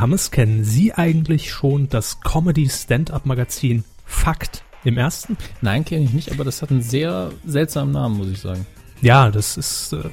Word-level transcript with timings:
Herr 0.00 0.04
Hammes, 0.04 0.30
kennen 0.30 0.64
Sie 0.64 0.94
eigentlich 0.94 1.52
schon 1.52 1.90
das 1.90 2.22
Comedy-Stand-Up-Magazin 2.22 3.84
Fakt 4.06 4.64
im 4.82 4.96
ersten? 4.96 5.36
Nein, 5.60 5.84
kenne 5.84 6.06
ich 6.06 6.14
nicht, 6.14 6.32
aber 6.32 6.42
das 6.42 6.62
hat 6.62 6.70
einen 6.70 6.80
sehr 6.80 7.32
seltsamen 7.44 7.92
Namen, 7.92 8.16
muss 8.16 8.30
ich 8.30 8.40
sagen. 8.40 8.64
Ja, 9.02 9.30
das 9.30 9.58
ist 9.58 9.92
äh, 9.92 10.08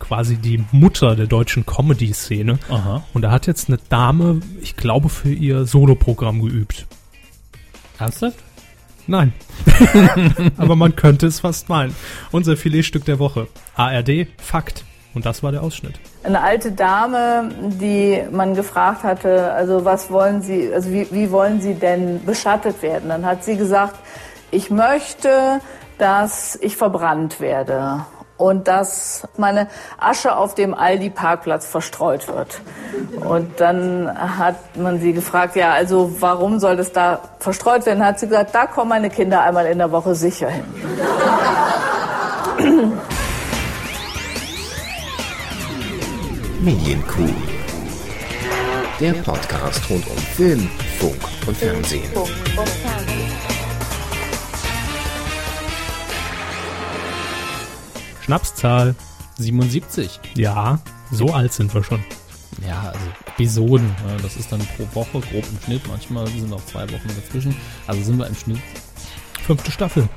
quasi 0.00 0.38
die 0.38 0.64
Mutter 0.72 1.14
der 1.14 1.28
deutschen 1.28 1.64
Comedy-Szene. 1.64 2.58
Aha. 2.68 3.04
Und 3.14 3.22
da 3.22 3.30
hat 3.30 3.46
jetzt 3.46 3.68
eine 3.68 3.78
Dame, 3.88 4.40
ich 4.60 4.74
glaube, 4.74 5.08
für 5.08 5.32
ihr 5.32 5.66
Soloprogramm 5.66 6.42
geübt. 6.42 6.88
Ernsthaft? 8.00 8.38
Nein. 9.06 9.32
Aber 10.56 10.74
man 10.74 10.96
könnte 10.96 11.28
es 11.28 11.38
fast 11.38 11.68
meinen. 11.68 11.94
Unser 12.32 12.56
Filetstück 12.56 13.04
der 13.04 13.20
Woche. 13.20 13.46
ARD, 13.76 14.26
Fakt. 14.38 14.84
Und 15.14 15.26
das 15.26 15.42
war 15.42 15.52
der 15.52 15.62
Ausschnitt. 15.62 15.94
Eine 16.22 16.40
alte 16.40 16.72
Dame, 16.72 17.50
die 17.80 18.22
man 18.30 18.54
gefragt 18.54 19.02
hatte, 19.02 19.52
also 19.52 19.84
was 19.84 20.10
wollen 20.10 20.40
Sie, 20.40 20.72
also 20.72 20.90
wie, 20.90 21.06
wie 21.10 21.30
wollen 21.30 21.60
Sie 21.60 21.74
denn 21.74 22.24
beschattet 22.24 22.80
werden? 22.82 23.10
Dann 23.10 23.26
hat 23.26 23.44
sie 23.44 23.56
gesagt, 23.56 23.96
ich 24.50 24.70
möchte, 24.70 25.60
dass 25.98 26.56
ich 26.60 26.76
verbrannt 26.76 27.40
werde 27.40 28.06
und 28.38 28.66
dass 28.68 29.28
meine 29.36 29.68
Asche 29.98 30.34
auf 30.36 30.54
dem 30.54 30.74
Aldi-Parkplatz 30.74 31.66
verstreut 31.66 32.26
wird. 32.28 32.60
Und 33.24 33.60
dann 33.60 34.10
hat 34.38 34.76
man 34.76 34.98
sie 35.00 35.12
gefragt, 35.12 35.54
ja, 35.56 35.72
also 35.72 36.16
warum 36.20 36.58
soll 36.58 36.76
das 36.76 36.92
da 36.92 37.20
verstreut 37.38 37.86
werden? 37.86 38.00
Dann 38.00 38.08
hat 38.08 38.18
sie 38.18 38.26
gesagt, 38.28 38.54
da 38.54 38.66
kommen 38.66 38.88
meine 38.88 39.10
Kinder 39.10 39.42
einmal 39.42 39.66
in 39.66 39.78
der 39.78 39.92
Woche 39.92 40.14
sicher 40.14 40.48
hin. 40.48 40.64
Medienkuh. 46.62 47.28
Der 49.00 49.14
Podcast 49.14 49.90
rund 49.90 50.06
um 50.06 50.16
Film, 50.16 50.70
Funk 51.00 51.16
und 51.48 51.56
Fernsehen. 51.56 52.08
Schnapszahl. 58.20 58.94
77. 59.38 60.20
Ja, 60.36 60.80
so 61.10 61.34
alt 61.34 61.52
sind 61.52 61.74
wir 61.74 61.82
schon. 61.82 62.04
Ja, 62.64 62.92
also 62.94 63.06
Episoden. 63.26 63.92
Ja, 64.06 64.16
das 64.22 64.36
ist 64.36 64.52
dann 64.52 64.60
pro 64.76 64.86
Woche, 64.94 65.18
grob 65.18 65.44
im 65.44 65.58
Schnitt. 65.64 65.82
Manchmal 65.88 66.28
sind 66.28 66.52
auch 66.52 66.64
zwei 66.66 66.84
Wochen 66.92 67.08
dazwischen. 67.08 67.56
Also 67.88 68.04
sind 68.04 68.18
wir 68.18 68.28
im 68.28 68.36
Schnitt. 68.36 68.60
Fünfte 69.44 69.72
Staffel. 69.72 70.08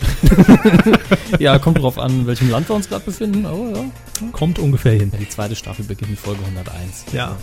Ja, 1.38 1.58
kommt 1.58 1.78
drauf 1.78 1.98
an, 1.98 2.10
in 2.20 2.26
welchem 2.26 2.50
Land 2.50 2.68
wir 2.68 2.76
uns 2.76 2.88
gerade 2.88 3.04
befinden. 3.04 3.46
Aber 3.46 3.70
ja. 3.70 3.84
Kommt 4.32 4.58
ungefähr 4.58 4.92
hin. 4.92 5.10
ja. 5.12 5.18
Die 5.18 5.28
zweite 5.28 5.54
Staffel 5.56 5.84
beginnt 5.84 6.10
mit 6.10 6.18
Folge 6.20 6.40
101. 6.44 7.06
Ja. 7.12 7.36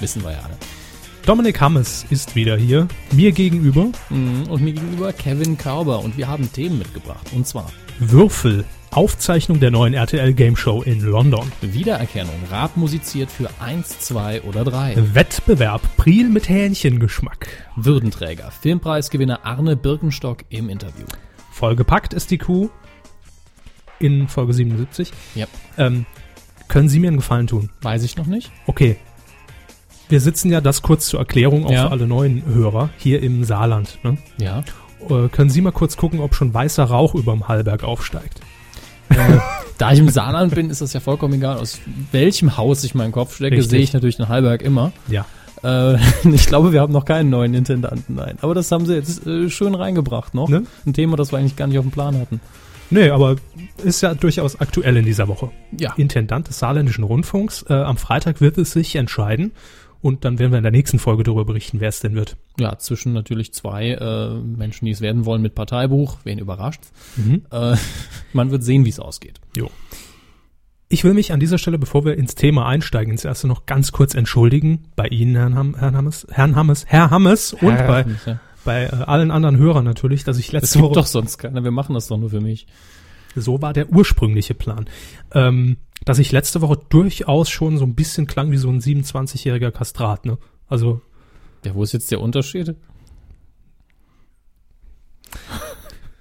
Wissen 0.00 0.22
wir 0.22 0.32
ja 0.32 0.38
alle. 0.44 0.56
Dominik 1.26 1.60
Hammes 1.60 2.06
ist 2.08 2.34
wieder 2.36 2.56
hier. 2.56 2.88
Mir 3.12 3.32
gegenüber 3.32 3.88
Mhm, 4.08 4.44
Und 4.48 4.62
mir 4.62 4.72
gegenüber 4.72 5.12
Kevin 5.12 5.58
Kauber. 5.58 6.00
Und 6.00 6.16
wir 6.16 6.28
haben 6.28 6.50
Themen 6.52 6.78
mitgebracht. 6.78 7.26
Und 7.34 7.46
zwar 7.46 7.70
Würfel. 7.98 8.64
Aufzeichnung 8.90 9.60
der 9.60 9.70
neuen 9.70 9.92
RTL 9.92 10.32
Game 10.32 10.56
Show 10.56 10.80
in 10.80 11.00
London. 11.02 11.52
Wiedererkennung. 11.60 12.32
Rat 12.50 12.78
musiziert 12.78 13.30
für 13.30 13.50
1, 13.60 13.98
2 14.00 14.42
oder 14.42 14.64
3. 14.64 14.94
Wettbewerb. 15.14 15.82
Priel 15.98 16.30
mit 16.30 16.48
Hähnchengeschmack. 16.48 17.48
Würdenträger. 17.76 18.50
Filmpreisgewinner 18.62 19.44
Arne 19.44 19.76
Birkenstock 19.76 20.38
im 20.48 20.70
Interview. 20.70 21.04
Vollgepackt 21.58 22.14
ist 22.14 22.30
die 22.30 22.38
Kuh. 22.38 22.68
In 23.98 24.28
Folge 24.28 24.52
77. 24.52 25.10
Ja. 25.34 25.46
Ähm, 25.76 26.06
können 26.68 26.88
Sie 26.88 27.00
mir 27.00 27.08
einen 27.08 27.16
Gefallen 27.16 27.48
tun? 27.48 27.70
Weiß 27.82 28.04
ich 28.04 28.16
noch 28.16 28.26
nicht. 28.26 28.52
Okay. 28.68 28.96
Wir 30.08 30.20
sitzen 30.20 30.52
ja, 30.52 30.60
das 30.60 30.82
kurz 30.82 31.06
zur 31.08 31.18
Erklärung, 31.18 31.66
auch 31.66 31.72
Ja. 31.72 31.86
für 31.86 31.90
alle 31.90 32.06
neuen 32.06 32.44
Hörer, 32.46 32.90
hier 32.96 33.20
im 33.24 33.42
Saarland. 33.42 33.98
Ne? 34.04 34.18
Ja. 34.38 34.62
Äh, 35.10 35.28
können 35.30 35.50
Sie 35.50 35.60
mal 35.60 35.72
kurz 35.72 35.96
gucken, 35.96 36.20
ob 36.20 36.36
schon 36.36 36.54
weißer 36.54 36.84
Rauch 36.84 37.16
überm 37.16 37.48
Hallberg 37.48 37.82
aufsteigt? 37.82 38.40
Äh, 39.08 39.38
da 39.78 39.92
ich 39.92 39.98
im 39.98 40.10
Saarland 40.10 40.54
bin, 40.54 40.70
ist 40.70 40.80
das 40.80 40.92
ja 40.92 41.00
vollkommen 41.00 41.34
egal, 41.34 41.58
aus 41.58 41.80
welchem 42.12 42.56
Haus 42.56 42.84
ich 42.84 42.94
meinen 42.94 43.10
Kopf 43.10 43.34
stecke, 43.34 43.56
Richtig. 43.56 43.70
sehe 43.70 43.80
ich 43.80 43.92
natürlich 43.92 44.16
den 44.16 44.28
Hallberg 44.28 44.62
immer. 44.62 44.92
Ja. 45.08 45.26
Äh, 45.62 45.96
ich 46.32 46.46
glaube, 46.46 46.72
wir 46.72 46.80
haben 46.80 46.92
noch 46.92 47.04
keinen 47.04 47.30
neuen 47.30 47.54
Intendanten, 47.54 48.14
nein. 48.14 48.38
Aber 48.40 48.54
das 48.54 48.70
haben 48.70 48.86
sie 48.86 48.94
jetzt 48.94 49.26
äh, 49.26 49.50
schön 49.50 49.74
reingebracht 49.74 50.34
noch. 50.34 50.48
Ne? 50.48 50.64
Ein 50.86 50.92
Thema, 50.92 51.16
das 51.16 51.32
wir 51.32 51.38
eigentlich 51.38 51.56
gar 51.56 51.66
nicht 51.66 51.78
auf 51.78 51.84
dem 51.84 51.92
Plan 51.92 52.18
hatten. 52.18 52.40
Nee, 52.90 53.10
aber 53.10 53.36
ist 53.84 54.00
ja 54.00 54.14
durchaus 54.14 54.60
aktuell 54.60 54.96
in 54.96 55.04
dieser 55.04 55.28
Woche. 55.28 55.50
Ja. 55.78 55.92
Intendant 55.96 56.48
des 56.48 56.58
Saarländischen 56.58 57.04
Rundfunks. 57.04 57.64
Äh, 57.68 57.74
am 57.74 57.98
Freitag 57.98 58.40
wird 58.40 58.56
es 58.58 58.72
sich 58.72 58.96
entscheiden. 58.96 59.52
Und 60.00 60.24
dann 60.24 60.38
werden 60.38 60.52
wir 60.52 60.58
in 60.58 60.62
der 60.62 60.72
nächsten 60.72 61.00
Folge 61.00 61.24
darüber 61.24 61.44
berichten, 61.44 61.80
wer 61.80 61.88
es 61.88 61.98
denn 61.98 62.14
wird. 62.14 62.36
Ja, 62.58 62.78
zwischen 62.78 63.12
natürlich 63.12 63.52
zwei 63.52 63.90
äh, 63.90 64.30
Menschen, 64.30 64.84
die 64.84 64.92
es 64.92 65.00
werden 65.00 65.24
wollen 65.24 65.42
mit 65.42 65.56
Parteibuch. 65.56 66.18
Wen 66.22 66.38
überrascht? 66.38 66.82
Mhm. 67.16 67.42
Äh, 67.50 67.76
man 68.32 68.50
wird 68.52 68.62
sehen, 68.62 68.84
wie 68.84 68.90
es 68.90 69.00
ausgeht. 69.00 69.40
Jo. 69.56 69.70
Ich 70.90 71.04
will 71.04 71.12
mich 71.12 71.32
an 71.32 71.40
dieser 71.40 71.58
Stelle, 71.58 71.78
bevor 71.78 72.04
wir 72.06 72.16
ins 72.16 72.34
Thema 72.34 72.66
einsteigen, 72.66 73.12
ins 73.12 73.24
erste 73.24 73.46
noch 73.46 73.66
ganz 73.66 73.92
kurz 73.92 74.14
entschuldigen 74.14 74.84
bei 74.96 75.06
Ihnen, 75.08 75.36
Herrn, 75.36 75.54
Ham, 75.54 75.74
Herrn 75.76 75.94
Hammes, 75.96 76.26
Herrn 76.30 76.56
Hammes, 76.56 76.86
Herr 76.86 77.10
Hammes 77.10 77.52
und 77.52 77.76
bei, 77.76 78.06
Ja. 78.24 78.40
bei 78.64 78.84
äh, 78.84 78.88
allen 79.06 79.30
anderen 79.30 79.58
Hörern 79.58 79.84
natürlich, 79.84 80.24
dass 80.24 80.38
ich 80.38 80.50
letzte 80.50 80.78
gibt 80.78 80.84
Woche, 80.90 80.94
doch 80.94 81.06
sonst 81.06 81.36
keiner. 81.38 81.62
Wir 81.62 81.72
machen 81.72 81.92
das 81.94 82.06
doch 82.08 82.16
nur 82.16 82.30
für 82.30 82.40
mich. 82.40 82.66
so 83.36 83.60
war 83.60 83.74
der 83.74 83.90
ursprüngliche 83.90 84.54
Plan, 84.54 84.86
ähm, 85.34 85.76
dass 86.06 86.18
ich 86.18 86.32
letzte 86.32 86.62
Woche 86.62 86.78
durchaus 86.88 87.50
schon 87.50 87.76
so 87.76 87.84
ein 87.84 87.94
bisschen 87.94 88.26
klang 88.26 88.50
wie 88.50 88.56
so 88.56 88.70
ein 88.70 88.80
27-jähriger 88.80 89.70
Kastrat, 89.70 90.24
ne? 90.24 90.38
Also, 90.68 91.02
Ja, 91.64 91.74
wo 91.74 91.82
ist 91.82 91.92
jetzt 91.92 92.10
der 92.10 92.20
Unterschied? 92.22 92.76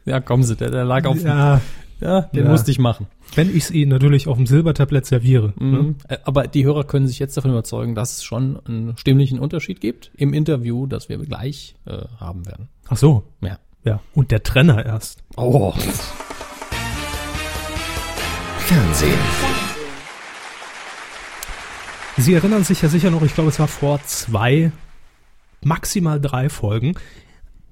Ja, 0.05 0.19
kommen 0.19 0.43
Sie, 0.43 0.55
der, 0.57 0.71
der 0.71 0.83
lag 0.83 1.05
auf. 1.05 1.21
Ja, 1.21 1.61
ja, 2.01 2.21
den 2.21 2.45
Ja. 2.45 2.51
musste 2.51 2.71
ich 2.71 2.79
machen. 2.79 3.07
Wenn 3.35 3.49
ich 3.49 3.63
es 3.65 3.71
Ihnen 3.71 3.89
natürlich 3.91 4.27
auf 4.27 4.37
dem 4.37 4.47
Silbertablett 4.47 5.05
serviere. 5.05 5.53
Ne? 5.59 5.65
Mhm. 5.83 5.95
Äh, 6.07 6.17
Aber 6.23 6.47
die 6.47 6.65
Hörer 6.65 6.83
können 6.85 7.07
sich 7.07 7.19
jetzt 7.19 7.37
davon 7.37 7.51
überzeugen, 7.51 7.93
dass 7.95 8.17
es 8.17 8.23
schon 8.23 8.59
einen 8.65 8.97
stimmlichen 8.97 9.39
Unterschied 9.39 9.79
gibt 9.81 10.11
im 10.15 10.33
Interview, 10.33 10.87
das 10.87 11.09
wir 11.09 11.17
gleich 11.19 11.75
äh, 11.85 12.03
haben 12.19 12.45
werden. 12.45 12.69
Ach 12.87 12.97
so, 12.97 13.23
Ja. 13.41 13.59
ja. 13.83 13.99
Und 14.13 14.31
der 14.31 14.43
Trenner 14.43 14.85
erst. 14.85 15.23
Oh. 15.35 15.73
Fernsehen. 18.59 19.19
Sie 22.17 22.33
erinnern 22.33 22.63
sich 22.63 22.81
ja 22.81 22.89
sicher 22.89 23.11
noch, 23.11 23.21
ich 23.21 23.33
glaube, 23.35 23.49
es 23.49 23.59
war 23.59 23.67
vor 23.67 23.99
zwei, 24.05 24.71
maximal 25.63 26.19
drei 26.19 26.49
Folgen. 26.49 26.95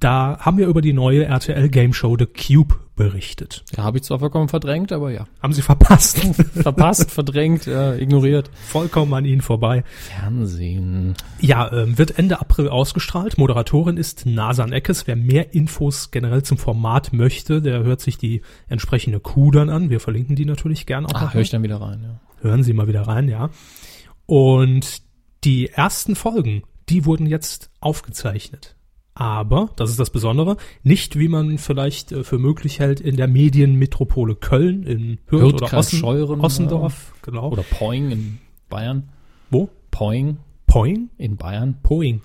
Da 0.06 0.38
haben 0.40 0.60
wir 0.60 0.68
über 0.68 0.84
die 0.84 0.94
neue 0.94 1.26
RTL 1.26 1.68
Game 1.68 1.92
Show 1.92 2.16
The 2.16 2.28
Cube 2.28 2.76
berichtet. 2.96 3.66
Ja, 3.76 3.86
habe 3.86 3.98
ich 3.98 4.04
zwar 4.04 4.20
vollkommen 4.20 4.50
verdrängt, 4.50 4.92
aber 4.92 5.10
ja. 5.10 5.26
Haben 5.42 5.54
Sie 5.54 5.64
verpasst. 5.64 6.20
Verpasst, 6.54 7.10
verdrängt, 7.10 7.66
ja, 7.66 7.96
ignoriert. 7.96 8.52
Vollkommen 8.68 9.12
an 9.16 9.26
Ihnen 9.26 9.42
vorbei. 9.42 9.84
Fernsehen. 9.88 11.16
Ja, 11.40 11.74
ähm, 11.74 11.98
wird 11.98 12.20
Ende 12.20 12.40
April 12.40 12.70
ausgestrahlt. 12.70 13.40
Moderatorin 13.40 13.98
ist 13.98 14.28
Nasan 14.28 14.74
Eckes. 14.74 15.08
Wer 15.08 15.16
mehr 15.16 15.56
Infos 15.56 16.12
generell 16.12 16.44
zum 16.44 16.60
Format 16.60 17.12
möchte, 17.12 17.64
der 17.64 17.82
hört 17.82 18.00
sich 18.00 18.20
die 18.20 18.44
entsprechende 18.68 19.20
Kuh 19.20 19.50
dann 19.50 19.72
an. 19.72 19.90
Wir 19.90 20.00
verlinken 20.00 20.36
die 20.36 20.46
natürlich 20.46 20.86
gern 20.86 21.08
auch. 21.08 21.16
Ah, 21.16 21.34
höre 21.34 21.42
ich 21.42 21.50
dann 21.50 21.64
wieder 21.64 21.82
rein, 21.82 22.04
ja. 22.04 22.20
Hören 22.42 22.62
Sie 22.62 22.74
mal 22.74 22.88
wieder 22.88 23.08
rein, 23.08 23.28
ja. 23.28 23.50
Und 24.28 25.02
die 25.44 25.70
ersten 25.70 26.16
Folgen, 26.16 26.62
die 26.90 27.06
wurden 27.06 27.26
jetzt 27.26 27.72
aufgezeichnet. 27.80 28.76
Aber, 29.18 29.70
das 29.78 29.90
ist 29.90 30.00
das 30.00 30.10
Besondere, 30.10 30.58
nicht 30.84 31.18
wie 31.18 31.30
man 31.30 31.58
vielleicht 31.58 32.12
äh, 32.12 32.26
für 32.26 32.38
möglich 32.38 32.80
hält 32.80 33.00
in 33.00 33.16
der 33.16 33.30
Medienmetropole 33.30 34.36
Köln, 34.36 34.84
in 34.84 35.20
Hürth 35.28 35.42
Hürth, 35.42 35.54
oder 35.64 35.78
Ossen, 35.78 36.00
Scheuren, 36.00 36.42
Ossendorf, 36.42 37.14
genau. 37.22 37.50
Oder 37.50 37.64
Poing 37.64 38.12
in 38.12 38.40
Bayern. 38.70 39.10
wo? 39.50 39.70
Poing 39.90 40.38
Poing? 40.68 41.10
in 41.18 41.38
Bayern. 41.38 41.78
Poing. 41.82 42.22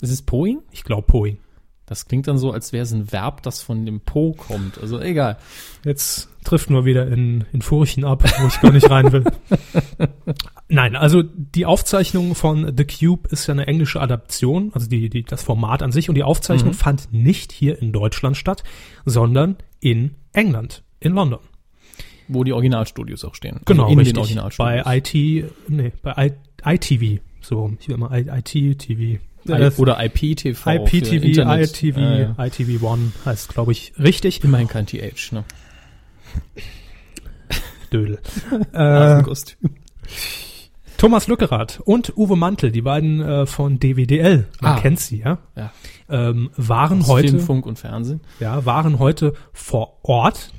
Ist 0.00 0.12
es 0.12 0.22
Poing? 0.22 0.60
Ich 0.70 0.84
glaube 0.84 1.08
Poing. 1.08 1.38
Das 1.86 2.06
klingt 2.06 2.28
dann 2.28 2.38
so, 2.38 2.52
als 2.52 2.72
wäre 2.72 2.84
es 2.84 2.92
ein 2.92 3.10
Verb, 3.10 3.42
das 3.42 3.60
von 3.60 3.84
dem 3.84 4.00
Po 4.00 4.32
kommt. 4.32 4.78
Also 4.78 5.00
egal. 5.00 5.36
Jetzt 5.84 6.28
trifft 6.44 6.70
nur 6.70 6.84
wieder 6.84 7.08
in, 7.08 7.44
in 7.52 7.60
Furchen 7.60 8.04
ab, 8.04 8.22
wo 8.40 8.46
ich 8.46 8.60
gar 8.60 8.72
nicht 8.72 8.88
rein 8.88 9.12
will. 9.12 9.24
Nein, 10.68 10.96
also 10.96 11.22
die 11.22 11.66
Aufzeichnung 11.66 12.34
von 12.34 12.74
The 12.76 12.84
Cube 12.86 13.28
ist 13.30 13.46
ja 13.46 13.52
eine 13.52 13.66
englische 13.66 14.00
Adaption, 14.00 14.70
also 14.74 14.88
die, 14.88 15.10
die, 15.10 15.22
das 15.22 15.42
Format 15.42 15.82
an 15.82 15.92
sich 15.92 16.08
und 16.08 16.14
die 16.14 16.22
Aufzeichnung 16.22 16.70
Mhm. 16.72 16.74
fand 16.76 17.12
nicht 17.12 17.52
hier 17.52 17.80
in 17.80 17.92
Deutschland 17.92 18.36
statt, 18.36 18.64
sondern 19.04 19.56
in 19.80 20.14
England, 20.32 20.82
in 21.00 21.12
London. 21.12 21.40
Wo 22.28 22.42
die 22.44 22.54
Originalstudios 22.54 23.24
auch 23.26 23.34
stehen. 23.34 23.60
Genau, 23.66 23.82
also 23.84 23.92
in 23.92 23.98
richtig. 23.98 24.14
den 24.14 24.20
Originalstudios. 24.20 24.84
bei 24.84 24.96
IT, 24.96 25.14
nee, 25.68 25.92
bei 26.02 26.30
I, 26.64 26.74
ITV, 26.76 27.20
so, 27.42 27.70
ich 27.78 27.88
will 27.88 27.98
mal 27.98 28.18
I, 28.18 28.26
IT, 28.30 28.78
TV. 28.78 29.20
I, 29.46 29.70
oder 29.76 30.02
IPTV. 30.02 30.66
IPTV. 30.66 31.24
ITV, 31.24 31.96
Äh, 31.98 32.22
ja. 32.22 32.34
ITV 32.46 32.82
One 32.82 33.12
heißt, 33.26 33.50
glaube 33.52 33.72
ich, 33.72 33.92
richtig. 33.98 34.42
Immerhin 34.42 34.68
kein 34.68 34.86
TH, 34.86 35.32
ne? 35.32 35.44
Dödel. 37.92 38.18
äh, 38.72 38.78
Hasenkostüm. 38.78 39.58
Thomas 41.04 41.26
Lückerath 41.26 41.82
und 41.84 42.16
Uwe 42.16 42.34
Mantel, 42.34 42.72
die 42.72 42.80
beiden 42.80 43.20
äh, 43.20 43.44
von 43.44 43.78
DWDL, 43.78 44.46
man 44.62 44.78
Ah. 44.78 44.80
kennt 44.80 44.98
sie, 44.98 45.18
ja, 45.18 45.36
Ja. 45.54 45.70
ähm, 46.08 46.48
waren 46.56 47.02
Aus 47.02 47.08
heute 47.08 47.28
Film, 47.28 47.40
Funk 47.42 47.66
und 47.66 47.78
Fernsehen. 47.78 48.22
ja, 48.40 48.64
waren 48.64 48.98
heute 48.98 49.34
vor 49.52 49.98
Ort 50.02 50.54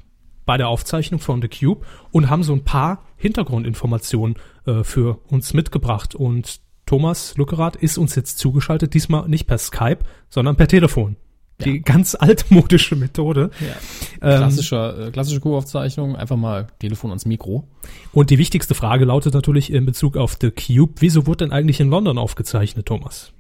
bei 0.46 0.58
der 0.58 0.68
Aufzeichnung 0.68 1.20
von 1.20 1.42
The 1.42 1.48
Cube 1.48 1.84
und 2.12 2.30
haben 2.30 2.44
so 2.44 2.54
ein 2.54 2.64
paar 2.64 3.06
Hintergrundinformationen 3.18 4.36
äh, 4.68 4.84
für 4.84 5.18
uns 5.32 5.56
mitgebracht. 5.56 6.14
Und 6.14 6.60
Thomas 6.86 7.36
Lückerath 7.38 7.76
ist 7.76 7.98
uns 7.98 8.14
jetzt 8.14 8.38
zugeschaltet, 8.38 8.94
diesmal 8.94 9.28
nicht 9.28 9.48
per 9.48 9.58
Skype, 9.58 10.02
sondern 10.30 10.56
per 10.58 10.68
Telefon. 10.68 11.16
Die 11.64 11.82
ganz 11.82 12.16
altmodische 12.16 12.96
Methode. 12.96 13.50
Ähm, 13.62 14.38
Klassischer, 14.38 15.08
äh, 15.08 15.12
klassische 15.12 15.40
Co-Aufzeichnung, 15.40 16.16
einfach 16.16 16.36
mal 16.36 16.68
Telefon 16.80 17.12
ans 17.12 17.26
Mikro. 17.26 17.68
und 18.12 18.30
die 18.30 18.38
wichtigste 18.38 18.76
Frage 18.76 19.06
lautet 19.06 19.34
natürlich 19.34 19.72
in 19.72 19.86
Bezug 19.86 20.18
auf 20.18 20.36
The 20.40 20.52
Cube. 20.52 20.96
Wieso 21.00 21.26
wurde 21.28 21.46
denn 21.46 21.54
eigentlich 21.54 21.80
in 21.80 21.90
London 21.90 22.18
aufgezeichnet, 22.18 22.86
Thomas? 22.88 23.32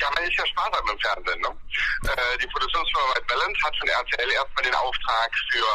Ja, 0.00 0.08
man 0.14 0.24
ist 0.24 0.36
ja 0.38 0.46
sparsam 0.46 0.84
im 0.90 0.98
Fernsehen. 0.98 1.40
Ne? 1.42 1.48
Äh, 2.08 2.38
die 2.42 2.46
Produktionsfirma 2.48 3.06
White 3.14 3.26
Balance 3.28 3.60
hat 3.62 3.76
von 3.78 3.88
RTL 3.88 4.30
erstmal 4.32 4.64
den 4.64 4.74
Auftrag 4.74 5.30
für 5.52 5.68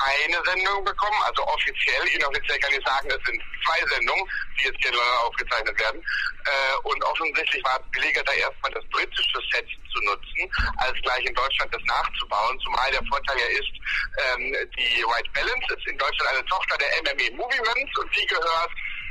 eine 0.00 0.40
Sendung 0.44 0.84
bekommen, 0.84 1.20
also 1.24 1.46
offiziell, 1.46 2.06
inoffiziell 2.08 2.58
kann 2.58 2.72
ich 2.72 2.84
sagen, 2.86 3.08
es 3.10 3.20
sind 3.26 3.42
zwei 3.64 3.78
Sendungen, 3.88 4.24
die 4.58 4.64
jetzt 4.64 4.78
hier 4.80 4.92
aufgezeichnet 5.24 5.78
werden. 5.78 6.00
Äh, 6.00 6.76
und 6.84 7.04
offensichtlich 7.04 7.62
war 7.64 7.78
es 7.78 7.90
billiger, 7.92 8.22
da 8.24 8.32
erstmal 8.32 8.72
das 8.72 8.84
britische 8.90 9.40
Set 9.52 9.66
zu 9.92 10.00
nutzen, 10.02 10.50
als 10.76 10.94
gleich 11.02 11.24
in 11.24 11.34
Deutschland 11.34 11.74
das 11.74 11.82
nachzubauen, 11.84 12.58
zumal 12.60 12.90
der 12.90 13.04
Vorteil 13.08 13.38
ja 13.38 13.46
ist, 13.58 13.74
ähm, 14.18 14.56
die 14.78 15.04
White 15.04 15.30
Balance 15.34 15.74
ist 15.76 15.86
in 15.86 15.98
Deutschland 15.98 16.30
eine 16.30 16.44
Tochter 16.46 16.78
der 16.78 16.88
MME 17.02 17.36
Movements 17.36 17.98
und 17.98 18.16
die 18.16 18.26
gehört 18.26 18.70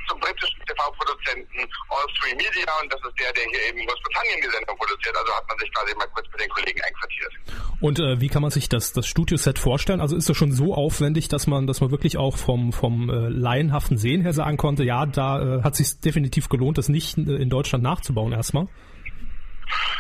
zum 0.10 0.20
britischen 0.20 0.60
TV-Produzenten 0.66 1.60
All 1.90 2.08
Three 2.18 2.36
Media 2.36 2.68
und 2.82 2.92
das 2.92 3.00
ist 3.02 3.16
der, 3.20 3.32
der 3.34 3.44
hier 3.52 3.70
eben 3.70 3.80
in 3.80 3.88
Großbritannien 3.88 4.40
die 4.42 4.50
Sendung 4.50 4.78
produziert. 4.78 5.16
Also 5.16 5.32
hat 5.34 5.48
man 5.48 5.58
sich 5.60 5.72
quasi 5.74 5.96
mal 5.96 6.08
kurz 6.14 6.28
mit 6.32 6.42
den 6.42 6.50
Kollegen 6.50 6.82
einquartiert. 6.82 7.34
Und 7.82 8.00
äh, 8.00 8.20
wie 8.20 8.28
kann 8.28 8.42
man 8.42 8.52
sich 8.52 8.68
das, 8.68 8.92
das 8.92 9.08
Studioset 9.08 9.60
vorstellen? 9.60 10.02
Also 10.02 10.16
ist 10.16 10.28
das 10.28 10.36
schon 10.36 10.52
so 10.52 10.74
aufwendig, 10.74 11.28
dass 11.30 11.48
man, 11.48 11.68
dass 11.68 11.82
man 11.82 11.92
wirklich 11.92 12.18
auch 12.18 12.38
vom, 12.38 12.74
vom 12.74 13.10
äh, 13.10 13.30
laienhaften 13.30 13.98
Sehen 13.98 14.22
her 14.22 14.34
sagen 14.34 14.58
konnte, 14.58 14.84
ja, 14.84 15.06
da 15.06 15.60
äh, 15.60 15.64
hat 15.64 15.76
sich 15.76 16.00
definitiv 16.00 16.50
gelohnt, 16.50 16.78
das 16.78 16.90
nicht 16.90 17.18
äh, 17.18 17.36
in 17.36 17.50
Deutschland 17.50 17.84
nachzubauen 17.84 18.34
erstmal? 18.34 18.68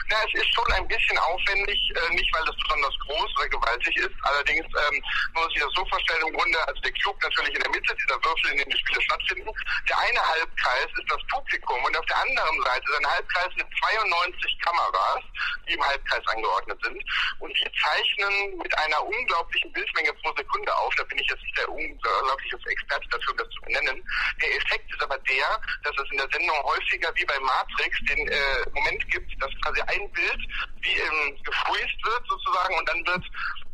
Na, 0.09 0.17
es 0.25 0.41
ist 0.41 0.53
schon 0.55 0.71
ein 0.73 0.87
bisschen 0.87 1.17
aufwendig, 1.19 1.79
äh, 1.95 2.13
nicht 2.13 2.29
weil 2.33 2.43
es 2.43 2.55
besonders 2.57 2.95
groß 3.05 3.29
oder 3.37 3.49
gewaltig 3.49 3.95
ist. 3.97 4.15
Allerdings 4.23 4.65
ähm, 4.65 4.95
muss 5.33 5.43
man 5.43 5.49
sich 5.49 5.61
das 5.61 5.73
so 5.75 5.85
vorstellen, 5.85 6.27
im 6.27 6.33
Grunde, 6.33 6.57
also 6.67 6.81
der 6.81 6.93
Cube 7.03 7.19
natürlich 7.21 7.55
in 7.55 7.61
der 7.61 7.71
Mitte, 7.71 7.95
dieser 7.95 8.17
Würfel, 8.23 8.51
in 8.51 8.57
dem 8.57 8.69
die 8.69 8.77
Spiele 8.77 9.01
stattfinden. 9.01 9.51
Der 9.87 9.97
eine 9.99 10.21
Halbkreis 10.21 10.89
ist 10.97 11.09
das 11.09 11.21
Publikum 11.29 11.83
und 11.83 11.97
auf 11.97 12.05
der 12.05 12.17
anderen 12.17 12.57
Seite 12.63 12.85
ist 12.89 12.99
ein 12.99 13.11
Halbkreis 13.11 13.51
mit 13.55 13.67
92 13.81 14.59
Kameras, 14.61 15.23
die 15.67 15.73
im 15.73 15.83
Halbkreis 15.83 16.25
angeordnet 16.27 16.79
sind. 16.83 16.99
Und 17.39 17.53
die 17.53 17.71
zeichnen 17.81 18.57
mit 18.57 18.73
einer 18.77 19.03
unglaublichen 19.03 19.71
Bildmenge 19.73 20.13
pro 20.21 20.33
Sekunde 20.35 20.75
auf. 20.75 20.93
Da 20.95 21.03
bin 21.03 21.17
ich 21.19 21.29
jetzt 21.29 21.43
nicht 21.43 21.57
der 21.57 21.69
unglaubliche 21.69 22.57
Experte 22.65 23.07
dafür, 23.09 23.35
das 23.37 23.49
zu 23.49 23.61
benennen. 23.61 24.03
Der 24.41 24.55
Effekt 24.55 24.91
ist 24.93 25.03
aber 25.03 25.17
der, 25.19 25.61
dass 25.83 25.95
es 25.97 26.11
in 26.11 26.17
der 26.17 26.29
Sendung 26.31 26.57
häufiger 26.63 27.11
wie 27.15 27.25
bei 27.25 27.39
Matrix 27.39 27.97
den 28.09 28.27
äh, 28.27 28.69
Moment 28.73 29.11
gibt, 29.11 29.29
dass 29.41 29.51
quasi 29.61 29.81
ein 29.81 30.11
Bild 30.11 30.41
wie 30.81 30.95
im 30.95 31.43
gefreezed 31.43 32.01
wird 32.03 32.23
sozusagen 32.27 32.75
und 32.77 32.89
dann 32.89 33.05
wird 33.05 33.25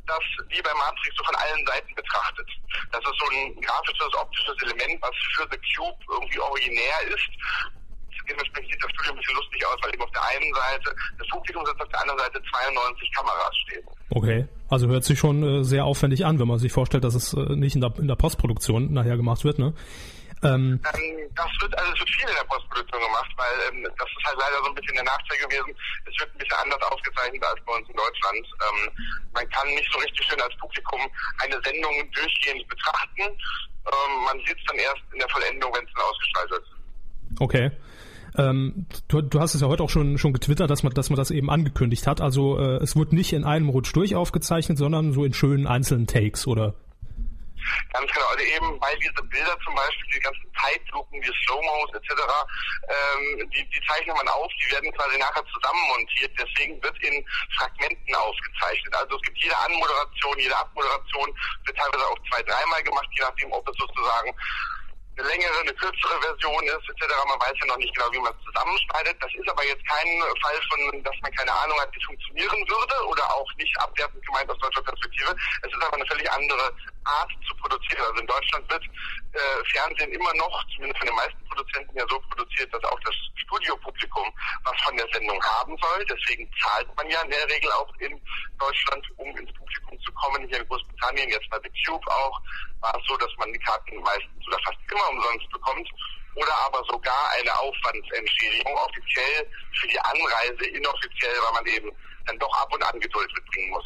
das 0.08 0.24
wie 0.50 0.62
bei 0.62 0.74
Matrix 0.74 1.16
so 1.18 1.24
von 1.24 1.36
allen 1.36 1.66
Seiten 1.66 1.94
betrachtet. 1.96 2.48
Das 2.92 3.02
ist 3.02 3.18
so 3.20 3.26
ein 3.32 3.56
grafisches, 3.62 4.14
optisches 4.14 4.56
Element, 4.62 5.02
was 5.02 5.16
für 5.36 5.48
The 5.50 5.60
Cube 5.74 5.98
irgendwie 6.10 6.40
originär 6.40 7.00
ist. 7.10 7.30
Dementsprechend 8.30 8.72
sieht 8.72 8.84
das 8.84 8.92
Studio 8.92 9.12
ein 9.14 9.18
bisschen 9.18 9.36
lustig 9.36 9.66
aus, 9.68 9.78
weil 9.84 9.94
eben 9.94 10.02
auf 10.02 10.12
der 10.12 10.26
einen 10.26 10.54
Seite 10.54 10.96
das 11.20 11.28
Publikum 11.30 11.66
sitzt, 11.66 11.82
auf 11.82 11.90
der 11.90 12.02
anderen 12.02 12.20
Seite 12.20 12.42
92 12.42 13.12
Kameras 13.14 13.56
stehen. 13.68 13.86
Okay. 14.10 14.48
Also 14.70 14.88
hört 14.88 15.04
sich 15.04 15.20
schon 15.20 15.44
äh, 15.44 15.64
sehr 15.64 15.86
aufwendig 15.86 16.26
an, 16.26 16.40
wenn 16.40 16.48
man 16.48 16.58
sich 16.58 16.72
vorstellt, 16.72 17.04
dass 17.04 17.14
es 17.14 17.34
äh, 17.34 17.56
nicht 17.56 17.76
in 17.76 17.82
der, 17.82 17.94
in 18.00 18.08
der 18.08 18.16
Postproduktion 18.16 18.94
nachher 18.94 19.18
gemacht 19.18 19.44
wird, 19.44 19.60
ne? 19.60 19.74
Ähm, 20.46 20.80
das 21.36 21.50
wird 21.60 21.78
also 21.78 21.92
es 21.94 22.00
wird 22.00 22.10
viel 22.10 22.30
in 22.30 22.36
der 22.36 22.48
Postproduktion 22.48 23.02
gemacht, 23.02 23.32
weil 23.38 23.56
ähm, 23.68 23.84
das 23.84 24.08
ist 24.08 24.26
halt 24.26 24.38
leider 24.38 24.58
so 24.62 24.70
ein 24.70 24.76
bisschen 24.76 24.96
der 24.96 25.04
Nachteil 25.04 25.38
gewesen. 25.42 25.74
Es 26.06 26.16
wird 26.20 26.30
ein 26.32 26.38
bisschen 26.38 26.58
anders 26.62 26.82
aufgezeichnet 26.92 27.44
als 27.44 27.60
bei 27.66 27.74
uns 27.74 27.90
in 27.90 27.96
Deutschland. 27.96 28.46
Ähm, 28.62 28.80
man 29.34 29.50
kann 29.50 29.68
nicht 29.70 29.90
so 29.92 30.00
richtig 30.00 30.26
schön 30.28 30.42
als 30.42 30.56
Publikum 30.58 31.02
eine 31.42 31.58
Sendung 31.66 31.94
durchgehend 32.14 32.68
betrachten. 32.68 33.26
Ähm, 33.26 34.12
man 34.26 34.38
sieht 34.46 34.58
es 34.58 34.66
dann 34.68 34.78
erst 34.78 35.04
in 35.14 35.20
der 35.20 35.30
Vollendung, 35.30 35.74
wenn 35.74 35.86
es 35.86 35.94
dann 35.94 36.06
ausgestrahlt 36.06 36.52
wird. 36.52 36.66
okay. 37.40 37.72
Ähm, 38.38 38.86
du, 39.08 39.22
du 39.22 39.40
hast 39.40 39.56
es 39.56 39.62
ja 39.62 39.68
heute 39.68 39.82
auch 39.82 39.90
schon 39.90 40.18
schon 40.18 40.34
getwittert, 40.34 40.70
dass 40.70 40.84
man 40.84 40.94
dass 40.94 41.10
man 41.10 41.16
das 41.16 41.32
eben 41.32 41.50
angekündigt 41.50 42.06
hat. 42.06 42.20
Also 42.22 42.60
äh, 42.60 42.84
es 42.84 42.96
wird 42.96 43.14
nicht 43.14 43.32
in 43.34 43.46
einem 43.46 43.70
Rutsch 43.70 43.96
durch 43.96 44.14
aufgezeichnet, 44.16 44.78
sondern 44.78 45.14
so 45.14 45.24
in 45.24 45.34
schönen 45.34 45.68
einzelnen 45.68 46.06
Takes, 46.06 46.46
oder? 46.46 46.76
Ganz 47.94 48.12
genau, 48.12 48.28
also 48.28 48.44
eben 48.44 48.82
weil 48.82 48.98
diese 49.00 49.24
Bilder 49.24 49.58
zum 49.64 49.76
Beispiel, 49.76 50.08
die 50.14 50.20
ganzen 50.20 50.52
Zeitlupen, 50.62 51.22
die 51.22 51.34
Slow-Mos 51.46 51.94
etc., 51.94 52.12
ähm, 52.90 53.50
die, 53.52 53.70
die 53.70 53.82
zeichnet 53.88 54.16
man 54.16 54.28
auf, 54.28 54.52
die 54.62 54.72
werden 54.72 54.92
quasi 54.94 55.18
nachher 55.18 55.44
zusammenmontiert, 55.54 56.32
deswegen 56.38 56.82
wird 56.84 56.98
in 57.04 57.26
Fragmenten 57.58 58.16
aufgezeichnet. 58.16 58.96
Also 58.96 59.16
es 59.16 59.22
gibt 59.24 59.38
jede 59.44 59.58
Anmoderation, 59.58 60.40
jede 60.40 60.58
Abmoderation, 60.58 61.34
wird 61.66 61.78
teilweise 61.78 62.06
auch 62.08 62.20
zwei, 62.30 62.42
dreimal 62.44 62.84
gemacht, 62.84 63.08
je 63.12 63.24
nachdem, 63.24 63.52
ob 63.52 63.68
es 63.70 63.76
sozusagen 63.78 64.34
eine 65.18 65.28
längere, 65.28 65.60
eine 65.62 65.74
kürzere 65.74 66.22
Version 66.22 66.64
ist, 66.64 66.90
etc. 66.90 67.08
Man 67.28 67.40
weiß 67.40 67.56
ja 67.60 67.68
noch 67.68 67.78
nicht 67.78 67.96
genau, 67.96 68.12
wie 68.12 68.20
man 68.20 68.34
es 68.36 68.46
zusammenschneidet. 68.46 69.16
Das 69.22 69.32
ist 69.34 69.50
aber 69.50 69.64
jetzt 69.66 69.86
kein 69.88 70.08
Fall 70.44 70.60
von, 70.70 71.04
dass 71.04 71.16
man 71.22 71.32
keine 71.32 71.54
Ahnung 71.54 71.80
hat, 71.80 71.90
wie 71.94 72.00
es 72.00 72.06
funktionieren 72.06 72.60
würde 72.68 72.96
oder 73.08 73.24
auch 73.32 73.50
nicht 73.58 73.76
abwertend 73.80 74.26
gemeint 74.26 74.50
aus 74.50 74.60
deutscher 74.60 74.84
Perspektive. 74.84 75.36
Es 75.64 75.72
ist 75.72 75.84
aber 75.84 75.96
eine 75.96 76.06
völlig 76.08 76.30
andere 76.32 76.74
Art 77.06 77.32
zu 77.48 77.56
produzieren. 77.56 78.04
Also 78.04 78.20
in 78.20 78.28
Deutschland 78.28 78.70
wird 78.70 78.84
äh, 79.36 79.64
Fernsehen 79.72 80.12
immer 80.14 80.34
noch, 80.36 80.64
zumindest 80.74 81.00
von 81.00 81.08
den 81.08 81.16
meisten 81.16 81.46
Produzenten 81.48 81.98
ja 81.98 82.06
so 82.10 82.20
produziert, 82.20 82.74
dass 82.74 82.84
auch 82.86 83.00
das 83.02 83.16
Studiopublikum 83.36 84.32
was 84.64 84.82
von 84.84 84.96
der 84.98 85.08
Sendung 85.14 85.42
haben 85.44 85.78
soll. 85.78 86.06
Deswegen 86.06 86.50
zahlt 86.62 86.88
man 86.96 87.10
ja 87.10 87.22
in 87.22 87.32
der 87.32 87.50
Regel 87.50 87.72
auch 87.74 87.94
in 88.00 88.20
Deutschland, 88.60 89.06
um 89.18 89.28
ins 89.38 89.52
Publikum 89.54 90.00
zu 90.02 90.12
kommen. 90.14 90.48
Hier 90.48 90.60
in 90.60 90.68
Großbritannien, 90.68 91.30
jetzt 91.30 91.50
bei 91.50 91.60
The 91.64 91.72
Cube 91.86 92.08
auch, 92.08 92.42
war 92.82 92.96
es 92.96 93.06
so, 93.08 93.18
dass 93.18 93.32
man 93.38 93.52
die 93.52 93.60
Karten 93.60 94.00
meistens 94.02 94.48
oder 94.48 94.60
fast 94.66 94.80
immer 94.92 95.10
umsonst 95.10 95.50
bekommt. 95.52 95.90
Oder 96.36 96.54
aber 96.66 96.84
sogar 96.90 97.32
eine 97.40 97.60
Aufwandsentschädigung 97.60 98.74
offiziell 98.76 99.48
für 99.80 99.88
die 99.88 100.00
Anreise, 100.00 100.66
inoffiziell, 100.68 101.36
weil 101.44 101.54
man 101.54 101.66
eben 101.68 101.92
dann 102.26 102.38
doch 102.40 102.54
ab 102.62 102.74
und 102.74 102.84
an 102.84 103.00
Geduld 103.00 103.32
mitbringen 103.34 103.70
muss. 103.70 103.86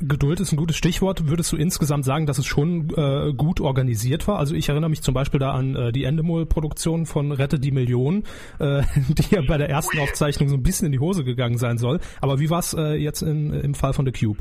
Geduld 0.00 0.40
ist 0.40 0.52
ein 0.52 0.56
gutes 0.56 0.76
Stichwort. 0.76 1.28
Würdest 1.28 1.52
du 1.52 1.56
insgesamt 1.56 2.04
sagen, 2.04 2.26
dass 2.26 2.38
es 2.38 2.46
schon 2.46 2.90
äh, 2.96 3.32
gut 3.34 3.60
organisiert 3.60 4.26
war? 4.26 4.38
Also 4.38 4.54
ich 4.54 4.68
erinnere 4.68 4.88
mich 4.90 5.02
zum 5.02 5.12
Beispiel 5.14 5.38
da 5.38 5.52
an 5.52 5.76
äh, 5.76 5.92
die 5.92 6.04
Endemol-Produktion 6.04 7.04
von 7.06 7.32
Rette 7.32 7.58
die 7.58 7.70
Million, 7.70 8.24
äh, 8.58 8.82
die 9.08 9.34
ja 9.34 9.42
bei 9.46 9.58
der 9.58 9.68
ersten. 9.68 10.00
Aufzeichnung 10.00 10.48
so 10.48 10.56
ein 10.56 10.62
bisschen 10.62 10.86
in 10.86 10.92
die 10.92 10.98
Hose 10.98 11.24
gegangen 11.24 11.58
sein 11.58 11.78
soll. 11.78 12.00
Aber 12.20 12.38
wie 12.38 12.48
war 12.48 12.60
es 12.60 12.74
äh, 12.74 12.94
jetzt 12.94 13.22
in, 13.22 13.52
im 13.52 13.74
Fall 13.74 13.92
von 13.92 14.06
The 14.06 14.12
Cube? 14.12 14.38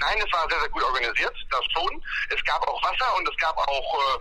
Nein, 0.00 0.16
es 0.18 0.32
war 0.32 0.48
sehr, 0.48 0.58
sehr 0.58 0.70
gut 0.70 0.82
organisiert, 0.82 1.32
das 1.50 1.60
schon. 1.72 2.00
Es 2.34 2.42
gab 2.44 2.62
auch 2.66 2.82
Wasser 2.82 3.16
und 3.18 3.28
es 3.28 3.36
gab 3.36 3.56
auch 3.56 3.94
äh, 3.94 4.18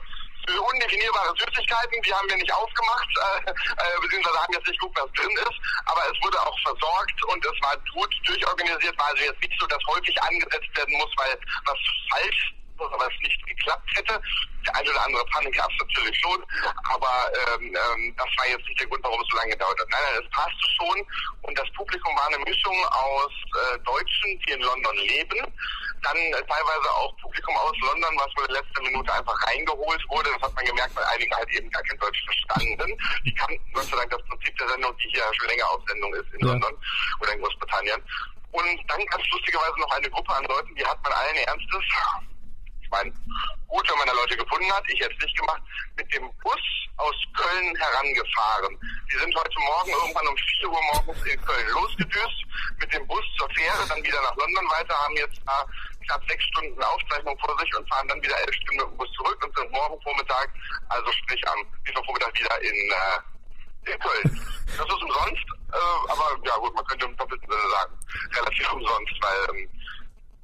undefinierbare 0.57 1.33
Süßigkeiten, 1.37 2.01
die 2.01 2.13
haben 2.13 2.29
wir 2.29 2.37
nicht 2.37 2.53
aufgemacht, 2.53 3.09
äh, 3.17 3.51
äh, 3.51 4.01
beziehungsweise 4.01 4.39
haben 4.39 4.53
jetzt 4.53 4.67
nicht 4.67 4.79
geguckt, 4.79 4.99
was 5.01 5.11
drin 5.13 5.35
ist, 5.37 5.59
aber 5.85 6.01
es 6.11 6.17
wurde 6.23 6.39
auch 6.41 6.57
versorgt 6.63 7.23
und 7.25 7.45
es 7.45 7.61
war 7.61 7.75
gut 7.93 8.13
durchorganisiert, 8.25 8.97
war 8.97 9.07
also 9.07 9.23
jetzt 9.23 9.41
nicht 9.41 9.59
so, 9.59 9.67
dass 9.67 9.79
häufig 9.87 10.21
angesetzt 10.21 10.69
werden 10.75 10.97
muss, 10.97 11.11
weil 11.17 11.37
was 11.65 11.77
falsch 12.09 12.53
oder 12.79 12.97
was 12.99 13.13
nicht 13.21 13.45
geklappt 13.47 13.89
hätte. 13.95 14.21
Der 14.67 14.75
eine 14.75 14.89
oder 14.89 15.05
andere 15.05 15.25
Panne 15.25 15.49
gab 15.51 15.69
es 15.71 15.77
natürlich 15.79 16.19
schon, 16.19 16.43
aber 16.91 17.31
ähm, 17.33 17.71
ähm, 17.71 18.13
das 18.17 18.27
war 18.37 18.47
jetzt 18.47 18.67
nicht 18.67 18.79
der 18.79 18.87
Grund, 18.87 19.03
warum 19.03 19.21
es 19.21 19.27
so 19.31 19.37
lange 19.37 19.51
gedauert 19.51 19.79
hat. 19.79 19.87
Nein, 19.89 20.01
nein, 20.03 20.23
es 20.23 20.29
passte 20.31 20.65
schon 20.77 20.97
und 21.43 21.57
das 21.57 21.69
Publikum 21.73 22.15
war 22.15 22.27
eine 22.27 22.39
Mischung 22.39 22.75
aus 22.91 23.31
äh, 23.31 23.79
Deutschen, 23.79 24.39
die 24.39 24.51
in 24.51 24.61
London 24.61 24.95
leben, 24.97 25.39
dann 26.03 26.17
äh, 26.17 26.43
teilweise 26.43 26.89
auch 26.91 27.15
Publikum 27.17 27.55
aus 27.57 27.75
London, 27.81 28.13
was 28.19 28.31
wohl 28.35 28.45
in 28.47 28.55
letzter 28.55 28.81
Minute 28.83 29.13
einfach 29.13 29.47
reingeholt 29.47 30.03
wurde. 30.09 30.29
Das 30.33 30.41
hat 30.43 30.55
man 30.55 30.65
gemerkt, 30.65 30.95
weil 30.95 31.05
einige 31.05 31.35
halt 31.35 31.49
eben 31.55 31.69
gar 31.71 31.83
kein 31.83 31.99
Deutsch 31.99 32.23
verstanden. 32.25 32.97
Die 33.25 33.33
kannten 33.33 33.73
Gott 33.73 33.85
sei 33.85 33.97
Dank 33.97 34.11
das 34.11 34.23
Prinzip 34.27 34.57
der 34.57 34.69
Sendung, 34.69 34.95
die 34.97 35.09
hier 35.09 35.23
schon 35.39 35.47
länger 35.49 35.69
auf 35.69 35.81
Sendung 35.87 36.13
ist 36.15 36.33
in 36.33 36.39
Ja. 36.39 36.47
London 36.53 36.73
oder 37.21 37.33
in 37.33 37.41
Großbritannien. 37.41 38.01
Und 38.51 38.79
dann 38.87 39.05
ganz 39.07 39.23
lustigerweise 39.31 39.79
noch 39.79 39.91
eine 39.91 40.09
Gruppe 40.09 40.33
an 40.33 40.43
Leuten, 40.45 40.73
die 40.75 40.85
hat 40.85 41.01
man 41.03 41.13
allen 41.13 41.35
Ernstes, 41.37 41.83
ich 42.89 42.97
meine, 42.97 43.13
gut, 43.67 43.87
wenn 43.87 43.97
man 43.99 44.07
da 44.07 44.13
Leute 44.13 44.35
gefunden 44.35 44.71
hat, 44.73 44.83
ich 44.89 44.99
jetzt 44.99 45.21
nicht 45.21 45.37
gemacht, 45.37 45.61
mit 45.95 46.11
dem 46.11 46.25
Bus 46.41 46.61
aus 46.97 47.15
Köln 47.37 47.75
herangefahren. 47.77 48.77
Die 49.11 49.17
sind 49.17 49.35
heute 49.35 49.59
Morgen 49.59 49.91
irgendwann 49.91 50.27
um 50.27 50.37
4 50.59 50.69
Uhr 50.69 50.81
morgens 50.93 51.23
in 51.25 51.39
Köln 51.45 51.69
losgedüst, 51.69 52.41
mit 52.79 52.93
dem 52.93 53.05
Bus 53.05 53.23
zur 53.37 53.47
Fähre, 53.51 53.85
dann 53.87 54.03
wieder 54.03 54.19
nach 54.23 54.35
London 54.37 54.65
weiter, 54.71 54.95
haben 54.97 55.15
jetzt 55.17 55.39
da 55.45 55.63
knapp 56.07 56.21
sechs 56.27 56.43
Stunden 56.45 56.81
Aufzeichnung 56.81 57.37
vor 57.37 57.57
sich 57.59 57.75
und 57.75 57.87
fahren 57.89 58.07
dann 58.07 58.21
wieder 58.23 58.37
elf 58.39 58.55
Stunden 58.55 58.81
mit 58.81 58.89
dem 58.89 58.97
Bus 58.97 59.11
zurück 59.13 59.45
und 59.45 59.55
sind 59.55 59.71
morgen 59.71 60.01
Vormittag, 60.01 60.49
also 60.89 61.11
sprich 61.11 61.47
am 61.47 61.59
Mittwochvormittag 61.85 62.33
wieder 62.33 62.61
in, 62.61 62.73
äh, 62.73 63.91
in 63.93 63.99
Köln. 63.99 64.47
Das 64.65 64.87
ist 64.87 65.03
umsonst, 65.03 65.45
äh, 65.73 66.09
aber 66.09 66.35
ja 66.43 66.55
gut, 66.57 66.73
man 66.73 66.85
könnte 66.85 67.05
im 67.05 67.15
doppelten 67.17 67.49
Sinne 67.49 67.69
sagen, 67.69 67.93
relativ 68.33 68.73
umsonst, 68.73 69.13
weil 69.21 69.55
ähm, 69.55 69.69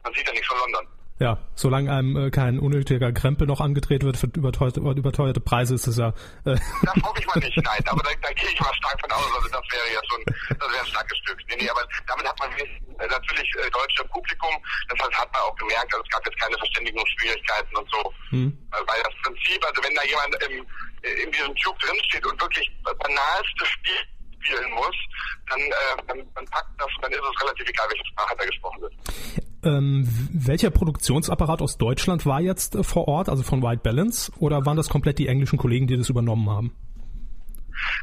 man 0.03 0.13
sieht 0.13 0.27
ja 0.27 0.33
nichts 0.33 0.47
von 0.47 0.59
London. 0.59 0.87
Ja, 1.17 1.39
solange 1.55 1.93
einem 1.93 2.17
äh, 2.17 2.29
kein 2.29 2.59
unnötiger 2.59 3.13
Krempel 3.13 3.47
noch 3.47 3.61
angedreht 3.61 4.03
wird 4.03 4.17
für 4.17 4.27
überteuerte, 4.27 4.81
überteuerte 4.81 5.39
Preise, 5.39 5.75
ist 5.75 5.87
es 5.87 5.95
ja. 5.95 6.09
Äh 6.43 6.59
das 6.83 6.95
hoffe 7.03 7.19
ich 7.19 7.27
mal 7.27 7.39
nicht, 7.39 7.55
nein. 7.55 7.79
Aber 7.87 8.03
da, 8.03 8.09
da 8.21 8.33
gehe 8.33 8.49
ich 8.49 8.59
mal 8.59 8.73
stark 8.75 8.99
von 8.99 9.11
aus. 9.11 9.31
Also 9.37 9.47
das 9.47 9.63
wäre 9.71 9.95
ja 9.95 10.01
schon, 10.11 10.21
das 10.59 10.67
wäre 10.67 10.81
ein 10.81 10.91
starkes 10.91 11.17
Stück. 11.19 11.39
Nee, 11.47 11.55
nee, 11.59 11.69
aber 11.69 11.87
damit 12.05 12.27
hat 12.27 12.37
man 12.37 12.51
äh, 12.51 13.07
natürlich 13.07 13.49
äh, 13.63 13.71
deutsche 13.71 14.03
Publikum. 14.11 14.51
Das 14.89 14.99
heißt, 15.07 15.17
hat 15.17 15.31
man 15.31 15.41
auch 15.43 15.55
gemerkt, 15.55 15.93
also 15.93 16.03
es 16.03 16.11
gab 16.11 16.25
jetzt 16.25 16.39
keine 16.39 16.57
Verständigungsschwierigkeiten 16.57 17.77
und 17.77 17.89
so. 17.89 18.13
Hm. 18.31 18.67
Weil 18.71 19.01
das 19.03 19.15
Prinzip, 19.23 19.63
also 19.63 19.83
wenn 19.87 19.95
da 19.95 20.03
jemand 20.03 20.35
im, 20.43 20.67
in 21.23 21.31
diesem 21.31 21.55
Tube 21.63 21.79
drinsteht 21.79 22.25
und 22.27 22.41
wirklich 22.41 22.67
banalste 22.83 23.65
Spiel 23.65 24.03
spielen 24.43 24.71
muss, 24.71 24.95
dann, 25.47 25.61
äh, 25.61 25.95
dann, 26.07 26.19
dann 26.35 26.45
packt 26.51 26.75
das, 26.77 26.91
dann 27.01 27.11
ist 27.11 27.23
es 27.23 27.41
relativ 27.41 27.69
egal, 27.69 27.87
welche 27.87 28.05
Sprache 28.11 28.35
da 28.35 28.45
gesprochen 28.45 28.81
wird. 28.81 28.93
Ähm, 29.65 30.07
welcher 30.31 30.69
Produktionsapparat 30.69 31.61
aus 31.61 31.77
Deutschland 31.77 32.25
war 32.25 32.39
jetzt 32.39 32.75
äh, 32.75 32.83
vor 32.83 33.07
Ort, 33.07 33.29
also 33.29 33.41
von 33.41 33.63
White 33.63 33.81
Balance, 33.83 34.31
oder 34.37 34.65
waren 34.65 34.77
das 34.77 34.89
komplett 34.89 35.17
die 35.17 35.27
englischen 35.27 35.57
Kollegen, 35.57 35.87
die 35.87 35.97
das 35.97 36.09
übernommen 36.09 36.49
haben? 36.49 36.71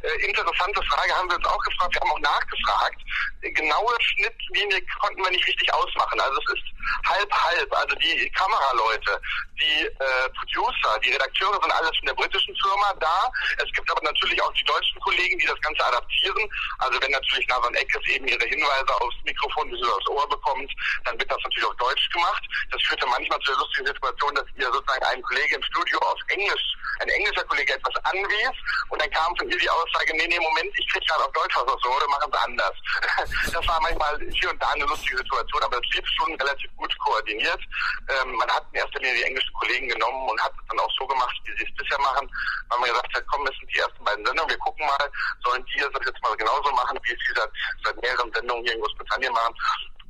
Äh, 0.02 0.26
interessante 0.26 0.83
Frage 0.85 1.14
haben 1.14 1.29
wir 1.29 1.37
uns 1.37 1.47
auch 1.47 1.62
gefragt. 1.64 1.95
Wir 1.95 2.00
haben 2.00 2.12
auch 2.12 2.21
nachgefragt. 2.21 3.00
Genaue 3.43 3.95
Schnittlinie 4.00 4.81
konnten 5.00 5.23
wir 5.23 5.31
nicht 5.31 5.47
richtig 5.47 5.73
ausmachen. 5.75 6.21
Also 6.21 6.38
es 6.47 6.55
ist 6.55 6.73
halb 7.09 7.31
halb. 7.33 7.73
Also 7.73 7.95
die 7.97 8.31
Kameraleute, 8.31 9.21
die 9.61 9.87
äh, 9.87 10.29
Producer, 10.38 10.99
die 11.05 11.11
Redakteure 11.11 11.59
sind 11.61 11.73
alles 11.73 11.97
von 11.99 12.07
der 12.07 12.14
britischen 12.14 12.55
Firma 12.62 12.95
da. 13.00 13.31
Es 13.59 13.71
gibt 13.73 13.91
aber 13.91 14.02
natürlich 14.02 14.41
auch 14.43 14.52
die 14.55 14.64
deutschen 14.64 15.00
Kollegen, 15.00 15.38
die 15.38 15.47
das 15.47 15.61
Ganze 15.61 15.85
adaptieren. 15.87 16.49
Also 16.79 17.00
wenn 17.00 17.11
natürlich 17.11 17.47
Nasan 17.49 17.75
Eckes 17.75 18.02
eben 18.09 18.26
ihre 18.29 18.45
Hinweise 18.45 18.95
aufs 19.00 19.17
Mikrofon 19.25 19.71
bzw. 19.71 19.91
aufs 19.91 20.09
Ohr 20.09 20.29
bekommt, 20.29 20.71
dann 21.05 21.19
wird 21.19 21.31
das 21.31 21.38
natürlich 21.45 21.69
auf 21.69 21.76
Deutsch 21.76 22.09
gemacht. 22.11 22.43
Das 22.71 22.83
führte 22.83 23.07
manchmal 23.07 23.38
zu 23.41 23.52
der 23.52 23.61
lustigen 23.61 23.87
Situation, 23.87 24.35
dass 24.35 24.47
ihr 24.57 24.71
sozusagen 24.73 25.05
einen 25.05 25.23
Kollege 25.23 25.57
im 25.57 25.62
Studio 25.62 25.99
auf 26.00 26.19
Englisch, 26.29 26.62
ein 27.00 27.09
englischer 27.09 27.45
Kollege 27.45 27.75
etwas 27.75 27.97
anwies 28.05 28.57
und 28.88 29.00
dann 29.00 29.11
kam 29.11 29.37
von 29.37 29.50
ihr 29.50 29.59
die 29.62 29.71
Aussage, 29.71 30.12
nee, 30.16 30.26
nee, 30.26 30.40
Moment, 30.40 30.71
ich 30.76 30.88
krieg 30.90 31.07
gerade 31.07 31.25
auf 31.25 31.33
Deutsch 31.33 31.54
was 31.54 31.66
aus, 31.66 31.87
oder 31.87 32.09
machen 32.09 32.31
sie 32.33 32.38
anders. 32.38 32.76
Das 33.52 33.66
war 33.69 33.81
manchmal 33.81 34.19
hier 34.33 34.50
und 34.50 34.61
da 34.62 34.69
eine 34.71 34.85
lustige 34.85 35.19
Situation, 35.19 35.62
aber 35.62 35.78
es 35.78 35.95
lief 35.95 36.07
schon 36.19 36.35
relativ 36.35 36.71
gut 36.76 36.99
koordiniert. 36.99 37.61
Ähm, 38.09 38.35
man 38.35 38.50
hat 38.50 38.64
in 38.73 38.81
erster 38.81 38.99
Linie 38.99 39.16
die 39.16 39.23
englischen 39.23 39.52
Kollegen 39.54 39.88
genommen 39.88 40.28
und 40.28 40.40
hat 40.42 40.52
es 40.52 40.66
dann 40.69 40.81
auch 40.81 40.90
so 40.99 41.07
gemacht, 41.07 41.37
wie 41.45 41.57
sie 41.57 41.64
es 41.64 41.76
bisher 41.76 41.99
machen, 42.00 42.28
weil 42.69 42.78
man 42.81 42.88
gesagt 42.88 43.14
hat, 43.14 43.25
komm, 43.31 43.45
das 43.45 43.54
sind 43.57 43.71
die 43.75 43.78
ersten 43.78 44.04
beiden 44.04 44.25
Sendungen, 44.26 44.50
wir 44.50 44.59
gucken 44.59 44.87
mal, 44.87 45.11
sollen 45.45 45.64
die 45.66 45.81
das 45.81 46.07
jetzt 46.07 46.23
mal 46.23 46.37
genauso 46.37 46.73
machen, 46.73 46.99
wie 47.02 47.12
es 47.12 47.19
sie 47.26 47.35
seit, 47.37 47.50
seit 47.85 48.02
mehreren 48.02 48.33
Sendungen 48.33 48.64
hier 48.64 48.75
in 48.75 48.81
Großbritannien 48.81 49.33
machen. 49.33 49.54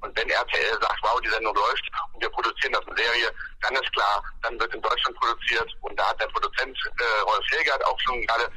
Und 0.02 0.16
wenn 0.18 0.28
RTL 0.28 0.78
sagt, 0.80 0.98
wow, 1.02 1.20
die 1.20 1.28
Sendung 1.28 1.54
läuft 1.54 1.84
und 2.12 2.20
wir 2.20 2.30
produzieren 2.30 2.72
das 2.72 2.84
in 2.88 2.96
Serie, 2.96 3.30
dann 3.62 3.74
ist 3.74 3.92
klar, 3.92 4.22
dann 4.42 4.58
wird 4.58 4.74
in 4.74 4.82
Deutschland 4.82 5.16
produziert. 5.16 5.70
Und 5.80 5.96
da 5.98 6.08
hat 6.08 6.20
der 6.20 6.26
Produzent 6.26 6.76
äh, 6.98 7.20
Rolf 7.22 7.46
Hilgert 7.50 7.84
auch 7.86 7.98
schon 8.00 8.20
gerade 8.26 8.50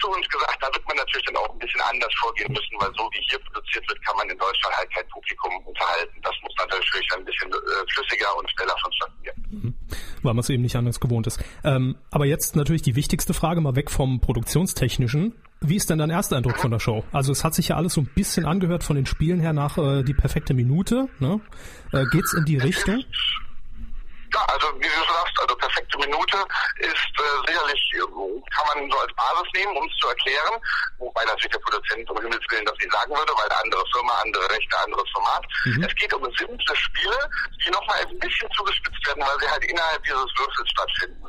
zu 0.00 0.08
uns 0.08 0.28
gesagt, 0.28 0.58
da 0.60 0.66
wird 0.72 0.86
man 0.86 0.96
natürlich 0.96 1.26
dann 1.26 1.36
auch 1.36 1.50
ein 1.50 1.58
bisschen 1.58 1.80
anders 1.82 2.12
vorgehen 2.20 2.52
müssen, 2.52 2.74
weil 2.80 2.90
so 2.96 3.08
wie 3.12 3.22
hier 3.28 3.38
produziert 3.38 3.88
wird, 3.88 4.04
kann 4.04 4.16
man 4.16 4.28
in 4.28 4.38
Deutschland 4.38 4.76
halt 4.76 4.90
kein 4.92 5.08
Publikum 5.08 5.52
unterhalten. 5.66 6.20
Das 6.22 6.34
muss 6.42 6.54
natürlich 6.58 7.08
ein 7.16 7.24
bisschen 7.24 7.50
äh, 7.52 7.92
flüssiger 7.92 8.36
und 8.36 8.50
schneller 8.50 8.76
vonstatten 8.82 9.22
gehen. 9.22 9.44
Mhm. 9.50 9.74
Weil 10.22 10.34
man 10.34 10.40
es 10.40 10.48
eben 10.50 10.62
nicht 10.62 10.76
anders 10.76 11.00
gewohnt 11.00 11.26
ist. 11.26 11.42
Ähm, 11.64 11.96
aber 12.10 12.26
jetzt 12.26 12.56
natürlich 12.56 12.82
die 12.82 12.96
wichtigste 12.96 13.34
Frage, 13.34 13.60
mal 13.60 13.76
weg 13.76 13.90
vom 13.90 14.20
Produktionstechnischen. 14.20 15.34
Wie 15.60 15.76
ist 15.76 15.90
denn 15.90 15.98
dein 15.98 16.10
erster 16.10 16.36
Eindruck 16.36 16.58
von 16.58 16.70
der 16.70 16.78
Show? 16.78 17.04
Also 17.12 17.32
es 17.32 17.44
hat 17.44 17.54
sich 17.54 17.68
ja 17.68 17.76
alles 17.76 17.94
so 17.94 18.00
ein 18.00 18.10
bisschen 18.14 18.46
angehört 18.46 18.82
von 18.82 18.96
den 18.96 19.06
Spielen 19.06 19.40
her 19.40 19.52
nach 19.52 19.76
äh, 19.76 20.02
die 20.02 20.14
perfekte 20.14 20.54
Minute. 20.54 21.08
Ne? 21.18 21.40
Äh, 21.92 22.04
geht's 22.12 22.32
in 22.32 22.44
die 22.46 22.56
Richtung? 22.56 23.04
Ja, 24.32 24.44
also 24.46 24.68
wie 24.78 24.86
du 24.86 25.02
sagst, 25.10 25.40
also 25.40 25.56
perfekte 25.56 25.98
Minute 25.98 26.38
ist 26.78 27.12
äh, 27.18 27.50
sicherlich, 27.50 27.82
kann 28.54 28.66
man 28.74 28.90
so 28.90 28.98
als 28.98 29.12
Basis 29.14 29.48
nehmen, 29.54 29.76
um 29.76 29.88
es 29.88 29.96
zu 29.98 30.08
erklären, 30.08 30.54
wobei 30.98 31.24
natürlich 31.24 31.50
der 31.50 31.58
Produzent 31.58 32.08
um 32.10 32.20
Himmels 32.20 32.44
Willen 32.50 32.64
das 32.64 32.78
nicht 32.78 32.92
sagen 32.92 33.10
würde, 33.10 33.32
weil 33.34 33.50
eine 33.50 33.60
andere 33.62 33.84
Firma, 33.92 34.12
andere 34.22 34.48
Rechte, 34.50 34.78
anderes 34.78 35.10
Format. 35.10 35.44
Mhm. 35.64 35.82
Es 35.82 35.94
geht 35.96 36.14
um 36.14 36.22
simple 36.36 36.76
Spiele, 36.76 37.18
die 37.64 37.70
nochmal 37.70 38.06
ein 38.06 38.18
bisschen 38.20 38.48
zugespitzt 38.52 39.06
werden, 39.06 39.22
weil 39.26 39.38
sie 39.40 39.50
halt 39.50 39.64
innerhalb 39.64 40.02
dieses 40.04 40.30
Würfels 40.38 40.70
stattfinden. 40.70 41.26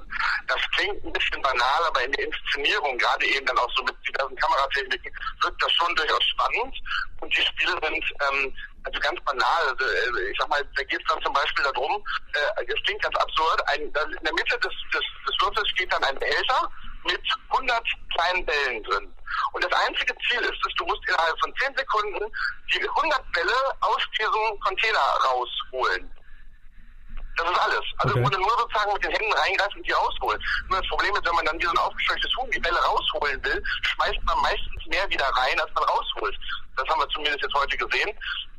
Das 0.48 0.62
klingt 0.75 1.03
ein 1.03 1.13
bisschen 1.13 1.41
banal, 1.41 1.81
aber 1.88 2.03
in 2.03 2.12
der 2.12 2.25
Inszenierung, 2.25 2.98
gerade 2.98 3.25
eben 3.25 3.46
dann 3.46 3.58
auch 3.58 3.72
so 3.75 3.84
mit 3.84 3.96
diversen 4.08 4.36
Kameratechniken, 4.36 5.12
wirkt 5.41 5.63
das 5.63 5.72
schon 5.74 5.96
durchaus 5.96 6.24
spannend 6.24 6.75
und 7.22 7.36
die 7.36 7.41
Spiele 7.41 7.74
sind 7.81 8.05
ähm, 8.29 8.53
also 8.84 9.00
ganz 9.00 9.20
banal. 9.26 9.62
Also, 9.70 9.86
äh, 9.86 10.32
ich 10.32 10.38
sag 10.40 10.50
mal, 10.50 10.64
da 10.76 10.84
geht 10.84 11.00
es 11.00 11.08
dann 11.08 11.22
zum 11.22 11.34
Beispiel 11.34 11.64
darum, 11.64 12.04
äh, 12.34 12.66
es 12.66 12.84
klingt 12.84 13.02
ganz 13.02 13.16
absurd, 13.18 13.62
ein, 13.68 13.82
in 13.82 13.94
der 13.94 14.34
Mitte 14.34 14.58
des, 14.60 14.74
des, 14.94 15.04
des 15.28 15.36
Würfels 15.42 15.70
steht 15.70 15.92
dann 15.94 16.04
ein 16.04 16.18
Behälter 16.18 16.70
mit 17.06 17.22
100 17.50 17.84
kleinen 18.16 18.46
Bällen 18.46 18.84
drin. 18.84 19.14
Und 19.54 19.64
das 19.64 19.74
einzige 19.88 20.14
Ziel 20.28 20.42
ist, 20.42 20.60
dass 20.64 20.74
du 20.78 20.86
musst 20.86 21.08
innerhalb 21.08 21.40
von 21.40 21.54
10 21.56 21.76
Sekunden 21.76 22.32
die 22.74 22.88
100 22.88 23.32
Bälle 23.32 23.56
aus 23.82 24.02
diesem 24.18 24.60
Container 24.60 25.00
rausholen. 25.26 26.12
Das 27.38 27.50
ist 27.50 27.60
alles. 27.60 27.86
Also 27.98 28.16
okay. 28.16 28.38
nur 28.38 28.60
sozusagen 28.60 28.94
mit 28.94 29.04
den 29.04 29.12
Händen 29.12 29.34
reingreifen 29.34 29.78
und 29.78 29.88
die 29.88 29.92
rausholen. 29.92 30.42
Nur 30.70 30.80
das 30.80 30.90
Problem 30.90 31.14
ist, 31.16 31.26
wenn 31.26 31.36
man 31.36 31.46
dann 31.46 31.60
wie 31.60 31.66
so 31.66 31.72
ein 31.72 31.78
aufgescheuchtes 31.78 32.32
Huhn 32.38 32.52
die 32.52 32.60
Bälle 32.60 32.80
rausholen 32.80 33.44
will, 33.44 33.64
schmeißt 33.82 34.24
man 34.24 34.42
meistens 34.42 34.86
mehr 34.88 35.10
wieder 35.10 35.26
rein, 35.26 35.60
als 35.60 35.72
man 35.74 35.84
rausholt. 35.86 36.38
Das 36.76 36.88
haben 36.88 37.00
wir 37.00 37.10
zumindest 37.10 37.42
jetzt 37.42 37.54
heute 37.54 37.78
gesehen. 37.78 38.10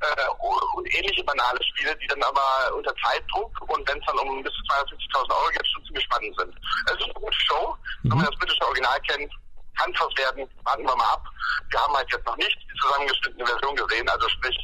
Äh, 0.00 0.96
ähnliche 0.96 1.24
banale 1.24 1.62
Spiele, 1.64 1.96
die 1.96 2.06
dann 2.06 2.22
aber 2.22 2.74
unter 2.74 2.94
Zeitdruck 2.96 3.52
und 3.68 3.88
wenn 3.88 3.98
es 3.98 4.06
dann 4.06 4.18
um 4.18 4.42
bis 4.42 4.52
zu 4.52 4.62
250.000 4.74 5.30
Euro 5.30 5.48
geht, 5.50 5.66
schon 5.68 5.84
ziemlich 5.84 6.04
spannend 6.04 6.36
sind. 6.38 6.54
Es 6.86 6.92
ist 6.94 7.04
eine 7.04 7.14
gute 7.14 7.40
Show. 7.40 7.76
Mhm. 8.02 8.10
Wenn 8.10 8.18
man 8.18 8.26
das 8.26 8.38
britische 8.38 8.66
Original 8.66 9.00
kennt, 9.08 9.32
kann 9.78 9.92
es 9.94 10.00
was 10.00 10.16
werden. 10.16 10.48
Warten 10.64 10.84
wir 10.84 10.96
mal 10.96 11.12
ab. 11.12 11.24
Wir 11.70 11.80
haben 11.80 11.94
halt 11.94 12.10
jetzt 12.12 12.26
noch 12.26 12.36
nicht 12.36 12.56
die 12.56 12.78
zusammengeschnittene 12.80 13.46
Version 13.46 13.76
gesehen. 13.76 14.08
Also 14.08 14.28
sprich, 14.28 14.56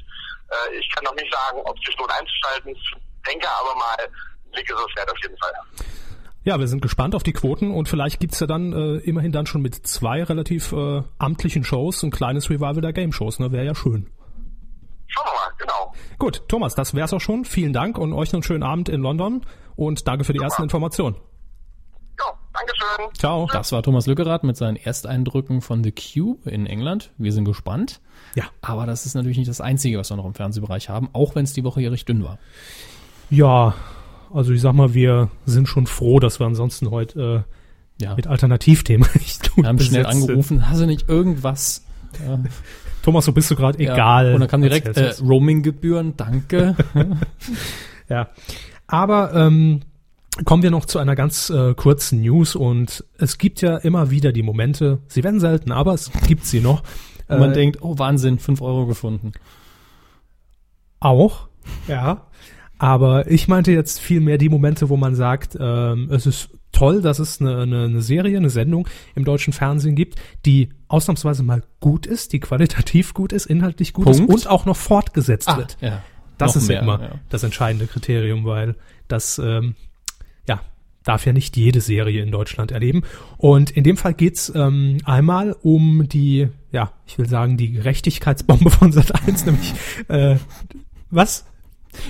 äh, 0.51 0.75
ich 0.77 0.91
kann 0.93 1.05
noch 1.05 1.15
nicht 1.15 1.33
sagen, 1.33 1.61
ob 1.65 1.77
es 1.79 1.85
sich 1.87 1.97
lohnt 1.99 2.13
einzuschalten 2.13 2.77
denke 3.29 3.47
aber 3.49 3.79
mal, 3.79 3.97
Blick 4.53 4.69
ist 4.69 4.77
es 4.77 4.97
wert 4.97 5.11
auf 5.11 5.19
jeden 5.23 5.37
Fall. 5.39 5.53
Ja, 6.45 6.59
wir 6.59 6.69
sind 6.69 6.81
gespannt 6.81 7.15
auf 7.15 7.23
die 7.23 7.33
Quoten 7.33 7.71
und 7.71 7.89
vielleicht 7.89 8.21
gibt's 8.21 8.41
ja 8.41 8.47
dann 8.47 8.73
äh, 8.73 8.97
immerhin 8.99 9.33
dann 9.33 9.47
schon 9.47 9.61
mit 9.61 9.87
zwei 9.87 10.23
relativ 10.23 10.73
äh, 10.73 11.03
amtlichen 11.19 11.65
Shows 11.65 12.03
ein 12.03 12.11
kleines 12.11 12.49
Revival 12.49 12.81
der 12.81 12.93
Game-Shows, 12.93 13.39
ne? 13.39 13.53
Wäre 13.53 13.67
ja 13.67 13.75
schön. 13.75 14.11
Schauen 15.09 15.27
wir 15.27 15.33
mal, 15.33 15.53
genau. 15.59 15.95
Gut, 16.19 16.49
Thomas, 16.49 16.75
das 16.75 16.95
wär's 16.95 17.13
auch 17.13 17.21
schon. 17.21 17.45
Vielen 17.45 17.73
Dank 17.73 17.99
und 17.99 18.13
euch 18.13 18.29
noch 18.33 18.39
einen 18.39 18.43
schönen 18.45 18.63
Abend 18.63 18.89
in 18.89 19.01
London 19.01 19.45
und 19.77 20.07
danke 20.07 20.25
für 20.25 20.33
die 20.33 20.39
Super. 20.39 20.47
ersten 20.47 20.63
Informationen. 20.63 21.17
Dankeschön. 22.59 23.15
Ciao. 23.15 23.47
Das 23.53 23.73
war 23.73 23.83
Thomas 23.83 24.07
Lückerath 24.07 24.43
mit 24.43 24.57
seinen 24.57 24.77
Ersteindrücken 24.77 25.61
von 25.61 25.85
The 25.85 25.93
Cube 25.93 26.51
in 26.51 26.67
England. 26.67 27.13
Wir 27.17 27.33
sind 27.33 27.45
gespannt. 27.45 28.01
Ja. 28.35 28.45
Aber 28.63 28.87
das 28.87 29.07
ist 29.07 29.15
natürlich 29.15 29.39
nicht 29.39 29.49
das 29.49 29.61
Einzige, 29.61 29.99
was 29.99 30.11
wir 30.11 30.17
noch 30.17 30.25
im 30.25 30.35
Fernsehbereich 30.35 30.89
haben, 30.89 31.09
auch 31.13 31.35
wenn 31.35 31.45
es 31.45 31.53
die 31.53 31.65
Woche 31.65 31.81
hier 31.81 31.93
recht 31.93 32.09
dünn 32.09 32.25
war. 32.25 32.39
Ja, 33.31 33.75
also 34.33 34.53
ich 34.53 34.61
sag 34.61 34.75
mal, 34.75 34.95
wir 34.95 35.31
sind 35.47 35.69
schon 35.69 35.87
froh, 35.87 36.21
dass 36.21 36.41
wir 36.41 36.47
ansonsten 36.47 36.91
heute 36.91 37.45
äh, 38.01 38.05
ja. 38.05 38.15
mit 38.15 38.27
Alternativthemen 38.27 39.09
nicht 39.15 39.55
gut 39.55 39.65
Wir 39.65 39.69
haben 39.69 39.79
schnell 39.79 40.07
angerufen, 40.07 40.69
hast 40.69 40.81
du 40.81 40.87
nicht 40.87 41.09
irgendwas? 41.09 41.85
Ja. 42.27 42.39
Thomas, 43.03 43.25
so 43.25 43.33
bist 43.33 43.51
du 43.51 43.57
gerade 43.57 43.83
ja. 43.83 43.95
egal. 43.95 44.35
Und 44.35 44.41
dann 44.41 44.49
kam 44.49 44.63
direkt 44.63 44.97
äh, 44.97 45.15
Roaming-Gebühren, 45.21 46.15
danke. 46.17 46.77
ja, 48.09 48.29
aber 48.87 49.35
ähm, 49.35 49.81
kommen 50.45 50.63
wir 50.63 50.71
noch 50.71 50.85
zu 50.85 50.99
einer 50.99 51.15
ganz 51.15 51.51
äh, 51.51 51.75
kurzen 51.75 52.21
News 52.21 52.57
und 52.57 53.05
es 53.19 53.39
gibt 53.39 53.61
ja 53.61 53.77
immer 53.77 54.11
wieder 54.11 54.33
die 54.33 54.43
Momente, 54.43 54.99
sie 55.09 55.23
werden 55.25 55.41
selten, 55.41 55.73
aber 55.73 55.95
es 55.95 56.11
gibt 56.27 56.45
sie 56.45 56.61
noch. 56.61 56.83
Und 57.29 57.41
man 57.41 57.51
äh, 57.51 57.55
denkt, 57.55 57.79
oh 57.83 57.99
Wahnsinn, 57.99 58.39
fünf 58.39 58.63
Euro 58.63 58.87
gefunden. 58.87 59.33
Auch, 61.01 61.49
ja. 61.87 62.28
Aber 62.79 63.31
ich 63.31 63.49
meinte 63.49 63.73
jetzt 63.73 64.01
viel 64.01 64.21
mehr 64.21 64.39
die 64.39 64.49
Momente, 64.49 64.89
wo 64.89 64.97
man 64.97 65.15
sagt, 65.15 65.57
ähm, 65.61 66.09
es 66.11 66.27
ist 66.27 66.51
toll, 66.73 67.03
dass 67.03 67.19
es 67.19 67.41
eine, 67.41 67.63
eine, 67.63 67.85
eine 67.85 68.03
Serie, 68.03 68.37
eine 68.37 68.51
Sendung 68.51 68.89
im 69.15 69.25
deutschen 69.25 69.53
Fernsehen 69.53 69.97
gibt, 69.97 70.17
die 70.47 70.69
ausnahmsweise 70.87 71.43
mal 71.43 71.63
gut 71.81 72.07
ist, 72.07 72.33
die 72.33 72.41
qualitativ 72.41 73.15
gut 73.15 73.33
ist, 73.33 73.47
inhaltlich 73.47 73.93
gut 73.93 74.05
Punkt. 74.05 74.21
ist 74.21 74.29
und 74.29 74.47
auch 74.47 74.65
noch 74.65 74.77
fortgesetzt 74.77 75.49
ah, 75.49 75.59
wird. 75.59 75.77
Ja, 75.81 76.03
das 76.37 76.55
ist 76.55 76.69
mehr, 76.69 76.83
immer 76.83 77.01
ja. 77.01 77.11
das 77.31 77.43
entscheidende 77.43 77.87
Kriterium, 77.87 78.45
weil 78.45 78.77
das 79.09 79.39
ähm, 79.39 79.75
ja 80.47 80.61
darf 81.03 81.27
ja 81.27 81.33
nicht 81.33 81.57
jede 81.57 81.81
Serie 81.81 82.23
in 82.23 82.31
Deutschland 82.31 82.71
erleben. 82.71 83.03
Und 83.39 83.71
in 83.71 83.83
dem 83.83 83.97
Fall 83.97 84.15
geht's 84.15 84.53
ähm, 84.55 84.99
einmal 85.05 85.57
um 85.63 86.07
die, 86.07 86.49
ja, 86.71 86.93
ich 87.07 87.19
will 87.19 87.29
sagen, 87.29 87.57
die 87.57 87.73
Gerechtigkeitsbombe 87.73 88.71
von 88.71 88.93
Sat 88.93 89.27
1, 89.27 89.47
nämlich 89.47 89.75
äh, 90.09 90.37
was? 91.11 91.47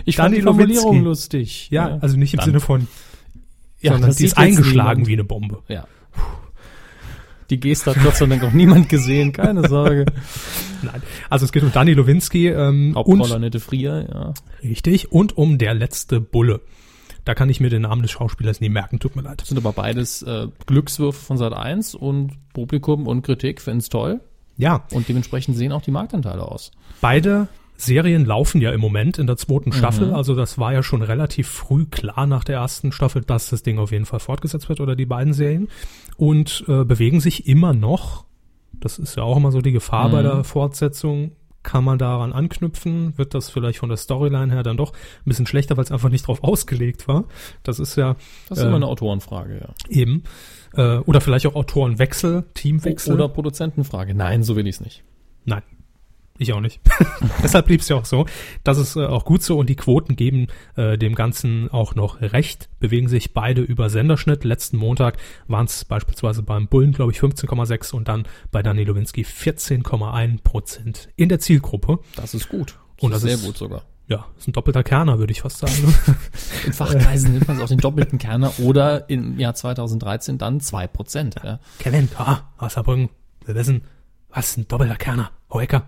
Ich 0.04 0.16
Dani 0.16 0.28
fand 0.28 0.36
die 0.38 0.42
Formulierung 0.42 0.84
Lowinski. 1.02 1.04
lustig. 1.04 1.68
Ja, 1.70 1.98
also 2.00 2.16
nicht 2.16 2.34
im 2.34 2.38
Dann. 2.38 2.46
Sinne 2.46 2.60
von, 2.60 2.86
Ja, 3.80 3.92
sondern 3.92 4.10
das 4.10 4.16
die 4.16 4.24
ist 4.26 4.36
eingeschlagen 4.38 5.02
niemand. 5.02 5.06
wie 5.08 5.12
eine 5.14 5.24
Bombe. 5.24 5.62
Ja. 5.68 5.86
Die 7.50 7.58
Geste 7.60 7.94
hat 7.94 8.02
Gott 8.02 8.14
sei 8.16 8.26
Dank 8.26 8.44
auch 8.44 8.52
niemand 8.52 8.90
gesehen, 8.90 9.32
keine 9.32 9.66
Sorge. 9.68 10.04
Nein. 10.82 11.02
Also 11.30 11.46
es 11.46 11.52
geht 11.52 11.62
um 11.62 11.72
Danny 11.72 11.94
Lowinski 11.94 12.48
ähm, 12.48 12.92
Hauptrolle 12.94 13.22
und 13.24 13.32
Annette 13.32 13.58
Frier, 13.58 14.06
ja. 14.12 14.34
richtig 14.62 15.10
und 15.12 15.36
um 15.38 15.56
der 15.56 15.72
letzte 15.72 16.20
Bulle. 16.20 16.60
Da 17.24 17.34
kann 17.34 17.48
ich 17.48 17.60
mir 17.60 17.70
den 17.70 17.82
Namen 17.82 18.02
des 18.02 18.10
Schauspielers 18.10 18.60
nie 18.60 18.68
merken, 18.68 18.98
tut 19.00 19.16
mir 19.16 19.22
leid. 19.22 19.40
Das 19.40 19.48
sind 19.48 19.56
aber 19.58 19.72
beides 19.72 20.22
äh, 20.22 20.48
Glückswürfe 20.66 21.18
von 21.24 21.38
Sat 21.38 21.54
1 21.54 21.94
und 21.94 22.32
Publikum 22.52 23.06
und 23.06 23.22
Kritik 23.22 23.60
finden's 23.62 23.88
toll. 23.88 24.20
Ja, 24.58 24.84
Und 24.92 25.08
dementsprechend 25.08 25.56
sehen 25.56 25.72
auch 25.72 25.82
die 25.82 25.90
Marktanteile 25.90 26.42
aus. 26.42 26.70
beide 27.00 27.48
Serien 27.80 28.24
laufen 28.26 28.60
ja 28.60 28.72
im 28.72 28.80
Moment 28.80 29.18
in 29.18 29.26
der 29.28 29.36
Mhm. 29.36 29.38
zweiten 29.38 29.72
Staffel. 29.72 30.12
Also 30.12 30.34
das 30.34 30.58
war 30.58 30.72
ja 30.72 30.82
schon 30.82 31.00
relativ 31.02 31.48
früh 31.48 31.86
klar 31.86 32.26
nach 32.26 32.42
der 32.44 32.56
ersten 32.56 32.90
Staffel, 32.92 33.22
dass 33.22 33.50
das 33.50 33.62
Ding 33.62 33.78
auf 33.78 33.92
jeden 33.92 34.04
Fall 34.04 34.18
fortgesetzt 34.20 34.68
wird 34.68 34.80
oder 34.80 34.96
die 34.96 35.06
beiden 35.06 35.32
Serien. 35.32 35.68
Und 36.16 36.64
äh, 36.66 36.84
bewegen 36.84 37.20
sich 37.20 37.46
immer 37.46 37.72
noch. 37.74 38.24
Das 38.72 38.98
ist 38.98 39.16
ja 39.16 39.22
auch 39.22 39.36
immer 39.36 39.52
so 39.52 39.60
die 39.60 39.72
Gefahr 39.72 40.10
bei 40.10 40.20
Mhm. 40.20 40.26
der 40.26 40.44
Fortsetzung. 40.44 41.32
Kann 41.64 41.84
man 41.84 41.98
daran 41.98 42.32
anknüpfen? 42.32 43.16
Wird 43.18 43.34
das 43.34 43.50
vielleicht 43.50 43.78
von 43.80 43.88
der 43.88 43.98
Storyline 43.98 44.52
her 44.52 44.62
dann 44.62 44.76
doch 44.76 44.92
ein 44.92 45.24
bisschen 45.26 45.46
schlechter, 45.46 45.76
weil 45.76 45.84
es 45.84 45.92
einfach 45.92 46.08
nicht 46.08 46.26
drauf 46.26 46.42
ausgelegt 46.42 47.06
war? 47.08 47.24
Das 47.62 47.78
ist 47.78 47.96
ja 47.96 48.16
Das 48.48 48.58
ist 48.58 48.62
Ähm, 48.64 48.68
immer 48.70 48.76
eine 48.76 48.86
Autorenfrage, 48.86 49.60
ja. 49.60 49.68
eben. 49.88 50.22
Äh, 50.74 50.98
oder 50.98 51.20
vielleicht 51.20 51.46
auch 51.46 51.54
Autorenwechsel, 51.56 52.44
Teamwechsel. 52.54 53.14
Oder 53.14 53.28
Produzentenfrage. 53.28 54.14
Nein, 54.14 54.42
so 54.42 54.56
will 54.56 54.66
ich's 54.66 54.80
nicht. 54.80 55.02
Nein. 55.44 55.62
Ich 56.40 56.52
auch 56.52 56.60
nicht. 56.60 56.80
Deshalb 57.42 57.66
blieb 57.66 57.80
es 57.80 57.88
ja 57.88 57.96
auch 57.96 58.04
so. 58.04 58.24
Das 58.62 58.78
ist 58.78 58.94
äh, 58.94 59.04
auch 59.04 59.24
gut 59.24 59.42
so 59.42 59.58
und 59.58 59.68
die 59.68 59.74
Quoten 59.74 60.14
geben 60.14 60.46
äh, 60.76 60.96
dem 60.96 61.14
Ganzen 61.16 61.68
auch 61.72 61.96
noch 61.96 62.20
recht, 62.20 62.68
bewegen 62.78 63.08
sich 63.08 63.34
beide 63.34 63.60
über 63.60 63.90
Senderschnitt. 63.90 64.44
Letzten 64.44 64.76
Montag 64.76 65.16
waren 65.48 65.66
es 65.66 65.84
beispielsweise 65.84 66.44
beim 66.44 66.68
Bullen, 66.68 66.92
glaube 66.92 67.10
ich, 67.10 67.18
15,6 67.18 67.92
und 67.92 68.06
dann 68.06 68.22
bei 68.52 68.62
Dani 68.62 68.84
Lowinski 68.84 69.22
14,1 69.22 70.42
Prozent 70.42 71.08
in 71.16 71.28
der 71.28 71.40
Zielgruppe. 71.40 71.98
Das 72.16 72.34
ist 72.34 72.48
gut. 72.48 72.78
Das 72.96 73.02
Und 73.04 73.10
ist 73.10 73.14
das 73.16 73.22
sehr 73.22 73.34
ist- 73.34 73.44
gut 73.44 73.56
sogar. 73.56 73.82
Ja, 74.06 74.24
ist 74.38 74.48
ein 74.48 74.52
doppelter 74.52 74.82
Kerner, 74.82 75.18
würde 75.18 75.32
ich 75.32 75.42
fast 75.42 75.58
sagen. 75.58 75.74
ne? 75.84 76.16
In 76.66 76.72
Fachkreisen 76.72 77.32
nennt 77.34 77.46
man 77.46 77.58
es 77.58 77.62
auch 77.64 77.68
den 77.68 77.76
doppelten 77.76 78.18
Kerner 78.18 78.54
oder 78.58 79.10
im 79.10 79.38
Jahr 79.38 79.52
2013 79.52 80.38
dann 80.38 80.60
2%. 80.60 81.44
Ja. 81.44 81.60
Kevin, 81.78 82.08
ah, 82.16 82.38
aus 82.56 82.72
Saarbrücken, 82.72 83.10
wir 83.44 83.54
wissen, 83.54 83.82
was 84.30 84.48
ist 84.52 84.56
ein 84.56 84.68
doppelter 84.68 84.96
Kerner? 84.96 85.30
Hoeker. 85.52 85.82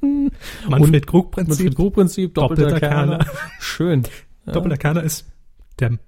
Manfred 0.68 1.06
Krug-Prinzip. 1.06 1.64
Mit 1.66 1.74
Group-Prinzip, 1.76 2.34
doppelter, 2.34 2.64
Doppelter 2.70 2.88
Kerner. 2.88 3.18
Kerner. 3.18 3.32
Schön. 3.60 4.02
Ja. 4.46 4.52
Doppelter 4.52 4.76
Kerner 4.76 5.02
ist 5.02 5.26
der 5.78 5.98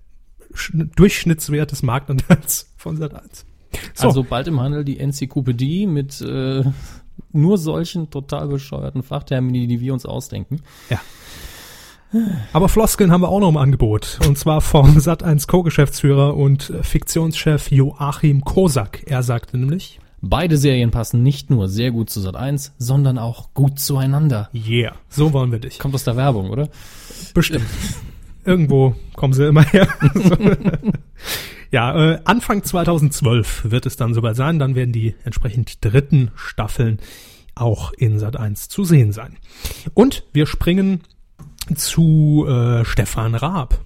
Schn- 0.55 0.91
Durchschnittswert 0.97 1.71
des 1.73 1.83
Marktanteils 1.83 2.73
von 2.77 2.97
Sat 2.97 3.15
1. 3.15 3.45
So, 3.95 4.07
Also 4.09 4.23
bald 4.25 4.47
im 4.49 4.61
Handel 4.61 4.85
die 4.85 4.99
Enzyklopädie 5.01 5.87
mit 5.87 6.21
äh, 6.21 6.63
nur 7.33 7.59
solchen 7.59 8.11
total 8.11 8.49
bescheuerten 8.49 9.03
Fachtermini, 9.03 9.67
die 9.67 9.81
wir 9.81 9.93
uns 9.93 10.07
ausdenken. 10.07 10.61
ja. 10.91 11.01
Aber 12.53 12.69
Floskeln 12.69 13.11
haben 13.11 13.23
wir 13.23 13.29
auch 13.29 13.41
noch 13.41 13.49
im 13.49 13.57
Angebot. 13.57 14.21
Und 14.25 14.39
zwar 14.39 14.61
vom 14.61 15.01
Sat 15.01 15.25
1 15.25 15.49
Co-Geschäftsführer 15.49 16.37
und 16.37 16.73
Fiktionschef 16.83 17.73
Joachim 17.73 18.45
Kosak. 18.45 19.03
Er 19.07 19.25
sagte 19.25 19.59
nämlich, 19.59 19.99
Beide 20.27 20.57
Serien 20.57 20.91
passen 20.91 21.23
nicht 21.23 21.51
nur 21.51 21.69
sehr 21.69 21.91
gut 21.91 22.09
zu 22.09 22.21
Sat 22.21 22.35
1, 22.35 22.73
sondern 22.79 23.19
auch 23.19 23.53
gut 23.53 23.79
zueinander. 23.79 24.49
yeah, 24.55 24.95
so 25.09 25.33
wollen 25.33 25.53
wir 25.53 25.59
dich. 25.59 25.79
Kommt 25.79 25.95
aus 25.95 26.05
der 26.05 26.17
Werbung, 26.17 26.51
oder? 26.51 26.69
Bestimmt. 27.35 27.67
Irgendwo 28.45 28.95
kommen 29.15 29.33
sie 29.33 29.47
immer 29.47 29.63
her. 29.63 29.89
Ja, 31.71 32.13
äh, 32.13 32.21
Anfang 32.25 32.63
2012 32.63 33.73
wird 33.73 33.85
es 33.85 33.97
dann 33.97 34.15
soweit 34.15 34.37
sein. 34.37 34.61
Dann 34.61 34.77
werden 34.77 34.93
die 34.93 35.17
entsprechend 35.25 35.85
dritten 35.85 36.31
Staffeln 36.37 37.01
auch 37.57 37.93
in 37.93 38.21
Sat 38.21 38.37
1 38.37 38.69
zu 38.69 38.85
sehen 38.85 39.11
sein. 39.11 39.39
Und 39.93 40.23
wir 40.33 40.47
springen 40.47 41.01
zu 41.75 42.47
äh, 42.47 42.85
Stefan 42.85 43.35
Raab. 43.35 43.85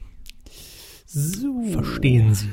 So. 1.06 1.62
Verstehen 1.72 2.34
Sie. 2.34 2.50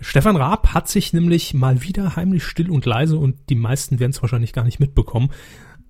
Stefan 0.00 0.36
Raab 0.36 0.74
hat 0.74 0.88
sich 0.88 1.12
nämlich 1.12 1.54
mal 1.54 1.82
wieder 1.82 2.16
heimlich 2.16 2.44
still 2.44 2.70
und 2.70 2.84
leise 2.86 3.16
und 3.18 3.36
die 3.48 3.54
meisten 3.54 3.98
werden 3.98 4.10
es 4.12 4.20
wahrscheinlich 4.22 4.52
gar 4.52 4.64
nicht 4.64 4.78
mitbekommen, 4.80 5.30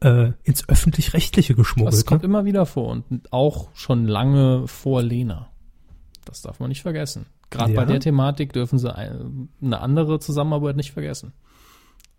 äh, 0.00 0.32
ins 0.44 0.68
öffentlich-rechtliche 0.68 1.54
Das 1.54 1.58
geschmuggelt. 1.58 2.06
kommt 2.06 2.22
Ne? 2.22 2.26
immer 2.28 2.44
wieder 2.44 2.66
vor 2.66 2.88
und 2.88 3.32
auch 3.32 3.68
schon 3.74 4.06
lange 4.06 4.68
vor 4.68 5.02
Lena. 5.02 5.48
Das 6.24 6.42
darf 6.42 6.60
man 6.60 6.68
nicht 6.68 6.82
vergessen. 6.82 7.26
Gerade 7.50 7.72
Ja. 7.72 7.80
bei 7.80 7.84
der 7.86 8.00
Thematik 8.00 8.52
dürfen 8.52 8.78
sie 8.78 8.94
ein, 8.94 9.48
eine 9.62 9.80
andere 9.80 10.18
Zusammenarbeit 10.18 10.76
nicht 10.76 10.92
vergessen. 10.92 11.32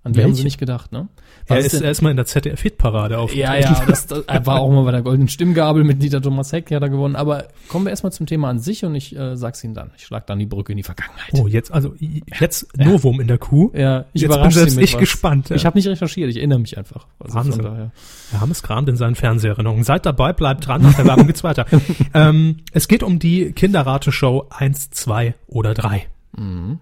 An 0.03 0.15
wer 0.15 0.23
haben 0.23 0.36
sie 0.36 0.43
nicht 0.45 0.57
gedacht, 0.57 0.93
ne? 0.93 1.10
Er 1.47 1.57
ist 1.57 1.73
denn- 1.73 1.83
erstmal 1.83 2.12
in 2.12 2.17
der 2.17 2.25
ZDF-Hitparade 2.25 3.17
aufgetreten. 3.17 3.62
Ja, 3.62 3.71
ja, 3.71 3.86
das, 3.86 4.07
das 4.07 4.23
er 4.25 4.45
war 4.45 4.62
auch 4.62 4.71
mal 4.71 4.83
bei 4.83 4.91
der 4.91 5.01
Goldenen 5.01 5.27
Stimmgabel 5.27 5.83
mit 5.83 6.01
Dieter 6.01 6.21
Thomas 6.21 6.53
Heck, 6.53 6.71
hat 6.71 6.81
er 6.81 6.89
gewonnen. 6.89 7.17
Aber 7.17 7.47
kommen 7.67 7.86
wir 7.86 7.89
erstmal 7.89 8.13
zum 8.13 8.25
Thema 8.25 8.49
an 8.49 8.60
sich 8.60 8.86
und 8.86 8.95
ich 8.95 9.15
äh, 9.17 9.36
sag's 9.36 9.63
Ihnen 9.65 9.73
dann. 9.73 9.91
Ich 9.97 10.05
schlag 10.05 10.25
dann 10.27 10.39
die 10.39 10.45
Brücke 10.45 10.71
in 10.71 10.77
die 10.77 10.83
Vergangenheit. 10.83 11.31
Oh, 11.33 11.47
jetzt, 11.47 11.73
also 11.73 11.93
jetzt 12.39 12.77
Novum 12.77 13.19
in 13.19 13.27
der 13.27 13.38
Kuh. 13.38 13.71
Ja, 13.73 14.05
ich 14.13 14.21
Jetzt 14.21 14.41
bin 14.41 14.51
selbst 14.51 14.77
ich 14.77 14.93
was. 14.93 14.99
gespannt, 14.99 15.49
ja. 15.49 15.55
Ich 15.57 15.65
habe 15.65 15.77
nicht 15.77 15.88
recherchiert, 15.88 16.29
ich 16.29 16.38
erinnere 16.38 16.60
mich 16.60 16.77
einfach. 16.77 17.07
Also 17.19 17.36
Wahnsinn. 17.36 17.53
von 17.53 17.63
daher. 17.63 17.91
Wir 18.31 18.41
haben 18.41 18.51
es 18.51 18.63
kramt 18.63 18.88
in 18.88 18.95
seinen 18.95 19.15
Fernseherinnerungen. 19.15 19.83
Seid 19.83 20.05
dabei, 20.05 20.31
bleibt 20.31 20.67
dran, 20.67 20.81
nach 20.83 20.93
der 20.93 21.05
Werbung 21.05 21.27
geht's 21.27 21.43
weiter. 21.43 21.65
ähm, 22.13 22.57
es 22.71 22.88
geht 22.88 23.03
um 23.03 23.19
die 23.19 23.51
Kinderrateshow 23.51 24.45
1, 24.49 24.89
2 24.91 25.36
oder 25.47 25.73
3. 25.73 26.07
Mhm. 26.38 26.79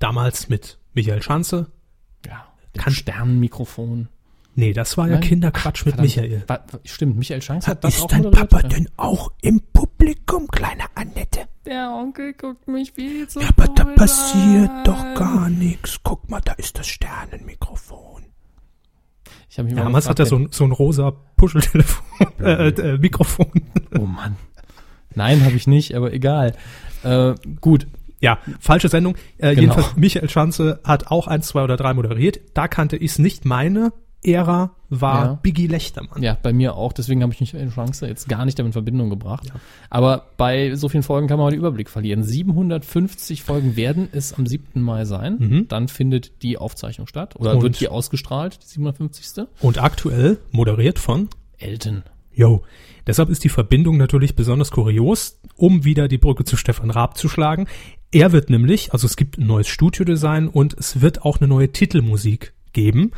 Damals 0.00 0.48
mit 0.48 0.78
Michael 0.94 1.22
Schanze. 1.22 1.66
Ja, 2.78 2.84
Kann- 2.84 2.92
Sternenmikrofon. 2.92 4.08
Nee, 4.54 4.72
das 4.72 4.96
war 4.96 5.06
ja 5.06 5.12
Nein? 5.14 5.20
Kinderquatsch 5.22 5.86
mit 5.86 5.94
Verdammt. 5.94 6.16
Michael. 6.16 6.42
Wa- 6.48 6.64
wa- 6.72 6.78
Stimmt, 6.84 7.16
Michael 7.16 7.42
Schanz 7.42 7.68
hat 7.68 7.84
das 7.84 7.94
Ist 7.96 8.02
auch 8.02 8.08
dein? 8.08 8.28
Papa 8.30 8.60
Ja. 8.62 8.68
denn 8.68 8.88
auch 8.96 9.30
im 9.40 9.60
Publikum, 9.72 10.48
kleine 10.48 10.84
Annette? 10.96 11.42
Der 11.64 11.92
Onkel 11.92 12.32
guckt 12.32 12.66
mich 12.66 12.92
viel 12.92 13.28
zu 13.28 13.40
Ja, 13.40 13.50
aber 13.56 13.68
da 13.68 13.84
passiert 13.84 14.68
an. 14.70 14.84
doch 14.84 15.14
gar 15.14 15.48
nichts. 15.48 16.00
Guck 16.02 16.28
mal, 16.28 16.40
da 16.40 16.52
ist 16.54 16.76
das 16.78 16.88
Sternenmikrofon. 16.88 18.24
Ich 19.48 19.58
hab 19.58 19.64
mich 19.66 19.74
Ja, 19.74 19.78
mal 19.80 19.84
damals 19.84 20.08
hat 20.08 20.18
er 20.18 20.24
gefragt, 20.24 20.28
so 20.30 20.36
ein, 20.36 20.52
so 20.52 20.64
ein 20.64 20.72
rosa 20.72 21.12
Puscheltelefon, 21.36 22.04
äh, 22.40 22.68
äh, 22.68 22.98
Mikrofon. 22.98 23.50
Oh 23.96 24.06
Mann. 24.06 24.36
Nein, 25.14 25.44
habe 25.44 25.54
ich 25.56 25.66
nicht, 25.66 25.94
aber 25.94 26.12
egal. 26.12 26.54
Äh, 27.04 27.34
gut, 27.60 27.86
Ja, 28.20 28.38
falsche 28.60 28.88
Sendung. 28.88 29.14
Äh, 29.38 29.54
Genau. 29.54 29.60
Jedenfalls, 29.74 29.96
Michael 29.96 30.28
Schanze 30.28 30.80
hat 30.84 31.08
auch 31.08 31.26
eins, 31.26 31.48
zwei 31.48 31.62
oder 31.62 31.76
drei 31.76 31.94
moderiert. 31.94 32.40
Da 32.54 32.66
kannte 32.68 32.96
ich 32.96 33.12
es 33.12 33.18
nicht. 33.18 33.44
Meine 33.44 33.92
Ära 34.24 34.72
war 34.90 35.24
Ja. 35.24 35.32
Biggie 35.34 35.68
Lechtermann. 35.68 36.20
ja, 36.22 36.36
bei 36.42 36.52
mir 36.52 36.74
auch. 36.74 36.92
Deswegen 36.92 37.22
habe 37.22 37.32
ich 37.32 37.40
mich 37.40 37.54
eine 37.56 37.70
Chance 37.70 38.08
jetzt 38.08 38.28
gar 38.28 38.44
nicht 38.44 38.58
damit 38.58 38.70
in 38.70 38.72
Verbindung 38.72 39.10
gebracht. 39.10 39.52
Aber 39.90 40.26
bei 40.36 40.74
so 40.74 40.88
vielen 40.88 41.04
Folgen 41.04 41.28
kann 41.28 41.38
man 41.38 41.50
den 41.50 41.58
Überblick 41.60 41.88
verlieren. 41.88 42.24
750 42.24 43.42
Folgen 43.44 43.76
werden 43.76 44.08
es 44.10 44.34
am 44.34 44.46
7. 44.46 44.82
Mai 44.82 45.04
sein. 45.04 45.66
Dann 45.68 45.86
findet 45.88 46.42
die 46.42 46.58
Aufzeichnung 46.58 47.06
statt. 47.06 47.36
Oder 47.38 47.54
Und- 47.54 47.62
wird 47.62 47.80
die 47.80 47.88
ausgestrahlt, 47.88 48.58
die 48.62 48.66
750. 48.66 49.46
Und 49.60 49.80
aktuell 49.80 50.38
moderiert 50.50 50.98
von 50.98 51.28
Elton. 51.58 52.02
Yo. 52.34 52.62
Deshalb 53.06 53.30
ist 53.30 53.42
die 53.44 53.48
Verbindung 53.48 53.96
natürlich 53.96 54.36
besonders 54.36 54.70
kurios, 54.70 55.40
um 55.56 55.84
wieder 55.84 56.08
die 56.08 56.18
Brücke 56.18 56.44
zu 56.44 56.56
Stefan 56.56 56.90
Raab 56.90 57.16
zu 57.16 57.28
schlagen. 57.28 57.66
Er 58.10 58.32
wird 58.32 58.48
nämlich, 58.50 58.92
also 58.92 59.06
es 59.06 59.16
gibt 59.16 59.38
ein 59.38 59.46
neues 59.46 59.68
Studiodesign 59.68 60.48
und 60.48 60.74
es 60.78 61.00
wird 61.00 61.22
auch 61.22 61.38
eine 61.38 61.48
neue 61.48 61.70
Titelmusik 61.72 62.54
geben. 62.72 63.12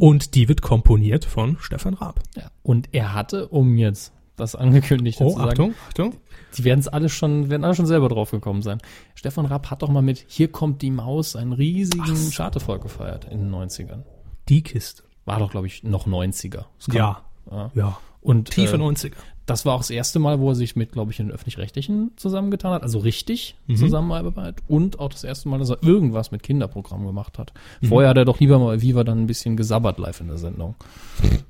Und 0.00 0.34
die 0.34 0.48
wird 0.48 0.60
komponiert 0.62 1.24
von 1.24 1.56
Stefan 1.60 1.94
Raab. 1.94 2.20
Ja. 2.36 2.50
Und 2.62 2.88
er 2.92 3.14
hatte, 3.14 3.48
um 3.48 3.76
jetzt 3.76 4.12
das 4.36 4.54
angekündigte 4.54 5.24
Oh, 5.24 5.30
zu 5.30 5.36
sagen, 5.38 5.48
Achtung, 5.50 5.74
Achtung. 5.88 6.14
Die 6.56 6.64
werden 6.64 6.80
es 6.80 6.88
alle 6.88 7.08
schon, 7.08 7.50
werden 7.50 7.64
alle 7.64 7.74
schon 7.74 7.86
selber 7.86 8.08
drauf 8.08 8.30
gekommen 8.30 8.62
sein. 8.62 8.78
Stefan 9.14 9.46
Rapp 9.46 9.70
hat 9.70 9.82
doch 9.82 9.88
mal 9.90 10.02
mit 10.02 10.24
Hier 10.28 10.50
kommt 10.50 10.80
die 10.82 10.90
Maus 10.90 11.36
einen 11.36 11.52
riesigen 11.52 12.30
Charterfolg 12.30 12.82
gefeiert 12.82 13.26
in 13.30 13.38
den 13.40 13.50
90ern. 13.54 14.02
Die 14.48 14.62
Kiste. 14.62 15.02
War 15.24 15.38
doch, 15.40 15.50
glaube 15.50 15.66
ich, 15.66 15.82
noch 15.82 16.06
90er. 16.06 16.64
Das 16.78 16.86
kann- 16.86 16.96
Ja. 16.96 17.22
ja. 17.50 17.70
Ja. 17.74 17.98
Und 18.20 18.50
Tiefe 18.50 18.76
äh, 18.76 18.78
90er. 18.80 19.12
Das 19.48 19.64
war 19.66 19.74
auch 19.74 19.78
das 19.80 19.90
erste 19.90 20.18
Mal, 20.18 20.38
wo 20.40 20.50
er 20.50 20.54
sich 20.54 20.76
mit, 20.76 20.92
glaube 20.92 21.10
ich, 21.10 21.16
den 21.16 21.30
Öffentlich-Rechtlichen 21.30 22.12
zusammengetan 22.16 22.72
hat. 22.72 22.82
Also 22.82 22.98
richtig 22.98 23.56
Mhm. 23.66 23.76
Zusammenarbeit. 23.76 24.56
Und 24.68 24.98
auch 25.00 25.08
das 25.10 25.24
erste 25.24 25.48
Mal, 25.48 25.58
dass 25.58 25.70
er 25.70 25.82
irgendwas 25.82 26.30
mit 26.30 26.42
Kinderprogrammen 26.42 27.06
gemacht 27.06 27.38
hat. 27.38 27.52
Mhm. 27.80 27.88
Vorher 27.88 28.10
hat 28.10 28.16
er 28.16 28.24
doch 28.24 28.40
lieber 28.40 28.58
mal 28.58 28.76
bei 28.76 28.82
Viva 28.82 29.04
dann 29.04 29.18
ein 29.22 29.26
bisschen 29.26 29.56
gesabbert 29.56 29.98
live 29.98 30.20
in 30.20 30.28
der 30.28 30.38
Sendung. 30.38 30.74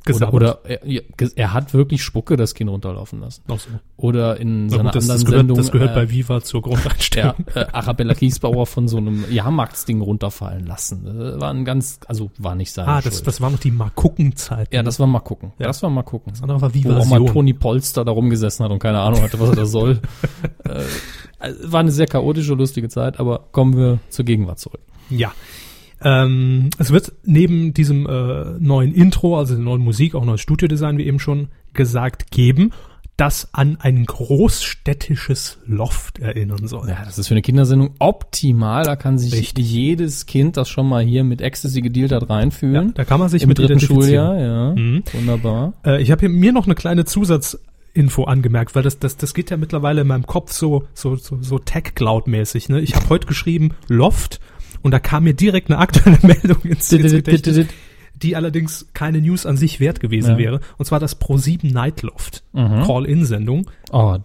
Gesabbert. 0.04 0.34
Oder, 0.34 0.58
oder 0.64 0.70
er, 0.82 0.88
ja, 0.90 1.00
ge- 1.16 1.30
er 1.36 1.52
hat 1.52 1.74
wirklich 1.74 2.02
Spucke 2.02 2.36
das 2.36 2.54
Kind 2.54 2.70
runterlaufen 2.70 3.20
lassen. 3.20 3.42
Noch 3.46 3.60
so. 3.60 3.68
Oder 3.96 4.38
in 4.38 4.70
seiner 4.70 4.84
gut, 4.84 4.94
das, 4.96 5.04
anderen 5.10 5.18
das 5.20 5.24
gehört, 5.26 5.38
Sendung. 5.40 5.56
das 5.58 5.70
gehört 5.72 5.90
äh, 5.90 5.94
bei 5.94 6.10
Viva 6.10 6.40
zur 6.40 6.60
ja, 6.64 6.68
Grundeinstellung. 6.68 7.34
äh, 7.54 7.66
Arabella 7.72 8.14
Kiesbauer 8.14 8.66
von 8.66 8.88
so 8.88 8.96
einem 8.96 9.24
Jahrmarktsding 9.30 10.00
runterfallen 10.00 10.66
lassen. 10.66 11.04
Das 11.04 11.40
war 11.40 11.50
ein 11.52 11.64
ganz, 11.64 12.00
also 12.06 12.30
war 12.38 12.54
nicht 12.54 12.72
seine 12.72 12.88
ah, 12.88 13.00
das, 13.00 13.22
das 13.22 13.40
war 13.40 13.50
noch 13.50 13.58
die 13.58 13.70
Mal-Gucken-Zeit. 13.70 14.72
ja, 14.72 14.82
das 14.82 14.98
war 15.00 15.06
mal 15.06 15.20
gucken. 15.20 15.52
Ja. 15.58 15.66
Das 15.66 15.82
war 15.82 15.90
mal 15.90 16.02
gucken. 16.02 16.32
Das 16.32 16.42
andere 16.42 16.60
war 16.60 16.70
einfache 16.72 16.88
Wo 16.96 17.00
auch 17.00 17.06
mal. 17.06 17.24
Toni 17.26 17.52
Polster 17.88 18.04
da 18.04 18.12
rumgesessen 18.12 18.64
hat 18.64 18.72
und 18.72 18.78
keine 18.78 19.00
Ahnung 19.00 19.22
hatte, 19.22 19.40
was 19.40 19.50
er 19.50 19.56
da 19.56 19.66
soll. 19.66 20.00
äh, 20.64 20.82
also 21.38 21.72
war 21.72 21.80
eine 21.80 21.90
sehr 21.90 22.06
chaotische, 22.06 22.54
lustige 22.54 22.88
Zeit, 22.88 23.18
aber 23.18 23.46
kommen 23.52 23.76
wir 23.76 23.98
zur 24.10 24.24
Gegenwart 24.24 24.58
zurück. 24.58 24.80
Ja. 25.08 25.32
Ähm, 26.02 26.70
es 26.78 26.92
wird 26.92 27.12
neben 27.24 27.72
diesem 27.74 28.06
äh, 28.06 28.44
neuen 28.58 28.92
Intro, 28.92 29.38
also 29.38 29.54
der 29.54 29.64
neuen 29.64 29.82
Musik, 29.82 30.14
auch 30.14 30.24
neues 30.24 30.40
Studiodesign, 30.40 30.98
wie 30.98 31.06
eben 31.06 31.18
schon 31.18 31.48
gesagt, 31.72 32.30
geben, 32.30 32.72
das 33.16 33.48
an 33.52 33.78
ein 33.80 34.04
großstädtisches 34.04 35.58
Loft 35.66 36.20
erinnern 36.20 36.68
soll. 36.68 36.88
Ja, 36.88 37.04
das 37.04 37.18
ist 37.18 37.26
für 37.26 37.34
eine 37.34 37.42
Kindersendung 37.42 37.94
optimal. 37.98 38.84
Da 38.84 38.94
kann 38.94 39.18
sich 39.18 39.32
Richtig. 39.32 39.68
jedes 39.68 40.26
Kind, 40.26 40.56
das 40.56 40.68
schon 40.68 40.88
mal 40.88 41.02
hier 41.02 41.24
mit 41.24 41.40
Ecstasy 41.40 41.80
gedealt 41.80 42.12
hat, 42.12 42.30
reinfühlen. 42.30 42.88
Ja, 42.88 42.92
da 42.94 43.04
kann 43.04 43.18
man 43.18 43.28
sich 43.28 43.42
Im 43.42 43.48
mit 43.48 43.58
dritten. 43.58 43.80
Schuljahr, 43.80 44.38
ja. 44.38 44.74
Mhm. 44.76 45.02
Wunderbar. 45.12 45.72
Äh, 45.84 46.00
ich 46.00 46.12
habe 46.12 46.28
mir 46.28 46.52
noch 46.52 46.66
eine 46.66 46.76
kleine 46.76 47.04
Zusatzinfo 47.94 48.24
angemerkt, 48.24 48.74
weil 48.74 48.82
das, 48.82 48.98
das, 48.98 49.16
das 49.16 49.34
geht 49.34 49.50
ja 49.50 49.56
mittlerweile 49.56 50.02
in 50.02 50.06
meinem 50.06 50.26
Kopf 50.26 50.52
so, 50.52 50.84
so, 50.94 51.16
so, 51.16 51.38
so 51.42 51.58
Tech-Cloud-mäßig. 51.58 52.68
Ne? 52.68 52.80
Ich 52.80 52.94
habe 52.94 53.08
heute 53.08 53.26
geschrieben 53.26 53.74
Loft 53.88 54.40
und 54.82 54.92
da 54.92 54.98
kam 54.98 55.24
mir 55.24 55.34
direkt 55.34 55.70
eine 55.70 55.78
aktuelle 55.78 56.18
Meldung 56.22 56.62
ins, 56.62 56.92
ins 56.92 57.12
Gedächtnis, 57.12 57.66
die 58.14 58.36
allerdings 58.36 58.88
keine 58.94 59.20
News 59.20 59.46
an 59.46 59.56
sich 59.56 59.80
wert 59.80 60.00
gewesen 60.00 60.32
Ja. 60.32 60.38
wäre. 60.38 60.60
Und 60.76 60.84
zwar 60.84 61.00
das 61.00 61.20
Pro7 61.20 61.72
Nightloft 61.72 62.44
Mhm. 62.52 62.82
Call-In-Sendung. 62.84 63.70
Oh, 63.92 64.16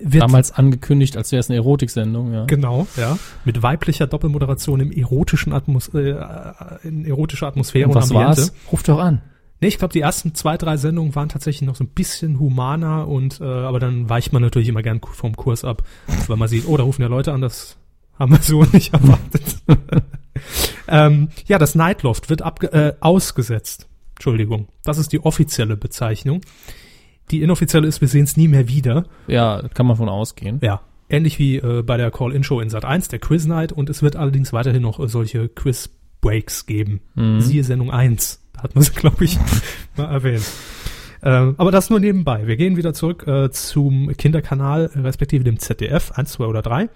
damals 0.00 0.52
angekündigt, 0.52 1.16
als 1.16 1.30
wäre 1.32 1.40
es 1.40 1.48
eine 1.48 1.56
Erotiksendung, 1.56 2.32
ja. 2.32 2.44
Genau, 2.46 2.86
ja. 2.96 3.16
Mit 3.44 3.62
weiblicher 3.62 4.06
Doppelmoderation 4.06 4.80
im 4.80 4.92
erotischen 4.92 5.52
Atmos 5.52 5.88
äh, 5.94 6.16
in 6.82 7.06
erotischer 7.06 7.46
Atmosphäre 7.46 7.88
Und 7.88 7.96
und, 7.96 8.02
was 8.02 8.10
Ambiente. 8.10 8.26
war's? 8.38 8.52
Ruf 8.72 8.82
doch 8.82 8.98
an. 8.98 9.22
Nee, 9.64 9.68
ich 9.68 9.78
glaube, 9.78 9.94
die 9.94 10.00
ersten 10.00 10.34
zwei, 10.34 10.58
drei 10.58 10.76
Sendungen 10.76 11.14
waren 11.14 11.30
tatsächlich 11.30 11.66
noch 11.66 11.74
so 11.74 11.84
ein 11.84 11.88
bisschen 11.88 12.38
humaner 12.38 13.08
und 13.08 13.40
äh, 13.40 13.44
aber 13.44 13.80
dann 13.80 14.10
weicht 14.10 14.30
man 14.30 14.42
natürlich 14.42 14.68
immer 14.68 14.82
gern 14.82 15.00
vom 15.00 15.34
Kurs 15.34 15.64
ab, 15.64 15.84
weil 16.26 16.36
man 16.36 16.48
sieht, 16.48 16.68
oh, 16.68 16.76
da 16.76 16.82
rufen 16.82 17.00
ja 17.00 17.08
Leute 17.08 17.32
an, 17.32 17.40
das 17.40 17.78
haben 18.18 18.32
wir 18.32 18.42
so 18.42 18.62
nicht 18.74 18.92
erwartet. 18.92 19.62
ähm, 20.86 21.30
ja, 21.46 21.56
das 21.56 21.74
Nightloft 21.74 22.28
wird 22.28 22.42
abge 22.42 22.74
äh, 22.74 22.92
ausgesetzt. 23.00 23.88
Entschuldigung, 24.16 24.68
das 24.82 24.98
ist 24.98 25.14
die 25.14 25.20
offizielle 25.24 25.78
Bezeichnung. 25.78 26.42
Die 27.30 27.40
inoffizielle 27.40 27.88
ist, 27.88 28.02
wir 28.02 28.08
sehen 28.08 28.24
es 28.24 28.36
nie 28.36 28.48
mehr 28.48 28.68
wieder. 28.68 29.06
Ja, 29.28 29.66
kann 29.72 29.86
man 29.86 29.96
von 29.96 30.10
ausgehen. 30.10 30.58
Ja, 30.62 30.82
ähnlich 31.08 31.38
wie 31.38 31.56
äh, 31.56 31.82
bei 31.82 31.96
der 31.96 32.10
Call-In-Show 32.10 32.60
in 32.60 32.68
Sat 32.68 32.84
1, 32.84 33.08
der 33.08 33.18
Quiz 33.18 33.46
Night, 33.46 33.72
und 33.72 33.88
es 33.88 34.02
wird 34.02 34.16
allerdings 34.16 34.52
weiterhin 34.52 34.82
noch 34.82 35.00
äh, 35.00 35.08
solche 35.08 35.48
Quiz-Breaks 35.48 36.66
geben. 36.66 37.00
Mhm. 37.14 37.40
Siehe 37.40 37.64
Sendung 37.64 37.90
1. 37.90 38.43
Hat 38.58 38.74
man 38.74 38.82
es, 38.82 38.94
glaube 38.94 39.24
ich, 39.24 39.38
mal 39.96 40.06
erwähnt. 40.06 40.44
Ähm, 41.22 41.54
aber 41.56 41.70
das 41.70 41.88
nur 41.90 42.00
nebenbei. 42.00 42.46
Wir 42.46 42.56
gehen 42.56 42.76
wieder 42.76 42.92
zurück 42.92 43.26
äh, 43.26 43.50
zum 43.50 44.14
Kinderkanal, 44.16 44.90
respektive 44.94 45.42
dem 45.44 45.58
ZDF, 45.58 46.12
1, 46.12 46.32
2 46.32 46.44
oder 46.44 46.60
3. 46.62 46.90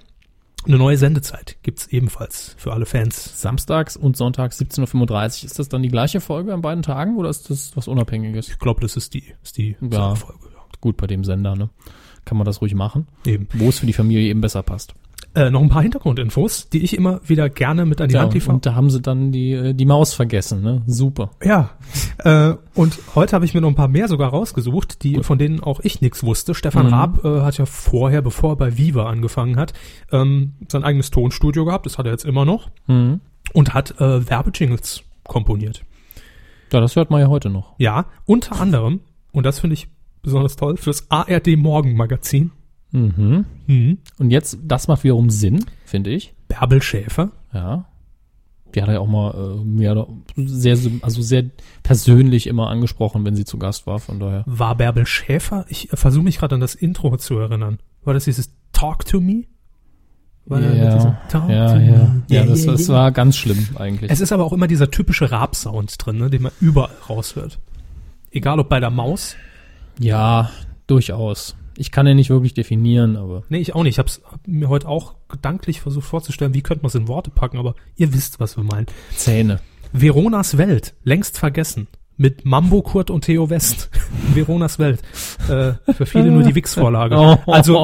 Eine 0.66 0.76
neue 0.76 0.98
Sendezeit 0.98 1.56
gibt's 1.62 1.86
ebenfalls 1.86 2.54
für 2.58 2.72
alle 2.72 2.84
Fans. 2.84 3.40
Samstags 3.40 3.96
und 3.96 4.16
sonntags 4.16 4.60
17.35 4.60 5.14
Uhr. 5.42 5.44
Ist 5.46 5.58
das 5.58 5.68
dann 5.68 5.82
die 5.82 5.88
gleiche 5.88 6.20
Folge 6.20 6.52
an 6.52 6.60
beiden 6.60 6.82
Tagen 6.82 7.16
oder 7.16 7.30
ist 7.30 7.48
das 7.48 7.74
was 7.76 7.88
Unabhängiges? 7.88 8.48
Ich 8.48 8.58
glaube, 8.58 8.80
das 8.80 8.96
ist 8.96 9.14
die, 9.14 9.24
ist 9.42 9.56
die 9.56 9.76
Ja. 9.80 10.14
Folge. 10.14 10.40
Ja. 10.52 10.60
Gut, 10.80 10.96
bei 10.96 11.06
dem 11.06 11.24
Sender, 11.24 11.56
ne? 11.56 11.70
Kann 12.24 12.36
man 12.36 12.44
das 12.44 12.60
ruhig 12.60 12.74
machen. 12.74 13.06
Eben. 13.24 13.48
Wo 13.54 13.68
es 13.70 13.78
für 13.78 13.86
die 13.86 13.92
Familie 13.94 14.28
eben 14.28 14.40
besser 14.42 14.62
passt. 14.62 14.94
Äh, 15.38 15.50
noch 15.50 15.60
ein 15.62 15.68
paar 15.68 15.82
Hintergrundinfos, 15.82 16.68
die 16.68 16.82
ich 16.82 16.96
immer 16.96 17.20
wieder 17.24 17.48
gerne 17.48 17.86
mit 17.86 18.00
an 18.00 18.08
die 18.08 18.14
Ja, 18.16 18.22
Hand 18.22 18.34
liefere. 18.34 18.54
und 18.54 18.66
da 18.66 18.74
haben 18.74 18.90
sie 18.90 19.00
dann 19.00 19.30
die, 19.30 19.52
äh, 19.52 19.72
die 19.72 19.84
Maus 19.86 20.12
vergessen, 20.12 20.62
ne? 20.62 20.82
Super. 20.86 21.30
Ja, 21.44 21.70
äh, 22.24 22.54
und 22.74 22.98
heute 23.14 23.36
habe 23.36 23.44
ich 23.44 23.54
mir 23.54 23.60
noch 23.60 23.68
ein 23.68 23.76
paar 23.76 23.86
mehr 23.86 24.08
sogar 24.08 24.30
rausgesucht, 24.30 25.04
die 25.04 25.22
von 25.22 25.38
denen 25.38 25.60
auch 25.60 25.78
ich 25.80 26.00
nichts 26.00 26.24
wusste. 26.24 26.54
Stefan 26.54 26.86
Mhm. 26.86 26.92
Raab 26.92 27.24
äh, 27.24 27.40
hat 27.42 27.56
ja 27.56 27.66
vorher, 27.66 28.20
bevor 28.20 28.54
er 28.54 28.56
bei 28.56 28.76
Viva 28.78 29.06
angefangen 29.08 29.56
hat, 29.56 29.74
ähm, 30.10 30.54
sein 30.70 30.82
eigenes 30.82 31.10
Tonstudio 31.12 31.64
gehabt, 31.64 31.86
das 31.86 31.98
hat 31.98 32.06
er 32.06 32.12
jetzt 32.12 32.24
immer 32.24 32.44
noch, 32.44 32.70
Mhm. 32.88 33.20
und 33.52 33.74
hat 33.74 34.00
äh, 34.00 34.28
Werbejingles 34.28 35.02
komponiert. 35.22 35.84
Ja, 36.72 36.80
das 36.80 36.96
hört 36.96 37.10
man 37.10 37.20
ja 37.20 37.28
heute 37.28 37.48
noch. 37.48 37.74
Ja, 37.78 38.06
unter 38.26 38.60
anderem, 38.60 39.00
und 39.30 39.46
das 39.46 39.60
finde 39.60 39.74
ich 39.74 39.86
besonders 40.22 40.56
toll, 40.56 40.76
fürs 40.78 41.10
ARD 41.10 41.56
Morgenmagazin. 41.56 42.50
Mhm. 42.92 43.44
Mhm. 43.66 43.98
Und 44.18 44.30
jetzt, 44.30 44.58
das 44.64 44.88
macht 44.88 45.04
wiederum 45.04 45.30
Sinn, 45.30 45.64
finde 45.84 46.10
ich. 46.10 46.34
Bärbel 46.48 46.82
Schäfer. 46.82 47.30
Ja. 47.52 47.86
Die 48.74 48.82
hat 48.82 48.88
er 48.88 48.94
ja 48.94 49.00
auch 49.00 49.08
mal 49.08 49.34
äh, 49.34 49.64
mehr, 49.64 50.06
sehr, 50.36 50.78
also 51.00 51.22
sehr 51.22 51.44
persönlich 51.82 52.46
immer 52.46 52.68
angesprochen, 52.68 53.24
wenn 53.24 53.34
sie 53.34 53.44
zu 53.44 53.58
Gast 53.58 53.86
war, 53.86 53.98
von 53.98 54.20
daher. 54.20 54.44
War 54.46 54.74
Bärbel 54.74 55.06
Schäfer? 55.06 55.64
Ich 55.68 55.92
äh, 55.92 55.96
versuche 55.96 56.24
mich 56.24 56.38
gerade 56.38 56.54
an 56.54 56.60
das 56.60 56.74
Intro 56.74 57.16
zu 57.16 57.38
erinnern. 57.38 57.78
War 58.04 58.14
das 58.14 58.24
dieses 58.24 58.52
Talk 58.72 59.06
to 59.06 59.20
Me? 59.20 59.44
War 60.44 60.60
ja, 60.60 60.72
ja, 60.72 61.18
to 61.30 61.38
ja. 61.48 61.74
Me? 61.74 62.22
Ja, 62.28 62.44
das, 62.44 62.64
yeah, 62.64 62.72
das 62.72 62.88
yeah. 62.88 62.98
war 62.98 63.12
ganz 63.12 63.36
schlimm 63.36 63.68
eigentlich. 63.76 64.10
Es 64.10 64.20
ist 64.20 64.32
aber 64.32 64.44
auch 64.44 64.52
immer 64.52 64.66
dieser 64.66 64.90
typische 64.90 65.30
Raab-Sound 65.30 65.94
drin, 65.98 66.18
ne, 66.18 66.30
den 66.30 66.42
man 66.42 66.52
überall 66.60 66.94
raushört. 67.08 67.58
Egal 68.30 68.58
ob 68.60 68.68
bei 68.68 68.80
der 68.80 68.90
Maus. 68.90 69.36
ja, 69.98 70.50
durchaus. 70.86 71.54
Ich 71.78 71.90
kann 71.92 72.06
ja 72.06 72.14
nicht 72.14 72.28
wirklich 72.30 72.54
definieren, 72.54 73.16
aber 73.16 73.44
Nee, 73.48 73.58
ich 73.58 73.74
auch 73.74 73.82
nicht. 73.84 73.94
Ich 73.94 73.98
habe 73.98 74.10
hab 74.30 74.46
mir 74.46 74.68
heute 74.68 74.88
auch 74.88 75.14
gedanklich 75.28 75.80
versucht 75.80 76.06
vorzustellen, 76.06 76.52
wie 76.54 76.62
könnte 76.62 76.82
man 76.82 76.88
es 76.88 76.94
in 76.94 77.06
Worte 77.08 77.30
packen, 77.30 77.56
aber 77.58 77.74
ihr 77.96 78.12
wisst, 78.12 78.40
was 78.40 78.56
wir 78.56 78.64
meinen. 78.64 78.86
Zähne. 79.14 79.60
Veronas 79.92 80.58
Welt, 80.58 80.94
längst 81.04 81.38
vergessen. 81.38 81.86
Mit 82.20 82.44
Mambo 82.44 82.82
Kurt 82.82 83.10
und 83.10 83.24
Theo 83.24 83.48
West. 83.48 83.90
Veronas 84.34 84.80
Welt. 84.80 85.00
Äh, 85.48 85.74
für 85.94 86.04
viele 86.04 86.32
nur 86.32 86.42
die 86.42 86.52
Wix-Vorlage. 86.56 87.38
Also, 87.46 87.78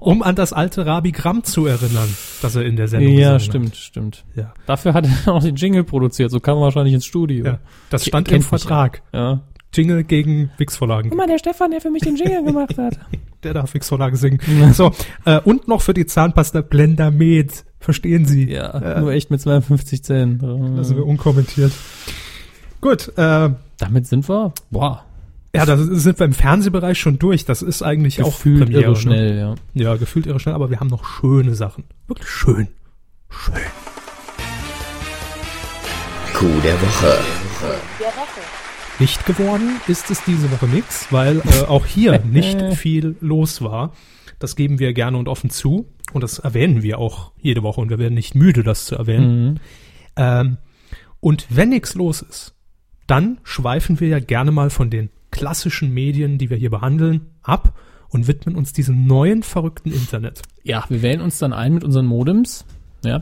um 0.00 0.22
an 0.22 0.34
das 0.34 0.54
alte 0.54 0.86
Rabi 0.86 1.12
Gramm 1.12 1.44
zu 1.44 1.66
erinnern, 1.66 2.08
dass 2.40 2.56
er 2.56 2.64
in 2.64 2.76
der 2.76 2.88
Sendung 2.88 3.12
ja, 3.12 3.38
stimmt, 3.38 3.76
stimmt. 3.76 4.24
hat. 4.30 4.36
Ja. 4.44 4.54
Dafür 4.64 4.94
hat 4.94 5.06
er 5.26 5.32
auch 5.34 5.42
den 5.42 5.56
Jingle 5.56 5.84
produziert, 5.84 6.30
so 6.30 6.40
kam 6.40 6.56
er 6.56 6.62
wahrscheinlich 6.62 6.94
ins 6.94 7.04
Studio. 7.04 7.44
ja. 7.44 7.58
Das 7.90 8.06
stand 8.06 8.28
Kennt 8.28 8.44
im 8.44 8.48
Vertrag. 8.48 9.02
ja. 9.12 9.42
Jingle 9.72 10.04
gegen 10.04 10.50
Wix-Vorlagen. 10.58 11.14
mal, 11.16 11.26
der 11.26 11.38
Stefan, 11.38 11.70
der 11.70 11.80
für 11.80 11.90
mich 11.90 12.02
den 12.02 12.16
Jingle 12.16 12.44
gemacht 12.44 12.76
hat. 12.78 12.98
Der 13.42 13.54
darf 13.54 13.72
Wix-Vorlage 13.72 14.18
singen. 14.18 14.38
So, 14.74 14.92
äh, 15.24 15.40
und 15.40 15.66
noch 15.66 15.80
für 15.80 15.94
die 15.94 16.04
Zahnpasta 16.04 16.60
Blendamed. 16.60 17.64
Verstehen 17.78 18.26
Sie? 18.26 18.50
Ja, 18.50 19.00
nur 19.00 19.12
echt 19.12 19.30
mit 19.30 19.40
52 19.40 20.04
Zähnen. 20.04 20.76
Lassen 20.76 20.96
wir 20.96 21.06
unkommentiert. 21.06 21.72
Gut, 22.82 23.16
äh, 23.16 23.48
Damit 23.78 24.06
sind 24.06 24.28
wir, 24.28 24.52
boah, 24.70 25.06
ja, 25.54 25.66
da 25.66 25.76
sind 25.76 26.18
wir 26.20 26.26
im 26.26 26.32
Fernsehbereich 26.32 26.98
schon 26.98 27.18
durch. 27.18 27.44
Das 27.44 27.62
ist 27.62 27.82
eigentlich 27.82 28.22
auch 28.22 28.26
gefühlt 28.26 28.64
Premiere, 28.64 28.82
irre 28.82 28.92
ne? 28.92 28.98
schnell, 28.98 29.38
ja. 29.38 29.54
Ja, 29.74 29.96
gefühlt 29.96 30.26
irre 30.26 30.38
schnell, 30.38 30.54
aber 30.54 30.70
wir 30.70 30.78
haben 30.78 30.88
noch 30.88 31.04
schöne 31.04 31.54
Sachen. 31.54 31.84
Wirklich 32.06 32.28
schön. 32.28 32.68
Schön. 33.30 33.54
Coup 36.34 36.62
der 36.62 36.74
Woche. 36.80 37.18
Nicht 39.00 39.24
geworden 39.24 39.80
ist 39.88 40.10
es 40.10 40.22
diese 40.24 40.50
Woche 40.52 40.66
nix, 40.66 41.10
weil 41.10 41.38
äh, 41.38 41.64
auch 41.66 41.86
hier 41.86 42.18
nicht 42.24 42.60
viel 42.74 43.16
los 43.22 43.62
war. 43.62 43.94
Das 44.38 44.56
geben 44.56 44.78
wir 44.78 44.92
gerne 44.92 45.16
und 45.16 45.26
offen 45.26 45.48
zu. 45.48 45.86
Und 46.12 46.22
das 46.22 46.38
erwähnen 46.38 46.82
wir 46.82 46.98
auch 46.98 47.32
jede 47.40 47.62
Woche 47.62 47.80
und 47.80 47.88
wir 47.88 47.98
werden 47.98 48.12
nicht 48.12 48.34
müde, 48.34 48.62
das 48.62 48.84
zu 48.84 48.96
erwähnen. 48.96 49.52
Mhm. 49.52 49.60
Ähm, 50.16 50.56
und 51.20 51.46
wenn 51.48 51.70
nichts 51.70 51.94
los 51.94 52.20
ist, 52.20 52.54
dann 53.06 53.38
schweifen 53.42 54.00
wir 54.00 54.08
ja 54.08 54.20
gerne 54.20 54.52
mal 54.52 54.68
von 54.68 54.90
den 54.90 55.08
klassischen 55.30 55.94
Medien, 55.94 56.36
die 56.36 56.50
wir 56.50 56.58
hier 56.58 56.70
behandeln, 56.70 57.30
ab 57.42 57.78
und 58.10 58.28
widmen 58.28 58.54
uns 58.54 58.74
diesem 58.74 59.06
neuen 59.06 59.42
verrückten 59.42 59.92
Internet. 59.92 60.42
Ja, 60.62 60.84
wir 60.90 61.00
wählen 61.00 61.22
uns 61.22 61.38
dann 61.38 61.54
ein 61.54 61.72
mit 61.72 61.84
unseren 61.84 62.06
Modems. 62.06 62.66
Ja. 63.02 63.18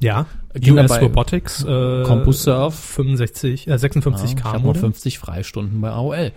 Ja, 0.00 0.26
US 0.54 1.00
Robotics, 1.00 1.64
äh, 1.64 2.02
CompuServe. 2.04 2.72
65, 2.72 3.68
äh, 3.68 3.78
56 3.78 4.30
ich 4.30 4.36
K 4.36 4.44
habe 4.44 4.58
noch 4.58 4.64
Modem. 4.64 4.80
50 4.82 5.18
Freistunden 5.18 5.80
bei 5.80 5.90
AOL. 5.90 6.32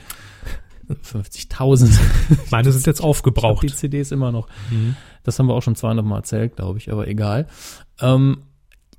50.000. 0.90 2.00
Meine 2.52 2.72
sind 2.72 2.86
jetzt 2.86 3.00
Die 3.00 3.04
aufgebraucht. 3.04 3.68
CDs 3.70 4.12
immer 4.12 4.32
noch. 4.32 4.48
Mhm. 4.70 4.96
Das 5.24 5.40
haben 5.40 5.48
wir 5.48 5.54
auch 5.56 5.64
schon 5.64 5.76
200 5.76 6.06
Mal 6.06 6.18
erzählt, 6.18 6.56
glaube 6.56 6.78
ich, 6.78 6.92
aber 6.92 7.08
egal. 7.08 7.48
Ähm, 8.00 8.44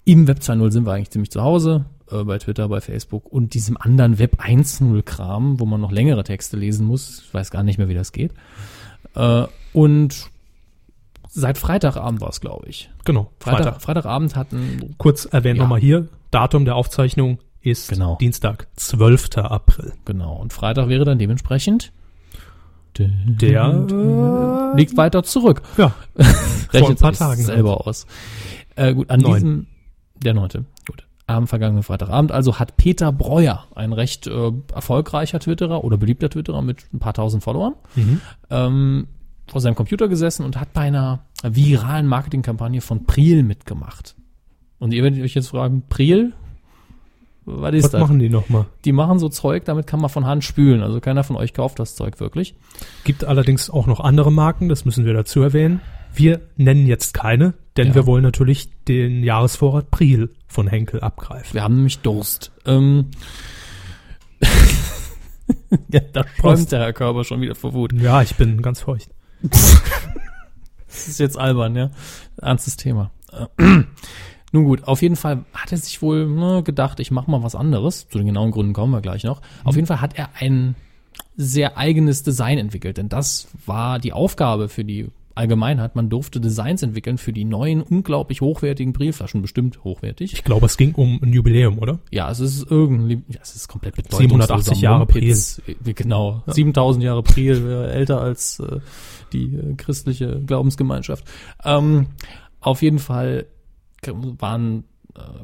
Im 0.04 0.26
Web 0.26 0.38
2.0 0.40 0.70
sind 0.72 0.86
wir 0.86 0.92
eigentlich 0.92 1.10
ziemlich 1.10 1.30
zu 1.30 1.42
Hause, 1.42 1.86
äh, 2.10 2.24
bei 2.24 2.38
Twitter, 2.38 2.68
bei 2.68 2.80
Facebook 2.80 3.26
und 3.30 3.54
diesem 3.54 3.76
anderen 3.76 4.18
Web 4.18 4.42
1.0 4.42 5.02
Kram, 5.02 5.60
wo 5.60 5.66
man 5.66 5.80
noch 5.80 5.92
längere 5.92 6.24
Texte 6.24 6.56
lesen 6.56 6.86
muss. 6.86 7.22
Ich 7.26 7.32
weiß 7.34 7.50
gar 7.50 7.62
nicht 7.62 7.78
mehr, 7.78 7.88
wie 7.88 7.94
das 7.94 8.12
geht. 8.12 8.32
Äh, 9.14 9.44
und 9.72 10.30
seit 11.36 11.58
Freitagabend 11.58 12.20
war 12.20 12.30
es, 12.30 12.40
glaube 12.40 12.66
ich. 12.68 12.90
Genau, 13.04 13.30
Freitag, 13.40 13.64
Freitag. 13.64 13.82
Freitagabend 13.82 14.36
hatten 14.36 14.94
Kurz 14.98 15.24
erwähnt 15.26 15.58
Ja. 15.58 15.62
nochmal 15.64 15.80
hier, 15.80 16.08
Datum 16.30 16.64
der 16.64 16.74
Aufzeichnung 16.76 17.38
ist 17.60 17.88
Genau. 17.88 18.16
Dienstag, 18.20 18.66
12. 18.76 19.38
April. 19.38 19.92
Genau. 20.04 20.34
Und 20.36 20.52
Freitag 20.52 20.88
wäre 20.88 21.04
dann 21.04 21.18
dementsprechend 21.18 21.92
Der 22.98 23.86
äh, 24.72 24.76
liegt 24.76 24.96
weiter 24.96 25.22
zurück. 25.22 25.62
ja, 25.76 25.92
Rechnet 26.72 26.90
ein 26.90 26.96
paar 26.96 27.12
sich 27.12 27.18
Tagen 27.18 27.42
selber 27.42 27.86
aus. 27.86 28.06
Äh, 28.76 28.94
gut, 28.94 29.10
an 29.10 29.20
Neun. 29.20 29.34
diesem 29.34 29.66
der 30.22 30.32
neunte. 30.34 30.64
Gut. 30.86 31.04
am 31.26 31.46
vergangenen 31.46 31.82
Freitagabend. 31.82 32.32
Also 32.32 32.58
hat 32.58 32.76
Peter 32.76 33.12
Breuer, 33.12 33.64
ein 33.74 33.92
recht 33.92 34.26
äh, 34.28 34.52
erfolgreicher 34.74 35.40
Twitterer 35.40 35.82
oder 35.84 35.96
beliebter 35.98 36.30
Twitterer 36.30 36.62
mit 36.62 36.84
ein 36.94 36.98
paar 37.00 37.12
tausend 37.14 37.42
Followern, 37.42 37.74
ähm, 38.50 39.08
vor 39.50 39.60
seinem 39.60 39.74
Computer 39.74 40.08
gesessen 40.08 40.44
und 40.44 40.58
hat 40.58 40.72
bei 40.72 40.82
einer 40.82 41.20
viralen 41.42 42.06
Marketingkampagne 42.06 42.80
von 42.80 43.04
Priel 43.06 43.42
mitgemacht. 43.42 44.16
Und 44.78 44.92
ihr 44.92 45.02
werdet 45.02 45.22
euch 45.22 45.34
jetzt 45.34 45.48
fragen, 45.48 45.82
Priel? 45.88 46.32
Was 47.48 47.74
ist 47.74 47.84
Was 47.84 47.90
das? 47.92 48.00
machen 48.00 48.18
die 48.18 48.28
nochmal? 48.28 48.66
Die 48.84 48.90
machen 48.92 49.20
so 49.20 49.28
Zeug, 49.28 49.64
damit 49.64 49.86
kann 49.86 50.00
man 50.00 50.10
von 50.10 50.26
Hand 50.26 50.42
spülen. 50.42 50.82
Also 50.82 51.00
keiner 51.00 51.22
von 51.22 51.36
euch 51.36 51.54
kauft 51.54 51.78
das 51.78 51.94
Zeug 51.94 52.18
wirklich. 52.18 52.56
Gibt 53.04 53.24
allerdings 53.24 53.70
auch 53.70 53.86
noch 53.86 54.00
andere 54.00 54.32
Marken, 54.32 54.68
das 54.68 54.84
müssen 54.84 55.04
wir 55.04 55.14
dazu 55.14 55.42
erwähnen. 55.42 55.80
Wir 56.12 56.40
nennen 56.56 56.86
jetzt 56.88 57.14
keine, 57.14 57.54
denn 57.76 57.88
Ja. 57.88 57.94
wir 57.94 58.06
wollen 58.06 58.24
natürlich 58.24 58.70
den 58.88 59.22
Jahresvorrat 59.22 59.90
Priel 59.92 60.30
von 60.48 60.66
Henkel 60.66 61.00
abgreifen. 61.00 61.54
Wir 61.54 61.62
haben 61.62 61.76
nämlich 61.76 62.00
Durst. 62.00 62.50
Ähm, 62.64 63.06
ja, 65.92 66.00
da 66.12 66.24
träumt 66.40 66.72
der 66.72 66.80
Herr 66.80 66.92
Körber 66.92 67.22
schon 67.24 67.40
wieder 67.40 67.54
vor 67.54 67.74
Wut. 67.74 67.92
Ja, 67.92 68.22
ich 68.22 68.34
bin 68.34 68.60
ganz 68.62 68.80
feucht. 68.80 69.10
Das 69.42 71.08
ist 71.08 71.20
jetzt 71.20 71.38
albern, 71.38 71.76
ja. 71.76 71.90
Ernstes 72.40 72.76
Thema. 72.76 73.10
Nun 74.52 74.64
gut, 74.64 74.84
auf 74.84 75.02
jeden 75.02 75.16
Fall 75.16 75.44
hat 75.52 75.72
er 75.72 75.78
sich 75.78 76.00
wohl 76.00 76.26
ne, 76.26 76.62
gedacht, 76.62 77.00
ich 77.00 77.10
mache 77.10 77.30
mal 77.30 77.42
was 77.42 77.54
anderes. 77.54 78.08
Zu 78.08 78.18
den 78.18 78.26
genauen 78.26 78.50
Gründen 78.50 78.72
kommen 78.72 78.92
wir 78.92 79.02
gleich 79.02 79.24
noch. 79.24 79.42
Auf 79.64 79.74
jeden 79.74 79.86
Fall 79.86 80.00
hat 80.00 80.16
er 80.16 80.30
ein 80.38 80.74
sehr 81.36 81.76
eigenes 81.76 82.22
Design 82.22 82.58
entwickelt, 82.58 82.96
denn 82.96 83.08
das 83.08 83.48
war 83.66 83.98
die 83.98 84.12
Aufgabe 84.12 84.68
für 84.68 84.84
die 84.84 85.10
Allgemeinheit. 85.36 85.94
Man 85.94 86.08
durfte 86.08 86.40
Designs 86.40 86.82
entwickeln 86.82 87.18
für 87.18 87.32
die 87.32 87.44
neuen, 87.44 87.82
unglaublich 87.82 88.40
hochwertigen 88.40 88.92
Briefflaschen, 88.92 89.42
bestimmt 89.42 89.84
hochwertig. 89.84 90.32
Ich 90.32 90.44
glaube, 90.44 90.66
es 90.66 90.76
ging 90.76 90.94
um 90.94 91.20
ein 91.22 91.32
Jubiläum, 91.32 91.78
oder? 91.78 91.98
Ja, 92.10 92.30
es 92.30 92.40
ist 92.40 92.70
irgendein, 92.70 93.24
ja, 93.28 93.40
es 93.42 93.54
ist 93.54 93.68
komplett 93.68 93.94
780 94.10 94.80
Jahre 94.80 95.00
Mumpitz. 95.00 95.60
Äh, 95.66 95.92
Genau, 95.92 96.42
7000 96.46 97.04
Jahre 97.04 97.22
Priel, 97.22 97.64
wäre 97.64 97.92
älter 97.92 98.20
als 98.20 98.60
äh, 98.60 98.80
die 99.32 99.54
äh, 99.54 99.74
christliche 99.74 100.42
Glaubensgemeinschaft. 100.44 101.24
Ähm, 101.64 102.06
auf 102.60 102.82
jeden 102.82 102.98
Fall 102.98 103.46
waren 104.02 104.84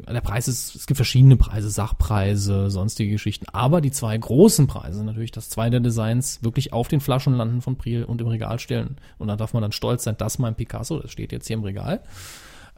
äh, 0.07 0.13
der 0.13 0.21
Preis 0.21 0.49
ist, 0.49 0.75
es 0.75 0.87
gibt 0.87 0.97
verschiedene 0.97 1.37
Preise, 1.37 1.71
Sachpreise, 1.71 2.71
sonstige 2.71 3.13
Geschichten, 3.13 3.47
aber 3.53 3.81
die 3.81 3.91
zwei 3.91 4.17
großen 4.17 4.67
Preise, 4.67 5.05
natürlich, 5.05 5.33
dass 5.33 5.49
zwei 5.49 5.71
der 5.71 5.81
Designs 5.81 6.43
wirklich 6.43 6.73
auf 6.73 6.89
den 6.89 7.01
Flaschen 7.01 7.35
landen 7.35 7.63
von 7.63 7.77
Priel 7.77 8.05
und 8.05 8.21
im 8.21 8.29
Regal 8.29 8.59
stellen. 8.59 8.97
Und 9.19 9.29
da 9.29 9.37
darf 9.37 9.55
man 9.55 9.63
dann 9.63 9.73
stolz 9.73 10.05
sein, 10.05 10.17
das 10.19 10.39
mein 10.39 10.55
Picasso, 10.55 10.99
das 10.99 11.11
steht 11.11 11.33
jetzt 11.33 11.47
hier 11.47 11.57
im 11.57 11.65
Regal. 11.65 12.01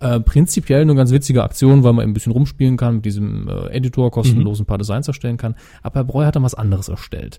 Äh, 0.01 0.21
prinzipiell 0.21 0.83
eine 0.83 0.95
ganz 0.97 1.13
witzige 1.13 1.45
Aktion, 1.45 1.85
weil 1.85 1.93
man 1.93 2.05
ein 2.05 2.15
bisschen 2.15 2.33
rumspielen 2.33 2.77
kann 2.77 2.97
mit 2.97 3.05
diesem 3.05 3.49
äh, 3.49 3.69
Editor, 3.69 4.11
kostenlos 4.11 4.59
ein 4.59 4.67
paar 4.67 4.79
Designs 4.79 5.07
erstellen 5.07 5.37
kann. 5.37 5.55
Aber 5.83 6.01
Herr 6.01 6.05
Breu 6.05 6.25
hat 6.25 6.35
dann 6.35 6.43
was 6.43 6.55
anderes 6.55 6.89
erstellt. 6.89 7.39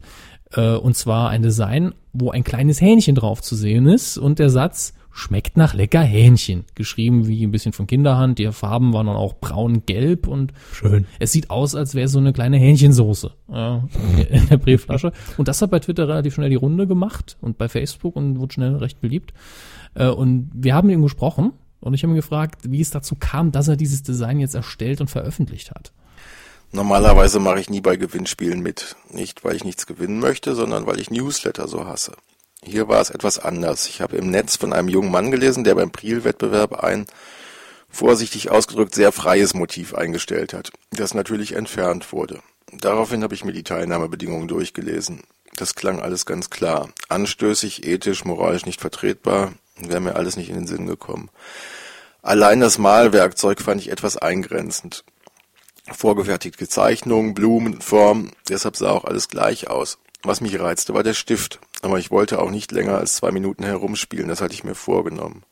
Äh, 0.54 0.76
und 0.76 0.96
zwar 0.96 1.30
ein 1.30 1.42
Design, 1.42 1.94
wo 2.14 2.32
ein 2.32 2.46
kleines 2.46 2.80
Hähnchen 2.80 3.16
drauf 3.16 3.42
zu 3.42 3.56
sehen 3.56 3.88
ist 3.88 4.18
und 4.18 4.40
der 4.40 4.50
Satz 4.50 4.94
schmeckt 5.18 5.56
nach 5.56 5.74
lecker 5.74 6.02
Hähnchen. 6.02 6.66
Geschrieben 6.76 7.26
wie 7.26 7.46
ein 7.46 7.52
bisschen 7.52 7.72
von 7.72 7.88
Kinderhand. 7.88 8.38
Die 8.38 8.52
Farben 8.52 8.92
waren 8.92 9.08
dann 9.08 9.16
auch 9.16 9.34
braun-gelb 9.40 10.28
und 10.28 10.52
Schön. 10.74 11.08
es 11.20 11.32
sieht 11.32 11.50
aus, 11.50 11.74
als 11.74 11.96
wäre 11.96 12.10
so 12.10 12.20
eine 12.20 12.34
kleine 12.34 12.58
Hähnchensoße 12.58 13.32
ja, 13.50 13.88
in 14.30 14.50
der 14.50 14.58
Briefflasche. 14.58 15.14
Und 15.38 15.48
das 15.48 15.62
hat 15.62 15.72
bei 15.72 15.80
Twitter 15.80 16.10
relativ 16.10 16.34
schnell 16.36 16.50
die 16.50 16.56
Runde 16.58 16.86
gemacht 16.86 17.38
und 17.40 17.58
bei 17.58 17.70
Facebook 17.70 18.18
und 18.18 18.40
wurde 18.40 18.54
schnell 18.54 18.76
recht 18.76 19.00
beliebt. 19.00 19.34
Äh, 19.94 20.08
Und 20.10 20.52
wir 20.54 20.76
haben 20.76 20.88
mit 20.88 20.96
ihm 20.96 21.02
gesprochen 21.02 21.54
und 21.80 21.94
ich 21.94 22.04
habe 22.04 22.12
ihn 22.12 22.18
gefragt, 22.18 22.70
wie 22.70 22.82
es 22.82 22.90
dazu 22.92 23.16
kam, 23.18 23.54
dass 23.54 23.70
er 23.70 23.78
dieses 23.78 24.04
Design 24.04 24.42
jetzt 24.42 24.54
erstellt 24.54 25.00
und 25.00 25.10
veröffentlicht 25.10 25.72
hat. 25.72 25.94
Normalerweise 26.74 27.40
mache 27.40 27.62
ich 27.62 27.70
nie 27.70 27.80
bei 27.80 27.96
Gewinnspielen 27.96 28.60
mit. 28.62 28.98
Nicht, 29.14 29.46
weil 29.46 29.56
ich 29.56 29.64
nichts 29.64 29.88
gewinnen 29.88 30.20
möchte, 30.20 30.56
sondern 30.56 30.86
weil 30.86 31.00
ich 31.00 31.10
Newsletter 31.10 31.70
so 31.70 31.86
hasse. 31.86 32.12
Hier 32.66 32.88
war 32.88 33.00
es 33.00 33.12
etwas 33.12 33.40
anders. 33.40 33.88
Ich 33.88 34.02
habe 34.02 34.18
im 34.18 34.30
Netz 34.30 34.58
von 34.58 34.74
einem 34.74 34.90
jungen 34.90 35.12
Mann 35.12 35.32
gelesen, 35.32 35.64
der 35.64 35.76
beim 35.76 35.92
Priel-Wettbewerb 35.92 36.84
ein, 36.84 37.06
vorsichtig 37.90 38.50
ausgedrückt, 38.50 38.96
sehr 38.96 39.12
freies 39.12 39.54
Motiv 39.54 39.94
eingestellt 39.94 40.54
hat, 40.54 40.72
das 40.92 41.14
natürlich 41.14 41.54
entfernt 41.54 42.12
wurde. 42.12 42.40
Daraufhin 42.72 43.24
habe 43.24 43.36
ich 43.36 43.46
mir 43.46 43.54
die 43.54 43.64
Teilnahmebedingungen 43.64 44.48
durchgelesen. 44.48 45.22
Das 45.56 45.76
klang 45.76 46.00
alles 46.02 46.26
ganz 46.26 46.50
klar. 46.50 46.90
Anstößig, 47.08 47.86
ethisch, 47.86 48.26
moralisch 48.26 48.66
nicht 48.66 48.82
vertretbar, 48.82 49.54
wäre 49.78 50.02
mir 50.02 50.16
alles 50.16 50.36
nicht 50.36 50.50
in 50.50 50.56
den 50.56 50.68
Sinn 50.68 50.88
gekommen. 50.88 51.30
Allein 52.22 52.60
das 52.60 52.80
Malwerkzeug 52.80 53.62
fand 53.62 53.80
ich 53.80 53.92
etwas 53.92 54.18
eingrenzend 54.18 55.06
vorgefertigte 55.92 56.68
Zeichnungen, 56.68 57.34
Blumen, 57.34 57.82
Formen, 57.82 58.32
deshalb 58.50 58.76
sah 58.76 58.92
auch 58.92 59.06
alles 59.06 59.30
gleich 59.30 59.70
aus. 59.70 59.98
Was 60.24 60.42
mich 60.42 60.60
reizte, 60.60 60.94
war 60.94 61.04
der 61.04 61.14
Stift, 61.14 61.60
aber 61.82 62.00
ich 62.00 62.12
wollte 62.12 62.40
auch 62.40 62.52
nicht 62.52 62.72
länger 62.72 62.98
als 62.98 63.16
zwei 63.16 63.32
Minuten 63.32 63.64
herumspielen, 63.64 64.28
das 64.28 64.42
hatte 64.42 64.54
ich 64.54 64.64
mir 64.64 64.76
vorgenommen. 64.76 65.44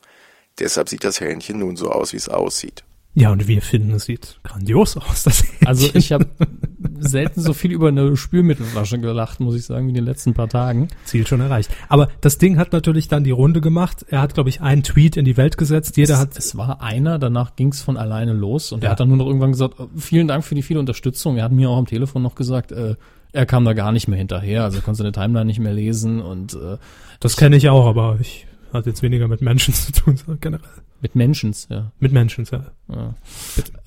Deshalb 0.58 0.88
sieht 0.88 1.04
das 1.04 1.20
Hähnchen 1.20 1.58
nun 1.58 1.76
so 1.76 1.90
aus, 1.90 2.12
wie 2.12 2.16
es 2.16 2.28
aussieht. 2.28 2.84
Ja, 3.16 3.30
und 3.30 3.46
wir 3.46 3.62
finden, 3.62 3.92
es 3.92 4.06
sieht 4.06 4.40
grandios 4.42 4.96
aus, 4.96 5.22
das 5.22 5.42
Hähnchen. 5.44 5.66
Also 5.68 5.88
ich 5.94 6.10
habe 6.10 6.26
selten 6.98 7.40
so 7.40 7.52
viel 7.52 7.70
über 7.70 7.88
eine 7.88 8.16
Spülmittelflasche 8.16 8.98
gelacht, 8.98 9.38
muss 9.38 9.54
ich 9.54 9.64
sagen, 9.64 9.86
wie 9.86 9.90
in 9.90 9.94
den 9.94 10.04
letzten 10.04 10.34
paar 10.34 10.48
Tagen. 10.48 10.88
Ziel 11.04 11.24
schon 11.26 11.40
erreicht. 11.40 11.70
Aber 11.88 12.08
das 12.20 12.38
Ding 12.38 12.56
hat 12.58 12.72
natürlich 12.72 13.06
dann 13.06 13.22
die 13.22 13.30
Runde 13.30 13.60
gemacht. 13.60 14.04
Er 14.08 14.20
hat, 14.20 14.34
glaube 14.34 14.48
ich, 14.48 14.60
einen 14.62 14.82
Tweet 14.82 15.16
in 15.16 15.24
die 15.24 15.36
Welt 15.36 15.56
gesetzt. 15.58 15.96
Jeder 15.96 16.18
hat, 16.18 16.36
Es 16.36 16.56
war 16.56 16.82
einer, 16.82 17.20
danach 17.20 17.54
ging 17.54 17.68
es 17.68 17.82
von 17.82 17.96
alleine 17.96 18.32
los 18.32 18.72
und 18.72 18.82
Ja. 18.82 18.88
er 18.88 18.92
hat 18.92 19.00
dann 19.00 19.08
nur 19.08 19.16
noch 19.18 19.26
irgendwann 19.26 19.52
gesagt, 19.52 19.74
oh, 19.78 19.88
vielen 19.96 20.26
Dank 20.26 20.44
für 20.44 20.56
die 20.56 20.62
viele 20.62 20.80
Unterstützung. 20.80 21.36
Er 21.36 21.44
hat 21.44 21.52
mir 21.52 21.70
auch 21.70 21.78
am 21.78 21.86
Telefon 21.86 22.22
noch 22.22 22.34
gesagt, 22.34 22.72
äh, 22.72 22.96
er 23.34 23.46
kam 23.46 23.64
da 23.64 23.72
gar 23.72 23.92
nicht 23.92 24.08
mehr 24.08 24.18
hinterher, 24.18 24.62
also 24.64 24.78
er 24.78 24.82
konnte 24.82 24.98
seine 24.98 25.12
Timeline 25.12 25.44
nicht 25.44 25.58
mehr 25.58 25.72
lesen 25.72 26.22
und 26.22 26.54
äh, 26.54 26.78
das 27.20 27.36
kenne 27.36 27.56
ich 27.56 27.68
auch, 27.68 27.86
aber 27.86 28.18
ich 28.20 28.46
hatte 28.72 28.90
jetzt 28.90 29.02
weniger 29.02 29.28
mit 29.28 29.42
Menschen 29.42 29.74
zu 29.74 29.92
tun, 29.92 30.16
sondern 30.16 30.40
generell. 30.40 30.82
mit 31.00 31.16
Menschens, 31.16 31.66
ja. 31.68 31.92
Mit 31.98 32.12
Menschen, 32.12 32.46
ja. 32.50 32.64
Ja. 32.88 33.14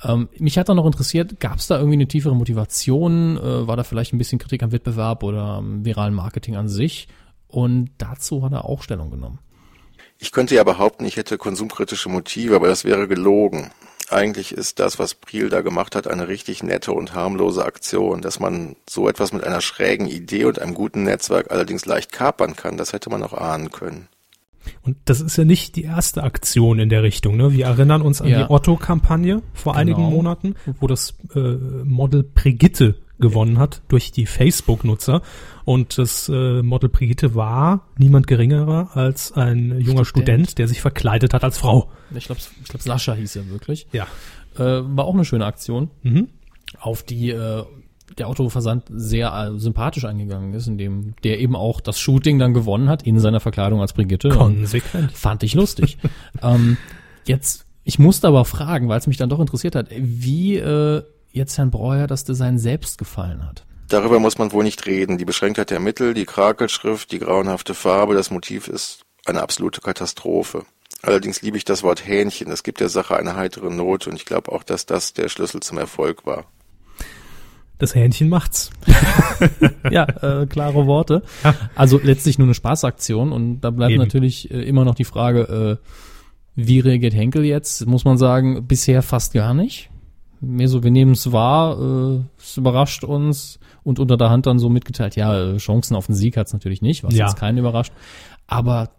Ähm, 0.03 0.27
mich 0.37 0.57
hat 0.57 0.67
dann 0.69 0.75
noch 0.75 0.85
interessiert, 0.85 1.39
gab 1.39 1.59
es 1.59 1.67
da 1.67 1.77
irgendwie 1.77 1.95
eine 1.95 2.07
tiefere 2.07 2.35
Motivation? 2.35 3.37
Äh, 3.37 3.67
war 3.67 3.77
da 3.77 3.83
vielleicht 3.83 4.13
ein 4.13 4.17
bisschen 4.17 4.37
Kritik 4.37 4.63
am 4.63 4.71
Wettbewerb 4.71 5.23
oder 5.23 5.43
am 5.43 5.85
viralen 5.85 6.13
Marketing 6.13 6.57
an 6.57 6.67
sich? 6.67 7.07
Und 7.47 7.91
dazu 7.97 8.43
hat 8.43 8.51
er 8.51 8.65
auch 8.65 8.83
Stellung 8.83 9.09
genommen. 9.09 9.39
Ich 10.19 10.31
könnte 10.31 10.55
ja 10.55 10.63
behaupten, 10.63 11.05
ich 11.05 11.15
hätte 11.15 11.37
konsumkritische 11.37 12.09
Motive, 12.09 12.55
aber 12.55 12.67
das 12.67 12.83
wäre 12.83 13.07
gelogen. 13.07 13.71
Eigentlich 14.09 14.53
ist 14.53 14.79
das, 14.79 14.99
was 14.99 15.15
Priel 15.15 15.49
da 15.49 15.61
gemacht 15.61 15.95
hat, 15.95 16.07
eine 16.07 16.27
richtig 16.29 16.63
nette 16.63 16.93
und 16.93 17.13
harmlose 17.13 17.65
Aktion. 17.65 18.21
Dass 18.21 18.39
man 18.39 18.75
so 18.89 19.09
etwas 19.09 19.33
mit 19.33 19.43
einer 19.43 19.59
schrägen 19.61 20.07
Idee 20.07 20.45
und 20.45 20.59
einem 20.59 20.73
guten 20.73 21.03
Netzwerk 21.03 21.51
allerdings 21.51 21.85
leicht 21.85 22.11
kapern 22.13 22.55
kann, 22.55 22.77
das 22.77 22.93
hätte 22.93 23.09
man 23.09 23.21
auch 23.23 23.33
ahnen 23.33 23.71
können. 23.71 24.07
Und 24.81 24.97
das 25.05 25.21
ist 25.21 25.37
ja 25.37 25.45
nicht 25.45 25.75
die 25.75 25.83
erste 25.83 26.23
Aktion 26.23 26.79
in 26.79 26.89
der 26.89 27.03
Richtung. 27.03 27.37
Ne? 27.37 27.53
Wir 27.53 27.65
erinnern 27.65 28.01
uns 28.01 28.21
an 28.21 28.27
Ja. 28.27 28.43
die 28.43 28.49
Otto-Kampagne 28.51 29.41
vor 29.53 29.73
Genau. 29.73 29.81
einigen 29.81 30.01
Monaten, 30.03 30.55
wo 30.79 30.87
das 30.87 31.13
äh, 31.35 31.39
Model 31.39 32.23
Brigitte 32.23 32.95
gewonnen 33.19 33.57
hat 33.59 33.81
durch 33.87 34.11
die 34.11 34.25
Facebook-Nutzer. 34.25 35.21
Und 35.65 35.97
das 35.97 36.29
äh, 36.29 36.61
Model 36.61 36.89
Brigitte 36.89 37.35
war 37.35 37.87
niemand 37.97 38.27
geringerer 38.27 38.91
als 38.95 39.31
ein 39.33 39.79
junger 39.81 40.05
Student. 40.05 40.07
Student, 40.47 40.57
der 40.59 40.67
sich 40.67 40.81
verkleidet 40.81 41.33
hat 41.33 41.43
als 41.43 41.57
Frau. 41.57 41.89
Ich 42.15 42.25
glaube, 42.25 42.41
ich 42.63 42.69
glaub, 42.69 42.81
Sascha 42.81 43.13
hieß 43.13 43.35
er 43.37 43.49
wirklich. 43.49 43.87
Ja. 43.91 44.07
Äh, 44.57 44.81
war 44.83 45.05
auch 45.05 45.13
eine 45.13 45.25
schöne 45.25 45.45
Aktion, 45.45 45.89
Mhm. 46.03 46.29
auf 46.79 47.03
die 47.03 47.29
äh, 47.31 47.63
der 48.17 48.27
Autoversand 48.29 48.85
sehr 48.89 49.31
äh, 49.33 49.59
sympathisch 49.59 50.05
eingegangen 50.05 50.53
ist, 50.53 50.67
indem 50.67 51.13
der 51.23 51.39
eben 51.39 51.55
auch 51.55 51.81
das 51.81 51.99
Shooting 51.99 52.39
dann 52.39 52.53
gewonnen 52.53 52.89
hat 52.89 53.03
in 53.03 53.19
seiner 53.19 53.39
Verkleidung 53.39 53.81
als 53.81 53.93
Brigitte. 53.93 54.29
Konsequent. 54.29 55.11
Fand 55.11 55.43
ich 55.43 55.53
lustig. 55.53 55.97
ähm, 56.41 56.77
jetzt, 57.25 57.65
ich 57.83 57.99
musste 57.99 58.27
aber 58.27 58.45
fragen, 58.45 58.87
weil 58.89 58.99
es 58.99 59.07
mich 59.07 59.17
dann 59.17 59.29
doch 59.29 59.39
interessiert 59.39 59.75
hat, 59.75 59.89
wie 59.91 60.55
äh, 60.55 61.03
jetzt 61.37 61.57
Herrn 61.57 61.71
Breuer 61.71 62.07
das 62.07 62.23
Design 62.23 62.57
selbst 62.57 62.97
gefallen 62.97 63.45
hat. 63.45 63.65
Darüber 63.89 64.19
muss 64.19 64.37
man 64.37 64.51
wohl 64.51 64.63
nicht 64.63 64.85
reden. 64.85 65.17
Die 65.17 65.25
Beschränktheit 65.25 65.69
der 65.69 65.79
Mittel, 65.79 66.13
die 66.13 66.25
Krakelschrift, 66.25 67.11
die 67.11 67.19
grauenhafte 67.19 67.73
Farbe, 67.73 68.15
das 68.15 68.31
Motiv 68.31 68.67
ist 68.67 69.05
eine 69.25 69.41
absolute 69.41 69.81
Katastrophe. 69.81 70.65
Allerdings 71.01 71.41
liebe 71.41 71.57
ich 71.57 71.63
das 71.63 71.83
Wort 71.83 72.05
Hähnchen. 72.05 72.51
Es 72.51 72.63
gibt 72.63 72.79
der 72.79 72.89
Sache 72.89 73.15
eine 73.15 73.35
heitere 73.35 73.69
Note 73.69 74.09
und 74.09 74.15
ich 74.15 74.25
glaube 74.25 74.51
auch, 74.51 74.63
dass 74.63 74.85
das 74.85 75.13
der 75.13 75.29
Schlüssel 75.29 75.61
zum 75.61 75.77
Erfolg 75.77 76.25
war. 76.25 76.45
Das 77.77 77.93
Hähnchen 77.93 78.27
macht's. 78.27 78.71
ja, 79.91 80.03
äh, 80.03 80.47
klare 80.47 80.87
Worte. 80.87 81.21
Ja. 81.43 81.53
Also 81.75 81.99
letztlich 82.01 82.39
nur 82.39 82.47
eine 82.47 82.55
Spaßaktion 82.55 83.31
und 83.31 83.61
da 83.61 83.69
bleibt 83.69 83.91
Eben. 83.91 84.01
natürlich 84.01 84.49
äh, 84.49 84.63
immer 84.63 84.83
noch 84.83 84.95
die 84.95 85.03
Frage, 85.03 85.79
äh, 85.79 85.87
wie 86.55 86.79
reagiert 86.79 87.13
Henkel 87.13 87.45
jetzt? 87.45 87.85
Muss 87.85 88.03
man 88.03 88.17
sagen, 88.17 88.65
bisher 88.67 89.03
fast 89.03 89.33
gar 89.33 89.53
nicht. 89.53 89.91
Mehr 90.39 90.67
so, 90.67 90.83
wir 90.83 90.91
nehmen 90.91 91.11
es 91.13 91.31
wahr, 91.31 91.79
äh, 91.79 92.19
es 92.37 92.57
überrascht 92.57 93.03
uns 93.03 93.59
und 93.83 93.99
unter 93.99 94.17
der 94.17 94.29
Hand 94.29 94.45
dann 94.45 94.59
so 94.59 94.69
mitgeteilt, 94.69 95.15
ja, 95.15 95.35
äh, 95.53 95.57
Chancen 95.57 95.95
auf 95.95 96.05
den 96.07 96.15
Sieg 96.15 96.37
hat 96.37 96.47
es 96.47 96.53
natürlich 96.53 96.81
nicht, 96.81 97.03
was 97.03 97.15
Ja. 97.15 97.25
jetzt 97.25 97.37
keinen 97.37 97.57
überrascht. 97.57 97.91
Aber 98.45 98.89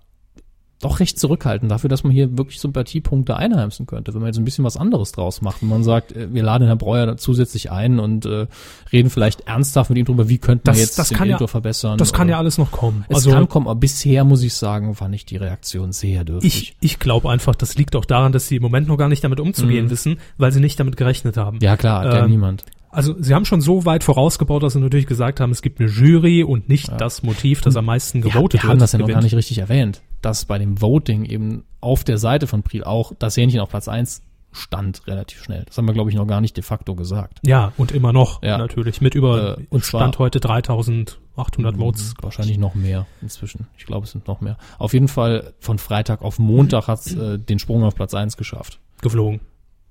doch 0.80 1.00
recht 1.00 1.18
zurückhaltend 1.18 1.70
dafür, 1.72 1.88
dass 1.90 2.04
man 2.04 2.12
hier 2.12 2.38
wirklich 2.38 2.60
Sympathiepunkte 2.60 3.36
einheimsen 3.36 3.86
könnte, 3.86 4.14
wenn 4.14 4.20
man 4.20 4.28
jetzt 4.28 4.38
ein 4.38 4.44
bisschen 4.44 4.64
was 4.64 4.76
anderes 4.76 5.10
draus 5.12 5.42
macht. 5.42 5.60
Wenn 5.62 5.68
man 5.68 5.82
sagt, 5.82 6.12
äh, 6.12 6.32
wir 6.32 6.42
laden 6.44 6.66
Herrn 6.66 6.78
Breuer 6.78 7.16
zusätzlich 7.16 7.70
ein 7.72 7.98
und 7.98 8.26
äh, 8.26 8.46
reden 8.92 9.10
vielleicht 9.10 9.40
ernsthaft 9.48 9.90
mit 9.90 9.98
ihm 9.98 10.04
drüber, 10.04 10.28
wie 10.28 10.38
könnte 10.38 10.62
man 10.66 10.74
Das- 10.74 10.80
jetzt 10.80 10.98
das 10.98 11.08
den 11.08 11.24
ja- 11.28 11.46
verbessern. 11.46 11.98
Das 11.98 12.12
kann 12.12 12.26
oder- 12.28 12.32
ja 12.32 12.38
alles 12.38 12.58
noch 12.58 12.70
kommen. 12.70 13.04
Es 13.08 13.16
also 13.16 13.30
kann 13.32 13.48
kommen, 13.48 13.66
aber 13.66 13.80
bisher 13.80 14.22
muss 14.24 14.42
ich 14.42 14.54
sagen, 14.54 14.94
fand 14.94 15.14
ich 15.14 15.24
die 15.26 15.36
Reaktion 15.36 15.92
sehr 15.92 16.24
dürftig. 16.24 16.54
ich, 16.54 16.76
ich 16.80 16.98
glaube 17.00 17.28
einfach, 17.30 17.54
das 17.56 17.74
liegt 17.76 17.96
auch 17.96 18.04
daran, 18.04 18.32
dass 18.32 18.46
sie 18.46 18.56
im 18.56 18.62
Moment 18.62 18.86
noch 18.88 18.96
gar 18.96 19.08
nicht 19.08 19.24
damit 19.24 19.40
umzugehen 19.40 19.86
Mhm. 19.86 19.90
wissen, 19.90 20.16
weil 20.36 20.52
sie 20.52 20.60
nicht 20.60 20.78
damit 20.78 20.96
gerechnet 20.96 21.36
haben. 21.36 21.58
ja 21.60 21.76
klar, 21.76 22.04
hat 22.04 22.14
ja 22.14 22.24
Ähm, 22.24 22.30
niemand. 22.30 22.64
Also 22.90 23.14
sie 23.20 23.34
haben 23.34 23.44
schon 23.44 23.60
so 23.60 23.84
weit 23.84 24.02
vorausgebaut, 24.04 24.62
dass 24.62 24.72
sie 24.72 24.80
natürlich 24.80 25.06
gesagt 25.06 25.40
haben, 25.40 25.50
es 25.50 25.60
gibt 25.62 25.78
eine 25.80 25.88
Jury 25.90 26.42
und 26.42 26.68
nicht 26.68 26.90
das 26.98 27.22
Motiv, 27.22 27.60
das 27.60 27.76
am 27.76 27.84
meisten 27.84 28.22
Wir, 28.24 28.30
gewotet 28.30 28.62
wir 28.62 28.68
haben 28.68 28.70
wird. 28.76 28.82
das 28.82 28.92
ja 28.92 28.98
noch 28.98 29.06
gewinnt. 29.06 29.20
gar 29.20 29.24
nicht 29.24 29.34
richtig 29.36 29.58
erwähnt, 29.58 30.00
dass 30.22 30.44
bei 30.46 30.58
dem 30.58 30.80
Voting 30.80 31.24
eben 31.24 31.64
auf 31.80 32.02
der 32.04 32.18
Seite 32.18 32.46
von 32.46 32.62
Priel 32.62 32.84
auch 32.84 33.12
das 33.18 33.36
Hähnchen 33.36 33.60
auf 33.60 33.68
Platz 33.68 33.88
eins 33.88 34.22
stand 34.50 35.06
relativ 35.06 35.42
schnell. 35.44 35.64
Das 35.66 35.76
haben 35.76 35.84
wir, 35.86 35.92
glaube 35.92 36.08
ich, 36.08 36.16
noch 36.16 36.26
gar 36.26 36.40
nicht 36.40 36.56
de 36.56 36.64
facto 36.64 36.94
gesagt. 36.94 37.38
Ja, 37.44 37.72
und 37.76 37.92
immer 37.92 38.14
noch 38.14 38.42
Ja. 38.42 38.56
natürlich 38.56 39.02
mit 39.02 39.14
über 39.14 39.58
Äh, 39.58 39.66
und 39.68 39.84
Stand 39.84 40.14
zwar- 40.14 40.24
heute 40.24 40.40
3800 40.40 41.76
Votes. 41.76 42.14
Wahrscheinlich 42.22 42.56
noch 42.58 42.74
mehr 42.74 43.06
inzwischen. 43.20 43.66
Ich 43.76 43.84
glaube, 43.84 44.04
es 44.04 44.12
sind 44.12 44.26
noch 44.26 44.40
mehr. 44.40 44.56
Auf 44.78 44.94
jeden 44.94 45.08
Fall 45.08 45.52
von 45.60 45.78
Freitag 45.78 46.22
auf 46.22 46.38
Montag 46.38 46.88
hat 46.88 47.00
es 47.00 47.14
äh, 47.14 47.38
den 47.38 47.58
Sprung 47.58 47.84
auf 47.84 47.94
Platz 47.94 48.14
eins 48.14 48.36
geschafft. 48.36 48.80
geflogen. 49.02 49.40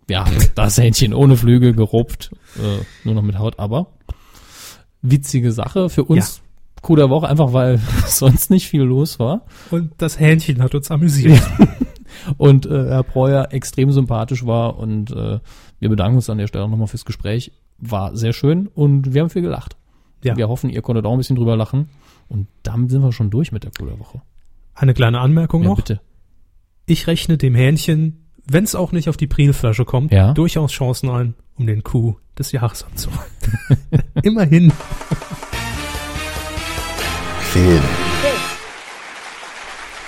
Ja, 0.09 0.25
das 0.55 0.77
Hähnchen 0.77 1.13
ohne 1.13 1.35
Flügel 1.35 1.73
geruppt, 1.73 2.31
äh, 2.57 2.83
nur 3.03 3.15
noch 3.15 3.21
mit 3.23 3.37
Haut, 3.37 3.59
aber 3.59 3.87
witzige 5.01 5.51
Sache 5.51 5.89
für 5.89 6.03
uns. 6.05 6.41
Coup 6.81 6.95
der 6.95 7.09
Woche, 7.09 7.27
einfach 7.27 7.53
weil 7.53 7.79
sonst 8.07 8.49
nicht 8.49 8.67
viel 8.67 8.83
los 8.83 9.19
war. 9.19 9.45
Und 9.71 9.91
das 9.97 10.19
Hähnchen 10.19 10.61
hat 10.61 10.75
uns 10.75 10.91
amüsiert. 10.91 11.41
und 12.37 12.65
äh, 12.67 12.85
Herr 12.89 13.03
Breuer 13.03 13.47
extrem 13.51 13.91
sympathisch 13.91 14.45
war 14.45 14.77
und 14.77 15.11
äh, 15.11 15.39
wir 15.79 15.89
bedanken 15.89 16.15
uns 16.17 16.29
an 16.29 16.37
der 16.37 16.47
Stelle 16.47 16.67
nochmal 16.69 16.87
fürs 16.87 17.05
Gespräch. 17.05 17.51
War 17.79 18.15
sehr 18.15 18.33
schön 18.33 18.67
und 18.67 19.13
wir 19.13 19.21
haben 19.21 19.29
viel 19.29 19.41
gelacht. 19.41 19.75
Ja. 20.23 20.37
Wir 20.37 20.47
hoffen, 20.49 20.69
ihr 20.69 20.81
konntet 20.81 21.05
auch 21.05 21.11
ein 21.11 21.17
bisschen 21.17 21.35
drüber 21.35 21.55
lachen 21.57 21.89
und 22.29 22.47
damit 22.63 22.91
sind 22.91 23.01
wir 23.01 23.11
schon 23.11 23.29
durch 23.29 23.51
mit 23.51 23.63
der 23.63 23.71
Coole 23.77 23.99
Woche. 23.99 24.21
Eine 24.73 24.93
kleine 24.93 25.19
Anmerkung 25.19 25.63
Ja, 25.63 25.69
noch. 25.69 25.75
bitte. 25.77 25.99
Ich 26.85 27.07
rechne 27.07 27.37
dem 27.37 27.55
Hähnchen, 27.55 28.26
wenn 28.49 28.63
es 28.63 28.75
auch 28.75 28.91
nicht 28.91 29.09
auf 29.09 29.17
die 29.17 29.27
Prielflasche 29.27 29.85
kommt, 29.85 30.11
Ja. 30.11 30.33
durchaus 30.33 30.71
Chancen 30.71 31.09
ein, 31.09 31.33
um 31.57 31.67
den 31.67 31.83
Coup 31.83 32.17
des 32.37 32.51
Jahres 32.51 32.83
abzuholen. 32.83 33.19
Immerhin. 34.23 34.71
Film. 37.51 37.81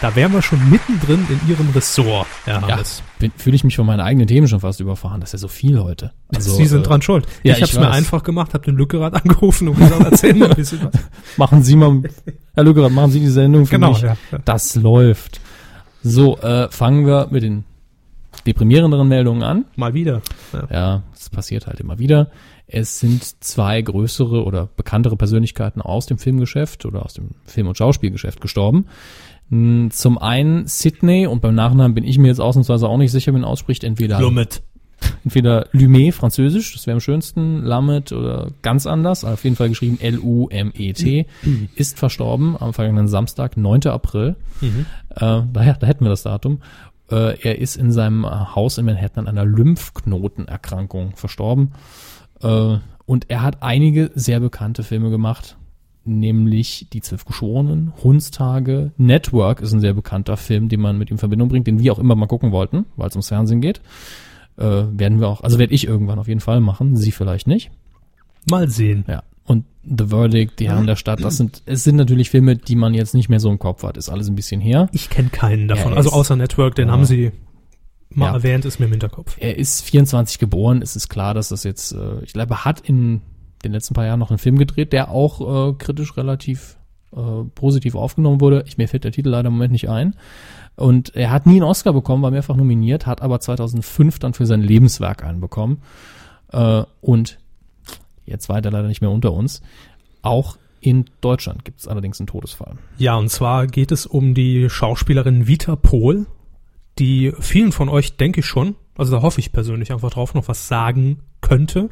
Da 0.02 0.16
wären 0.16 0.32
wir 0.32 0.42
schon 0.42 0.70
mittendrin 0.70 1.28
in 1.30 1.50
Ihrem 1.50 1.70
Ressort, 1.72 2.26
Herr 2.46 2.62
Ja, 2.62 2.68
Hammes. 2.70 3.04
bin- 3.20 3.34
fühle 3.36 3.58
ich 3.58 3.66
mich 3.66 3.76
von 3.76 3.86
meinen 3.86 4.00
eigenen 4.00 4.28
Themen 4.28 4.48
schon 4.48 4.62
fast 4.62 4.80
überfahren. 4.80 5.20
Das 5.20 5.30
ist 5.30 5.34
ja 5.34 5.40
so 5.40 5.48
viel 5.50 5.78
heute. 5.84 6.14
Also, 6.34 6.56
Sie 6.56 6.68
sind 6.68 6.80
äh, 6.80 6.84
dran 6.84 7.02
schuld. 7.02 7.26
ja, 7.44 7.54
ich 7.56 7.62
habe 7.62 7.70
es 7.74 7.78
mir 7.78 7.90
einfach 7.92 8.24
gemacht, 8.24 8.54
habe 8.54 8.64
den 8.64 8.78
Lückerat 8.78 9.14
angerufen 9.26 9.68
und 9.68 9.78
gesagt, 9.78 10.02
erzähl 10.10 10.36
mal 10.36 10.50
ein 10.52 10.56
bisschen 10.56 10.80
was. 10.86 10.94
Machen 11.38 11.64
Sie 11.64 11.76
mal, 11.76 12.02
Herr 12.54 12.64
Lückerath, 12.64 12.94
machen 12.94 13.12
Sie 13.12 13.20
die 13.20 13.28
Sendung 13.28 13.66
für 13.66 13.72
Genau, 13.76 13.90
mich. 13.92 14.02
ja, 14.02 14.16
ja. 14.32 14.38
Das 14.46 14.76
läuft. 14.76 15.42
So, 16.02 16.38
äh, 16.38 16.70
fangen 16.72 17.06
wir 17.06 17.28
mit 17.30 17.44
den 17.44 17.66
deprimierenderen 18.46 19.08
Meldungen 19.08 19.44
an. 19.44 19.66
Mal 19.76 19.94
wieder. 19.94 20.22
Ja. 20.54 20.68
Ja, 20.72 21.04
es 21.14 21.30
passiert 21.30 21.68
halt 21.68 21.80
immer 21.80 22.00
wieder. 22.00 22.30
Es 22.68 23.00
sind 23.00 23.24
zwei 23.44 23.82
größere 23.82 24.44
oder 24.44 24.70
bekanntere 24.78 25.16
Persönlichkeiten 25.18 25.82
aus 25.82 26.06
dem 26.06 26.18
Filmgeschäft 26.20 26.86
oder 26.86 27.04
aus 27.04 27.14
dem 27.14 27.32
Film- 27.46 27.68
und 27.68 27.78
Schauspielgeschäft 27.78 28.42
gestorben. 28.42 28.86
Hm, 29.50 29.90
Zum 29.92 30.18
einen 30.20 30.68
Sydney 30.68 31.26
und 31.28 31.42
beim 31.42 31.56
Nachnamen 31.56 31.96
bin 31.96 32.04
ich 32.04 32.18
mir 32.20 32.28
jetzt 32.28 32.40
ausnahmsweise 32.42 32.88
auch 32.88 32.98
nicht 32.98 33.12
sicher, 33.12 33.32
wie 33.32 33.38
man 33.40 33.44
ausspricht. 33.46 33.84
Entweder, 33.84 34.20
Lummet. 34.22 34.62
entweder 35.24 35.68
Lumet, 35.72 36.14
französisch, 36.14 36.74
das 36.74 36.86
wäre 36.86 36.96
am 36.96 37.02
schönsten, 37.02 37.64
Lamet 37.64 38.12
oder 38.12 38.52
ganz 38.62 38.86
anders, 38.86 39.24
auf 39.26 39.44
jeden 39.44 39.56
Fall 39.56 39.70
geschrieben 39.70 39.98
L-U-M-E-T, 40.00 41.26
ist 41.76 41.98
verstorben 41.98 42.56
am 42.60 42.74
vergangenen 42.74 43.08
Samstag, 43.08 43.58
9. 43.58 43.88
April. 43.88 44.36
Mhm. 44.62 44.86
Äh, 45.16 45.42
daher, 45.52 45.74
da 45.80 45.88
hätten 45.88 46.06
wir 46.06 46.10
das 46.10 46.24
Datum. 46.24 46.60
Äh, 47.12 47.40
er 47.42 47.60
ist 47.60 47.76
in 47.76 47.92
seinem 47.92 48.24
äh, 48.24 48.28
Haus 48.28 48.78
in 48.78 48.86
Manhattan 48.86 49.28
an 49.28 49.38
einer 49.38 49.50
Lymphknotenerkrankung 49.50 51.16
verstorben. 51.16 51.74
Äh, 52.42 52.78
und 53.06 53.30
er 53.30 53.42
hat 53.42 53.64
einige 53.64 54.12
sehr 54.14 54.40
bekannte 54.40 54.84
Filme 54.84 55.10
gemacht, 55.10 55.58
nämlich 56.06 56.88
Die 56.94 57.02
Zwölf 57.02 57.26
Geschworenen, 57.26 57.94
Hundstage, 58.04 58.92
Network 58.98 59.62
ist 59.62 59.74
ein 59.74 59.80
sehr 59.80 59.94
bekannter 59.94 60.38
Film, 60.38 60.70
den 60.70 60.82
man 60.82 60.98
mit 60.98 61.10
ihm 61.10 61.16
in 61.16 61.18
Verbindung 61.20 61.50
bringt, 61.50 61.68
den 61.68 61.80
wir 61.80 61.92
auch 61.92 62.00
immer 62.00 62.16
mal 62.16 62.28
gucken 62.28 62.52
wollten, 62.52 62.86
weil 62.96 63.10
es 63.10 63.16
ums 63.16 63.30
Fernsehen 63.30 63.62
geht. 63.62 63.82
Äh, 64.58 64.84
werden 64.92 65.20
wir 65.20 65.28
auch, 65.28 65.42
also 65.42 65.58
werde 65.58 65.74
ich 65.74 65.88
irgendwann 65.88 66.20
auf 66.20 66.28
jeden 66.28 66.42
Fall 66.42 66.60
machen, 66.60 66.96
Sie 66.96 67.12
vielleicht 67.12 67.48
nicht. 67.48 67.72
Mal 68.50 68.70
sehen. 68.70 69.06
Ja. 69.08 69.24
The 69.98 70.06
Verdict, 70.08 70.60
Die 70.60 70.70
Herren 70.70 70.86
der 70.88 70.96
Stadt, 70.96 71.24
das 71.24 71.38
sind, 71.38 71.64
es 71.66 71.84
sind 71.84 71.96
natürlich 71.96 72.30
Filme, 72.30 72.56
die 72.56 72.76
man 72.76 72.94
jetzt 72.94 73.14
nicht 73.16 73.28
mehr 73.30 73.40
so 73.40 73.50
im 73.50 73.58
Kopf 73.60 73.84
hat, 73.84 73.98
ist 73.98 74.10
alles 74.10 74.28
ein 74.30 74.36
bisschen 74.36 74.62
her. 74.62 74.88
Ich 74.92 75.10
kenne 75.10 75.30
keinen 75.30 75.68
davon. 75.68 75.92
Ja, 75.92 75.98
also 75.98 76.12
außer 76.12 76.36
Network, 76.36 76.76
den 76.76 76.88
Ja. 76.88 76.94
haben 76.94 77.06
Sie 77.06 77.32
mal 78.14 78.28
Ja. 78.28 78.34
erwähnt, 78.34 78.66
ist 78.66 78.80
mir 78.80 78.86
im 78.86 78.92
Hinterkopf. 78.92 79.36
Er 79.40 79.58
ist 79.58 79.82
24 79.82 80.38
geboren, 80.38 80.82
es 80.84 80.96
ist 80.96 81.10
klar, 81.10 81.34
dass 81.34 81.50
das 81.50 81.64
jetzt, 81.64 81.92
äh, 81.94 82.20
ich 82.24 82.34
glaube, 82.34 82.54
er 82.54 82.66
hat 82.66 82.82
in 82.82 83.22
den 83.64 83.72
letzten 83.72 83.94
paar 83.96 84.06
Jahren 84.06 84.20
noch 84.20 84.30
einen 84.30 84.38
Film 84.38 84.58
gedreht, 84.58 84.94
der 84.94 85.10
auch 85.12 85.72
äh, 85.72 85.74
kritisch 85.74 86.16
relativ 86.18 86.78
äh, 87.16 87.44
positiv 87.56 87.96
aufgenommen 87.96 88.40
wurde. 88.42 88.64
Ich, 88.68 88.78
mir 88.78 88.88
fällt 88.88 89.04
der 89.04 89.12
Titel 89.12 89.30
leider 89.30 89.48
im 89.48 89.54
Moment 89.54 89.72
nicht 89.72 89.90
ein. 89.90 90.16
Und 90.76 91.16
er 91.16 91.32
hat 91.32 91.46
nie 91.48 91.56
einen 91.56 91.64
Oscar 91.64 91.92
bekommen, 91.94 92.22
war 92.24 92.32
mehrfach 92.32 92.56
nominiert, 92.56 93.06
hat 93.08 93.22
aber 93.22 93.40
2005 93.40 94.20
dann 94.20 94.34
für 94.34 94.46
sein 94.46 94.62
Lebenswerk 94.62 95.24
einen 95.24 95.42
bekommen. 95.42 95.82
Äh, 96.52 96.84
und 97.02 97.40
jetzt 98.30 98.50
weiter 98.50 98.72
leider 98.72 98.88
nicht 98.88 99.02
mehr 99.02 99.12
unter 99.12 99.34
uns. 99.34 99.62
Auch 100.22 100.58
in 100.82 101.06
Deutschland 101.22 101.66
gibt 101.66 101.80
es 101.82 101.88
allerdings 101.88 102.20
einen 102.20 102.28
Todesfall. 102.28 102.76
Ja, 102.98 103.16
und 103.16 103.30
zwar 103.30 103.68
geht 103.68 103.92
es 103.92 104.06
um 104.06 104.34
die 104.34 104.70
Schauspielerin 104.70 105.48
Vita 105.48 105.76
Pohl, 105.76 106.26
die 107.00 107.34
vielen 107.40 107.72
von 107.72 107.90
euch, 107.90 108.18
denke 108.18 108.42
ich 108.42 108.46
schon, 108.46 108.76
also 108.98 109.16
da 109.16 109.22
hoffe 109.22 109.40
ich 109.40 109.52
persönlich 109.52 109.92
einfach 109.92 110.10
drauf, 110.12 110.34
noch 110.34 110.48
was 110.48 110.68
sagen 110.68 111.20
könnte. 111.42 111.90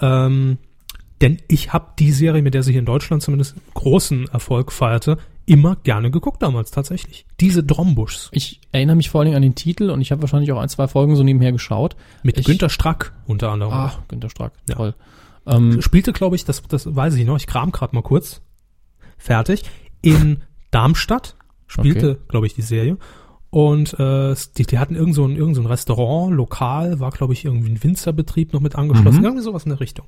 Ähm, 0.00 0.58
denn 1.20 1.38
ich 1.48 1.72
habe 1.72 1.88
die 1.98 2.12
Serie, 2.12 2.42
mit 2.42 2.54
der 2.54 2.62
sie 2.62 2.72
hier 2.72 2.80
in 2.80 2.86
Deutschland 2.86 3.22
zumindest 3.22 3.54
großen 3.74 4.26
Erfolg 4.28 4.72
feierte, 4.72 5.18
immer 5.46 5.76
gerne 5.76 6.10
geguckt 6.10 6.42
damals 6.42 6.70
tatsächlich. 6.70 7.26
Diese 7.40 7.62
Drombuschs 7.62 8.30
Ich 8.32 8.60
erinnere 8.72 8.96
mich 8.96 9.10
vor 9.10 9.20
allen 9.20 9.26
Dingen 9.26 9.36
an 9.36 9.42
den 9.42 9.54
Titel 9.54 9.90
und 9.90 10.00
ich 10.00 10.12
habe 10.12 10.22
wahrscheinlich 10.22 10.50
auch 10.52 10.60
ein, 10.60 10.68
zwei 10.68 10.88
Folgen 10.88 11.16
so 11.16 11.22
nebenher 11.22 11.52
geschaut. 11.52 11.94
mit 12.22 12.38
Ich- 12.38 12.46
Günter 12.46 12.68
Strack 12.70 13.12
unter 13.26 13.50
anderem. 13.50 13.72
Ah, 13.72 13.92
Günter 14.08 14.30
Strack, 14.30 14.52
Ja. 14.68 14.76
toll. 14.76 14.94
Ähm, 15.46 15.80
spielte, 15.82 16.12
glaube 16.12 16.36
ich, 16.36 16.44
das, 16.44 16.62
das 16.68 16.94
weiß 16.94 17.14
ich 17.14 17.26
noch, 17.26 17.36
ich 17.36 17.46
kram 17.46 17.72
gerade 17.72 17.94
mal 17.94 18.02
kurz. 18.02 18.42
Fertig. 19.18 19.62
In 20.02 20.42
Darmstadt 20.70 21.36
spielte, 21.66 22.18
glaube 22.28 22.46
ich, 22.46 22.54
die 22.54 22.62
Serie. 22.62 22.96
Und 23.50 23.98
äh, 23.98 24.34
die, 24.56 24.64
die 24.64 24.78
hatten 24.78 24.94
irgend 24.94 25.14
so 25.14 25.24
ein, 25.24 25.36
irgend 25.36 25.56
so 25.56 25.62
ein 25.62 25.66
Restaurant, 25.66 26.32
lokal, 26.32 27.00
war, 27.00 27.10
glaube 27.10 27.32
ich, 27.32 27.44
irgendwie 27.44 27.70
ein 27.70 27.82
Winzerbetrieb 27.82 28.52
noch 28.52 28.60
mit 28.60 28.76
angeschlossen. 28.76 29.18
Mhm. 29.18 29.24
Irgendwie 29.24 29.42
sowas 29.42 29.64
in 29.64 29.70
der 29.70 29.80
Richtung. 29.80 30.06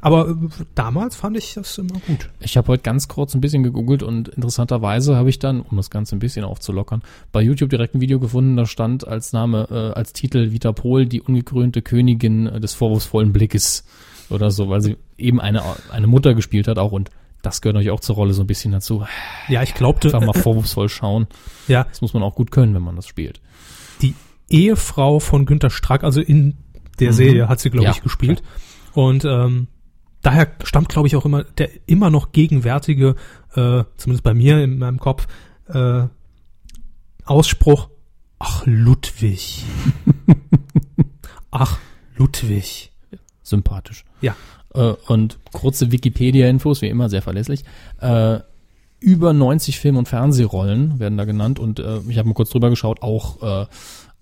Aber 0.00 0.30
äh, 0.30 0.34
damals 0.74 1.16
fand 1.16 1.36
ich 1.36 1.54
das 1.54 1.78
immer 1.78 2.00
gut. 2.06 2.30
Ich 2.40 2.56
habe 2.56 2.68
heute 2.68 2.82
ganz 2.82 3.08
kurz 3.08 3.34
ein 3.34 3.40
bisschen 3.40 3.62
gegoogelt 3.62 4.02
und 4.02 4.28
interessanterweise 4.28 5.16
habe 5.16 5.30
ich 5.30 5.38
dann, 5.38 5.60
um 5.60 5.76
das 5.76 5.90
Ganze 5.90 6.16
ein 6.16 6.18
bisschen 6.18 6.44
aufzulockern, 6.44 7.02
bei 7.32 7.42
YouTube 7.42 7.70
direkt 7.70 7.94
ein 7.94 8.00
Video 8.00 8.18
gefunden, 8.18 8.56
da 8.56 8.66
stand 8.66 9.06
als 9.06 9.32
Name, 9.32 9.66
äh, 9.70 9.98
als 9.98 10.12
Titel 10.12 10.52
Vita 10.52 10.72
Pohl, 10.72 11.06
die 11.06 11.20
ungekrönte 11.22 11.80
Königin 11.80 12.46
äh, 12.46 12.60
des 12.60 12.74
vorwurfsvollen 12.74 13.32
Blickes 13.32 13.84
oder 14.30 14.50
so, 14.50 14.68
weil 14.68 14.80
sie 14.80 14.96
eben 15.18 15.40
eine, 15.40 15.62
eine 15.90 16.06
Mutter 16.06 16.34
gespielt 16.34 16.68
hat 16.68 16.78
auch 16.78 16.92
und 16.92 17.10
das 17.42 17.60
gehört 17.60 17.74
natürlich 17.74 17.90
auch 17.90 18.00
zur 18.00 18.14
Rolle 18.16 18.32
so 18.32 18.42
ein 18.42 18.46
bisschen 18.46 18.72
dazu. 18.72 19.04
Ja, 19.48 19.62
ich 19.62 19.74
glaubte, 19.74 20.08
Einfach 20.14 20.34
mal 20.34 20.40
vorwurfsvoll 20.40 20.88
schauen. 20.88 21.26
ja, 21.68 21.84
Das 21.84 22.00
muss 22.00 22.14
man 22.14 22.22
auch 22.22 22.34
gut 22.34 22.50
können, 22.50 22.74
wenn 22.74 22.82
man 22.82 22.96
das 22.96 23.06
spielt. 23.06 23.40
die 24.00 24.14
Ehefrau 24.48 25.20
von 25.20 25.44
Günter 25.46 25.70
Strack, 25.70 26.04
also 26.04 26.20
in 26.20 26.56
der 27.00 27.10
Mhm. 27.10 27.14
Serie 27.16 27.48
hat 27.48 27.60
sie, 27.60 27.70
glaube 27.70 27.86
Ja, 27.86 27.90
ich, 27.92 28.02
gespielt. 28.02 28.42
Und 28.92 29.24
ähm, 29.24 29.66
daher 30.22 30.48
stammt, 30.62 30.88
glaube 30.88 31.08
ich, 31.08 31.16
auch 31.16 31.24
immer 31.26 31.44
der 31.44 31.68
immer 31.86 32.08
noch 32.10 32.32
gegenwärtige, 32.32 33.14
äh, 33.54 33.84
zumindest 33.96 34.22
bei 34.22 34.32
mir 34.34 34.62
in 34.62 34.78
meinem 34.78 34.98
Kopf, 35.00 35.26
äh, 35.68 36.04
Ausspruch, 37.24 37.88
ach 38.38 38.62
Ludwig. 38.66 39.64
ach 41.50 41.78
Ludwig. 42.16 42.90
Sympathisch. 43.54 44.04
Ja. 44.20 44.36
Äh, 44.74 44.94
und 45.08 45.38
kurze 45.52 45.92
Wikipedia-Infos, 45.92 46.82
wie 46.82 46.88
immer 46.88 47.08
sehr 47.08 47.22
verlässlich. 47.22 47.64
Äh, 48.00 48.40
über 49.00 49.32
90 49.32 49.78
Film- 49.78 49.98
und 49.98 50.08
Fernsehrollen 50.08 50.98
werden 50.98 51.18
da 51.18 51.24
genannt 51.24 51.58
und 51.58 51.78
äh, 51.78 52.00
ich 52.08 52.18
habe 52.18 52.28
mal 52.28 52.34
kurz 52.34 52.50
drüber 52.50 52.70
geschaut, 52.70 53.02
auch 53.02 53.42
äh, 53.42 53.66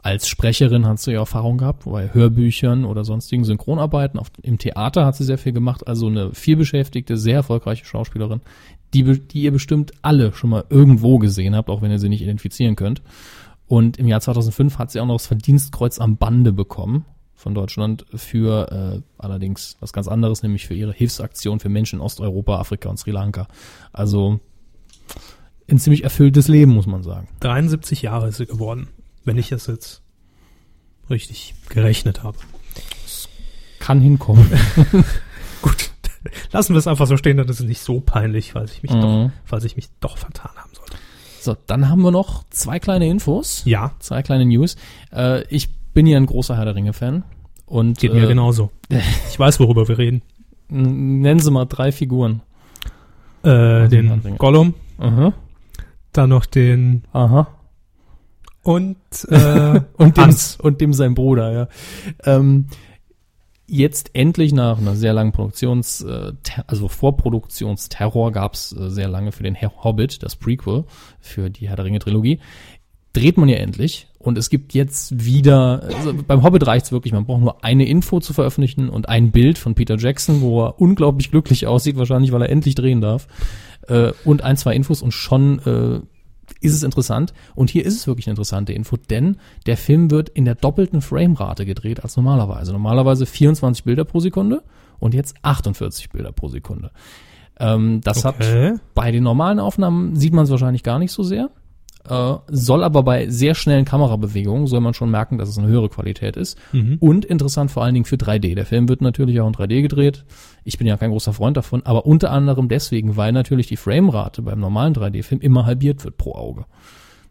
Als 0.03 0.27
Sprecherin 0.27 0.85
hat 0.85 0.99
sie 0.99 1.13
ja 1.13 1.21
Erfahrung 1.21 1.59
gehabt, 1.59 1.85
bei 1.85 2.13
Hörbüchern 2.13 2.85
oder 2.85 3.05
sonstigen 3.05 3.45
Synchronarbeiten. 3.45 4.19
Auf, 4.19 4.33
Im 4.43 4.59
Theater 4.59 5.07
hat 5.07 5.15
sie 5.15 5.23
sehr 5.23 5.39
viel 5.39 5.53
gemacht, 5.53 5.87
also 5.87 6.09
eine 6.09 6.35
vielbeschäftigte, 6.35 7.17
sehr 7.17 7.37
erfolgreiche 7.37 7.85
Schauspielerin, 7.85 8.41
die, 8.93 9.05
die 9.05 9.43
ihr 9.43 9.53
bestimmt 9.53 9.93
alle 10.03 10.33
schon 10.33 10.51
mal 10.51 10.65
irgendwo 10.69 11.19
gesehen 11.19 11.55
habt, 11.55 11.71
auch 11.71 11.83
wenn 11.83 11.93
ihr 11.93 12.01
sie 12.01 12.09
nicht 12.09 12.23
identifizieren 12.23 12.75
könnt. 12.75 13.01
Und 13.69 13.97
im 13.97 14.09
Jahr 14.09 14.21
2005 14.21 14.79
hat 14.79 14.91
sie 14.91 14.99
auch 14.99 15.07
noch 15.07 15.19
das 15.19 15.29
Verdienstkreuz 15.29 16.01
am 16.01 16.17
Bande 16.17 16.53
bekommen 16.53 17.05
von 17.43 17.55
Deutschland 17.55 18.07
für 18.15 18.71
äh, 18.99 19.03
allerdings 19.19 19.77
was 19.81 19.93
ganz 19.93 20.09
anderes, 20.09 20.43
nämlich 20.43 20.67
für 20.67 20.75
ihre 20.75 20.93
Hilfsaktion 20.93 21.61
für 21.61 21.69
Menschen 21.69 21.99
in 21.99 22.05
Osteuropa, 22.05 22.59
Afrika 22.59 22.89
und 22.89 22.99
Sri 22.99 23.11
Lanka. 23.11 23.49
Also 23.93 24.41
ein 25.71 25.79
ziemlich 25.79 26.05
erfülltes 26.05 26.49
Leben, 26.49 26.73
muss 26.73 26.87
man 26.87 27.03
sagen. 27.03 27.29
73 27.41 28.03
Jahre 28.03 28.29
ist 28.29 28.37
sie 28.39 28.47
geworden, 28.47 28.89
wenn 29.25 29.39
ich 29.39 29.53
es 29.53 29.67
jetzt 29.67 30.03
richtig 31.11 31.55
gerechnet 31.69 32.23
habe. 32.23 32.39
Kann 33.79 34.01
hinkommen. 34.01 34.49
Gut, 35.63 35.91
lassen 36.53 36.75
wir 36.75 36.79
es 36.79 36.87
einfach 36.87 37.07
so 37.07 37.17
stehen, 37.17 37.37
dann 37.37 37.49
ist 37.49 37.61
es 37.61 37.67
nicht 37.67 37.81
so 37.81 38.01
peinlich, 38.01 38.53
falls 38.53 38.73
ich 38.73 38.83
mich, 38.83 38.93
Mhm. 38.93 39.01
doch, 39.01 39.31
falls 39.45 39.65
ich 39.65 39.77
mich 39.77 39.89
doch 40.01 40.17
vertan 40.17 40.53
haben 40.57 40.71
sollte. 40.75 40.97
So, 41.41 41.57
dann 41.67 41.89
haben 41.89 42.03
wir 42.03 42.13
noch 42.13 42.45
zwei 42.51 42.79
kleine 42.79 43.09
Infos, 43.09 43.63
Ja, 43.65 43.93
zwei 43.99 44.23
kleine 44.23 44.45
News. 44.47 44.77
Äh, 45.13 45.43
ich 45.49 45.69
bin 45.95 46.07
ja 46.07 46.17
ein 46.17 46.27
großer 46.27 46.57
Herr 46.57 46.65
der 46.65 46.75
Ringe-Fan. 46.75 47.25
Und 47.67 47.99
geht 47.99 48.13
mir 48.13 48.25
äh, 48.25 48.29
genauso. 48.29 48.71
Ich 49.31 49.39
weiß, 49.39 49.61
worüber 49.61 49.89
wir 49.89 49.99
reden. 49.99 50.23
Nennen 50.69 51.41
Sie 51.41 51.51
mal 51.51 51.65
drei 51.65 51.93
Figuren. 51.93 52.43
Äh, 53.43 53.89
den 53.89 54.37
Gollum, 54.39 54.75
Aha. 54.99 55.33
dann 56.13 56.31
noch 56.31 56.47
den 56.47 57.03
Aha. 57.13 57.49
und 58.63 58.97
äh, 59.29 59.81
Und 59.97 60.17
dem, 60.17 60.25
Hans. 60.25 60.59
und 60.61 60.81
dem 60.81 60.93
sein 60.93 61.15
Bruder, 61.15 61.53
ja. 61.53 61.69
Ähm, 62.25 62.67
jetzt 63.67 64.11
endlich 64.15 64.53
nach 64.53 64.79
einer 64.79 64.95
sehr 64.95 65.13
langen 65.13 65.33
Produktions, 65.33 66.03
äh, 66.03 66.33
also 66.69 66.87
Vorproduktionsterror 66.89 68.31
gab 68.31 68.55
es 68.55 68.73
äh, 68.77 68.91
sehr 68.91 69.09
lange 69.09 69.33
für 69.33 69.43
den 69.43 69.57
Hobbit, 69.61 70.23
das 70.23 70.37
Prequel 70.37 70.85
für 71.21 71.51
die 71.51 71.69
Herr 71.69 71.77
der 71.77 71.87
Ringe 71.87 71.99
Trilogie, 71.99 72.39
dreht 73.13 73.39
man 73.39 73.49
ja 73.49 73.57
endlich 73.57 74.07
und 74.23 74.39
es 74.39 74.51
gibt 74.51 74.73
jetzt 74.75 75.25
wieder, 75.25 75.83
also 75.83 76.15
beim 76.27 76.43
Hobbit 76.43 76.67
reicht's 76.67 76.93
wirklich, 76.93 77.13
man 77.13 77.25
braucht 77.27 77.41
nur 77.41 77.65
eine 77.65 77.87
Info 77.87 78.21
zu 78.21 78.33
veröffentlichen 78.33 78.89
und 78.89 79.09
ein 79.09 79.31
Bild 79.31 79.59
von 79.59 79.75
Peter 79.75 79.97
Jackson, 79.97 80.41
wo 80.41 80.65
er 80.65 80.81
unglaublich 80.81 81.31
glücklich 81.31 81.67
aussieht, 81.67 81.97
wahrscheinlich 81.97 82.33
weil 82.33 82.43
er 82.43 82.51
endlich 82.51 82.75
drehen 82.75 83.01
darf, 83.01 83.27
äh, 83.89 84.13
und 84.25 84.43
ein, 84.43 84.57
zwei 84.57 84.75
Infos 84.75 85.03
und 85.03 85.13
schon 85.13 85.59
äh, 85.61 86.01
ist 86.61 86.75
es 86.75 86.83
interessant. 86.83 87.33
Und 87.55 87.71
hier 87.71 87.85
ist 87.85 87.97
es 87.97 88.07
wirklich 88.07 88.27
eine 88.27 88.33
interessante 88.33 88.73
Info, 88.73 88.97
denn 88.97 89.37
der 89.67 89.77
Film 89.77 90.11
wird 90.11 90.29
in 90.29 90.45
der 90.45 90.55
doppelten 90.55 91.01
Framerate 91.01 91.67
gedreht 91.67 92.03
als 92.03 92.17
normalerweise. 92.17 92.73
Normalerweise 92.73 93.27
24 93.27 93.85
Bilder 93.85 94.05
pro 94.05 94.21
Sekunde 94.21 94.63
und 95.01 95.15
jetzt 95.15 95.35
48 95.43 96.11
Bilder 96.11 96.31
pro 96.31 96.49
Sekunde. 96.49 96.93
Ähm, 97.59 98.01
das 98.03 98.25
Okay. 98.25 98.71
hat 98.73 98.81
bei 98.95 99.11
den 99.11 99.25
normalen 99.25 99.59
Aufnahmen 99.59 100.15
sieht 100.17 100.33
man 100.33 100.45
es 100.45 100.51
wahrscheinlich 100.51 100.83
gar 100.85 100.99
nicht 101.01 101.11
so 101.13 101.23
sehr. 101.23 101.51
Äh, 102.09 102.35
soll 102.49 102.83
aber 102.83 103.03
bei 103.03 103.29
sehr 103.29 103.55
schnellen 103.55 103.85
Kamerabewegungen 103.85 104.67
soll 104.67 104.81
man 104.81 104.95
schon 104.95 105.11
merken, 105.11 105.39
dass 105.39 105.49
es 105.49 105.59
eine 105.59 105.69
höhere 105.69 105.89
Qualität 105.89 106.37
ist. 106.37 106.59
Mhm. 106.73 106.97
Und 106.99 107.25
interessant 107.25 107.71
vor 107.71 107.85
allen 107.85 107.95
Dingen 107.95 108.05
für 108.05 108.17
3D. 108.17 108.55
Der 108.55 108.67
Film 108.67 108.89
wird 108.89 109.03
natürlich 109.03 109.41
auch 109.41 109.47
in 109.47 109.55
3D 109.55 109.83
gedreht. 109.83 110.25
Ich 110.65 110.79
bin 110.79 110.87
ja 110.87 110.97
kein 110.97 111.11
großer 111.11 111.33
Freund 111.33 111.57
davon, 111.57 111.83
aber 111.85 112.07
unter 112.07 112.31
anderem 112.31 112.69
deswegen, 112.69 113.17
weil 113.17 113.33
natürlich 113.33 113.69
die 113.69 113.77
Framerate 113.77 114.43
beim 114.43 114.59
normalen 114.59 114.95
3D-Film 114.95 115.41
immer 115.41 115.65
halbiert 115.65 116.05
wird 116.05 116.17
pro 116.17 116.35
Auge. 116.35 116.65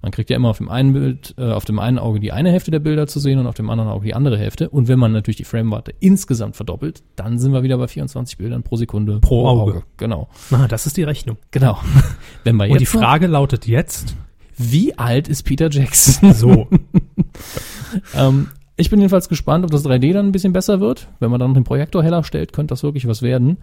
Man 0.02 0.12
kriegt 0.12 0.32
ja 0.32 0.36
immer 0.36 0.50
auf 0.50 0.58
dem 0.58 0.70
einen 0.70 0.94
Bild, 0.94 1.36
äh, 1.38 1.52
auf 1.52 1.66
dem 1.66 1.78
einen 1.78 2.00
Auge 2.00 2.20
die 2.20 2.32
eine 2.32 2.50
Hälfte 2.50 2.72
der 2.72 2.80
Bilder 2.80 3.06
zu 3.06 3.20
sehen 3.20 3.38
und 3.38 3.46
auf 3.46 3.54
dem 3.54 3.70
anderen 3.70 3.90
Auge 3.90 4.06
die 4.06 4.16
andere 4.16 4.38
Hälfte. 4.38 4.70
Und 4.70 4.88
wenn 4.88 4.98
man 4.98 5.12
natürlich 5.12 5.38
die 5.38 5.44
Framerate 5.44 5.94
insgesamt 6.00 6.56
verdoppelt, 6.56 7.04
dann 7.16 7.38
sind 7.38 7.54
wir 7.54 7.62
wieder 7.62 7.78
bei 7.78 7.88
24 7.88 8.38
Bildern 8.38 8.64
pro 8.64 8.78
Sekunde 8.78 9.20
Pro 9.20 9.48
Auge. 9.48 9.84
Genau. 9.98 10.28
Ah, 10.50 10.68
das 10.68 10.88
ist 10.88 10.98
die 10.98 11.04
Rechnung. 11.04 11.38
Genau. 11.52 11.78
Wenn 12.44 12.56
wir 12.56 12.64
Und 12.64 12.80
die 12.80 12.86
jetzt 12.86 12.94
Frage 12.94 13.28
lautet 13.28 13.68
jetzt 13.68 14.16
wie 14.62 14.98
alt 14.98 15.28
ist 15.28 15.44
Peter 15.44 15.70
Jackson? 15.70 16.34
so. 16.34 16.68
ähm, 18.16 18.48
ich 18.78 18.90
bin 18.90 19.00
jedenfalls 19.00 19.30
gespannt, 19.30 19.64
ob 19.64 19.72
das 19.72 19.86
3D 19.86 20.14
dann 20.14 20.28
ein 20.28 20.32
bisschen 20.32 20.54
besser 20.54 20.80
wird. 20.80 21.08
Wenn 21.20 21.30
man 21.30 21.40
dann 21.40 21.50
noch 21.52 21.56
den 21.58 21.64
Projektor 21.66 22.02
heller 22.04 22.24
stellt, 22.24 22.52
könnte 22.52 22.72
das 22.72 22.82
wirklich 22.82 23.08
was 23.08 23.22
werden. 23.22 23.58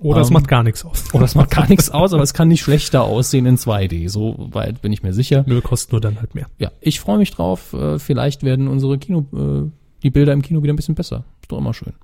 Oder 0.00 0.20
es 0.20 0.28
Ähm, 0.28 0.34
macht 0.34 0.48
gar 0.48 0.62
nichts 0.62 0.84
aus. 0.84 1.04
Oder 1.14 1.24
es 1.24 1.34
macht 1.34 1.50
gar 1.50 1.66
nichts 1.68 1.90
aus, 1.90 2.12
aber 2.12 2.22
es 2.22 2.34
kann 2.34 2.48
nicht 2.48 2.60
schlechter 2.60 3.02
aussehen 3.04 3.46
in 3.46 3.56
2D. 3.56 4.08
So 4.10 4.48
weit 4.52 4.82
bin 4.82 4.92
ich 4.92 5.02
mir 5.02 5.14
sicher. 5.14 5.44
Nö, 5.46 5.60
kostet 5.62 5.92
nur 5.92 6.00
dann 6.00 6.20
halt 6.20 6.34
mehr. 6.34 6.48
Ja, 6.58 6.70
ich 6.80 7.00
freue 7.00 7.18
mich 7.18 7.30
drauf. 7.30 7.72
Äh, 7.72 7.98
vielleicht 7.98 8.42
werden 8.42 8.68
unsere 8.68 8.98
Kino, 8.98 9.26
äh, 9.32 9.70
die 10.02 10.10
Bilder 10.10 10.32
im 10.34 10.42
Kino 10.42 10.62
wieder 10.62 10.72
ein 10.74 10.76
bisschen 10.76 10.94
besser. 10.96 11.24
Ist 11.40 11.50
doch 11.50 11.58
immer 11.58 11.72
schön. 11.72 11.94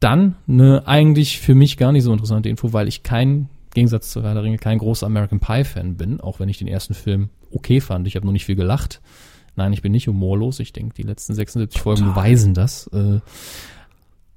Dann 0.00 0.36
eine 0.48 0.86
eigentlich 0.86 1.38
für 1.38 1.54
mich 1.54 1.76
gar 1.76 1.92
nicht 1.92 2.04
so 2.04 2.12
interessante 2.12 2.48
Info, 2.48 2.72
weil 2.72 2.88
ich 2.88 3.02
kein, 3.02 3.48
Gegensatz 3.74 4.10
zu 4.10 4.22
Herr 4.22 4.34
der 4.34 4.42
Ringe, 4.42 4.58
kein 4.58 4.78
großer 4.78 5.06
American 5.06 5.40
Pie 5.40 5.64
Fan 5.64 5.96
bin, 5.96 6.20
auch 6.20 6.40
wenn 6.40 6.48
ich 6.48 6.58
den 6.58 6.68
ersten 6.68 6.94
Film 6.94 7.30
okay 7.50 7.80
fand. 7.80 8.06
Ich 8.06 8.16
habe 8.16 8.26
nur 8.26 8.32
nicht 8.32 8.44
viel 8.44 8.56
gelacht. 8.56 9.00
Nein, 9.56 9.72
ich 9.72 9.82
bin 9.82 9.92
nicht 9.92 10.06
humorlos. 10.06 10.60
Ich 10.60 10.72
denke, 10.72 10.94
die 10.94 11.02
letzten 11.02 11.34
76 11.34 11.80
Folgen 11.80 12.04
beweisen 12.04 12.54
das. 12.54 12.86
Äh, 12.88 13.20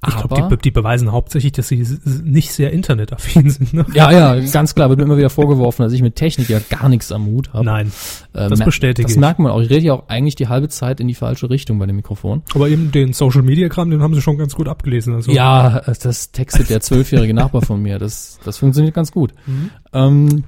Ich 0.07 0.15
glaube, 0.17 0.57
die, 0.57 0.61
die 0.63 0.71
beweisen 0.71 1.11
hauptsächlich, 1.11 1.51
dass 1.51 1.67
sie 1.67 1.85
nicht 2.23 2.51
sehr 2.53 2.71
internetaffin 2.73 3.49
sind. 3.51 3.71
Ne? 3.73 3.85
ja, 3.93 4.11
ja, 4.11 4.39
ganz 4.51 4.73
klar, 4.73 4.89
wird 4.89 4.97
mir 4.97 5.05
immer 5.05 5.17
wieder 5.17 5.29
vorgeworfen, 5.29 5.83
dass 5.83 5.93
ich 5.93 6.01
mit 6.01 6.15
Technik 6.15 6.49
ja 6.49 6.59
gar 6.69 6.89
nichts 6.89 7.11
am 7.11 7.27
Hut 7.27 7.53
habe. 7.53 7.65
Nein, 7.65 7.91
Äh, 8.33 8.49
das 8.49 8.61
bestätige 8.61 9.03
Das 9.05 9.11
ich. 9.13 9.19
merkt 9.19 9.37
man 9.39 9.51
auch. 9.51 9.61
Ich 9.61 9.69
rede 9.69 9.85
ja 9.85 9.93
auch 9.93 10.07
eigentlich 10.09 10.33
die 10.35 10.47
halbe 10.47 10.69
Zeit 10.69 10.99
in 10.99 11.07
die 11.07 11.13
falsche 11.13 11.49
Richtung 11.51 11.77
bei 11.77 11.85
dem 11.85 11.97
Mikrofon. 11.97 12.41
aber 12.55 12.67
eben 12.69 12.91
den 12.91 13.13
Social 13.13 13.43
Media 13.43 13.69
Kram, 13.69 13.91
den 13.91 14.01
haben 14.01 14.15
sie 14.15 14.21
schon 14.21 14.37
ganz 14.39 14.55
gut 14.55 14.67
abgelesen. 14.67 15.13
Also 15.13 15.31
Ja, 15.31 15.77
äh, 15.77 15.93
das 16.01 16.31
textet 16.31 16.69
der 16.71 16.81
zwölfjährige 16.81 17.33
Nachbar 17.35 17.61
von 17.61 17.79
mir. 17.81 17.99
Das, 17.99 18.39
das 18.43 18.57
funktioniert 18.57 18.95
ganz 18.95 19.11
gut. 19.11 19.33
Mhm. 19.45 19.69
Ähm, 19.93 20.43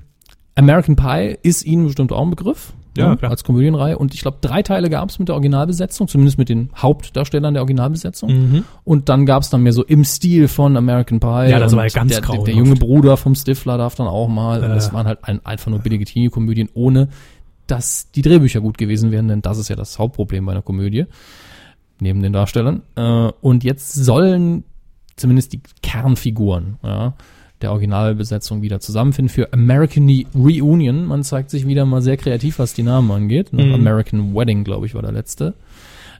American 0.56 0.96
Pie 0.96 1.38
ist 1.44 1.64
Ihnen 1.66 1.86
bestimmt 1.86 2.12
auch 2.12 2.24
ein 2.24 2.30
Begriff. 2.32 2.74
Ja, 2.98 3.10
ne, 3.10 3.18
klar. 3.18 3.32
Als 3.32 3.44
Komödienreihe. 3.44 3.98
Und 3.98 4.14
ich 4.14 4.22
glaube, 4.22 4.38
drei 4.42 4.62
Teile 4.62 4.90
gab 4.90 5.10
es 5.10 5.18
mit 5.20 5.28
der 5.28 5.36
Originalbesetzung, 5.36 6.08
zumindest 6.08 6.38
mit 6.38 6.50
den 6.50 6.70
Hauptdarstellern 6.76 7.54
der 7.54 7.64
Originalbesetzung. 7.64 8.30
Mhm. 8.32 8.64
Und 8.84 9.10
dann 9.10 9.26
gab 9.26 9.42
es 9.44 9.50
dann 9.50 9.64
mehr 9.64 9.74
so 9.74 9.84
im 9.84 10.04
Stil 10.04 10.48
von 10.48 10.78
American 10.78 11.20
Pie. 11.20 11.50
Ja, 11.50 11.60
das 11.60 11.76
war 11.76 11.86
ja 11.88 11.94
ganz 11.94 12.12
der, 12.12 12.22
der, 12.22 12.30
der 12.30 12.38
grauenhaft. 12.38 12.58
junge 12.58 12.76
Bruder 12.76 13.18
vom 13.18 13.36
Stifler 13.36 13.78
darf 13.78 13.96
dann 13.96 14.08
auch 14.08 14.28
mal. 14.28 14.64
Und 14.64 14.72
Äh. 14.72 14.76
das 14.76 14.94
waren 14.94 15.08
halt 15.08 15.20
ein, 15.24 15.46
einfach 15.46 15.72
nur 15.72 15.80
billige 15.80 16.06
Teenie-Komödien, 16.06 16.70
ohne 16.74 17.10
dass 17.68 18.12
die 18.12 18.22
Drehbücher 18.22 18.62
gut 18.62 18.78
gewesen 18.78 19.12
wären, 19.12 19.28
denn 19.30 19.42
das 19.42 19.58
ist 19.58 19.70
ja 19.70 19.76
das 19.76 19.98
Hauptproblem 19.98 20.46
bei 20.46 20.52
einer 20.52 20.62
Komödie. 20.62 21.06
Neben 22.00 22.22
den 22.22 22.34
Darstellern. 22.34 22.82
Äh, 22.96 23.32
und 23.42 23.64
jetzt 23.64 23.94
sollen 23.94 24.66
zumindest 25.16 25.54
die 25.54 25.62
Kernfiguren 25.82 26.78
ja, 26.84 27.14
der 27.64 27.72
Originalbesetzung 27.72 28.62
wieder 28.62 28.80
zusammenfinden 28.80 29.30
für 29.34 29.52
American 29.54 30.08
Reunion. 30.36 31.06
Man 31.06 31.24
zeigt 31.24 31.50
sich 31.50 31.66
wieder 31.66 31.86
mal 31.86 32.02
sehr 32.02 32.18
kreativ, 32.18 32.60
was 32.60 32.74
die 32.74 32.84
Namen 32.84 33.10
angeht. 33.12 33.52
Mhm. 33.52 33.74
American 33.74 34.36
Wedding, 34.36 34.64
glaube 34.64 34.86
ich, 34.86 34.94
war 34.94 35.02
der 35.02 35.12
letzte. 35.12 35.56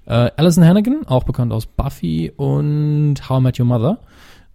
Äh, 0.06 0.32
Alison 0.36 0.66
Hannigan, 0.66 1.06
auch 1.06 1.24
bekannt 1.24 1.54
aus 1.54 1.66
Buffy 1.66 2.32
und 2.36 3.16
How 3.30 3.40
I 3.40 3.44
Met 3.44 3.60
Your 3.60 3.66
Mother, 3.66 4.00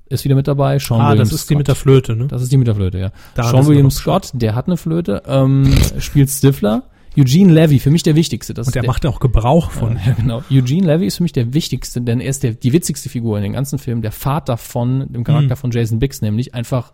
ist 0.08 0.24
wieder 0.24 0.34
mit 0.34 0.48
dabei. 0.48 0.78
Sean 0.78 1.00
Ah, 1.00 1.10
Williams 1.10 1.30
das 1.30 1.40
ist 1.40 1.50
die 1.50 1.54
Scott. 1.54 1.58
mit 1.58 1.68
der 1.68 1.74
Flöte, 1.74 2.16
ne? 2.16 2.26
Das 2.26 2.42
ist 2.42 2.50
die 2.50 2.56
mit 2.56 2.66
der 2.66 2.74
Flöte, 2.74 2.98
ja. 2.98 3.12
Da 3.34 3.44
Sean 3.44 3.64
doch 3.82 3.90
Scott, 3.90 4.30
der 4.34 4.54
hat 4.54 4.66
eine 4.66 4.76
Flöte, 4.76 5.22
ähm, 5.26 5.70
spielt 6.00 6.30
Stifler. 6.30 6.82
Eugene 7.18 7.52
Levy, 7.52 7.78
für 7.78 7.90
mich 7.90 8.02
der 8.02 8.14
wichtigste. 8.14 8.54
Das 8.54 8.66
Und 8.68 8.74
der 8.74 8.82
ist 8.82 8.86
macht 8.86 9.04
auch 9.06 9.18
Gebrauch 9.20 9.70
von. 9.70 9.98
ja, 10.06 10.12
genau. 10.12 10.42
Eugene 10.50 10.86
Levy 10.86 11.06
ist 11.06 11.16
für 11.16 11.22
mich 11.22 11.32
der 11.32 11.52
wichtigste, 11.54 12.00
denn 12.00 12.20
er 12.20 12.28
ist 12.30 12.42
der, 12.42 12.52
die 12.52 12.72
witzigste 12.72 13.08
Figur 13.08 13.36
in 13.38 13.42
dem 13.42 13.52
ganzen 13.52 13.78
Film, 13.78 14.02
der 14.02 14.12
Vater 14.12 14.56
von 14.56 15.12
dem 15.12 15.24
Charakter 15.24 15.54
Mhm. 15.54 15.58
von 15.58 15.70
Jason 15.70 15.98
Biggs, 15.98 16.22
nämlich 16.22 16.54
einfach 16.54 16.92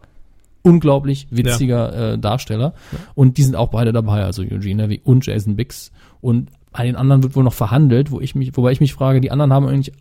unglaublich 0.62 1.27
witziger 1.31 2.12
äh, 2.14 2.18
Darsteller. 2.18 2.72
Und 3.14 3.37
die 3.37 3.43
sind 3.43 3.55
auch 3.55 3.68
beide 3.68 3.93
dabei, 3.93 4.25
also 4.25 4.43
Eugene 4.43 4.83
Levy 4.85 5.01
und 5.05 5.27
Jason 5.27 5.57
Biggs. 5.57 5.93
Und 6.20 6.49
bei 6.72 6.85
den 6.85 6.97
anderen 6.97 7.22
wird 7.22 7.37
wohl 7.37 7.45
noch 7.45 7.53
verhandelt, 7.53 8.11
wo 8.11 8.20
ich 8.20 8.35
mich, 8.35 8.57
wobei 8.57 8.72
ich 8.72 8.81
mich 8.81 8.95
frage, 8.95 9.20
die 9.20 9.31
anderen 9.31 9.53
haben 9.53 9.68
eigentlich, 9.68 9.95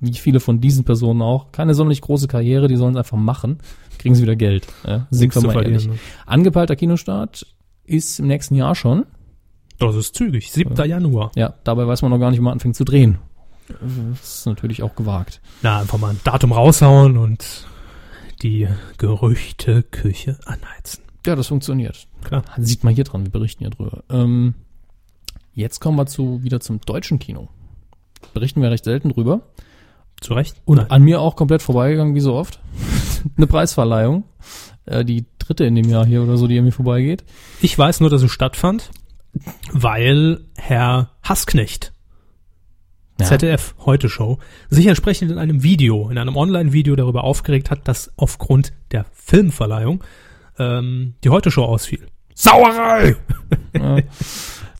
wie 0.00 0.14
viele 0.14 0.40
von 0.40 0.60
diesen 0.62 0.84
Personen 0.84 1.20
auch, 1.20 1.52
keine 1.52 1.74
sonderlich 1.74 2.00
große 2.00 2.28
Karriere, 2.28 2.66
die 2.66 2.76
sollen 2.76 2.94
es 2.94 2.98
einfach 2.98 3.18
machen, 3.18 3.58
kriegen 3.98 4.14
sie 4.14 4.22
wieder 4.22 4.36
Geld. 4.36 4.66
Ja, 4.86 5.06
sind 5.10 5.34
wir 5.34 5.42
mal 5.42 5.62
ehrlich. 5.62 5.86
Ne? 5.86 5.94
Angepeilter 6.24 6.74
Kinostart 6.76 7.46
ist 7.84 8.18
im 8.20 8.26
nächsten 8.26 8.54
Jahr 8.54 8.74
schon. 8.74 9.04
Das 9.80 9.96
ist 9.96 10.14
zügig. 10.14 10.52
7. 10.52 10.76
Januar. 10.86 11.32
Ja, 11.34 11.54
dabei 11.64 11.86
weiß 11.86 12.02
man 12.02 12.10
noch 12.10 12.18
gar 12.18 12.30
nicht, 12.30 12.38
wann 12.38 12.44
man 12.44 12.52
anfängt 12.52 12.76
zu 12.76 12.84
drehen. 12.84 13.18
Das 13.68 14.38
ist 14.38 14.46
natürlich 14.46 14.82
auch 14.82 14.94
gewagt. 14.94 15.40
Na, 15.62 15.80
einfach 15.80 15.98
mal 15.98 16.10
ein 16.10 16.20
Datum 16.22 16.52
raushauen 16.52 17.16
und 17.16 17.66
die 18.42 18.68
Gerüchteküche 18.98 20.38
anheizen. 20.44 21.02
Ja, 21.24 21.34
das 21.34 21.46
funktioniert. 21.46 22.08
Klar. 22.22 22.42
Sieht 22.58 22.84
man 22.84 22.94
hier 22.94 23.04
dran, 23.04 23.24
wir 23.24 23.30
berichten 23.32 23.64
ja 23.64 23.70
drüber. 23.70 24.04
Ähm, 24.10 24.54
jetzt 25.54 25.80
kommen 25.80 25.96
wir 25.96 26.06
zu, 26.06 26.42
wieder 26.42 26.60
zum 26.60 26.80
deutschen 26.80 27.18
Kino. 27.18 27.48
Berichten 28.34 28.60
wir 28.60 28.70
recht 28.70 28.84
selten 28.84 29.10
drüber. 29.10 29.40
Zu 30.20 30.34
Recht? 30.34 30.60
Und 30.66 30.76
Nein. 30.76 30.90
an 30.90 31.02
mir 31.02 31.20
auch 31.22 31.34
komplett 31.34 31.62
vorbeigegangen, 31.62 32.14
wie 32.14 32.20
so 32.20 32.34
oft. 32.34 32.60
Eine 33.38 33.46
Preisverleihung. 33.46 34.24
Äh, 34.84 35.04
die 35.06 35.24
dritte 35.38 35.64
in 35.64 35.74
dem 35.74 35.88
Jahr 35.88 36.04
hier 36.04 36.22
oder 36.22 36.36
so, 36.36 36.46
die 36.46 36.58
an 36.58 36.64
mir 36.64 36.72
vorbeigeht. 36.72 37.24
Ich 37.62 37.78
weiß 37.78 38.00
nur, 38.00 38.10
dass 38.10 38.22
es 38.22 38.30
stattfand, 38.30 38.90
weil 39.72 40.40
Herr 40.56 41.10
Hassknecht 41.22 41.92
Ja. 43.20 43.26
ZDF 43.26 43.74
Heute 43.84 44.08
Show, 44.08 44.38
sich 44.70 44.86
entsprechend 44.86 45.30
in 45.30 45.38
einem 45.38 45.62
Video, 45.62 46.08
in 46.10 46.18
einem 46.18 46.36
Online-Video 46.36 46.96
darüber 46.96 47.24
aufgeregt 47.24 47.70
hat, 47.70 47.86
dass 47.86 48.10
aufgrund 48.16 48.72
der 48.92 49.04
Filmverleihung 49.12 50.02
ähm, 50.58 51.14
die 51.22 51.30
Heute 51.30 51.50
Show 51.50 51.64
ausfiel. 51.64 52.06
Sauerei! 52.34 53.16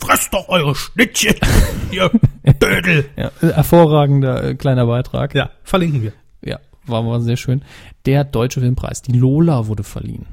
Fresst 0.00 0.32
doch 0.32 0.48
eure 0.48 0.74
Schnittchen, 0.74 1.34
ihr 1.90 2.10
Bödel! 2.58 3.04
Ja, 3.16 3.30
hervorragender 3.40 4.42
äh, 4.44 4.54
kleiner 4.54 4.86
Beitrag. 4.86 5.34
Ja, 5.34 5.50
verlinken 5.62 6.02
wir. 6.02 6.12
Ja, 6.42 6.58
war, 6.86 7.06
war 7.06 7.20
sehr 7.20 7.36
schön. 7.36 7.62
Der 8.06 8.24
Deutsche 8.24 8.60
Filmpreis, 8.60 9.02
die 9.02 9.12
Lola 9.12 9.66
wurde 9.66 9.84
verliehen. 9.84 10.24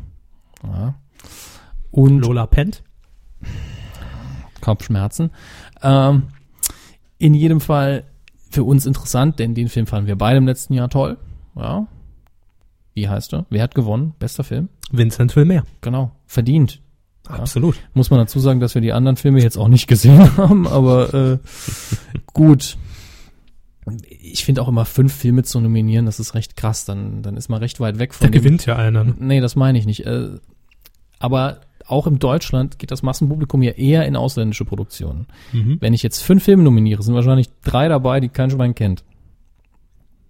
Ja. 0.63 0.95
Und 1.91 2.21
Lola 2.21 2.47
pennt. 2.47 2.83
Kopfschmerzen. 4.67 5.31
Ähm, 5.81 6.23
in 7.19 7.33
jedem 7.33 7.61
Fall 7.61 8.03
für 8.49 8.63
uns 8.65 8.85
interessant, 8.85 9.39
denn 9.39 9.55
den 9.55 9.69
Film 9.69 9.87
fanden 9.87 10.07
wir 10.07 10.17
beide 10.17 10.37
im 10.39 10.45
letzten 10.45 10.73
Jahr 10.73 10.89
toll. 10.89 11.17
Ja. 11.55 11.87
Wie 12.93 13.07
heißt 13.07 13.33
er? 13.33 13.45
Wer 13.49 13.63
hat 13.63 13.75
gewonnen? 13.75 14.13
Bester 14.19 14.43
Film? 14.43 14.67
Vincent 14.91 15.35
will 15.37 15.45
mehr. 15.45 15.63
Genau. 15.79 16.11
Verdient. 16.25 16.81
Absolut. 17.29 17.77
Muss 17.93 18.09
man 18.09 18.19
dazu 18.19 18.39
sagen, 18.39 18.59
dass 18.59 18.75
wir 18.75 18.81
die 18.81 18.91
anderen 18.91 19.15
Filme 19.15 19.41
jetzt 19.41 19.57
auch 19.57 19.69
nicht 19.69 19.87
gesehen 19.87 20.35
haben, 20.37 20.67
aber 20.67 21.13
äh, 21.13 21.37
gut. 22.33 22.77
Ich 24.19 24.43
finde 24.43 24.61
auch 24.61 24.67
immer 24.67 24.83
fünf 24.83 25.13
Filme 25.13 25.43
zu 25.43 25.61
nominieren, 25.61 26.05
das 26.05 26.19
ist 26.19 26.33
recht 26.33 26.57
krass. 26.57 26.83
Dann, 26.83 27.21
dann 27.23 27.37
ist 27.37 27.47
man 27.47 27.59
recht 27.59 27.79
weit 27.79 27.99
weg 27.99 28.13
von 28.13 28.27
dem. 28.27 28.33
gewinnt 28.33 28.65
ja 28.65 28.75
einer. 28.75 29.05
ne? 29.05 29.15
Nee, 29.17 29.39
das 29.39 29.55
meine 29.55 29.77
ich 29.79 29.85
nicht. 29.85 30.05
Äh, 30.05 30.31
aber 31.19 31.61
auch 31.87 32.07
in 32.07 32.19
Deutschland 32.19 32.79
geht 32.79 32.91
das 32.91 33.03
Massenpublikum 33.03 33.61
ja 33.61 33.71
eher 33.71 34.05
in 34.05 34.15
ausländische 34.15 34.65
Produktionen. 34.65 35.27
Mhm. 35.53 35.77
Wenn 35.79 35.93
ich 35.93 36.03
jetzt 36.03 36.21
fünf 36.21 36.43
Filme 36.43 36.63
nominiere, 36.63 37.01
sind 37.01 37.15
wahrscheinlich 37.15 37.49
drei 37.63 37.87
dabei, 37.87 38.19
die 38.19 38.29
kein 38.29 38.49
Schwein 38.49 38.75
kennt. 38.75 39.03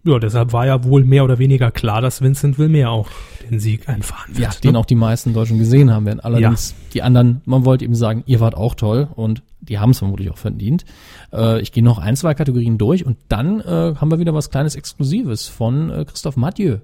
Ja, 0.07 0.19
deshalb 0.19 0.53
war 0.53 0.65
ja 0.65 0.85
wohl 0.85 1.03
mehr 1.03 1.25
oder 1.25 1.37
weniger 1.37 1.69
klar, 1.69 2.01
dass 2.01 2.21
Vincent 2.21 2.57
will 2.57 2.69
mehr 2.69 2.91
auch 2.91 3.09
den 3.49 3.59
Sieg 3.59 3.89
einfahren 3.89 4.29
wird. 4.29 4.39
Ja, 4.39 4.49
ne? 4.49 4.55
den 4.63 4.75
auch 4.77 4.85
die 4.85 4.95
meisten 4.95 5.33
Deutschen 5.33 5.57
gesehen 5.57 5.91
haben 5.91 6.05
werden. 6.05 6.21
Allerdings 6.21 6.75
die 6.93 7.01
anderen, 7.01 7.41
man 7.45 7.65
wollte 7.65 7.83
eben 7.83 7.95
sagen, 7.95 8.23
ihr 8.25 8.39
wart 8.39 8.55
auch 8.55 8.75
toll 8.75 9.09
und 9.15 9.43
die 9.59 9.79
haben 9.79 9.89
es 9.89 9.99
vermutlich 9.99 10.31
auch 10.31 10.37
verdient. 10.37 10.85
Äh, 11.33 11.59
ich 11.61 11.73
gehe 11.73 11.83
noch 11.83 11.99
ein, 11.99 12.15
zwei 12.15 12.33
Kategorien 12.35 12.77
durch 12.77 13.05
und 13.05 13.17
dann 13.27 13.59
äh, 13.59 13.95
haben 13.95 14.09
wir 14.09 14.19
wieder 14.19 14.33
was 14.33 14.49
kleines 14.49 14.75
Exklusives 14.75 15.47
von 15.47 15.89
äh, 15.89 16.05
Christoph 16.05 16.37
Mathieu, 16.37 16.77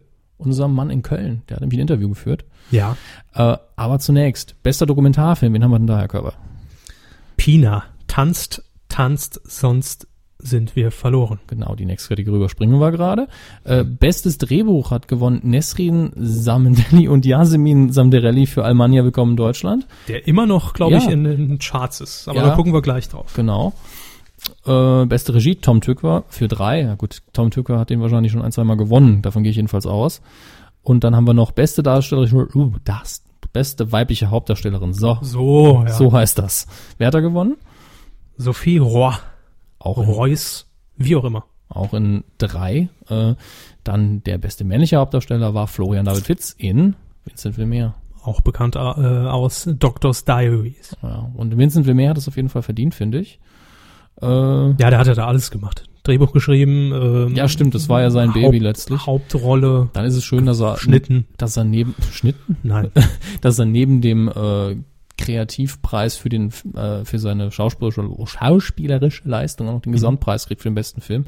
unserem 0.45 0.73
Mann 0.73 0.89
in 0.89 1.01
Köln. 1.01 1.41
Der 1.49 1.55
hat 1.55 1.61
nämlich 1.61 1.77
ein 1.79 1.81
Interview 1.81 2.09
geführt. 2.09 2.45
Ja. 2.71 2.95
Äh, 3.33 3.57
aber 3.75 3.99
zunächst, 3.99 4.61
bester 4.63 4.85
Dokumentarfilm, 4.85 5.53
wen 5.53 5.63
haben 5.63 5.71
wir 5.71 5.79
denn 5.79 5.87
da, 5.87 5.99
Herr 5.99 6.07
Körber? 6.07 6.33
Pina 7.37 7.83
tanzt, 8.07 8.63
tanzt, 8.89 9.41
sonst 9.43 10.07
sind 10.45 10.75
wir 10.75 10.91
verloren. 10.91 11.39
Genau, 11.47 11.73
die 11.73 11.85
nächste 11.85 12.09
Kategorie 12.09 12.35
überspringen 12.37 12.77
wir 12.79 12.91
gerade. 12.91 13.27
Äh, 13.63 13.85
bestes 13.85 14.37
Drehbuch 14.37 14.91
hat 14.91 15.07
gewonnen 15.07 15.39
Nesrin 15.43 16.11
Samendelli 16.17 17.07
und 17.07 17.25
Yasemin 17.25 17.93
Samderelli 17.93 18.45
für 18.45 18.65
Almania 18.65 19.05
Willkommen 19.05 19.31
in 19.31 19.37
Deutschland. 19.37 19.87
Der 20.09 20.27
immer 20.27 20.45
noch, 20.45 20.73
glaube 20.73 20.93
Ja. 20.93 20.97
ich, 20.99 21.07
in 21.07 21.23
den 21.23 21.59
Charts 21.59 22.01
ist. 22.01 22.27
Aber 22.27 22.39
Ja. 22.39 22.47
da 22.49 22.55
gucken 22.55 22.73
wir 22.73 22.81
gleich 22.81 23.07
drauf. 23.07 23.31
Genau. 23.35 23.71
Äh, 24.65 25.05
beste 25.05 25.33
Regie, 25.33 25.55
Tom 25.55 25.81
Tückwer 25.81 26.23
für 26.29 26.47
drei. 26.47 26.81
Ja 26.81 26.95
gut, 26.95 27.21
Tom 27.33 27.51
Tückwer 27.51 27.79
hat 27.79 27.89
den 27.89 28.01
wahrscheinlich 28.01 28.31
schon 28.31 28.41
ein, 28.41 28.51
zwei 28.51 28.63
Mal 28.63 28.77
gewonnen. 28.77 29.21
Davon 29.21 29.43
gehe 29.43 29.49
ich 29.49 29.57
jedenfalls 29.57 29.85
aus. 29.85 30.21
Und 30.81 31.03
dann 31.03 31.15
haben 31.15 31.27
wir 31.27 31.33
noch 31.33 31.51
beste 31.51 31.83
Darstellerin, 31.83 32.49
uh, 32.53 32.71
das, 32.83 33.23
beste 33.51 33.91
weibliche 33.91 34.29
Hauptdarstellerin. 34.31 34.93
So, 34.93 35.17
So, 35.21 35.83
ja. 35.85 35.93
so 35.93 36.11
heißt 36.11 36.39
das. 36.39 36.67
Wer 36.97 37.07
hat 37.07 37.13
da 37.13 37.19
gewonnen? 37.19 37.57
Sophie 38.37 38.77
Roy, 38.79 39.13
Auch 39.79 39.97
in, 39.99 40.05
Reus, 40.09 40.67
wie 40.97 41.15
auch 41.15 41.23
immer. 41.23 41.45
auch 41.69 41.93
in 41.93 42.23
drei. 42.37 42.89
Äh, 43.09 43.35
dann 43.83 44.23
der 44.23 44.37
beste 44.37 44.63
männliche 44.63 44.97
Hauptdarsteller 44.97 45.53
war 45.53 45.67
Florian 45.67 46.05
David 46.05 46.23
Fitz 46.25 46.55
in 46.57 46.95
Vincent 47.25 47.55
Vermeer. 47.55 47.95
Auch 48.23 48.41
bekannt 48.41 48.75
äh, 48.75 48.79
aus 48.79 49.69
Doctor's 49.77 50.23
Diaries. 50.25 50.95
Ja, 51.03 51.29
und 51.35 51.57
Vincent 51.57 51.85
Vermeer 51.85 52.09
hat 52.11 52.17
es 52.17 52.27
auf 52.27 52.37
jeden 52.37 52.49
Fall 52.49 52.61
verdient, 52.63 52.95
finde 52.95 53.19
ich. 53.19 53.39
Äh, 54.23 54.81
Ja, 54.81 54.89
der 54.89 54.97
hat 54.99 55.07
ja 55.07 55.13
da 55.15 55.27
alles 55.27 55.51
gemacht. 55.51 55.83
Drehbuch 56.03 56.33
geschrieben. 56.33 56.91
Ähm, 56.93 57.35
ja, 57.35 57.47
stimmt, 57.47 57.75
das 57.75 57.87
war 57.87 58.01
ja 58.01 58.09
sein 58.11 58.33
Baby 58.33 58.57
Haupt- 58.57 58.61
letztlich. 58.61 59.05
Hauptrolle. 59.05 59.89
Dann 59.93 60.05
ist 60.05 60.15
es 60.15 60.23
schön, 60.25 60.45
dass 60.45 60.59
er 60.59 60.77
Schnitten. 60.77 61.27
dass 61.37 61.55
er 61.55 61.63
neben 61.63 61.95
Schnitten, 62.11 62.57
Nein. 62.63 62.91
dass 63.41 63.57
er 63.59 63.65
neben 63.65 64.01
dem 64.01 64.27
äh, 64.27 64.75
Kreativpreis 65.17 66.15
für 66.17 66.29
den 66.29 66.51
äh, 66.75 67.05
für 67.05 67.19
seine 67.19 67.51
schauspielerische, 67.51 68.03
schauspielerische 68.25 69.27
Leistung 69.27 69.69
auch 69.69 69.73
noch 69.73 69.81
den 69.81 69.91
Mhm. 69.91 69.95
Gesamtpreis 69.95 70.47
kriegt 70.47 70.61
für 70.61 70.69
den 70.69 70.75
besten 70.75 71.01
Film. 71.01 71.25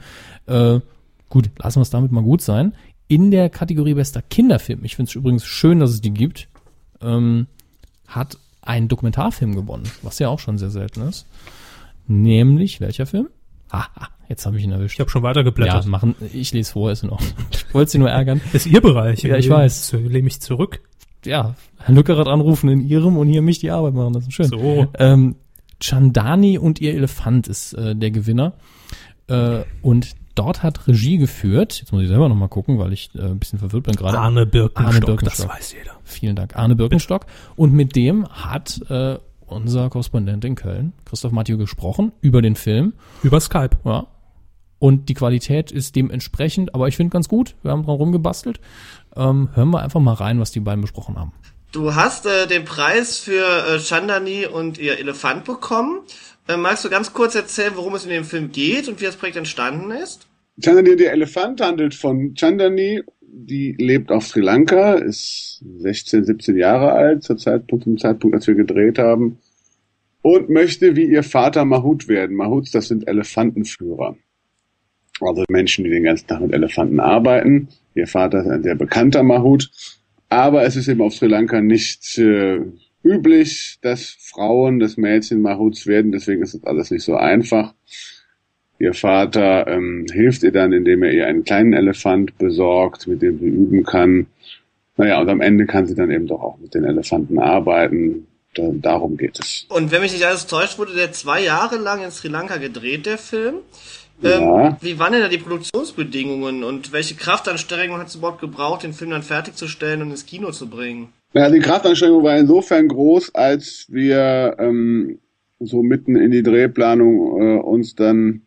Äh, 0.48 0.80
gut, 1.30 1.50
lassen 1.60 1.78
wir 1.78 1.84
es 1.84 1.90
damit 1.90 2.12
mal 2.12 2.24
gut 2.24 2.42
sein. 2.42 2.74
In 3.08 3.32
der 3.32 3.50
Kategorie 3.50 3.94
bester 3.94 4.22
Kinderfilm, 4.22 4.84
ich 4.84 4.96
finde 4.96 5.10
es 5.10 5.16
übrigens 5.16 5.46
schön, 5.46 5.80
dass 5.80 5.92
es 5.92 6.02
die 6.02 6.12
gibt, 6.14 6.48
ähm, 7.02 7.48
hat 8.08 8.38
ein 8.62 8.88
Dokumentarfilm 8.88 9.56
gewonnen, 9.56 9.84
was 10.02 10.20
ja 10.20 10.28
auch 10.30 10.40
schon 10.40 10.58
sehr 10.58 10.72
selten 10.72 11.02
ist. 11.08 11.26
Nämlich 12.08 12.82
welcher 12.82 13.06
Film? 13.06 13.30
Ah, 13.70 13.88
ah 13.96 14.08
jetzt 14.30 14.46
habe 14.46 14.58
ich 14.58 14.64
ihn 14.64 14.72
erwischt. 14.72 14.96
Ich 14.96 15.00
habe 15.00 15.10
schon 15.10 15.24
ja, 15.24 15.30
weitergeblättert. 15.30 15.86
machen. 15.88 16.16
Ich 16.34 16.54
lese 16.54 16.72
vor, 16.72 16.92
ist 16.92 17.04
in 17.04 17.10
Ordnung. 17.10 17.32
Ich 17.52 17.74
wollte 17.74 17.92
Sie 17.92 17.98
nur 17.98 18.10
ärgern. 18.10 18.42
Das 18.54 18.66
ist 18.66 18.72
Ihr 18.72 18.82
Bereich. 18.82 19.24
Ja, 19.24 19.38
ich 19.38 19.50
weiß. 19.50 19.94
Lehne 19.94 20.24
mich 20.24 20.42
zurück. 20.42 20.82
ja, 21.26 21.56
Herr 21.78 21.96
Lückerath 21.96 22.28
anrufen 22.28 22.70
in 22.70 22.88
ihrem 22.88 23.18
und 23.18 23.28
hier 23.28 23.42
mich 23.42 23.60
die 23.60 23.72
Arbeit 23.72 23.94
machen. 23.94 24.14
Das 24.14 24.24
ist 24.24 24.34
schön. 24.34 24.48
So. 24.48 24.88
Ähm, 24.98 25.36
Chandani 25.80 26.58
und 26.58 26.80
ihr 26.82 26.94
Elefant 26.94 27.48
ist 27.48 27.74
äh, 27.74 27.96
der 27.96 28.12
Gewinner. 28.12 28.54
Äh, 29.28 29.64
und 29.82 30.16
dort 30.36 30.64
hat 30.64 30.88
Regie 30.88 31.18
geführt. 31.18 31.80
Jetzt 31.80 31.92
muss 31.92 32.04
ich 32.04 32.08
selber 32.08 32.30
nochmal 32.30 32.50
gucken, 32.50 32.78
weil 32.78 32.94
ich 32.94 33.10
äh, 33.16 33.22
ein 33.22 33.40
bisschen 33.40 33.60
verwirrt 33.60 33.86
bin 33.86 33.96
gerade. 33.96 34.20
Arne 34.20 34.46
Birkenstock, 34.46 34.86
Arne 34.86 35.00
Birkenstock. 35.00 35.48
das 35.48 35.58
weiß 35.58 35.74
jeder. 35.74 35.96
Vielen 36.04 36.36
Dank, 36.36 36.56
Arne 36.56 36.76
Birkenstock. 36.76 37.26
Und 37.56 37.74
mit 37.74 37.96
dem 37.96 38.28
hat 38.28 38.82
äh, 38.90 39.18
unser 39.48 39.90
Korrespondent 39.90 40.46
in 40.46 40.56
Köln, 40.56 40.94
Christoph 41.06 41.32
Mathieu, 41.32 41.58
gesprochen 41.58 42.12
über 42.22 42.42
den 42.42 42.56
Film. 42.56 42.94
Über 43.24 43.40
Skype. 43.40 43.78
Ja. 43.84 44.08
Und 44.80 45.10
die 45.10 45.14
Qualität 45.14 45.72
ist 45.72 45.96
dementsprechend, 45.96 46.76
aber 46.76 46.88
ich 46.88 46.98
finde 46.98 47.12
ganz 47.12 47.30
gut. 47.30 47.56
Wir 47.64 47.72
haben 47.72 47.84
dran 47.84 47.96
rumgebastelt. 47.96 48.60
Ähm, 49.16 49.50
hören 49.54 49.70
wir 49.70 49.82
einfach 49.82 50.02
mal 50.02 50.14
rein, 50.14 50.40
was 50.40 50.52
die 50.52 50.60
beiden 50.60 50.82
besprochen 50.82 51.18
haben. 51.18 51.32
Du 51.72 51.96
hast 51.96 52.26
äh, 52.26 52.48
den 52.48 52.66
Preis 52.66 53.18
für 53.18 53.46
äh, 53.68 53.80
Chandani 53.80 54.46
und 54.46 54.78
ihr 54.78 54.98
Elefant 55.00 55.46
bekommen. 55.46 56.02
Äh, 56.48 56.58
magst 56.58 56.86
du 56.86 56.90
ganz 56.90 57.14
kurz 57.14 57.36
erzählen, 57.36 57.74
worum 57.76 57.96
es 57.96 58.04
in 58.04 58.12
dem 58.12 58.24
Film 58.24 58.52
geht 58.52 58.88
und 58.88 59.02
wie 59.02 59.06
das 59.06 59.16
Projekt 59.16 59.38
entstanden 59.38 59.92
ist? 59.92 60.28
Chandani 60.64 60.96
der 60.96 61.12
Elefant 61.12 61.60
handelt 61.60 61.94
von 61.94 62.34
Chandani, 62.36 63.04
die 63.38 63.76
lebt 63.78 64.12
auf 64.12 64.26
Sri 64.26 64.40
Lanka, 64.40 64.94
ist 64.94 65.64
16, 65.78 66.24
17 66.24 66.58
Jahre 66.58 66.94
alt 66.94 67.24
zur 67.24 67.38
Zeitpunkt, 67.38 67.84
zum 67.84 67.98
Zeitpunkt, 67.98 68.36
als 68.36 68.48
wir 68.48 68.56
gedreht 68.56 68.98
haben 68.98 69.38
und 70.22 70.50
möchte 70.50 70.96
wie 70.96 71.06
ihr 71.06 71.24
Vater 71.24 71.66
Mahut 71.66 72.08
werden. 72.08 72.36
Mahuts, 72.36 72.72
das 72.72 72.88
sind 72.88 73.08
Elefantenführer. 73.08 74.18
Also 75.22 75.44
Menschen, 75.50 75.84
die 75.84 75.92
den 75.92 76.04
ganzen 76.04 76.28
Tag 76.28 76.42
mit 76.42 76.54
Elefanten 76.54 77.00
arbeiten. 77.00 77.68
Ihr 77.94 78.08
Vater 78.08 78.42
ist 78.42 78.48
ein 78.48 78.64
sehr 78.64 78.76
bekannter 78.76 79.24
Mahut. 79.24 79.70
Aber 80.30 80.64
es 80.64 80.76
ist 80.76 80.88
eben 80.88 81.02
auf 81.02 81.14
Sri 81.14 81.28
Lanka 81.28 81.62
nicht 81.62 82.18
äh, 82.18 82.60
üblich, 83.04 83.78
dass 83.82 84.18
Frauen, 84.20 84.80
dass 84.80 84.98
Mädchen 84.98 85.42
Mahuts 85.42 85.86
werden. 85.86 86.12
Deswegen 86.12 86.42
ist 86.42 86.56
das 86.56 86.64
alles 86.64 86.90
nicht 86.90 87.04
so 87.04 87.16
einfach. 87.16 87.76
Ihr 88.78 88.94
Vater 88.94 89.68
ähm, 89.68 90.06
hilft 90.12 90.44
ihr 90.44 90.52
dann, 90.52 90.74
indem 90.74 91.04
er 91.04 91.12
ihr 91.12 91.28
einen 91.28 91.44
kleinen 91.44 91.74
Elefant 91.74 92.38
besorgt, 92.38 93.08
mit 93.08 93.22
dem 93.22 93.40
sie 93.40 93.46
üben 93.46 93.84
kann. 93.84 94.28
Naja, 94.98 95.20
und 95.22 95.30
am 95.30 95.42
Ende 95.42 95.66
kann 95.66 95.86
sie 95.86 95.96
dann 95.96 96.12
eben 96.12 96.28
doch 96.28 96.42
auch 96.42 96.58
mit 96.58 96.74
den 96.74 96.84
Elefanten 96.84 97.40
arbeiten. 97.40 98.28
Da, 98.54 98.70
darum 98.74 99.18
geht 99.18 99.40
es. 99.40 99.66
Und 99.70 99.92
wenn 99.92 100.02
mich 100.02 100.14
nicht 100.14 100.26
alles 100.26 100.48
täuscht, 100.48 100.78
wurde 100.78 100.94
der 100.94 101.12
zwei 101.12 101.44
Jahre 101.44 101.78
lang 101.78 102.04
in 102.04 102.12
Sri 102.12 102.30
Lanka 102.30 102.58
gedreht, 102.58 103.06
der 103.06 103.18
Film. 103.18 103.56
Ja. 104.22 104.70
Ähm, 104.70 104.76
wie 104.80 104.98
waren 104.98 105.12
denn 105.12 105.22
da 105.22 105.28
die 105.28 105.38
Produktionsbedingungen 105.38 106.64
und 106.64 106.94
welche 106.94 107.16
Kraftanstrengungen 107.16 108.00
hat 108.00 108.08
es 108.08 108.16
überhaupt 108.16 108.40
gebraucht, 108.40 108.84
den 108.84 108.94
Film 108.94 109.12
dann 109.12 109.24
fertigzustellen 109.24 110.02
und 110.02 110.12
ins 110.12 110.26
Kino 110.26 110.52
zu 110.52 110.70
bringen? 110.70 111.10
Ja, 111.34 111.50
die 111.50 111.60
Kraftanstrengung 111.60 112.24
war 112.24 112.38
insofern 112.38 112.88
groß, 112.88 113.36
als 113.36 113.88
wir 113.90 114.56
ähm, 114.58 115.20
so 115.60 115.84
mitten 115.84 116.16
in 116.16 116.32
die 116.32 116.44
Drehplanung 116.44 117.42
äh, 117.42 117.60
uns 117.60 117.96
dann 117.96 118.45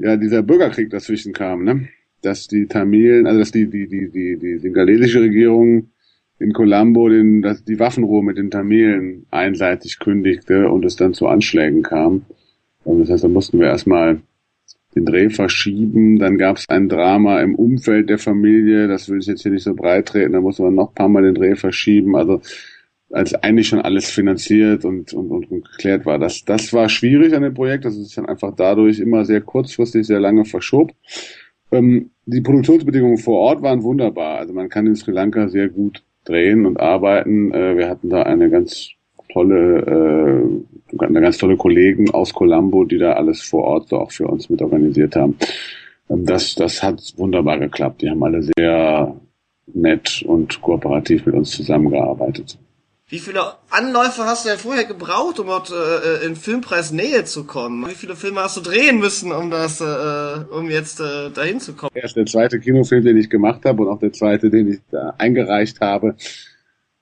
ja 0.00 0.16
dieser 0.16 0.42
Bürgerkrieg 0.42 0.90
dazwischen 0.90 1.32
kam, 1.32 1.64
ne? 1.64 1.88
Dass 2.22 2.48
die 2.48 2.66
Tamilen, 2.66 3.26
also 3.26 3.38
dass 3.38 3.52
die 3.52 3.68
die 3.68 3.88
die 3.88 4.10
die 4.10 4.36
die 4.38 4.58
singalesische 4.58 5.20
Regierung 5.20 5.90
in 6.38 6.52
Colombo 6.52 7.08
den 7.08 7.42
dass 7.42 7.64
die 7.64 7.78
Waffenruhe 7.78 8.22
mit 8.22 8.38
den 8.38 8.50
Tamilen 8.50 9.26
einseitig 9.30 9.98
kündigte 9.98 10.68
und 10.68 10.84
es 10.84 10.96
dann 10.96 11.14
zu 11.14 11.26
Anschlägen 11.26 11.82
kam. 11.82 12.22
Und 12.84 13.00
das 13.00 13.10
heißt, 13.10 13.24
da 13.24 13.28
mussten 13.28 13.60
wir 13.60 13.66
erstmal 13.66 14.20
den 14.94 15.04
Dreh 15.04 15.30
verschieben. 15.30 16.18
Dann 16.18 16.38
gab 16.38 16.56
es 16.56 16.68
ein 16.68 16.88
Drama 16.88 17.40
im 17.40 17.54
Umfeld 17.54 18.08
der 18.08 18.18
Familie. 18.18 18.88
Das 18.88 19.08
will 19.08 19.18
ich 19.18 19.26
jetzt 19.26 19.42
hier 19.42 19.52
nicht 19.52 19.64
so 19.64 19.74
breit 19.74 20.06
treten. 20.06 20.32
Da 20.32 20.40
musste 20.40 20.62
man 20.62 20.74
noch 20.74 20.90
ein 20.90 20.94
paar 20.94 21.08
Mal 21.08 21.22
den 21.22 21.34
Dreh 21.34 21.54
verschieben. 21.54 22.16
Also 22.16 22.40
als 23.10 23.34
eigentlich 23.34 23.68
schon 23.68 23.80
alles 23.80 24.10
finanziert 24.10 24.84
und, 24.84 25.12
und, 25.14 25.30
und 25.30 25.50
geklärt 25.50 26.04
war. 26.04 26.18
Das, 26.18 26.44
das 26.44 26.72
war 26.72 26.88
schwierig 26.88 27.34
an 27.34 27.42
dem 27.42 27.54
Projekt, 27.54 27.84
das 27.84 27.96
ist 27.96 28.16
dann 28.18 28.26
einfach 28.26 28.54
dadurch 28.54 28.98
immer 28.98 29.24
sehr 29.24 29.40
kurzfristig, 29.40 30.06
sehr 30.06 30.20
lange 30.20 30.44
verschob. 30.44 30.92
Ähm, 31.72 32.10
die 32.26 32.40
Produktionsbedingungen 32.40 33.18
vor 33.18 33.38
Ort 33.38 33.62
waren 33.62 33.82
wunderbar. 33.82 34.38
Also 34.38 34.52
man 34.52 34.68
kann 34.68 34.86
in 34.86 34.96
Sri 34.96 35.12
Lanka 35.12 35.48
sehr 35.48 35.68
gut 35.68 36.02
drehen 36.24 36.66
und 36.66 36.78
arbeiten. 36.80 37.52
Äh, 37.52 37.76
wir 37.76 37.88
hatten 37.88 38.10
da 38.10 38.22
eine 38.22 38.50
ganz 38.50 38.90
tolle, 39.32 40.64
äh, 41.00 41.04
eine 41.04 41.20
ganz 41.20 41.38
tolle 41.38 41.56
Kollegen 41.56 42.10
aus 42.10 42.32
Colombo, 42.32 42.84
die 42.84 42.98
da 42.98 43.14
alles 43.14 43.40
vor 43.42 43.64
Ort 43.64 43.92
auch 43.92 44.12
für 44.12 44.26
uns 44.26 44.50
mit 44.50 44.62
organisiert 44.62 45.16
haben. 45.16 45.36
Ähm, 46.10 46.24
das, 46.26 46.54
das 46.54 46.82
hat 46.82 47.00
wunderbar 47.16 47.58
geklappt. 47.58 48.02
Die 48.02 48.10
haben 48.10 48.22
alle 48.22 48.42
sehr 48.42 49.14
nett 49.74 50.22
und 50.26 50.60
kooperativ 50.60 51.26
mit 51.26 51.34
uns 51.34 51.50
zusammengearbeitet. 51.50 52.58
Wie 53.10 53.20
viele 53.20 53.40
Anläufe 53.70 54.24
hast 54.24 54.44
du 54.44 54.50
denn 54.50 54.58
vorher 54.58 54.84
gebraucht, 54.84 55.40
um 55.40 55.46
dort 55.46 55.70
äh, 55.70 56.26
in 56.26 56.36
Filmpreis 56.36 56.92
Nähe 56.92 57.24
zu 57.24 57.44
kommen? 57.44 57.88
Wie 57.88 57.94
viele 57.94 58.16
Filme 58.16 58.42
hast 58.42 58.58
du 58.58 58.60
drehen 58.60 58.98
müssen, 58.98 59.32
um 59.32 59.50
das, 59.50 59.80
äh, 59.80 60.44
um 60.50 60.68
jetzt 60.68 61.00
äh, 61.00 61.30
dahin 61.30 61.58
zu 61.58 61.72
kommen? 61.72 61.90
Erst 61.94 62.16
der 62.16 62.26
zweite 62.26 62.60
Kinofilm, 62.60 63.02
den 63.02 63.16
ich 63.16 63.30
gemacht 63.30 63.64
habe 63.64 63.82
und 63.82 63.88
auch 63.88 63.98
der 63.98 64.12
zweite, 64.12 64.50
den 64.50 64.70
ich 64.70 64.80
da 64.90 65.14
eingereicht 65.16 65.80
habe. 65.80 66.16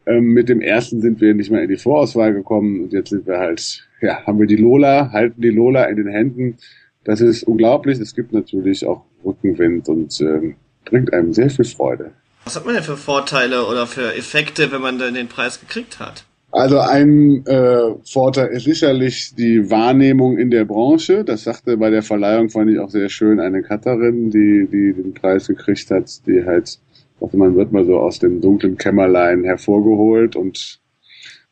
Ähm, 0.06 0.26
mit 0.26 0.48
dem 0.48 0.60
ersten 0.60 1.00
sind 1.00 1.20
wir 1.20 1.34
nicht 1.34 1.50
mehr 1.50 1.62
in 1.62 1.68
die 1.68 1.76
Vorauswahl 1.76 2.32
gekommen 2.32 2.84
und 2.84 2.92
jetzt 2.92 3.10
sind 3.10 3.26
wir 3.26 3.38
halt, 3.38 3.84
ja, 4.00 4.24
haben 4.24 4.38
wir 4.38 4.46
die 4.46 4.54
Lola, 4.54 5.10
halten 5.10 5.42
die 5.42 5.50
Lola 5.50 5.86
in 5.86 5.96
den 5.96 6.08
Händen. 6.08 6.58
Das 7.02 7.20
ist 7.20 7.42
unglaublich. 7.42 7.98
Es 7.98 8.14
gibt 8.14 8.32
natürlich 8.32 8.86
auch 8.86 9.02
Rückenwind 9.24 9.88
und 9.88 10.20
ähm, 10.20 10.54
bringt 10.84 11.12
einem 11.12 11.32
sehr 11.32 11.50
viel 11.50 11.64
Freude. 11.64 12.12
Was 12.46 12.54
hat 12.54 12.64
man 12.64 12.76
denn 12.76 12.84
für 12.84 12.96
Vorteile 12.96 13.66
oder 13.66 13.88
für 13.88 14.14
Effekte, 14.14 14.70
wenn 14.70 14.80
man 14.80 15.00
dann 15.00 15.14
den 15.14 15.26
Preis 15.26 15.58
gekriegt 15.58 15.98
hat? 15.98 16.24
Also 16.52 16.78
ein 16.78 17.44
äh, 17.44 17.96
Vorteil 18.04 18.50
ist 18.50 18.66
sicherlich 18.66 19.34
die 19.34 19.68
Wahrnehmung 19.68 20.38
in 20.38 20.52
der 20.52 20.64
Branche. 20.64 21.24
Das 21.24 21.42
sagte 21.42 21.76
bei 21.76 21.90
der 21.90 22.04
Verleihung, 22.04 22.48
fand 22.48 22.70
ich 22.70 22.78
auch 22.78 22.88
sehr 22.88 23.08
schön, 23.08 23.40
eine 23.40 23.62
Cutterin, 23.62 24.30
die, 24.30 24.68
die 24.70 24.92
den 24.92 25.12
Preis 25.12 25.48
gekriegt 25.48 25.90
hat, 25.90 26.24
die 26.28 26.44
halt, 26.44 26.78
dachte 27.18 27.36
man 27.36 27.56
wird 27.56 27.72
mal 27.72 27.84
so 27.84 27.98
aus 27.98 28.20
dem 28.20 28.40
dunklen 28.40 28.78
Kämmerlein 28.78 29.42
hervorgeholt 29.42 30.36
und, 30.36 30.78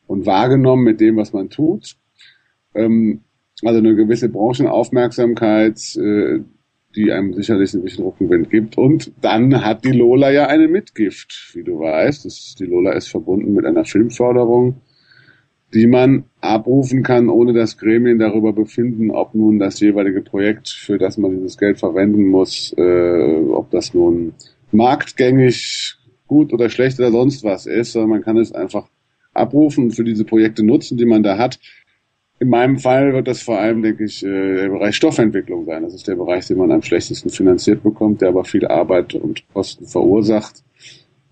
und 0.07 0.25
wahrgenommen 0.25 0.85
mit 0.85 1.01
dem, 1.01 1.17
was 1.17 1.33
man 1.33 1.49
tut. 1.49 1.97
Ähm, 2.73 3.19
also 3.65 3.79
eine 3.79 3.95
gewisse 3.95 4.29
Branchenaufmerksamkeit, 4.29 5.77
äh, 5.97 6.39
die 6.95 7.11
einem 7.11 7.33
sicherlich 7.33 7.73
ein 7.73 7.81
bisschen 7.81 8.05
Rückenwind 8.05 8.49
gibt. 8.49 8.77
Und 8.77 9.11
dann 9.21 9.63
hat 9.63 9.83
die 9.85 9.91
Lola 9.91 10.31
ja 10.31 10.47
eine 10.47 10.67
Mitgift, 10.67 11.51
wie 11.53 11.63
du 11.63 11.79
weißt. 11.79 12.25
Das, 12.25 12.55
die 12.57 12.65
Lola 12.65 12.93
ist 12.93 13.07
verbunden 13.07 13.53
mit 13.53 13.65
einer 13.65 13.85
Filmförderung, 13.85 14.81
die 15.73 15.87
man 15.87 16.25
abrufen 16.41 17.03
kann, 17.03 17.29
ohne 17.29 17.53
dass 17.53 17.77
Gremien 17.77 18.19
darüber 18.19 18.53
befinden, 18.53 19.11
ob 19.11 19.35
nun 19.35 19.59
das 19.59 19.79
jeweilige 19.79 20.21
Projekt, 20.21 20.69
für 20.69 20.97
das 20.97 21.17
man 21.17 21.31
dieses 21.31 21.57
Geld 21.57 21.79
verwenden 21.79 22.27
muss, 22.27 22.73
äh, 22.77 23.41
ob 23.51 23.71
das 23.71 23.93
nun 23.93 24.33
marktgängig 24.71 25.97
gut 26.27 26.53
oder 26.53 26.69
schlecht 26.69 26.99
oder 26.99 27.11
sonst 27.11 27.43
was 27.43 27.65
ist, 27.65 27.91
sondern 27.91 28.09
man 28.09 28.21
kann 28.21 28.37
es 28.37 28.51
einfach 28.51 28.87
abrufen 29.33 29.85
und 29.85 29.91
für 29.91 30.03
diese 30.03 30.25
Projekte 30.25 30.63
nutzen, 30.63 30.97
die 30.97 31.05
man 31.05 31.23
da 31.23 31.37
hat. 31.37 31.59
In 32.39 32.49
meinem 32.49 32.79
Fall 32.79 33.13
wird 33.13 33.27
das 33.27 33.41
vor 33.41 33.59
allem, 33.59 33.81
denke 33.81 34.03
ich, 34.03 34.23
äh, 34.23 34.55
der 34.55 34.69
Bereich 34.69 34.95
Stoffentwicklung 34.95 35.65
sein. 35.65 35.83
Das 35.83 35.93
ist 35.93 36.07
der 36.07 36.15
Bereich, 36.15 36.47
den 36.47 36.57
man 36.57 36.71
am 36.71 36.81
schlechtesten 36.81 37.29
finanziert 37.29 37.81
bekommt, 37.83 38.21
der 38.21 38.29
aber 38.29 38.43
viel 38.43 38.67
Arbeit 38.67 39.13
und 39.15 39.43
Kosten 39.53 39.85
verursacht 39.85 40.63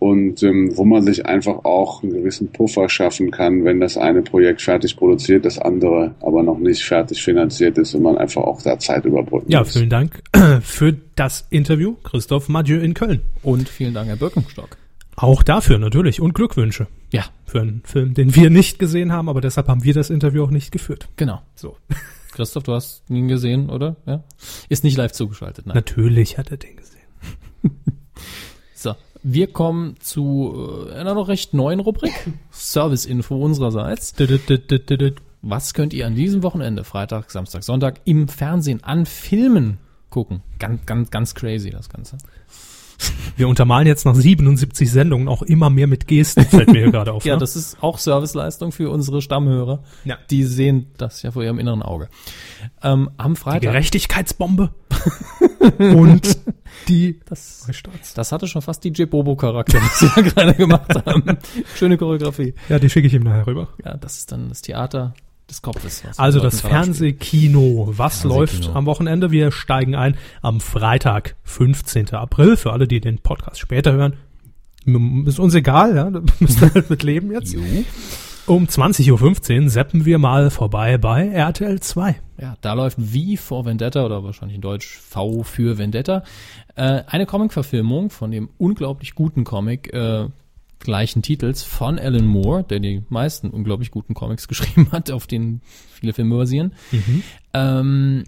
und 0.04 0.43
ähm, 0.43 0.72
wo 0.76 0.84
man 0.84 1.01
sich 1.04 1.26
einfach 1.26 1.64
auch 1.64 2.04
einen 2.04 2.12
gewissen 2.12 2.51
Puffer 2.51 2.89
schaffen 2.89 3.32
kann, 3.32 3.64
wenn 3.64 3.80
das 3.80 3.95
eine 3.95 4.22
Projekt 4.22 4.62
fertig 4.62 4.97
produziert, 4.97 5.45
das 5.45 5.58
andere 5.58 6.14
aber 6.20 6.43
noch 6.43 6.58
nicht 6.58 6.84
fertig 6.84 7.24
finanziert 7.24 7.78
ist 7.78 7.95
und 7.95 8.04
man 8.04 8.18
einfach 8.18 8.41
auch 8.41 8.62
da 8.62 8.78
Zeit 8.78 9.06
überbrücken 9.06 9.49
Ja, 9.49 9.64
vielen 9.64 9.89
Dank 9.89 10.22
für 10.62 10.97
das 11.16 11.47
Interview, 11.51 11.95
Christoph 12.04 12.49
Madieu 12.49 12.82
in 12.82 12.93
Köln. 12.93 13.22
Und 13.43 13.70
vielen 13.70 13.93
Dank, 13.93 14.10
Herr 14.10 14.18
Birkenstock. 14.18 14.76
Auch 15.16 15.41
dafür 15.41 15.80
natürlich 15.80 16.20
und 16.20 16.36
Glückwünsche. 16.36 16.88
Ja. 17.14 17.26
Für 17.45 17.61
einen 17.61 17.84
Film, 17.86 18.16
den 18.16 18.36
wir 18.36 18.49
nicht 18.49 18.80
gesehen 18.80 19.14
haben, 19.14 19.30
aber 19.30 19.39
deshalb 19.39 19.68
haben 19.68 19.84
wir 19.84 19.93
das 19.93 20.09
Interview 20.09 20.43
auch 20.43 20.49
nicht 20.49 20.72
geführt. 20.72 21.07
Genau. 21.16 21.41
So. 21.55 21.78
Christoph, 22.32 22.64
du 22.64 22.74
hast 22.74 23.03
ihn 23.09 23.28
gesehen, 23.28 23.70
oder? 23.70 23.95
Ja. 24.07 24.24
Ist 24.68 24.84
nicht 24.84 24.97
live 24.97 25.11
zugeschaltet, 25.11 25.68
nein. 25.68 25.76
Natürlich 25.76 26.39
hat 26.39 26.49
er 26.49 26.57
den 26.57 26.76
gesehen. 26.76 27.01
so. 28.74 28.95
Wir 29.22 29.47
kommen 29.47 29.95
zu 29.99 30.88
äh, 30.89 30.93
einer 30.95 31.14
noch 31.14 31.28
recht 31.28 31.53
neuen 31.53 31.80
Rubrik. 31.80 32.14
Service-Info 32.51 33.38
unsererseits. 33.38 34.16
Was 35.43 35.76
könnt 35.76 35.93
ihr 35.93 36.07
an 36.07 36.16
diesem 36.16 36.41
Wochenende, 36.41 36.84
Freitag, 36.84 37.30
Samstag, 37.30 37.64
Sonntag, 37.64 38.01
im 38.05 38.28
Fernsehen 38.28 38.84
an 38.84 39.05
Filmen 39.05 39.78
gucken? 40.09 40.41
Ganz, 40.57 40.86
ganz, 40.88 41.11
ganz 41.11 41.36
crazy, 41.36 41.70
das 41.70 41.89
Ganze. 41.89 42.18
Wir 43.36 43.48
untermalen 43.48 43.88
jetzt 43.88 44.06
nach 44.06 44.14
77 44.14 44.91
Sendungen 44.91 45.28
auch 45.28 45.41
immer 45.41 45.70
mehr 45.70 45.88
mit 45.88 46.08
Gesten, 46.08 46.46
fällt 46.46 46.72
mir 46.72 46.84
hier 46.84 46.91
gerade 46.91 47.14
auf. 47.14 47.26
ja, 47.26 47.34
ne? 47.34 47.39
das 47.39 47.56
ist 47.56 47.82
auch 47.82 47.98
Serviceleistung 47.98 48.72
für 48.72 48.91
unsere 48.91 49.22
Stammhörer. 49.22 49.84
Ja. 50.06 50.18
Die 50.30 50.44
sehen 50.44 50.91
das 50.98 51.24
ja 51.24 51.32
vor 51.32 51.44
ihrem 51.44 51.58
inneren 51.58 51.82
Auge. 51.82 52.10
Ähm, 52.84 53.10
am 53.18 53.34
die 53.34 53.39
Freitag. 53.39 53.62
Gerechtigkeitsbombe 53.62 54.70
und 55.80 56.38
die 56.88 57.20
Das, 57.26 57.68
das 58.16 58.32
hatte 58.32 58.48
schon 58.48 58.62
fast 58.62 58.84
DJ 58.84 59.06
Bobo-Charakter, 59.06 59.80
was 59.82 60.00
sie 60.00 60.10
da 60.16 60.22
gerade 60.22 60.54
gemacht 60.54 60.94
haben. 61.06 61.38
Schöne 61.76 61.98
Choreografie. 61.98 62.54
Ja, 62.70 62.78
die 62.78 62.89
schicke 62.89 63.08
ich 63.08 63.14
ihm 63.14 63.24
nachher 63.24 63.48
rüber. 63.48 63.70
Ja, 63.84 63.98
das 63.98 64.18
ist 64.18 64.32
dann 64.32 64.50
das 64.50 64.62
Theater 64.62 65.14
des 65.50 65.62
Kopfes. 65.62 66.04
Also 66.18 66.39
das. 66.39 66.62
Fernsehkino. 66.62 67.94
Was 67.96 68.22
Fernsehkino. 68.22 68.36
läuft 68.36 68.76
am 68.76 68.86
Wochenende? 68.86 69.32
Wir 69.32 69.52
steigen 69.52 69.96
ein 69.96 70.18
am 70.41 70.60
Freitag, 70.60 71.36
15. 71.44 72.14
April. 72.14 72.58
Für 72.58 72.74
alle, 72.74 72.88
die 72.88 73.00
den 73.00 73.20
Podcast 73.20 73.60
später 73.60 73.94
hören, 73.94 74.16
ist 75.26 75.39
uns 75.39 75.54
egal, 75.54 75.96
ja, 75.96 76.10
da 76.12 76.22
müsst 76.39 76.62
ihr 76.62 76.74
halt 76.74 76.89
mit 76.89 77.04
leben 77.04 77.32
jetzt. 77.32 77.56
Um 78.46 78.66
20.15 78.66 79.64
Uhr 79.64 79.70
seppen 79.70 80.04
wir 80.04 80.18
mal 80.18 80.50
vorbei 80.50 80.98
bei 80.98 81.30
RTL 81.30 81.80
2. 81.80 82.16
Ja, 82.41 82.58
da 82.60 82.74
läuft 82.74 82.98
V 83.00 83.41
for 83.41 83.66
Vendetta 83.66 84.06
oder 84.06 84.24
wahrscheinlich 84.24 84.56
in 84.56 84.62
Deutsch 84.62 85.00
V 85.00 85.44
für 85.44 85.78
Vendetta. 85.78 86.24
Äh, 86.76 87.04
eine 87.08 87.26
Comic-Verfilmung 87.26 88.10
von 88.10 88.32
dem 88.32 88.50
unglaublich 88.58 89.16
guten 89.16 89.46
Comic 89.46 89.94
äh, 89.94 90.28
gleichen 90.84 91.21
Titels 91.21 91.63
von 91.63 91.97
Alan 91.97 92.25
Moore, 92.25 92.63
der 92.63 92.79
die 92.79 93.03
meisten 93.09 93.49
unglaublich 93.49 93.91
guten 93.91 94.13
Comics 94.13 94.47
geschrieben 94.49 94.89
hat, 94.91 95.11
auf 95.11 95.27
denen 95.27 95.61
viele 95.91 96.13
Filme 96.13 96.38
basieren. 96.38 96.73
Ähm, 97.53 98.23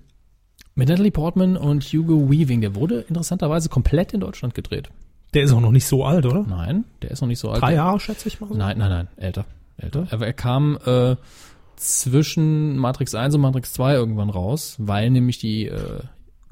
mit 0.76 0.90
Natalie 0.90 1.12
Portman 1.12 1.56
und 1.56 1.84
Hugo 1.84 2.30
Weaving. 2.30 2.62
Der 2.62 2.76
wurde 2.76 3.02
interessanterweise 3.02 3.70
komplett 3.70 4.14
in 4.14 4.20
Deutschland 4.20 4.54
gedreht. 4.54 4.90
Der 5.34 5.44
ist 5.44 5.52
auch 5.52 5.62
noch 5.62 5.72
nicht 5.72 5.86
so 5.86 6.06
alt, 6.06 6.26
oder? 6.26 6.44
Nein, 6.44 6.86
der 7.02 7.12
ist 7.12 7.22
noch 7.22 7.28
nicht 7.28 7.40
so 7.40 7.50
alt. 7.50 7.62
Drei 7.62 7.76
Jahre, 7.76 8.00
schätze 8.00 8.28
ich 8.28 8.40
mal. 8.40 8.50
Nein, 8.50 8.78
nein, 8.78 8.90
nein, 8.90 9.08
älter. 9.18 9.46
Älter. 9.78 10.08
Aber 10.12 10.26
er 10.26 10.34
kam 10.34 10.78
äh, 10.86 11.16
zwischen 11.76 12.78
Matrix 12.78 13.16
1 13.16 13.36
und 13.36 13.42
Matrix 13.42 13.74
2 13.74 13.94
irgendwann 13.96 14.30
raus, 14.30 14.76
weil 14.80 15.10
nämlich 15.10 15.38
die 15.40 15.68
äh, 15.68 16.02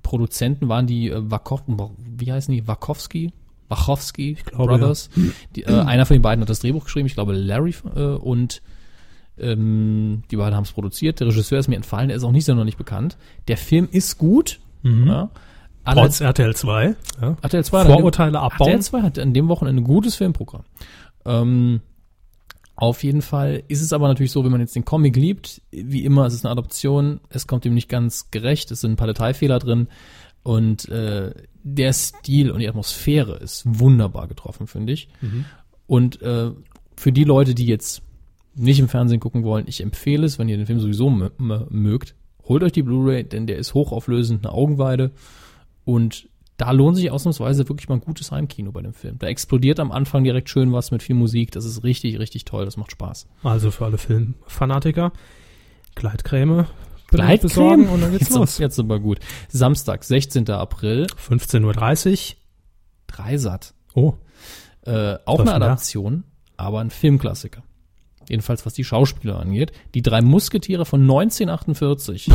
Produzenten 0.02 0.68
waren 0.68 0.86
die 0.88 1.10
äh, 1.10 1.32
Wakow, 1.32 1.62
wie 1.98 2.32
heißen 2.32 2.54
die? 2.54 2.68
Wachowski? 2.68 3.32
Wachowski 3.78 4.38
glaube, 4.46 4.66
Brothers. 4.78 5.10
Die, 5.56 5.64
äh, 5.64 5.72
einer 5.86 6.06
von 6.06 6.16
den 6.16 6.22
beiden 6.22 6.42
hat 6.42 6.50
das 6.50 6.60
Drehbuch 6.60 6.86
geschrieben, 6.86 7.06
ich 7.08 7.14
glaube 7.16 7.34
Larry 7.34 7.74
äh, 7.96 8.00
und 8.02 8.62
ähm, 9.38 10.24
die 10.32 10.36
beiden 10.38 10.56
haben 10.56 10.64
es 10.64 10.72
produziert. 10.72 11.20
Der 11.20 11.28
Regisseur 11.28 11.60
ist 11.60 11.68
mir 11.68 11.76
entfallen, 11.76 12.08
der 12.10 12.18
ist 12.18 12.24
auch 12.24 12.32
nicht 12.32 12.46
sonderlich 12.46 12.78
bekannt. 12.78 13.18
Der 13.48 13.58
Film 13.58 13.88
ist 13.92 14.18
gut. 14.18 14.60
Ja, 14.84 15.30
Trotz 15.86 16.20
RTL 16.22 16.56
2. 16.56 16.96
Ja. 17.22 17.38
RTL 17.42 17.64
2 17.64 17.78
hat 17.80 17.86
an 17.86 17.92
dem- 17.92 17.96
Vorurteile 17.98 18.40
abbauen. 18.40 18.68
RTL 18.70 18.82
2 18.82 19.02
hat 19.02 19.20
an 19.20 19.34
dem 19.34 19.48
Wochenende 19.48 19.82
ein 19.82 19.86
gutes 19.86 20.16
Filmprogramm. 20.16 20.64
Ähm, 21.26 21.82
auf 22.76 23.04
jeden 23.04 23.22
Fall 23.22 23.64
ist 23.68 23.82
es 23.82 23.94
aber 23.94 24.08
natürlich 24.08 24.32
so, 24.32 24.44
wenn 24.44 24.52
man 24.52 24.60
jetzt 24.62 24.76
den 24.76 24.84
Comic 24.86 25.16
liebt, 25.16 25.62
wie 25.72 26.04
immer, 26.06 26.26
es 26.26 26.34
ist 26.34 26.44
eine 26.46 26.52
Adoption, 26.52 27.20
es 27.30 27.48
kommt 27.48 27.66
ihm 27.66 27.74
nicht 27.74 27.88
ganz 27.88 28.30
gerecht, 28.32 28.72
es 28.72 28.82
sind 28.82 28.92
ein 28.94 28.96
paar 28.98 29.08
Detailfehler 29.08 29.60
drin 29.60 29.88
und 30.44 30.88
äh, 30.90 31.34
der 31.64 31.94
Stil 31.94 32.52
und 32.52 32.60
die 32.60 32.68
Atmosphäre 32.68 33.38
ist 33.38 33.64
wunderbar 33.66 34.28
getroffen, 34.28 34.68
finde 34.68 34.94
ich. 34.94 35.08
Und 35.88 36.22
äh, 36.22 36.52
für 36.98 37.12
die 37.12 37.24
Leute, 37.24 37.56
die 37.56 37.66
jetzt 37.66 38.02
nicht 38.56 38.80
im 38.80 38.90
Fernsehen 38.90 39.20
gucken 39.20 39.44
wollen, 39.44 39.66
ich 39.68 39.82
empfehle 39.82 40.26
es, 40.26 40.38
wenn 40.38 40.50
ihr 40.50 40.58
den 40.58 40.66
Film 40.66 40.80
sowieso 40.80 41.08
mö- 41.10 41.32
mö- 41.40 41.66
mögt, 41.70 42.16
holt 42.44 42.62
euch 42.64 42.74
die 42.74 42.84
Blu-ray, 42.84 43.24
denn 43.24 43.48
der 43.48 43.58
ist 43.58 43.74
hochauflösend, 43.74 44.46
eine 44.46 44.54
Augenweide 44.54 45.12
und 45.86 46.28
da 46.58 46.70
lohnt 46.72 46.98
sich 46.98 47.10
ausnahmsweise 47.10 47.68
wirklich 47.68 47.90
mal 47.90 47.96
ein 47.96 48.02
gutes 48.02 48.32
Heimkino 48.32 48.72
bei 48.72 48.82
dem 48.84 48.94
Film. 48.94 49.18
Da 49.18 49.28
explodiert 49.28 49.80
am 49.80 49.92
Anfang 49.92 50.24
direkt 50.24 50.50
schön 50.50 50.72
was 50.72 50.92
mit 50.92 51.02
viel 51.02 51.16
Musik. 51.16 51.52
Das 51.52 51.66
ist 51.66 51.84
richtig, 51.84 52.20
richtig 52.20 52.46
toll. 52.46 52.64
Das 52.66 52.78
macht 52.78 52.92
Spaß. 52.92 53.28
Also 53.44 53.72
für 53.72 53.86
alle 53.86 53.98
Filmfanatiker. 53.98 55.14
Gleitcreme. 55.96 56.68
Gleitcreme? 57.18 57.42
besorgen 57.42 57.88
und 57.90 58.02
dann 58.02 58.12
geht's 58.12 58.24
Jetzt, 58.30 58.36
los. 58.38 58.58
jetzt 58.58 58.80
aber 58.80 59.00
gut. 59.00 59.20
Samstag, 59.50 60.04
16. 60.04 60.50
April, 60.50 61.08
15.30 61.30 62.32
Uhr. 62.32 62.36
Dreisat. 63.08 63.74
Oh, 63.94 64.14
Äh, 64.86 65.16
auch 65.26 65.40
eine 65.40 65.52
da? 65.52 65.56
Adaption, 65.58 66.24
aber 66.58 66.80
ein 66.82 66.90
Filmklassiker. 66.90 67.64
Jedenfalls 68.30 68.66
was 68.66 68.74
die 68.74 68.84
Schauspieler 68.84 69.40
angeht. 69.40 69.72
Die 69.94 70.02
drei 70.02 70.22
Musketiere 70.22 70.86
von 70.86 71.02
1948. 71.02 72.30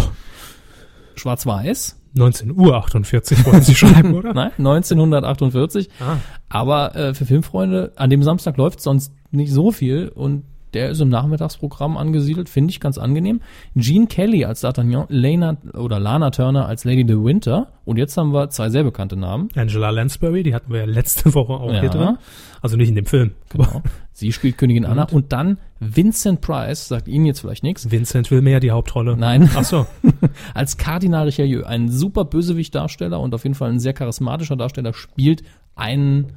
Schwarz-Weiß. 1.15 1.97
19 2.15 2.53
Uhr 2.59 2.75
48 2.77 3.45
wollen 3.47 3.63
Sie 3.63 3.75
schreiben, 3.75 4.15
oder? 4.15 4.33
Nein, 4.35 4.53
1948. 4.59 5.89
Ah. 6.01 6.17
Aber 6.49 6.95
äh, 6.97 7.15
für 7.15 7.27
Filmfreunde, 7.27 7.93
an 7.97 8.11
dem 8.11 8.23
Samstag 8.23 8.57
läuft 8.57 8.81
sonst 8.81 9.13
nicht 9.31 9.53
so 9.53 9.73
viel 9.73 10.09
und 10.09 10.45
der 10.75 10.91
ist 10.91 11.01
im 11.01 11.09
Nachmittagsprogramm 11.09 11.97
angesiedelt, 11.97 12.49
finde 12.49 12.71
ich 12.71 12.81
ganz 12.81 12.99
angenehm. 12.99 13.41
Gene 13.75 14.07
Kelly 14.07 14.45
als 14.45 14.63
D'Artagnan, 14.65 15.07
Lana 15.09 15.57
oder 15.75 15.99
Lana 16.01 16.31
Turner 16.31 16.67
als 16.67 16.85
Lady 16.85 17.05
de 17.05 17.17
Winter 17.17 17.69
und 17.85 17.97
jetzt 17.97 18.17
haben 18.17 18.33
wir 18.33 18.51
zwei 18.51 18.69
sehr 18.71 18.85
bekannte 18.85 19.17
Namen. 19.17 19.49
Angela 19.55 19.91
Lansbury, 19.91 20.43
die 20.43 20.55
hatten 20.55 20.73
wir 20.73 20.81
ja 20.81 20.87
letzte 20.87 21.33
Woche 21.35 21.53
auch 21.55 21.73
Ja. 21.73 21.81
hier 21.81 21.91
drin. 21.91 22.19
Also 22.61 22.77
nicht 22.77 22.89
in 22.89 22.97
dem 22.97 23.07
Film. 23.07 23.33
Genau. 23.51 23.83
Sie 24.13 24.33
spielt 24.33 24.59
Königin 24.59 24.85
Anna 24.85 25.05
und 25.05 25.33
dann 25.33 25.59
Vincent 25.79 26.41
Price, 26.41 26.89
sagt 26.89 27.07
Ihnen 27.07 27.25
jetzt 27.25 27.41
vielleicht 27.41 27.63
nichts. 27.63 27.91
Vincent 27.91 28.31
will 28.33 28.43
mehr 28.43 28.59
die 28.59 28.73
Hauptrolle. 28.73 29.17
Nein. 29.17 29.49
Ach 29.55 29.63
so. 29.63 29.87
als 30.55 30.77
Kardinal 30.77 31.27
Richelieu, 31.27 31.63
ein 31.65 31.89
super 31.89 32.25
Bösewicht-Darsteller 32.25 33.21
und 33.21 33.33
auf 33.35 33.45
jeden 33.45 33.55
Fall 33.55 33.71
ein 33.71 33.79
sehr 33.79 33.93
charismatischer 33.93 34.57
Darsteller, 34.57 34.93
spielt 34.93 35.45
einen 35.77 36.33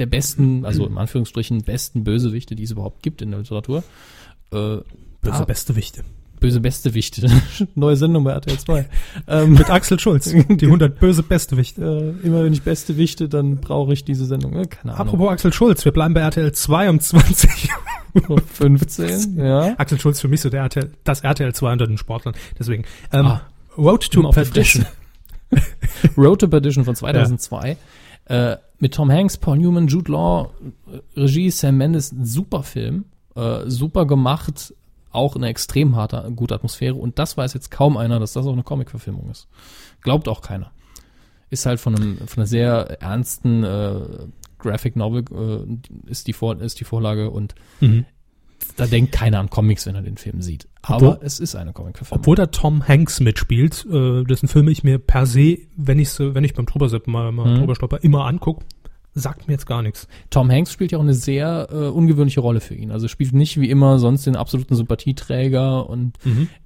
der 0.00 0.06
besten, 0.06 0.64
also 0.64 0.86
im 0.86 0.98
Anführungsstrichen 0.98 1.62
besten 1.62 2.02
Bösewichte, 2.04 2.56
die 2.56 2.64
es 2.64 2.70
überhaupt 2.72 3.02
gibt 3.02 3.22
in 3.22 3.30
der 3.30 3.40
Literatur. 3.40 3.84
Äh, 4.52 4.78
Böse 5.22 5.34
ah, 5.34 5.44
beste 5.44 5.76
Wichte. 5.76 6.02
böse 6.40 6.60
beste 6.60 6.94
Wichte. 6.94 7.28
Neue 7.74 7.96
Sendung 7.96 8.24
bei 8.24 8.32
RTL 8.32 8.58
2. 8.58 8.88
Ähm, 9.28 9.52
Mit 9.52 9.68
Axel 9.70 10.00
Schulz. 10.00 10.24
Die 10.32 10.66
100 10.66 10.98
böse 10.98 11.22
beste 11.22 11.56
Wichte. 11.56 11.82
äh, 12.22 12.26
immer 12.26 12.42
wenn 12.42 12.52
ich 12.52 12.62
beste 12.62 12.96
Wichte, 12.96 13.28
dann 13.28 13.58
brauche 13.58 13.92
ich 13.92 14.04
diese 14.04 14.24
Sendung. 14.24 14.54
Äh, 14.56 14.66
Keine 14.66 14.94
Ahnung. 14.94 15.06
Apropos 15.06 15.30
Axel 15.30 15.52
Schulz, 15.52 15.84
wir 15.84 15.92
bleiben 15.92 16.14
bei 16.14 16.20
RTL 16.22 16.50
2 16.52 16.90
um 16.90 16.98
20 16.98 17.68
Uhr. 18.28 18.40
15, 18.40 19.38
ja. 19.38 19.74
Axel 19.78 20.00
Schulz 20.00 20.20
für 20.20 20.26
mich 20.28 20.40
so 20.40 20.48
der 20.50 20.62
RTL, 20.62 20.90
das 21.04 21.20
RTL 21.20 21.54
2 21.54 21.72
unter 21.72 21.86
den 21.86 21.98
Sportlern. 21.98 22.34
Deswegen. 22.58 22.84
Ähm, 23.12 23.26
Ah. 23.26 23.42
Road 23.78 24.10
to 24.10 24.28
Perdition. 24.30 24.84
Road 26.16 26.40
to 26.40 26.48
Perdition 26.48 26.84
von 26.84 26.94
2002. 26.96 27.76
Äh, 28.26 28.56
mit 28.80 28.94
Tom 28.94 29.10
Hanks, 29.10 29.36
Paul 29.36 29.58
Newman, 29.58 29.86
Jude 29.86 30.10
Law, 30.10 30.50
Regie 31.16 31.50
Sam 31.50 31.76
Mendes, 31.76 32.14
super 32.22 32.62
Film, 32.62 33.04
äh, 33.36 33.60
super 33.66 34.06
gemacht, 34.06 34.74
auch 35.12 35.36
eine 35.36 35.48
extrem 35.48 35.96
harte, 35.96 36.30
gute 36.34 36.54
Atmosphäre 36.54 36.94
und 36.94 37.18
das 37.18 37.36
weiß 37.36 37.54
jetzt 37.54 37.70
kaum 37.70 37.96
einer, 37.96 38.20
dass 38.20 38.32
das 38.32 38.46
auch 38.46 38.52
eine 38.52 38.62
Comic-Verfilmung 38.62 39.30
ist. 39.30 39.48
Glaubt 40.02 40.28
auch 40.28 40.40
keiner. 40.40 40.72
Ist 41.50 41.66
halt 41.66 41.80
von, 41.80 41.96
einem, 41.96 42.18
von 42.28 42.38
einer 42.38 42.46
sehr 42.46 43.00
ernsten 43.00 43.64
äh, 43.64 44.00
Graphic 44.58 44.94
Novel 44.96 45.24
äh, 45.32 46.10
ist, 46.10 46.28
die 46.28 46.32
Vor 46.32 46.60
ist 46.60 46.80
die 46.80 46.84
Vorlage 46.84 47.30
und 47.30 47.54
Mhm. 47.80 48.06
Da 48.76 48.86
denkt 48.86 49.12
keiner 49.12 49.38
an 49.40 49.50
Comics, 49.50 49.86
wenn 49.86 49.94
er 49.94 50.02
den 50.02 50.16
Film 50.16 50.40
sieht. 50.42 50.68
Aber 50.82 51.12
Obwohl- 51.14 51.26
es 51.26 51.40
ist 51.40 51.54
eine 51.56 51.72
Comic-Verfilmung. 51.72 52.20
Obwohl 52.22 52.36
da 52.36 52.46
Tom 52.46 52.86
Hanks 52.86 53.20
mitspielt, 53.20 53.86
äh, 53.90 54.24
dessen 54.24 54.48
Filme 54.48 54.70
ich 54.70 54.84
mir 54.84 54.98
per 54.98 55.26
se, 55.26 55.58
wenn 55.76 55.98
ich 55.98 56.10
so, 56.10 56.34
wenn 56.34 56.44
ich 56.44 56.54
beim 56.54 56.66
Drübersippen 56.66 57.12
mal, 57.12 57.32
mal 57.32 57.54
Mhm. 57.54 57.58
drüber 57.60 57.74
stolper, 57.74 58.02
immer 58.02 58.24
anguck, 58.26 58.60
sagt 59.12 59.48
mir 59.48 59.54
jetzt 59.54 59.66
gar 59.66 59.82
nichts. 59.82 60.06
Tom 60.30 60.50
Hanks 60.50 60.72
spielt 60.72 60.92
ja 60.92 60.98
auch 60.98 61.02
eine 61.02 61.14
sehr 61.14 61.68
äh, 61.72 61.74
ungewöhnliche 61.88 62.40
Rolle 62.40 62.60
für 62.60 62.74
ihn. 62.76 62.90
Also 62.92 63.08
spielt 63.08 63.32
nicht 63.32 63.60
wie 63.60 63.68
immer 63.68 63.98
sonst 63.98 64.24
den 64.26 64.36
absoluten 64.36 64.76
Sympathieträger 64.76 65.88
und 65.90 66.16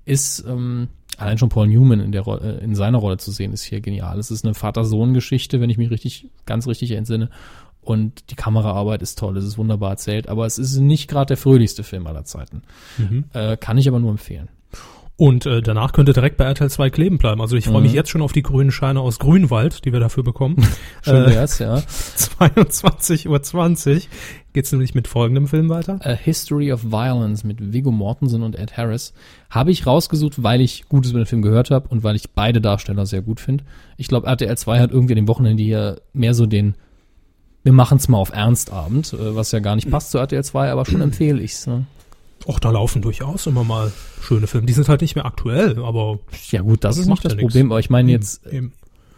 ist 0.04 0.44
ähm, 0.46 0.88
allein 1.16 1.38
schon 1.38 1.48
Paul 1.48 1.68
Newman 1.68 2.00
in 2.00 2.12
der 2.12 2.20
Ro 2.22 2.36
äh, 2.36 2.62
in 2.62 2.74
seiner 2.74 2.98
Rolle 2.98 3.16
zu 3.16 3.30
sehen 3.30 3.52
ist 3.52 3.62
hier 3.62 3.80
genial. 3.80 4.18
Es 4.18 4.30
ist 4.30 4.44
eine 4.44 4.52
Vater-Sohn-Geschichte, 4.54 5.60
wenn 5.60 5.70
ich 5.70 5.78
mich 5.78 5.90
richtig 5.90 6.28
ganz 6.44 6.66
richtig 6.66 6.90
entsinne. 6.92 7.30
Und 7.84 8.30
die 8.30 8.34
Kameraarbeit 8.34 9.02
ist 9.02 9.18
toll, 9.18 9.36
es 9.36 9.44
ist 9.44 9.58
wunderbar 9.58 9.90
erzählt, 9.90 10.28
aber 10.28 10.46
es 10.46 10.58
ist 10.58 10.78
nicht 10.78 11.08
gerade 11.08 11.26
der 11.26 11.36
fröhlichste 11.36 11.82
Film 11.82 12.06
aller 12.06 12.24
Zeiten. 12.24 12.62
Äh, 13.32 13.56
kann 13.56 13.78
ich 13.78 13.88
aber 13.88 14.00
nur 14.00 14.10
empfehlen. 14.10 14.48
Und 15.16 15.46
äh, 15.46 15.62
danach 15.62 15.92
könnte 15.92 16.12
direkt 16.12 16.38
bei 16.38 16.44
RTL 16.44 16.68
2 16.68 16.90
kleben 16.90 17.18
bleiben. 17.18 17.40
Also 17.40 17.56
ich 17.56 17.66
freue 17.66 17.82
mich 17.82 17.92
jetzt 17.92 18.10
schon 18.10 18.20
auf 18.20 18.32
die 18.32 18.42
grünen 18.42 18.72
Scheine 18.72 19.00
aus 19.00 19.20
Grünwald, 19.20 19.84
die 19.84 19.92
wir 19.92 20.00
dafür 20.00 20.24
bekommen. 20.24 20.56
Schön 21.02 21.26
äh, 21.26 21.30
wär's, 21.30 21.60
ja. 21.60 21.76
22.20 21.76 23.28
Uhr 23.28 24.00
geht's 24.52 24.72
nämlich 24.72 24.96
mit 24.96 25.06
folgendem 25.06 25.46
Film 25.46 25.68
weiter. 25.68 26.00
A 26.02 26.14
History 26.14 26.72
of 26.72 26.82
Violence 26.90 27.44
mit 27.44 27.72
Viggo 27.72 27.92
Mortensen 27.92 28.42
und 28.42 28.56
Ed 28.56 28.76
Harris 28.76 29.14
habe 29.50 29.70
ich 29.70 29.86
rausgesucht, 29.86 30.42
weil 30.42 30.60
ich 30.60 30.88
Gutes 30.88 31.12
über 31.12 31.20
den 31.20 31.26
Film 31.26 31.42
gehört 31.42 31.70
habe 31.70 31.88
und 31.88 32.02
weil 32.02 32.16
ich 32.16 32.30
beide 32.30 32.60
Darsteller 32.60 33.06
sehr 33.06 33.22
gut 33.22 33.38
finde. 33.38 33.62
Ich 33.96 34.08
glaube, 34.08 34.26
RTL 34.26 34.58
2 34.58 34.80
hat 34.80 34.90
irgendwie 34.90 35.12
an 35.12 35.16
dem 35.18 35.28
Wochenende 35.28 35.62
hier 35.62 36.00
mehr 36.12 36.34
so 36.34 36.46
den 36.46 36.74
wir 37.64 37.72
machen's 37.72 38.06
mal 38.08 38.18
auf 38.18 38.30
Ernstabend, 38.32 39.12
äh, 39.14 39.34
was 39.34 39.50
ja 39.52 39.58
gar 39.58 39.74
nicht 39.74 39.90
passt 39.90 40.10
zu 40.12 40.18
RTL 40.18 40.44
2, 40.44 40.70
aber 40.70 40.84
schon 40.86 41.00
empfehle 41.00 41.42
ich's. 41.42 41.66
Ne? 41.66 41.86
Och, 42.46 42.60
da 42.60 42.70
laufen 42.70 43.00
durchaus 43.02 43.46
immer 43.46 43.64
mal 43.64 43.90
schöne 44.20 44.46
Filme. 44.46 44.66
Die 44.66 44.72
sind 44.74 44.88
halt 44.88 45.00
nicht 45.00 45.14
mehr 45.16 45.24
aktuell, 45.26 45.82
aber 45.82 46.18
Ja 46.50 46.60
gut, 46.62 46.84
das, 46.84 46.96
Das 46.96 47.04
ist 47.04 47.10
nicht 47.10 47.24
das 47.24 47.32
ja 47.32 47.36
nix. 47.36 47.46
Problem, 47.46 47.72
aber 47.72 47.80
ich 47.80 47.90
meine 47.90 48.10
jetzt, 48.12 48.46
im, 48.46 48.72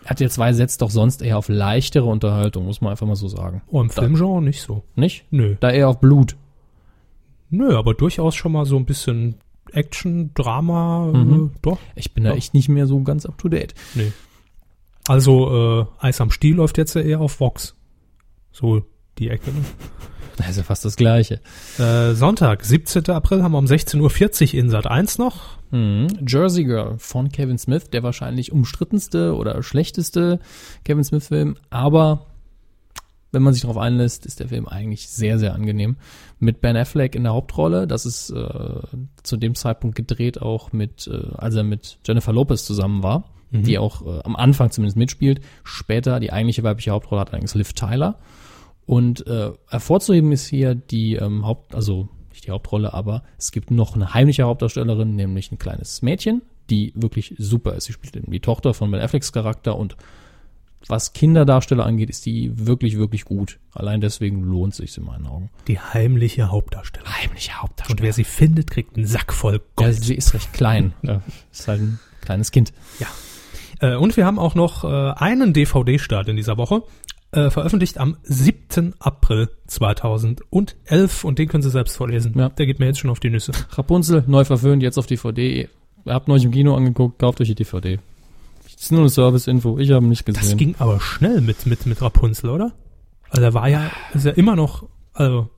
RTL 0.05 0.31
2 0.31 0.53
setzt 0.53 0.81
doch 0.83 0.91
sonst 0.91 1.21
eher 1.23 1.37
auf 1.37 1.49
leichtere 1.49 2.05
Unterhaltung, 2.05 2.65
muss 2.67 2.81
man 2.81 2.93
einfach 2.93 3.07
mal 3.07 3.17
so 3.17 3.27
sagen. 3.29 3.63
oh, 3.67 3.81
im 3.83 3.91
Filmgenre 3.91 4.41
nicht 4.41 4.63
so. 4.63 4.85
Nicht? 4.95 5.25
Nö. 5.33 5.57
Da 5.59 5.71
eher 5.71 5.89
auf 5.89 5.99
Blut. 6.01 6.37
Nö, 7.51 7.77
aber 7.77 7.95
durchaus 7.95 8.35
schon 8.37 8.53
mal 8.53 8.65
so 8.67 8.77
ein 8.77 8.85
bisschen 8.87 9.37
Action, 9.73 10.31
Drama, 10.35 11.07
Mhm. 11.13 11.51
äh, 11.55 11.59
doch. 11.63 11.79
Ich 11.97 12.13
bin 12.15 12.23
da 12.25 12.31
Ja. 12.31 12.37
echt 12.37 12.55
nicht 12.55 12.69
mehr 12.69 12.87
so 12.87 13.03
ganz 13.03 13.27
up 13.27 13.37
to 13.39 13.49
date. 13.49 13.75
Nee. 13.95 14.13
Also, 15.09 15.81
äh, 16.01 16.05
Eis 16.07 16.21
am 16.21 16.31
Stiel 16.31 16.57
läuft 16.57 16.79
jetzt 16.79 16.95
ja 16.95 17.01
eher 17.03 17.21
auf 17.21 17.39
Vox. 17.41 17.76
So 18.59 18.83
die 19.19 19.29
Ecke. 19.29 19.51
Ne? 19.51 19.61
Ja 20.39 20.63
fast 20.63 20.85
das 20.85 20.97
Gleiche. 20.97 21.41
Äh, 21.79 22.13
Sonntag, 22.13 22.63
17. 22.63 23.09
April, 23.09 23.43
haben 23.43 23.53
wir 23.53 23.59
um 23.59 23.65
16.40 23.65 24.53
Uhr 24.53 24.61
in 24.61 24.69
Sat 24.69 24.87
1 24.87 25.17
noch. 25.17 25.57
Mhm. 25.71 26.09
Jersey 26.27 26.65
Girl 26.65 26.99
von 26.99 27.31
Kevin 27.31 27.57
Smith, 27.57 27.89
der 27.89 28.03
wahrscheinlich 28.03 28.53
umstrittenste 28.53 29.35
oder 29.35 29.63
schlechteste 29.63 30.39
Kevin 30.85 31.05
Smith-Film, 31.05 31.57
aber 31.71 32.27
wenn 33.33 33.43
man 33.43 33.55
sich 33.55 33.63
darauf 33.63 33.79
einlässt, 33.79 34.27
ist 34.27 34.41
der 34.41 34.49
Film 34.49 34.69
eigentlich 34.69 35.09
sehr, 35.09 35.39
sehr 35.39 35.55
angenehm. 35.55 35.97
Mit 36.39 36.61
Ben 36.61 36.77
Affleck 36.77 37.15
in 37.15 37.23
der 37.23 37.33
Hauptrolle, 37.33 37.87
das 37.87 38.05
ist 38.05 38.29
äh, 38.29 38.81
zu 39.23 39.39
dem 39.39 39.55
Zeitpunkt 39.55 39.97
gedreht 39.97 40.43
auch 40.43 40.71
mit, 40.73 41.07
äh, 41.07 41.35
als 41.35 41.55
er 41.55 41.63
mit 41.63 41.99
Jennifer 42.05 42.35
Lopez 42.35 42.67
zusammen 42.67 43.03
war, 43.03 43.25
die 43.53 43.79
auch 43.79 44.07
äh, 44.07 44.21
am 44.23 44.37
Anfang 44.37 44.71
zumindest 44.71 44.99
mitspielt. 44.99 45.41
Später 45.65 46.21
die 46.21 46.31
eigentliche 46.31 46.63
weibliche 46.63 46.91
Hauptrolle 46.91 47.23
hat 47.23 47.31
allerdings 47.31 47.55
Liv 47.55 47.73
Tyler. 47.73 48.19
Und 48.87 49.27
äh, 49.27 49.51
hervorzuheben 49.69 50.33
ist 50.33 50.47
hier 50.47 50.75
die 50.75 51.17
ähm, 51.17 51.45
Haupt, 51.45 51.75
also 51.75 52.09
nicht 52.31 52.47
die 52.47 52.53
Hauptrolle, 52.53 52.95
aber 52.95 53.23
es 53.39 53.51
gibt 53.51 53.71
noch 53.71 53.95
eine 53.95 54.15
heimliche 54.15 54.45
Hauptdarstellerin, 54.45 55.17
nämlich 55.17 55.51
ein 55.51 55.59
kleines 55.59 56.03
Mädchen, 56.03 56.43
die 56.71 56.93
wirklich 56.95 57.35
super 57.39 57.75
ist. 57.75 57.85
Sie 57.85 57.93
spielt 57.93 58.17
eben 58.17 58.31
die 58.31 58.41
Tochter 58.41 58.75
von 58.75 58.91
Ben 58.91 59.01
Afflecks 59.01 59.33
Charakter 59.33 59.77
und 59.77 59.97
was 60.89 61.13
Kinderdarsteller 61.13 61.85
angeht, 61.85 62.11
ist 62.11 62.27
die 62.27 62.53
wirklich, 62.55 62.97
wirklich 62.97 63.25
gut. 63.25 63.59
Allein 63.73 64.01
deswegen 64.01 64.43
lohnt 64.43 64.75
sich 64.75 64.97
in 64.97 65.05
meinen 65.05 65.27
Augen. 65.27 65.51
Die 65.67 65.81
heimliche 65.81 66.51
Hauptdarstellerin. 66.51 67.13
Heimliche 67.13 67.51
Und 67.51 67.63
Hauptdarsteller. 67.63 68.03
wer 68.03 68.13
sie 68.13 68.23
findet, 68.25 68.71
kriegt 68.71 68.97
einen 68.97 69.07
Sack 69.07 69.33
voll 69.33 69.55
ja, 69.55 69.61
Gold. 69.75 70.05
sie 70.05 70.15
ist 70.15 70.35
recht 70.35 70.53
klein. 70.53 70.93
ja, 71.03 71.23
ist 71.51 71.67
halt 71.67 71.81
ein 71.81 71.99
kleines 72.21 72.53
Kind. 72.53 72.73
Äh, 73.81 73.97
und 73.97 74.17
wir 74.17 74.27
haben 74.27 74.39
auch 74.39 74.55
noch 74.55 74.85
äh, 74.85 75.13
einen 75.17 75.53
DVD-Start 75.53 76.29
in 76.29 76.37
dieser 76.37 76.57
Woche. 76.57 76.83
Äh, 77.33 77.51
veröffentlicht 77.51 77.99
am 77.99 78.17
7. 78.23 78.95
April 78.99 79.49
2011 79.67 81.25
und 81.25 81.39
den 81.39 81.49
können 81.49 81.63
Sie 81.63 81.71
selbst 81.71 81.97
vorlesen. 81.97 82.35
Ja. 82.37 82.49
Der 82.51 82.67
geht 82.67 82.79
mir 82.79 82.87
jetzt 82.87 82.99
schon 83.01 83.11
auf 83.11 83.21
die 83.21 83.31
Nüsse. 83.31 83.53
Rapunzel, 83.71 84.25
neu 84.27 84.45
verföhnt, 84.45 84.83
jetzt 84.83 84.97
auf 84.99 85.07
DVD. 85.07 85.69
Ihr 86.05 86.15
habt 86.15 86.29
euch 86.29 86.45
im 86.45 86.53
Kino 86.53 86.75
angeguckt, 86.77 87.19
kauft 87.19 87.41
euch 87.41 87.49
die 87.49 87.55
DVD. 87.55 87.99
Das 88.65 88.83
ist 88.85 88.93
nur 88.93 89.01
eine 89.01 89.11
Service-Info, 89.11 89.79
ich 89.79 89.91
habe 89.91 90.07
nicht 90.07 90.27
Das 90.29 90.37
gesehen. 90.39 90.59
ging 90.59 90.75
aber 90.79 91.01
schnell 91.01 91.41
mit, 91.41 91.67
mit, 91.67 91.85
mit 91.87 92.01
Rapunzel, 92.01 92.51
oder? 92.51 92.73
Also 93.29 93.43
er 93.43 93.55
war 93.55 93.69
ja, 93.69 93.91
ist 94.15 94.25
ja 94.25 94.33
immer 94.33 94.55
noch, 94.55 94.87
also 95.13 95.49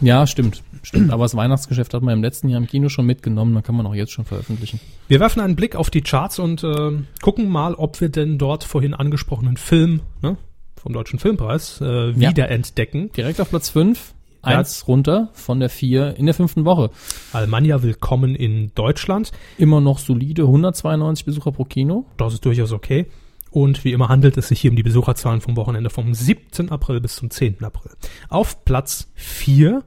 Ja, 0.00 0.26
stimmt. 0.26 0.62
Stimmt. 0.82 1.10
Aber 1.12 1.24
das 1.24 1.34
Weihnachtsgeschäft 1.34 1.94
hat 1.94 2.02
man 2.02 2.14
im 2.14 2.22
letzten 2.22 2.48
Jahr 2.48 2.60
im 2.60 2.66
Kino 2.66 2.88
schon 2.88 3.06
mitgenommen, 3.06 3.54
dann 3.54 3.62
kann 3.62 3.74
man 3.76 3.86
auch 3.86 3.94
jetzt 3.94 4.12
schon 4.12 4.24
veröffentlichen. 4.24 4.78
Wir 5.08 5.18
werfen 5.20 5.40
einen 5.40 5.56
Blick 5.56 5.74
auf 5.74 5.90
die 5.90 6.00
Charts 6.02 6.38
und 6.38 6.62
äh, 6.62 6.92
gucken 7.22 7.48
mal, 7.48 7.74
ob 7.74 8.00
wir 8.00 8.08
denn 8.08 8.38
dort 8.38 8.62
vorhin 8.64 8.94
angesprochenen 8.94 9.56
Film 9.56 10.00
ne, 10.22 10.36
vom 10.80 10.92
Deutschen 10.92 11.18
Filmpreis 11.18 11.80
äh, 11.80 12.10
Ja. 12.10 12.30
wiederentdecken. 12.30 13.10
Direkt 13.16 13.40
auf 13.40 13.50
Platz 13.50 13.70
5, 13.70 14.14
Ja. 14.44 14.58
eins 14.58 14.86
runter 14.86 15.30
von 15.32 15.58
der 15.58 15.70
4 15.70 16.16
in 16.16 16.26
der 16.26 16.34
fünften 16.34 16.64
Woche. 16.64 16.90
Alemannia 17.32 17.82
Willkommen 17.82 18.34
in 18.36 18.70
Deutschland. 18.76 19.32
Immer 19.58 19.80
noch 19.80 19.98
solide, 19.98 20.42
192 20.42 21.24
Besucher 21.24 21.50
pro 21.50 21.64
Kino. 21.64 22.06
Das 22.16 22.32
ist 22.34 22.44
durchaus 22.44 22.70
okay. 22.72 23.06
Und 23.50 23.84
wie 23.84 23.92
immer 23.92 24.08
handelt 24.08 24.36
es 24.36 24.48
sich 24.48 24.60
hier 24.60 24.70
um 24.70 24.76
die 24.76 24.82
Besucherzahlen 24.82 25.40
vom 25.40 25.56
Wochenende 25.56 25.88
vom 25.90 26.12
7. 26.12 26.68
April 26.70 27.00
bis 27.00 27.16
zum 27.16 27.30
10. 27.30 27.62
April. 27.64 27.92
Auf 28.28 28.64
Platz 28.64 29.10
4 29.14 29.82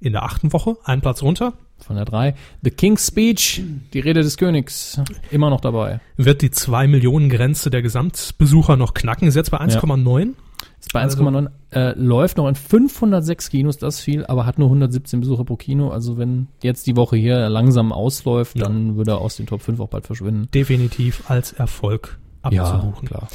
in 0.00 0.12
der 0.12 0.24
achten 0.24 0.52
Woche, 0.52 0.76
ein 0.84 1.00
Platz 1.00 1.22
runter, 1.22 1.52
Von 1.78 1.94
der 1.96 2.04
3, 2.04 2.34
The 2.62 2.70
King's 2.70 3.06
Speech, 3.06 3.62
die 3.92 4.00
Rede 4.00 4.22
des 4.22 4.36
Königs, 4.36 5.00
immer 5.30 5.50
noch 5.50 5.60
dabei. 5.60 6.00
wird 6.16 6.42
die 6.42 6.50
2 6.50 6.88
Millionen 6.88 7.28
Grenze 7.28 7.70
der 7.70 7.82
Gesamtbesucher 7.82 8.76
noch 8.76 8.94
knacken, 8.94 9.28
ist 9.28 9.36
jetzt 9.36 9.52
bei 9.52 9.60
1,9. 9.60 10.34
Ist 10.80 10.92
bei 10.92 11.02
1,9, 11.02 11.48
äh, 11.70 11.92
läuft 11.96 12.36
noch 12.38 12.48
in 12.48 12.56
506 12.56 13.50
Kinos, 13.50 13.78
das 13.78 14.00
viel, 14.00 14.26
aber 14.26 14.46
hat 14.46 14.58
nur 14.58 14.68
117 14.68 15.20
Besucher 15.20 15.44
pro 15.44 15.54
Kino. 15.56 15.90
Also 15.90 16.18
wenn 16.18 16.48
jetzt 16.62 16.86
die 16.88 16.96
Woche 16.96 17.16
hier 17.16 17.48
langsam 17.48 17.92
ausläuft, 17.92 18.56
Ja. 18.58 18.64
dann 18.64 18.96
würde 18.96 19.12
er 19.12 19.18
aus 19.18 19.36
den 19.36 19.46
Top 19.46 19.62
5 19.62 19.78
auch 19.80 19.88
bald 19.88 20.06
verschwinden. 20.06 20.48
Definitiv 20.52 21.30
als 21.30 21.52
Erfolg 21.52 22.18
abzubuchen. 22.42 23.08
klar. 23.08 23.28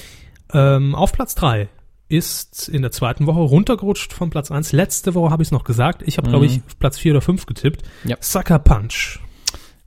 Ähm, 0.53 0.95
auf 0.95 1.11
Platz 1.11 1.35
drei 1.35 1.69
ist 2.09 2.69
in 2.69 2.81
der 2.83 2.91
zweiten 2.91 3.27
Woche 3.27 3.39
runtergerutscht 3.41 4.13
von 4.13 4.29
Platz 4.29 4.49
eins. 4.51 4.71
Letzte 4.71 5.13
Woche 5.13 5.29
habe 5.31 5.43
ich 5.43 5.49
es 5.49 5.51
noch 5.51 5.65
gesagt. 5.65 6.03
Ich 6.05 6.17
habe, 6.17 6.29
glaube 6.29 6.45
Mhm. 6.45 6.51
ich, 6.51 6.61
auf 6.65 6.79
Platz 6.79 6.97
vier 6.97 7.11
oder 7.13 7.21
fünf 7.21 7.45
getippt. 7.45 7.83
Ja. 8.05 8.15
Sucker 8.21 8.59
Punch. 8.59 9.19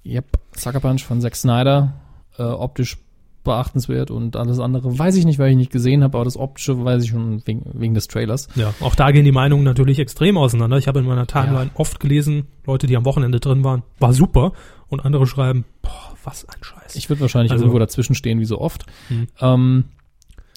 Yep. 0.05 0.27
Sucker 0.57 0.81
Punch 0.81 1.03
von 1.05 1.21
Zack 1.21 1.35
Snyder, 1.37 1.95
äh, 2.39 2.43
optisch 2.43 2.99
beachtenswert 3.43 4.11
und 4.11 4.37
alles 4.37 4.59
andere 4.59 4.99
weiß 4.99 5.17
ich 5.17 5.25
nicht, 5.25 5.39
weil 5.39 5.51
ich 5.53 5.57
nicht 5.57 5.73
gesehen 5.73 6.03
habe, 6.05 6.19
aber 6.19 6.25
das 6.27 6.37
optische 6.37 6.85
weiß 6.85 7.05
ich 7.05 7.09
schon 7.11 7.41
wegen, 7.47 7.63
wegen 7.73 7.95
des 7.95 8.07
Trailers. 8.07 8.49
Ja, 8.55 8.75
auch 8.81 8.95
da 8.95 9.13
gehen 9.13 9.25
die 9.25 9.33
Meinungen 9.33 9.65
natürlich 9.65 9.99
extrem 9.99 10.37
auseinander. 10.37 10.77
Ich 10.77 10.89
habe 10.89 10.99
in 10.99 11.07
meiner 11.07 11.27
Timeline 11.27 11.71
oft 11.75 12.01
gelesen, 12.01 12.49
Leute, 12.67 12.87
die 12.87 12.99
am 12.99 13.07
Wochenende 13.07 13.41
drin 13.41 13.65
waren, 13.65 13.83
war 13.99 14.13
super. 14.13 14.53
Und 14.89 15.01
andere 15.01 15.27
schreiben, 15.27 15.65
boah, 15.81 16.10
was 16.25 16.45
ein 16.49 16.63
Scheiß. 16.63 16.97
Ich 16.97 17.09
würde 17.09 17.21
wahrscheinlich 17.23 17.53
Also- 17.53 17.65
irgendwo 17.65 17.79
dazwischen 17.79 18.15
stehen, 18.15 18.41
wie 18.41 18.45
so 18.45 18.61
oft. 18.61 18.87
Hm. 19.09 19.27
Ähm, 19.41 19.85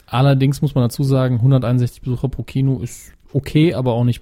allerdings 0.05 0.61
muss 0.61 0.75
man 0.75 0.83
dazu 0.83 1.03
sagen, 1.03 1.37
161 1.41 2.01
Besucher 2.01 2.29
pro 2.29 2.43
Kino 2.43 2.79
ist 2.79 3.11
okay, 3.33 3.73
aber 3.73 3.93
auch 3.93 4.03
nicht 4.03 4.21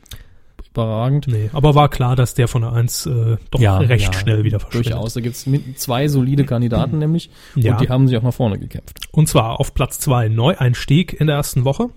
überragend. 0.70 1.28
nee, 1.28 1.50
aber 1.52 1.76
war 1.76 1.90
klar, 1.90 2.16
dass 2.16 2.34
der 2.34 2.48
von 2.48 2.62
der 2.62 2.72
eins 2.72 3.06
äh, 3.06 3.36
doch 3.50 3.60
recht 3.60 4.06
ja, 4.06 4.14
schnell 4.14 4.44
wieder 4.46 4.60
verschwindet. 4.62 4.94
Durchaus. 4.94 5.14
Da 5.16 5.20
gibt's 5.22 5.46
mit 5.46 5.78
zwei 5.80 6.08
solide 6.08 6.46
Kandidaten 6.46 6.98
nämlich 7.00 7.30
Ja. 7.56 7.74
und 7.74 7.82
die 7.82 7.90
haben 7.90 8.08
sich 8.08 8.16
auch 8.18 8.24
nach 8.24 8.34
vorne 8.34 8.58
gekämpft. 8.58 9.00
Und 9.12 9.28
zwar 9.28 9.60
auf 9.60 9.74
Platz 9.74 10.00
zwei 10.00 10.30
Neueinstieg 10.30 11.20
in 11.20 11.28
der 11.28 11.36
ersten 11.36 11.66
Woche. 11.66 11.90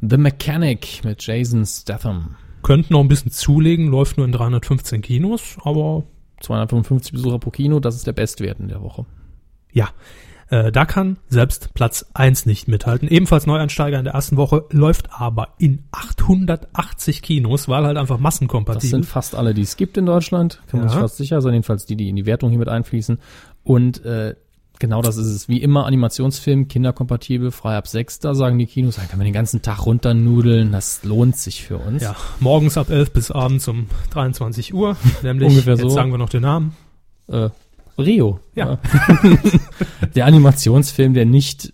The 0.00 0.16
Mechanic 0.16 1.04
mit 1.04 1.22
Jason 1.26 1.66
Statham. 1.66 2.36
Könnten 2.62 2.94
noch 2.94 3.00
ein 3.00 3.08
bisschen 3.08 3.30
zulegen, 3.30 3.88
läuft 3.88 4.16
nur 4.16 4.24
in 4.26 4.32
315 4.32 5.02
Kinos, 5.02 5.58
aber 5.62 6.04
255 6.40 7.12
Besucher 7.12 7.38
pro 7.38 7.50
Kino, 7.50 7.80
das 7.80 7.96
ist 7.96 8.06
der 8.06 8.12
Bestwert 8.12 8.60
in 8.60 8.68
der 8.68 8.82
Woche. 8.82 9.04
ja, 9.72 9.88
äh, 10.50 10.72
da 10.72 10.86
kann 10.86 11.18
selbst 11.28 11.74
Platz 11.74 12.06
eins 12.14 12.46
nicht 12.46 12.68
mithalten. 12.68 13.06
Ebenfalls 13.08 13.46
Neueinsteiger 13.46 13.98
in 13.98 14.04
der 14.04 14.14
ersten 14.14 14.38
Woche, 14.38 14.64
läuft 14.70 15.10
aber 15.12 15.48
in 15.58 15.84
880 15.92 17.20
Kinos, 17.22 17.68
weil 17.68 17.84
halt 17.84 17.98
einfach 17.98 18.16
Das 18.16 18.22
massenkompatibel. 18.22 18.88
sind 18.88 19.04
fast 19.06 19.34
alle, 19.34 19.52
die 19.52 19.60
es 19.62 19.76
gibt 19.76 19.96
in 19.98 20.06
Deutschland. 20.06 20.62
Kann 20.68 20.80
man 20.80 20.88
Ja. 20.88 20.92
sich 20.94 21.00
fast 21.02 21.16
sicher 21.18 21.42
sein, 21.42 21.52
jedenfalls 21.52 21.84
die, 21.86 21.96
die 21.96 22.08
in 22.08 22.16
die 22.16 22.24
Wertung 22.24 22.48
hier 22.50 22.58
mit 22.58 22.68
einfließen. 22.68 23.18
Und 23.62 24.04
äh, 24.06 24.36
genau 24.78 25.02
das 25.02 25.16
ist 25.16 25.26
es. 25.26 25.48
Wie 25.48 25.60
immer 25.62 25.86
Animationsfilm, 25.86 26.68
kinderkompatibel, 26.68 27.50
frei 27.50 27.76
ab 27.76 27.86
sechs. 27.86 28.18
Da 28.18 28.34
sagen 28.34 28.58
die 28.58 28.66
Kinos, 28.66 28.96
da 28.96 29.02
können 29.02 29.20
wir 29.20 29.24
den 29.24 29.32
ganzen 29.34 29.62
Tag 29.62 29.84
runternudeln. 29.86 30.72
Das 30.72 31.04
lohnt 31.04 31.36
sich 31.36 31.64
für 31.64 31.78
uns. 31.78 32.02
ja, 32.02 32.16
morgens 32.40 32.76
ab 32.78 32.90
11 32.90 33.12
bis 33.12 33.30
abends 33.30 33.66
um 33.68 33.86
23 34.10 34.74
Uhr, 34.74 34.96
nämlich, 35.22 35.48
Ungefähr 35.48 35.74
jetzt 35.74 35.82
so. 35.82 35.88
sagen 35.90 36.10
wir 36.10 36.18
noch 36.18 36.28
den 36.30 36.42
Namen. 36.42 36.76
Äh, 37.28 37.50
Rio. 37.98 38.40
Ja. 38.54 38.78
der 40.14 40.26
Animationsfilm, 40.26 41.14
der 41.14 41.26
nicht 41.26 41.72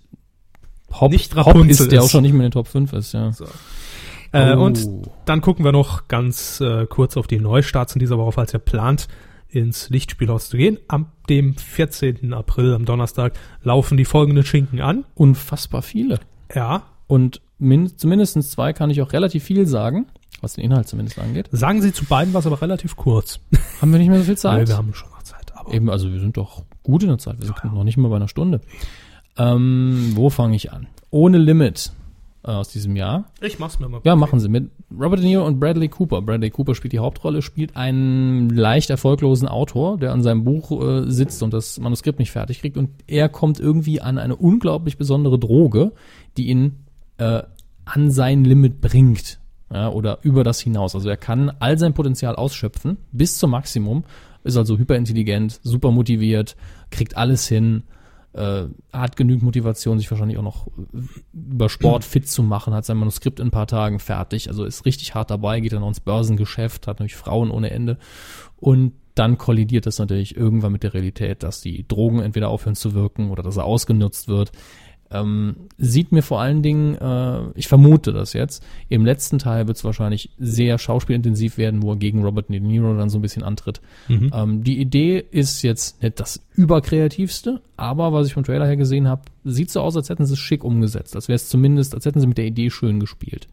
Hop, 0.92 1.10
Nicht 1.10 1.34
Hop 1.34 1.56
ist, 1.66 1.90
der 1.90 1.98
ist. 1.98 2.04
auch 2.04 2.10
schon 2.10 2.22
nicht 2.22 2.32
mehr 2.32 2.46
in 2.46 2.50
den 2.50 2.52
Top 2.52 2.68
5 2.68 2.92
ist, 2.94 3.12
ja. 3.14 3.28
Äh, 3.28 4.56
Oh. 4.56 4.64
Und 4.64 4.88
dann 5.26 5.40
gucken 5.40 5.64
wir 5.64 5.70
noch 5.70 6.08
ganz 6.08 6.60
äh, 6.60 6.86
kurz 6.86 7.16
auf 7.16 7.28
die 7.28 7.38
Neustarts 7.38 7.94
in 7.94 8.00
dieser 8.00 8.18
Woche, 8.18 8.32
falls 8.32 8.52
ihr 8.52 8.58
plant, 8.58 9.06
ins 9.48 9.88
Lichtspielhaus 9.90 10.48
zu 10.48 10.56
gehen. 10.56 10.78
Am 10.88 11.06
dem 11.28 11.56
14. 11.56 12.32
April, 12.34 12.74
am 12.74 12.84
Donnerstag, 12.84 13.34
laufen 13.62 13.96
die 13.96 14.04
folgenden 14.04 14.44
Schinken 14.44 14.80
an. 14.80 15.04
Unfassbar 15.14 15.82
viele. 15.82 16.20
Ja, 16.54 16.84
Und 17.06 17.40
min 17.58 17.96
zumindest 17.96 18.42
zwei 18.50 18.72
kann 18.72 18.90
ich 18.90 19.00
auch 19.00 19.12
relativ 19.12 19.44
viel 19.44 19.66
sagen, 19.66 20.06
was 20.40 20.54
den 20.54 20.64
Inhalt 20.64 20.88
zumindest 20.88 21.18
angeht. 21.18 21.48
sagen 21.52 21.80
Sie 21.80 21.92
zu 21.92 22.04
beiden 22.04 22.34
was, 22.34 22.46
aber 22.46 22.60
relativ 22.60 22.96
kurz. 22.96 23.40
Haben 23.80 23.92
wir 23.92 23.98
nicht 23.98 24.08
mehr 24.08 24.18
so 24.18 24.24
viel 24.24 24.36
Zeit? 24.36 24.58
Weil 24.60 24.68
wir 24.68 24.76
haben 24.76 24.92
schon 24.94 25.10
noch 25.10 25.22
Zeit. 25.22 25.52
Aber 25.56 25.72
Eben, 25.72 25.88
also 25.88 26.12
wir 26.12 26.20
sind 26.20 26.36
doch 26.36 26.64
gut 26.82 27.02
in 27.02 27.08
der 27.08 27.18
Zeit. 27.18 27.38
Wir 27.38 27.46
sind 27.46 27.64
noch 27.64 27.84
nicht 27.84 27.96
mal 27.96 28.08
bei 28.08 28.16
einer 28.16 28.28
Stunde. 28.28 28.60
Ähm, 29.38 30.12
wo 30.14 30.30
fange 30.30 30.56
ich 30.56 30.72
an? 30.72 30.86
Ohne 31.10 31.38
Limit 31.38 31.92
aus 32.44 32.68
diesem 32.68 32.94
Jahr. 32.94 33.30
ich 33.40 33.58
mach's 33.58 33.78
mir 33.78 33.88
mal. 33.88 34.00
Ja, 34.04 34.16
machen 34.16 34.38
sie 34.38 34.48
mit 34.48 34.70
Robert 34.92 35.20
De 35.20 35.26
Niro 35.26 35.46
und 35.46 35.58
Bradley 35.58 35.88
Cooper. 35.88 36.22
Bradley 36.22 36.50
Cooper 36.50 36.74
spielt 36.74 36.92
die 36.92 36.98
Hauptrolle, 36.98 37.42
spielt 37.42 37.76
einen 37.76 38.50
leicht 38.50 38.90
erfolglosen 38.90 39.48
Autor, 39.48 39.98
der 39.98 40.12
an 40.12 40.22
seinem 40.22 40.44
Buch 40.44 40.70
äh, 40.70 41.10
sitzt 41.10 41.42
und 41.42 41.54
das 41.54 41.78
Manuskript 41.80 42.18
nicht 42.18 42.30
fertig 42.30 42.60
kriegt 42.60 42.76
und 42.76 42.90
er 43.06 43.28
kommt 43.28 43.58
irgendwie 43.58 44.00
an 44.00 44.18
eine 44.18 44.36
unglaublich 44.36 44.98
besondere 44.98 45.38
Droge, 45.38 45.92
die 46.36 46.48
ihn 46.48 46.84
äh, 47.16 47.42
an 47.86 48.10
sein 48.10 48.44
Limit 48.44 48.80
bringt. 48.80 49.40
Ja, 49.72 49.88
oder 49.88 50.18
über 50.22 50.44
das 50.44 50.60
hinaus. 50.60 50.94
Also 50.94 51.08
er 51.08 51.16
kann 51.16 51.50
all 51.58 51.78
sein 51.78 51.94
Potenzial 51.94 52.36
ausschöpfen 52.36 52.98
bis 53.10 53.38
zum 53.38 53.50
Maximum, 53.50 54.04
ist 54.44 54.56
also 54.56 54.78
hyperintelligent, 54.78 55.58
super 55.62 55.90
motiviert, 55.90 56.54
kriegt 56.90 57.16
alles 57.16 57.48
hin, 57.48 57.82
äh, 58.34 58.64
hat 58.92 59.16
genügend 59.16 59.44
Motivation, 59.44 59.98
sich 59.98 60.10
wahrscheinlich 60.10 60.38
auch 60.38 60.42
noch 60.42 60.66
äh, 60.66 61.00
über 61.32 61.68
Sport 61.68 62.04
fit 62.04 62.28
zu 62.28 62.42
machen, 62.42 62.74
hat 62.74 62.84
sein 62.84 62.96
Manuskript 62.96 63.40
in 63.40 63.48
ein 63.48 63.52
paar 63.52 63.66
Tagen 63.66 63.98
fertig, 63.98 64.48
also 64.48 64.64
ist 64.64 64.84
richtig 64.84 65.14
hart 65.14 65.30
dabei, 65.30 65.60
geht 65.60 65.72
dann 65.72 65.82
auch 65.82 65.88
ins 65.88 66.00
Börsengeschäft, 66.00 66.86
hat 66.86 66.98
natürlich 66.98 67.16
Frauen 67.16 67.50
ohne 67.50 67.70
Ende 67.70 67.98
und 68.56 68.92
dann 69.14 69.38
kollidiert 69.38 69.86
das 69.86 69.98
natürlich 69.98 70.36
irgendwann 70.36 70.72
mit 70.72 70.82
der 70.82 70.94
Realität, 70.94 71.42
dass 71.44 71.60
die 71.60 71.86
Drogen 71.86 72.20
entweder 72.20 72.48
aufhören 72.48 72.74
zu 72.74 72.94
wirken 72.94 73.30
oder 73.30 73.44
dass 73.44 73.56
er 73.56 73.64
ausgenutzt 73.64 74.26
wird. 74.26 74.50
Ähm, 75.14 75.54
sieht 75.78 76.10
mir 76.10 76.22
vor 76.22 76.40
allen 76.40 76.62
Dingen, 76.62 76.96
äh, 76.96 77.40
ich 77.54 77.68
vermute 77.68 78.12
das 78.12 78.32
jetzt, 78.32 78.64
im 78.88 79.04
letzten 79.06 79.38
Teil 79.38 79.68
wird 79.68 79.76
es 79.76 79.84
wahrscheinlich 79.84 80.30
sehr 80.38 80.76
schauspielintensiv 80.78 81.56
werden, 81.56 81.82
wo 81.82 81.92
er 81.92 81.96
gegen 81.96 82.24
Robert 82.24 82.48
De 82.48 82.58
Niro 82.58 82.96
dann 82.96 83.08
so 83.08 83.18
ein 83.18 83.22
bisschen 83.22 83.44
antritt. 83.44 83.80
Ähm, 84.08 84.64
die 84.64 84.80
Idee 84.80 85.24
ist 85.30 85.62
jetzt 85.62 86.02
nicht 86.02 86.18
das 86.18 86.40
überkreativste, 86.54 87.60
aber 87.76 88.12
was 88.12 88.26
ich 88.26 88.34
vom 88.34 88.42
Trailer 88.44 88.66
her 88.66 88.76
gesehen 88.76 89.06
habe, 89.06 89.22
sieht 89.44 89.70
so 89.70 89.80
aus, 89.80 89.96
als 89.96 90.08
hätten 90.08 90.26
sie 90.26 90.32
es 90.32 90.38
schick 90.40 90.64
umgesetzt. 90.64 91.14
Als 91.14 91.28
wäre 91.28 91.36
es 91.36 91.48
zumindest, 91.48 91.94
als 91.94 92.04
hätten 92.06 92.20
sie 92.20 92.26
mit 92.26 92.38
der 92.38 92.46
Idee 92.46 92.70
schön 92.70 92.98
gespielt. 92.98 93.46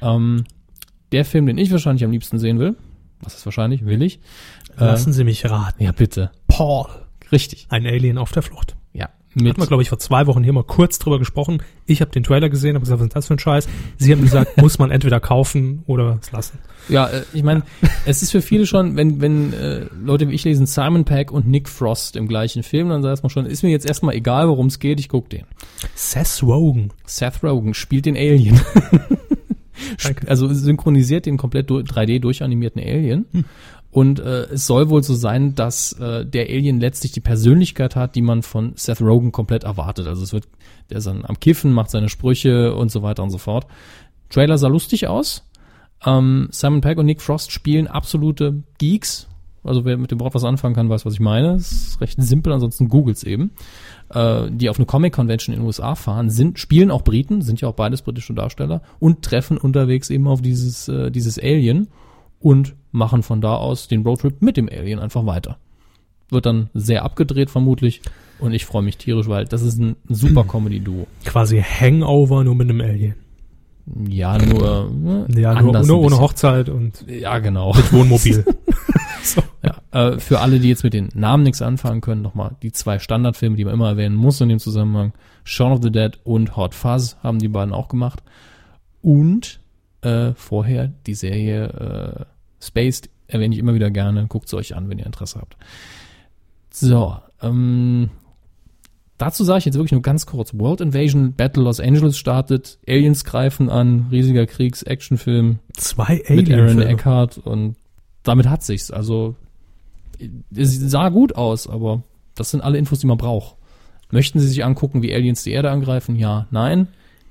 Ähm, 0.00 0.44
der 1.12 1.24
Film, 1.24 1.46
den 1.46 1.58
ich 1.58 1.70
wahrscheinlich 1.70 2.04
am 2.04 2.10
liebsten 2.10 2.38
sehen 2.38 2.58
will, 2.58 2.76
was 3.20 3.34
ist 3.34 3.44
wahrscheinlich, 3.44 3.84
will 3.84 4.02
ich. 4.02 4.20
Äh, 4.78 4.84
Lassen 4.84 5.12
Sie 5.12 5.24
mich 5.24 5.44
raten. 5.48 5.82
ja, 5.82 5.92
bitte. 5.92 6.30
Paul, 6.48 6.86
Richtig. 7.30 7.66
ein 7.68 7.86
Alien 7.86 8.18
auf 8.18 8.32
der 8.32 8.42
Flucht. 8.42 8.74
Mit 9.34 9.56
glaube 9.56 9.82
ich, 9.82 9.88
vor 9.88 9.98
zwei 9.98 10.26
Wochen 10.26 10.42
hier 10.44 10.52
mal 10.52 10.64
kurz 10.64 10.98
drüber 10.98 11.18
gesprochen. 11.18 11.62
Ich 11.86 12.00
habe 12.00 12.10
den 12.10 12.22
Trailer 12.22 12.48
gesehen, 12.50 12.74
habe 12.74 12.82
gesagt, 12.84 13.00
was 13.00 13.06
ist 13.06 13.16
das 13.16 13.26
für 13.26 13.34
ein 13.34 13.38
Scheiß? 13.38 13.68
Sie 13.96 14.12
haben 14.12 14.20
gesagt, 14.22 14.56
muss 14.60 14.78
man 14.78 14.90
entweder 14.90 15.20
kaufen 15.20 15.82
oder 15.86 16.18
es 16.20 16.30
lassen. 16.32 16.58
ja, 16.88 17.06
äh, 17.08 17.22
ich 17.32 17.42
meine, 17.42 17.62
es 18.04 18.22
ist 18.22 18.30
für 18.32 18.42
viele 18.42 18.66
schon, 18.66 18.96
wenn, 18.96 19.20
wenn 19.20 19.52
äh, 19.52 19.86
Leute 20.04 20.28
wie 20.28 20.34
ich 20.34 20.44
lesen 20.44 20.66
Simon 20.66 21.04
Peck 21.04 21.30
und 21.32 21.48
Nick 21.48 21.68
Frost 21.68 22.16
im 22.16 22.28
gleichen 22.28 22.62
Film, 22.62 22.90
dann 22.90 23.02
sagt 23.02 23.22
man 23.22 23.30
schon, 23.30 23.46
ist 23.46 23.62
mir 23.62 23.70
jetzt 23.70 23.86
erstmal 23.86 24.14
egal, 24.14 24.48
worum 24.48 24.66
es 24.66 24.78
geht, 24.78 25.00
ich 25.00 25.08
guck 25.08 25.30
den. 25.30 25.44
Seth 25.94 26.42
Rogen. 26.42 26.90
Seth 27.06 27.42
Rogen 27.42 27.74
spielt 27.74 28.06
den 28.06 28.16
Alien. 28.16 28.60
Also 30.26 30.52
synchronisiert 30.52 31.26
den 31.26 31.36
komplett 31.36 31.68
du- 31.68 31.78
3D 31.78 32.20
durchanimierten 32.20 32.80
Alien. 32.80 33.26
Und 33.92 34.20
äh, 34.20 34.44
es 34.44 34.66
soll 34.66 34.88
wohl 34.88 35.02
so 35.02 35.14
sein, 35.14 35.54
dass 35.54 35.92
äh, 35.92 36.24
der 36.24 36.46
Alien 36.46 36.80
letztlich 36.80 37.12
die 37.12 37.20
Persönlichkeit 37.20 37.94
hat, 37.94 38.14
die 38.14 38.22
man 38.22 38.42
von 38.42 38.72
Seth 38.74 39.02
Rogen 39.02 39.32
komplett 39.32 39.64
erwartet. 39.64 40.06
Also 40.06 40.22
es 40.22 40.32
wird, 40.32 40.48
der 40.88 40.96
ist 40.96 41.06
dann 41.06 41.26
am 41.26 41.38
Kiffen, 41.38 41.72
macht 41.72 41.90
seine 41.90 42.08
Sprüche 42.08 42.74
und 42.74 42.90
so 42.90 43.02
weiter 43.02 43.22
und 43.22 43.28
so 43.28 43.36
fort. 43.36 43.66
Trailer 44.30 44.56
sah 44.56 44.68
lustig 44.68 45.08
aus. 45.08 45.46
Ähm, 46.06 46.48
Simon 46.50 46.80
Pegg 46.80 46.98
und 46.98 47.04
Nick 47.04 47.20
Frost 47.20 47.52
spielen 47.52 47.86
absolute 47.86 48.62
Geeks. 48.78 49.28
Also 49.62 49.84
wer 49.84 49.98
mit 49.98 50.10
dem 50.10 50.20
Wort 50.20 50.34
was 50.34 50.42
anfangen 50.42 50.74
kann, 50.74 50.88
weiß, 50.88 51.04
was 51.04 51.12
ich 51.12 51.20
meine. 51.20 51.56
Ist 51.56 52.00
recht 52.00 52.20
simpel, 52.20 52.54
ansonsten 52.54 52.88
googles 52.88 53.24
eben. 53.24 53.50
Äh, 54.08 54.50
die 54.50 54.70
auf 54.70 54.78
eine 54.78 54.86
Comic-Convention 54.86 55.54
in 55.54 55.60
den 55.60 55.66
USA 55.66 55.96
fahren, 55.96 56.30
sind, 56.30 56.58
spielen 56.58 56.90
auch 56.90 57.02
Briten, 57.02 57.42
sind 57.42 57.60
ja 57.60 57.68
auch 57.68 57.74
beides 57.74 58.00
britische 58.00 58.32
Darsteller 58.32 58.80
und 59.00 59.20
treffen 59.20 59.58
unterwegs 59.58 60.08
eben 60.08 60.26
auf 60.28 60.40
dieses, 60.40 60.88
äh, 60.88 61.10
dieses 61.10 61.38
Alien 61.38 61.88
und 62.42 62.74
machen 62.90 63.22
von 63.22 63.40
da 63.40 63.54
aus 63.54 63.88
den 63.88 64.02
Roadtrip 64.02 64.42
mit 64.42 64.56
dem 64.56 64.68
Alien 64.68 64.98
einfach 64.98 65.26
weiter. 65.26 65.58
Wird 66.28 66.46
dann 66.46 66.70
sehr 66.74 67.04
abgedreht 67.04 67.50
vermutlich 67.50 68.02
und 68.38 68.52
ich 68.52 68.64
freue 68.66 68.82
mich 68.82 68.96
tierisch, 68.96 69.28
weil 69.28 69.44
das 69.44 69.62
ist 69.62 69.78
ein 69.78 69.96
super 70.08 70.44
Comedy-Duo. 70.44 71.06
Quasi 71.24 71.62
Hangover 71.62 72.44
nur 72.44 72.54
mit 72.54 72.68
einem 72.68 72.80
Alien. 72.80 73.14
Ja, 74.08 74.38
nur, 74.38 74.90
ne, 74.90 75.26
Ja, 75.34 75.60
nur, 75.60 75.82
nur 75.82 76.00
ohne. 76.00 76.18
Hochzeit 76.18 76.68
und 76.68 77.04
Ja, 77.08 77.38
genau. 77.40 77.74
mit 77.74 77.92
Wohnmobil. 77.92 78.44
so. 79.22 79.42
Ja, 79.62 79.76
äh, 79.90 80.18
für 80.18 80.40
alle, 80.40 80.60
die 80.60 80.68
jetzt 80.68 80.84
mit 80.84 80.94
den 80.94 81.08
Namen 81.14 81.42
nichts 81.42 81.62
anfangen 81.62 82.00
können, 82.00 82.22
nochmal 82.22 82.56
die 82.62 82.72
zwei 82.72 82.98
Standardfilme, 82.98 83.56
die 83.56 83.64
man 83.64 83.74
immer 83.74 83.88
erwähnen 83.88 84.14
muss 84.14 84.40
in 84.40 84.48
dem 84.48 84.60
Zusammenhang. 84.60 85.12
Shaun 85.44 85.72
of 85.72 85.80
the 85.82 85.90
Dead 85.90 86.18
und 86.22 86.56
Hot 86.56 86.74
Fuzz 86.74 87.16
haben 87.22 87.40
die 87.40 87.48
beiden 87.48 87.74
auch 87.74 87.88
gemacht. 87.88 88.22
Und 89.00 89.60
äh, 90.02 90.32
vorher 90.34 90.92
die 91.06 91.14
Serie 91.14 91.66
äh, 91.66 92.31
Spaced 92.62 93.10
erwähne 93.26 93.54
ich 93.54 93.58
immer 93.58 93.74
wieder 93.74 93.90
gerne. 93.90 94.26
Guckt 94.28 94.48
sie 94.48 94.56
euch 94.56 94.76
an, 94.76 94.88
wenn 94.88 94.98
ihr 94.98 95.06
Interesse 95.06 95.40
habt. 95.40 95.56
So, 96.70 97.16
ähm, 97.42 98.10
Dazu 99.22 99.44
sage 99.44 99.60
ich 99.60 99.64
jetzt 99.66 99.76
wirklich 99.76 99.92
nur 99.92 100.02
ganz 100.02 100.26
kurz. 100.26 100.52
World 100.52 100.80
Invasion 100.80 101.34
Battle 101.34 101.62
Los 101.62 101.78
Angeles 101.78 102.18
startet, 102.18 102.80
Aliens 102.88 103.24
greifen 103.24 103.70
an, 103.70 104.08
riesiger 104.10 104.46
Kriegs-Actionfilm 104.46 105.60
Zwei 105.74 106.24
mit 106.28 106.50
Aaron. 106.50 106.82
Eckhart 106.82 107.38
und 107.38 107.76
damit 108.24 108.48
hat 108.48 108.64
sich's. 108.64 108.90
Also 108.90 109.36
es 110.52 110.76
sah 110.90 111.08
gut 111.10 111.36
aus, 111.36 111.68
aber 111.68 112.02
das 112.34 112.50
sind 112.50 112.62
alle 112.62 112.78
Infos, 112.78 112.98
die 112.98 113.06
man 113.06 113.16
braucht. 113.16 113.54
Möchten 114.10 114.40
Sie 114.40 114.48
sich 114.48 114.64
angucken, 114.64 115.02
wie 115.02 115.14
Aliens 115.14 115.44
die 115.44 115.52
Erde 115.52 115.70
angreifen? 115.70 116.16
Ja, 116.16 116.48
nein. 116.50 116.88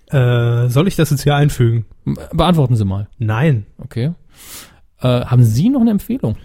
Äh, 0.08 0.70
soll 0.70 0.88
ich 0.88 0.96
das 0.96 1.10
jetzt 1.10 1.24
hier 1.24 1.36
einfügen? 1.36 1.86
Beantworten 2.32 2.78
Sie 2.78 2.86
mal. 2.86 3.10
Nein. 3.18 3.66
Okay. 3.78 4.14
Äh, 5.02 5.26
haben 5.26 5.44
Sie 5.44 5.70
noch 5.70 5.82
eine 5.82 5.92
Empfehlung? 5.92 6.38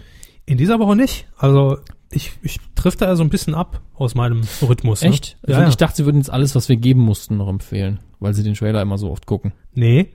In 0.45 0.57
dieser 0.57 0.79
Woche 0.79 0.95
nicht. 0.95 1.27
Also 1.37 1.77
ich, 2.09 2.31
ich 2.41 2.59
triff 2.75 2.95
da 2.95 3.15
so 3.15 3.23
ein 3.23 3.29
bisschen 3.29 3.53
ab 3.53 3.81
aus 3.95 4.15
meinem 4.15 4.41
Rhythmus. 4.61 5.01
Echt? 5.01 5.37
Ne? 5.43 5.51
Ja, 5.51 5.55
also 5.55 5.63
ja. 5.63 5.69
Ich 5.69 5.77
dachte, 5.77 5.97
Sie 5.97 6.05
würden 6.05 6.17
jetzt 6.17 6.29
alles, 6.29 6.55
was 6.55 6.69
wir 6.69 6.77
geben 6.77 7.01
mussten, 7.01 7.37
noch 7.37 7.49
empfehlen, 7.49 7.99
weil 8.19 8.33
Sie 8.33 8.43
den 8.43 8.53
Trailer 8.53 8.81
immer 8.81 8.97
so 8.97 9.11
oft 9.11 9.25
gucken. 9.25 9.53
Nee. 9.73 10.09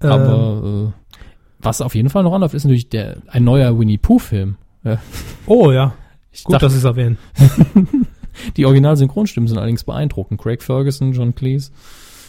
Ähm, 0.00 0.10
Aber 0.10 0.92
äh, 0.92 1.14
was 1.60 1.80
auf 1.80 1.94
jeden 1.94 2.08
Fall 2.08 2.22
noch 2.22 2.32
anläuft, 2.32 2.54
ist 2.54 2.64
natürlich 2.64 2.88
der, 2.88 3.18
ein 3.28 3.44
neuer 3.44 3.78
Winnie 3.78 3.98
Pooh-Film. 3.98 4.56
Ja. 4.84 4.98
oh 5.46 5.70
ja. 5.72 5.94
Ich 6.30 6.44
Gut, 6.44 6.54
dachte, 6.54 6.66
dass 6.66 6.72
Sie 6.74 6.78
es 6.78 6.84
erwähnen. 6.84 7.18
die 8.56 8.66
Original-Synchronstimmen 8.66 9.48
sind 9.48 9.56
allerdings 9.58 9.82
beeindruckend. 9.82 10.40
Craig 10.40 10.62
Ferguson, 10.62 11.12
John 11.12 11.34
Cleese. 11.34 11.72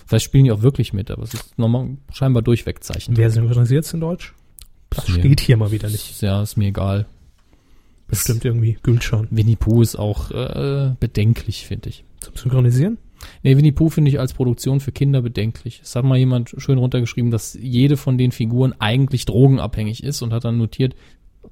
Vielleicht 0.08 0.26
spielen 0.26 0.46
die 0.46 0.52
auch 0.52 0.64
wirklich 0.64 0.94
mit, 0.94 1.12
aber 1.12 1.22
es 1.22 1.36
ist 1.36 1.60
normal, 1.60 1.98
scheinbar 2.12 2.42
durchweg 2.42 2.84
Zeichen. 2.84 3.18
Wer 3.18 3.30
synchronisiert 3.30 3.86
es 3.86 3.94
in 3.94 4.00
Deutsch? 4.00 4.34
Das 4.90 5.08
Ist 5.08 5.16
mir- 5.16 5.20
steht 5.22 5.40
hier 5.42 5.58
mal 5.58 5.72
wieder 5.72 5.90
nicht. 5.90 6.22
Ja, 6.22 6.42
ist 6.42 6.58
mir 6.58 6.68
egal. 6.68 7.06
Bestimmt 8.08 8.44
irgendwie. 8.44 8.78
Gülschan. 8.82 9.28
Winnie 9.30 9.56
Pooh 9.56 9.82
ist 9.82 9.96
auch 9.96 10.32
äh, 10.32 10.96
bedenklich, 11.00 11.66
finde 11.68 11.90
ich. 11.90 12.04
Zum 12.22 12.36
Synchronisieren? 12.36 12.98
Nee, 13.44 13.56
Winnie 13.58 13.72
Pooh 13.72 13.90
finde 13.90 14.10
ich 14.10 14.20
als 14.20 14.34
Produktion 14.34 14.80
für 14.80 14.92
Kinder 14.92 15.22
bedenklich. 15.22 15.82
Es 15.84 15.96
hat 15.96 16.06
mal 16.06 16.18
jemand 16.18 16.56
schön 16.58 16.78
runtergeschrieben, 16.78 17.32
dass 17.32 17.58
jede 17.60 17.98
von 17.98 18.18
den 18.18 18.32
Figuren 18.32 18.74
eigentlich 18.80 19.26
drogenabhängig 19.26 20.04
ist 20.04 20.22
und 20.22 20.34
hat 20.34 20.46
dann 20.46 20.58
notiert, 20.58 20.96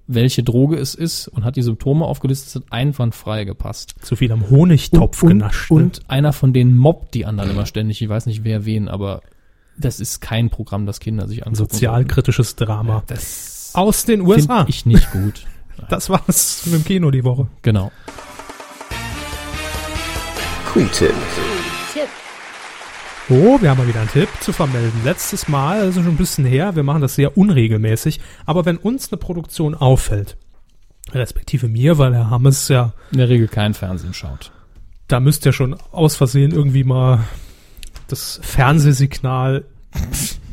welche 0.07 0.43
Droge 0.43 0.77
es 0.77 0.95
ist 0.95 1.27
und 1.27 1.43
hat 1.43 1.57
die 1.57 1.61
Symptome 1.61 2.05
aufgelistet, 2.05 2.63
hat 2.63 2.71
einwandfrei 2.71 3.43
gepasst. 3.43 3.95
Zu 4.01 4.15
viel 4.15 4.31
am 4.31 4.49
Honigtopf 4.49 5.23
und, 5.23 5.29
genascht. 5.29 5.69
Und, 5.69 5.77
ne? 5.77 5.83
und 5.83 6.09
einer 6.09 6.33
von 6.33 6.53
denen 6.53 6.75
mobbt 6.75 7.13
die 7.13 7.25
anderen 7.25 7.51
immer 7.51 7.65
ständig. 7.65 8.01
Ich 8.01 8.09
weiß 8.09 8.25
nicht 8.25 8.43
wer 8.43 8.65
wen, 8.65 8.87
aber 8.87 9.21
das 9.77 9.99
ist 9.99 10.21
kein 10.21 10.49
Programm, 10.49 10.85
das 10.85 10.99
Kinder 10.99 11.27
sich 11.27 11.39
angucken. 11.45 11.55
sozialkritisches 11.55 12.55
Drama. 12.55 13.03
Das 13.07 13.71
Aus 13.73 14.05
den 14.05 14.21
finde 14.21 14.31
USA. 14.35 14.65
ich 14.67 14.85
nicht 14.85 15.11
gut. 15.11 15.45
Das 15.89 16.09
war's 16.09 16.63
mit 16.65 16.73
dem 16.73 16.83
Kino 16.83 17.11
die 17.11 17.23
Woche. 17.23 17.47
Genau. 17.61 17.91
Q-Tipp. 20.73 21.13
Oh, 23.29 23.61
wir 23.61 23.69
haben 23.69 23.77
mal 23.77 23.87
wieder 23.87 23.99
einen 23.99 24.09
Tipp 24.09 24.29
zu 24.39 24.53
vermelden. 24.53 25.01
Letztes 25.03 25.47
Mal, 25.49 25.81
also 25.81 26.01
schon 26.01 26.13
ein 26.13 26.17
bisschen 26.17 26.45
her, 26.45 26.75
wir 26.75 26.83
machen 26.83 27.01
das 27.01 27.15
sehr 27.15 27.37
unregelmäßig, 27.37 28.21
aber 28.45 28.65
wenn 28.65 28.77
uns 28.77 29.11
eine 29.11 29.17
Produktion 29.19 29.75
auffällt, 29.75 30.37
respektive 31.11 31.67
mir, 31.67 31.97
weil 31.97 32.15
Herr 32.15 32.29
Hammes 32.29 32.69
ja, 32.69 32.93
In 33.11 33.17
der 33.17 33.27
Regel 33.29 33.47
kein 33.49 33.73
Fernsehen 33.73 34.13
schaut. 34.13 34.51
da 35.07 35.19
müsste 35.19 35.49
ja 35.49 35.53
schon 35.53 35.75
aus 35.91 36.15
Versehen 36.15 36.51
irgendwie 36.51 36.85
mal 36.85 37.19
das 38.07 38.39
Fernsehsignal 38.43 39.65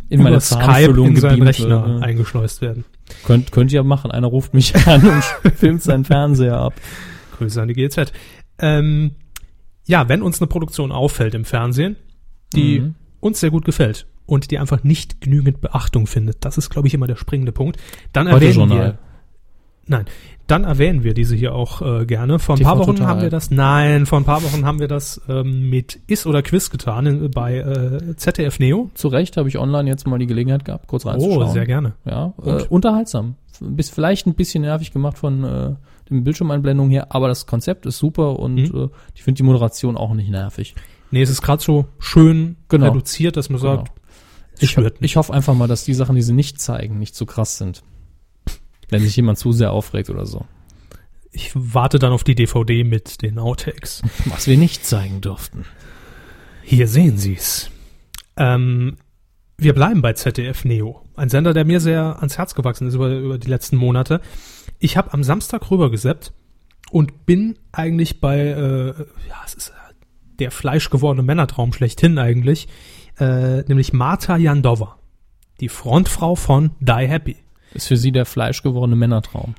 In 0.09 0.23
meine 0.23 0.41
Skype 0.41 1.01
in 1.01 1.17
seinen 1.17 1.43
Rechner 1.43 1.87
wird, 1.87 1.99
ne? 2.01 2.03
eingeschleust 2.03 2.61
werden. 2.61 2.85
Könnt, 3.27 3.53
könnt 3.53 3.73
ihr 3.73 3.83
machen. 3.85 4.11
Einer 4.11 4.27
ruft 4.27 4.55
mich 4.55 4.75
an 4.87 5.07
und 5.09 5.25
filmt 5.57 5.83
seinen 5.83 6.05
Fernseher 6.05 6.57
ab. 6.59 6.75
Grüße 7.37 7.61
an 7.61 7.69
die 7.69 7.75
GZ. 7.75 8.13
Ähm, 8.59 9.13
ja, 9.87 10.09
wenn 10.09 10.23
uns 10.23 10.41
eine 10.41 10.47
Produktion 10.47 10.93
auffällt 10.93 11.35
im 11.35 11.45
Fernsehen, 11.45 11.97
die 12.55 12.81
Mhm. 12.81 12.95
uns 13.21 13.41
sehr 13.41 13.51
gut 13.51 13.65
gefällt 13.65 14.07
und 14.27 14.51
die 14.51 14.59
einfach 14.59 14.85
nicht 14.85 15.21
genügend 15.21 15.61
Beachtung 15.61 16.07
findet, 16.07 16.45
das 16.45 16.57
ist, 16.59 16.71
glaube 16.71 16.89
ich, 16.89 16.95
immer 16.95 17.07
der 17.07 17.17
springende 17.17 17.53
Punkt, 17.53 17.79
dann 18.13 18.27
erwähnen 18.27 18.71
wir, 18.71 18.99
nein, 19.87 20.07
dann 20.47 20.65
erwähnen 20.65 21.03
wir 21.05 21.15
diese 21.15 21.35
hier 21.35 21.55
auch 21.55 21.81
äh, 21.83 22.05
gerne. 22.07 22.39
Vor 22.39 22.55
ein 22.55 22.59
TV 22.59 22.71
paar 22.71 22.79
Wochen 22.79 22.97
Total. 22.97 23.07
haben 23.07 23.23
wir 23.23 23.31
das, 23.31 23.51
nein, 23.51 24.05
vor 24.07 24.19
ein 24.19 24.25
paar 24.25 24.43
Wochen 24.43 24.65
haben 24.67 24.79
wir 24.79 24.89
das 24.89 25.21
ähm, 25.29 25.71
mit 25.71 26.01
Is 26.07 26.27
oder 26.27 26.43
Quiz 26.43 26.71
getan 26.71 27.07
in, 27.07 27.31
bei 27.31 27.57
äh, 27.59 28.15
ZDF 28.17 28.59
Neo. 28.59 28.91
Zu 28.95 29.09
Recht 29.09 29.37
habe 29.37 29.49
ich 29.49 29.59
online 29.59 29.89
jetzt 29.89 30.07
mal 30.07 30.19
die 30.19 30.27
Gelegenheit 30.27 30.65
gehabt, 30.65 30.87
kurz 30.87 31.07
reinzuschauen. 31.07 31.49
Oh, 31.49 31.53
sehr 31.53 31.67
gerne. 31.67 31.95
Ja, 32.05 32.35
Und? 32.37 32.61
äh, 32.63 32.67
unterhaltsam. 32.69 33.37
Bis 33.61 33.89
vielleicht 33.91 34.27
ein 34.27 34.35
bisschen 34.35 34.63
nervig 34.63 34.93
gemacht 34.93 35.17
von 35.19 35.45
äh, 35.45 35.75
den 36.11 36.25
Bildschirmeinblendungen 36.25 36.91
her, 36.91 37.07
aber 37.11 37.29
das 37.29 37.47
Konzept 37.47 37.87
ist 37.87 37.99
super 37.99 38.39
und 38.39 38.55
Mhm. 38.57 38.85
äh, 38.85 38.89
ich 39.15 39.23
finde 39.23 39.39
die 39.39 39.45
Moderation 39.45 39.97
auch 39.97 40.13
nicht 40.15 40.29
nervig. 40.29 40.75
Nee, 41.11 41.23
es 41.23 41.31
ist 41.31 41.41
gerade 41.43 41.63
so 41.63 41.87
schön 41.99 42.57
Genau. 42.69 42.87
reduziert, 42.89 43.37
dass 43.37 43.49
man 43.49 43.61
Genau. 43.61 43.77
sagt, 43.77 43.93
Ich, 44.59 44.77
ich 45.01 45.17
hoffe 45.17 45.33
einfach 45.33 45.55
mal, 45.55 45.69
dass 45.69 45.85
die 45.85 45.95
Sachen, 45.95 46.15
die 46.17 46.23
sie 46.23 46.33
nicht 46.33 46.61
zeigen, 46.61 46.99
nicht 46.99 47.15
zu 47.15 47.25
krass 47.27 47.57
sind. 47.59 47.83
Wenn 48.91 49.03
sich 49.03 49.17
jemand 49.17 49.39
zu 49.39 49.53
sehr 49.53 49.73
aufregt 49.73 50.11
oder 50.11 50.27
so. 50.27 50.45
Ich 51.33 51.51
warte 51.55 51.99
dann 51.99 52.13
auf 52.13 52.25
die 52.25 52.35
DVD 52.35 52.85
mit 52.85 53.23
den 53.23 53.39
Outtakes. 53.39 54.03
Was 54.27 54.47
wir 54.47 54.57
nicht 54.57 54.87
zeigen 54.87 55.21
durften. 55.21 55.65
Hier 56.63 56.89
sehen 56.89 57.19
Sie's. 57.19 57.71
Ähm, 58.37 58.97
wir 59.57 59.75
bleiben 59.75 60.03
bei 60.03 60.13
ZDF 60.13 60.65
Neo. 60.65 61.03
Ein 61.17 61.29
Sender, 61.29 61.53
der 61.53 61.65
mir 61.65 61.81
sehr 61.81 62.17
ans 62.19 62.39
Herz 62.39 62.55
gewachsen 62.55 62.89
ist 62.89 62.95
über, 62.95 63.11
über 63.11 63.39
die 63.39 63.49
letzten 63.49 63.77
Monate. 63.77 64.21
Ich 64.79 64.97
habe 64.97 65.13
am 65.13 65.23
Samstag 65.23 65.71
rübergeseppt 65.71 66.33
und 66.91 67.27
bin 67.27 67.59
eigentlich 67.73 68.21
bei, 68.21 68.39
äh, 68.39 68.95
ja, 69.29 69.43
es 69.45 69.55
ist 69.55 69.73
der 70.39 70.51
fleischgewordene 70.51 71.25
Männertraum 71.25 71.73
schlechthin 71.73 72.19
eigentlich, 72.19 72.69
äh, 73.19 73.63
nämlich 73.63 73.93
Marta 73.93 74.37
Jandova, 74.37 74.99
die 75.61 75.69
Frontfrau 75.69 76.35
von 76.35 76.73
Die 76.81 77.09
Happy. 77.09 77.37
Ist 77.75 77.89
für 77.89 77.97
sie 77.97 78.13
der 78.13 78.25
fleischgewordene 78.25 78.97
Männertraum. 78.97 79.55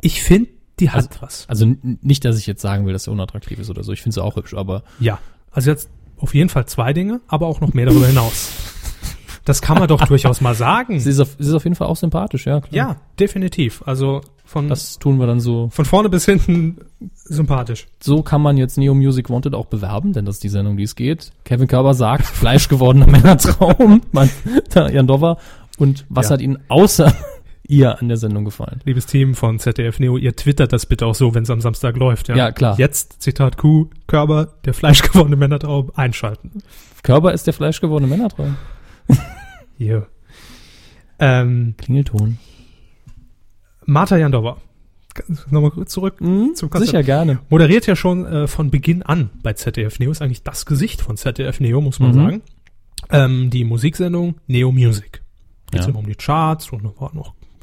Ich 0.00 0.22
finde, 0.22 0.50
die 0.78 0.90
hat 0.90 1.20
was. 1.20 1.46
Also 1.48 1.66
nicht, 1.82 2.24
dass 2.24 2.38
ich 2.38 2.46
jetzt 2.46 2.62
sagen 2.62 2.86
will, 2.86 2.92
dass 2.94 3.06
er 3.06 3.12
unattraktiv 3.12 3.58
ist 3.58 3.68
oder 3.70 3.82
so. 3.82 3.92
Ich 3.92 4.00
finde 4.02 4.14
sie 4.14 4.22
auch 4.22 4.36
hübsch, 4.36 4.54
aber 4.54 4.82
Ja, 4.98 5.18
also 5.50 5.70
jetzt 5.70 5.90
auf 6.16 6.34
jeden 6.34 6.48
Fall 6.48 6.66
zwei 6.66 6.92
Dinge, 6.92 7.20
aber 7.28 7.46
auch 7.46 7.60
noch 7.60 7.74
mehr 7.74 7.86
darüber 7.86 8.06
hinaus. 8.06 8.50
Das 9.44 9.60
kann 9.62 9.78
man 9.78 9.88
doch 9.88 10.04
durchaus 10.08 10.40
mal 10.40 10.54
sagen. 10.54 11.00
sie 11.00 11.10
ist 11.10 11.18
auf, 11.20 11.36
sie 11.38 11.48
ist 11.48 11.54
auf 11.54 11.64
jeden 11.64 11.74
Fall 11.76 11.88
auch 11.88 11.96
sympathisch, 11.96 12.46
ja. 12.46 12.60
Klar. 12.60 12.72
Ja, 12.72 12.96
definitiv. 13.18 13.82
Also 13.86 14.20
von, 14.44 14.68
Das 14.68 14.98
tun 14.98 15.18
wir 15.18 15.26
dann 15.26 15.40
so. 15.40 15.68
von 15.70 15.84
vorne 15.84 16.08
bis 16.08 16.24
hinten 16.24 16.78
sympathisch. 17.14 17.86
So 18.02 18.22
kann 18.22 18.42
man 18.42 18.56
jetzt 18.56 18.78
Neo 18.78 18.94
Music 18.94 19.28
Wanted 19.30 19.54
auch 19.54 19.66
bewerben, 19.66 20.12
denn 20.12 20.24
das 20.24 20.36
ist 20.36 20.44
die 20.44 20.48
Sendung, 20.48 20.76
die 20.76 20.82
es 20.84 20.94
geht. 20.94 21.30
Kevin 21.44 21.68
Körber 21.68 21.94
sagt, 21.94 22.24
fleischgewordener 22.26 23.06
Männertraum, 23.06 24.02
man, 24.12 24.30
Jan 24.74 25.06
Dover. 25.06 25.38
Und 25.78 26.04
was 26.08 26.28
Ja. 26.28 26.34
hat 26.34 26.40
Ihnen 26.42 26.58
außer 26.68 27.12
ihr 27.70 27.98
an 28.00 28.08
der 28.08 28.16
Sendung 28.16 28.44
gefallen? 28.44 28.80
Liebes 28.84 29.06
Team 29.06 29.34
von 29.34 29.58
ZDF 29.58 29.98
Neo, 30.00 30.16
ihr 30.16 30.34
twittert 30.36 30.72
das 30.72 30.86
bitte 30.86 31.06
auch 31.06 31.14
so, 31.14 31.34
wenn 31.34 31.44
es 31.44 31.50
am 31.50 31.60
Samstag 31.60 31.96
läuft. 31.96 32.28
Ja, 32.28 32.36
Ja, 32.36 32.52
klar. 32.52 32.78
Jetzt, 32.78 33.22
Zitat 33.22 33.56
Q, 33.56 33.88
Körper, 34.06 34.48
der 34.64 34.74
fleischgewordene 34.74 35.36
Männertraum, 35.36 35.90
einschalten. 35.94 36.62
Körper 37.02 37.32
ist 37.32 37.46
der 37.46 37.54
fleischgewordene 37.54 38.08
Männertraum. 38.10 38.56
Hier. 39.78 40.06
Ähm, 41.18 41.74
Klingelton. 41.78 42.38
Marta 43.86 44.16
Jandova. 44.16 44.56
Nochmal 45.50 45.70
kurz 45.72 45.92
zurück 45.92 46.18
zum 46.18 46.52
Konzept. 46.70 46.74
Mhm, 46.74 46.78
Sicher 46.86 47.02
gerne. 47.02 47.40
moderiert 47.48 47.86
ja 47.86 47.96
schon 47.96 48.24
äh, 48.26 48.46
von 48.46 48.70
Beginn 48.70 49.02
an 49.02 49.30
bei 49.42 49.52
ZDF 49.54 49.98
Neo, 49.98 50.10
ist 50.12 50.22
eigentlich 50.22 50.44
das 50.44 50.66
Gesicht 50.66 51.00
von 51.02 51.16
ZDF 51.16 51.60
Neo, 51.60 51.80
muss 51.80 51.98
man 51.98 52.10
Mhm. 52.10 52.14
sagen. 52.14 52.42
Ähm, 53.10 53.50
die 53.50 53.64
Musiksendung 53.64 54.36
Neo 54.46 54.70
Music. 54.70 55.22
Geht 55.72 55.82
Ja. 55.82 55.88
immer 55.88 55.98
um 55.98 56.06
die 56.06 56.14
Charts 56.14 56.70
und 56.70 56.84
noch, 56.84 57.12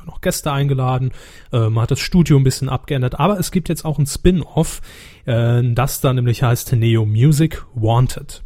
noch 0.07 0.21
Gäste 0.21 0.51
eingeladen. 0.51 1.11
Äh, 1.51 1.69
man 1.69 1.83
hat 1.83 1.91
das 1.91 1.99
Studio 1.99 2.37
ein 2.37 2.43
bisschen 2.43 2.69
abgeändert, 2.69 3.19
aber 3.19 3.39
es 3.39 3.51
gibt 3.51 3.69
jetzt 3.69 3.85
auch 3.85 3.99
ein 3.99 4.05
Spin-off, 4.05 4.81
äh, 5.25 5.61
das 5.63 6.01
da 6.01 6.13
nämlich 6.13 6.43
heißt 6.43 6.73
Neo 6.73 7.05
Music 7.05 7.63
Wanted. 7.75 8.43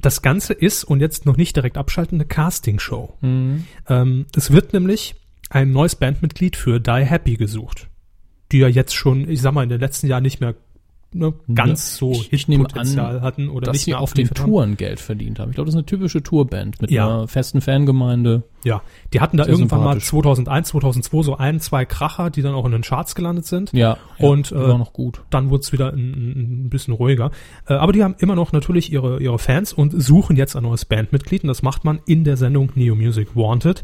Das 0.00 0.20
Ganze 0.20 0.52
ist, 0.52 0.84
und 0.84 1.00
jetzt 1.00 1.26
noch 1.26 1.36
nicht 1.36 1.54
direkt 1.54 1.78
abschalten, 1.78 2.16
eine 2.16 2.26
Castingshow. 2.26 3.16
Mhm. 3.20 3.66
Ähm, 3.88 4.26
es 4.34 4.50
wird 4.50 4.72
nämlich 4.72 5.14
ein 5.48 5.70
neues 5.70 5.96
Bandmitglied 5.96 6.56
für 6.56 6.80
Die 6.80 7.04
Happy 7.04 7.36
gesucht, 7.36 7.88
die 8.50 8.58
ja 8.58 8.68
jetzt 8.68 8.94
schon, 8.94 9.28
ich 9.28 9.40
sag 9.40 9.52
mal, 9.52 9.62
in 9.62 9.68
den 9.68 9.80
letzten 9.80 10.08
Jahren 10.08 10.22
nicht 10.22 10.40
mehr 10.40 10.54
ne, 11.14 11.32
ganz 11.54 11.96
so 11.96 12.12
Ich- 12.12 12.28
Hitpotenzial 12.46 13.16
an, 13.18 13.22
hatten 13.22 13.48
oder 13.48 13.66
dass 13.66 13.74
nicht 13.74 13.84
sie 13.84 13.94
auf 13.94 14.12
den 14.14 14.26
abgeliefert 14.26 14.40
haben. 14.40 14.46
Touren 14.50 14.76
Geld 14.76 15.00
verdient 15.00 15.38
haben. 15.38 15.50
Ich 15.50 15.54
glaube, 15.56 15.66
das 15.66 15.74
ist 15.74 15.78
eine 15.78 15.86
typische 15.86 16.22
Tourband 16.22 16.80
mit 16.80 16.90
Ja. 16.90 17.06
einer 17.06 17.28
festen 17.28 17.60
Fangemeinde. 17.60 18.42
Ja, 18.64 18.82
die 19.12 19.20
hatten 19.20 19.36
da 19.36 19.44
Sehr 19.44 19.54
irgendwann 19.54 19.80
mal 19.80 19.84
sympathisch. 19.94 20.06
2001, 20.08 20.68
2002 20.68 21.22
so 21.22 21.36
ein, 21.36 21.58
zwei 21.58 21.84
Kracher, 21.84 22.30
die 22.30 22.42
dann 22.42 22.54
auch 22.54 22.64
in 22.64 22.70
den 22.72 22.82
Charts 22.82 23.14
gelandet 23.16 23.44
sind. 23.44 23.72
Ja. 23.72 23.96
Und, 24.18 24.50
ja, 24.50 24.56
äh, 24.56 24.68
war 24.68 24.78
noch 24.78 24.92
gut. 24.92 25.22
Dann 25.30 25.50
wurde 25.50 25.62
es 25.62 25.72
wieder 25.72 25.92
ein, 25.92 26.64
ein 26.66 26.70
bisschen 26.70 26.94
ruhiger. 26.94 27.32
Äh, 27.66 27.74
aber 27.74 27.92
die 27.92 28.04
haben 28.04 28.14
immer 28.18 28.36
noch 28.36 28.52
natürlich 28.52 28.92
ihre, 28.92 29.20
ihre 29.20 29.40
Fans 29.40 29.72
und 29.72 30.00
suchen 30.00 30.36
jetzt 30.36 30.54
ein 30.54 30.62
neues 30.62 30.84
Bandmitglied. 30.84 31.42
Und 31.42 31.48
das 31.48 31.62
macht 31.62 31.84
man 31.84 32.00
in 32.06 32.22
der 32.22 32.36
Sendung 32.36 32.70
Neo 32.76 32.94
Music 32.94 33.34
Wanted. 33.34 33.82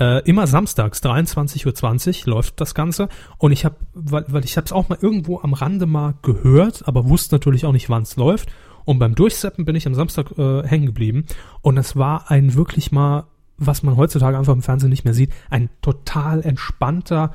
Äh, 0.00 0.22
immer 0.24 0.46
samstags, 0.46 1.02
23.20 1.02 2.26
Uhr 2.26 2.34
läuft 2.34 2.60
das 2.60 2.74
Ganze. 2.74 3.08
Und 3.36 3.52
ich 3.52 3.66
habe, 3.66 3.76
weil, 3.92 4.24
weil 4.28 4.44
ich 4.44 4.56
habe 4.56 4.64
es 4.64 4.72
auch 4.72 4.88
mal 4.88 4.98
irgendwo 5.00 5.40
am 5.40 5.52
Rande 5.52 5.84
mal 5.84 6.14
gehört, 6.22 6.88
aber 6.88 7.08
wusste 7.08 7.34
natürlich 7.34 7.66
auch 7.66 7.72
nicht, 7.72 7.90
wann 7.90 8.02
es 8.02 8.16
läuft. 8.16 8.48
Und 8.86 8.98
beim 8.98 9.14
Durchseppen 9.14 9.66
bin 9.66 9.76
ich 9.76 9.86
am 9.86 9.94
Samstag 9.94 10.38
äh, 10.38 10.66
hängen 10.66 10.86
geblieben. 10.86 11.26
Und 11.60 11.76
es 11.76 11.96
war 11.96 12.30
ein 12.30 12.54
wirklich 12.54 12.92
mal, 12.92 13.26
was 13.58 13.82
man 13.82 13.98
heutzutage 13.98 14.38
einfach 14.38 14.54
im 14.54 14.62
Fernsehen 14.62 14.88
nicht 14.88 15.04
mehr 15.04 15.12
sieht, 15.12 15.34
ein 15.50 15.68
total 15.82 16.40
entspannter, 16.40 17.34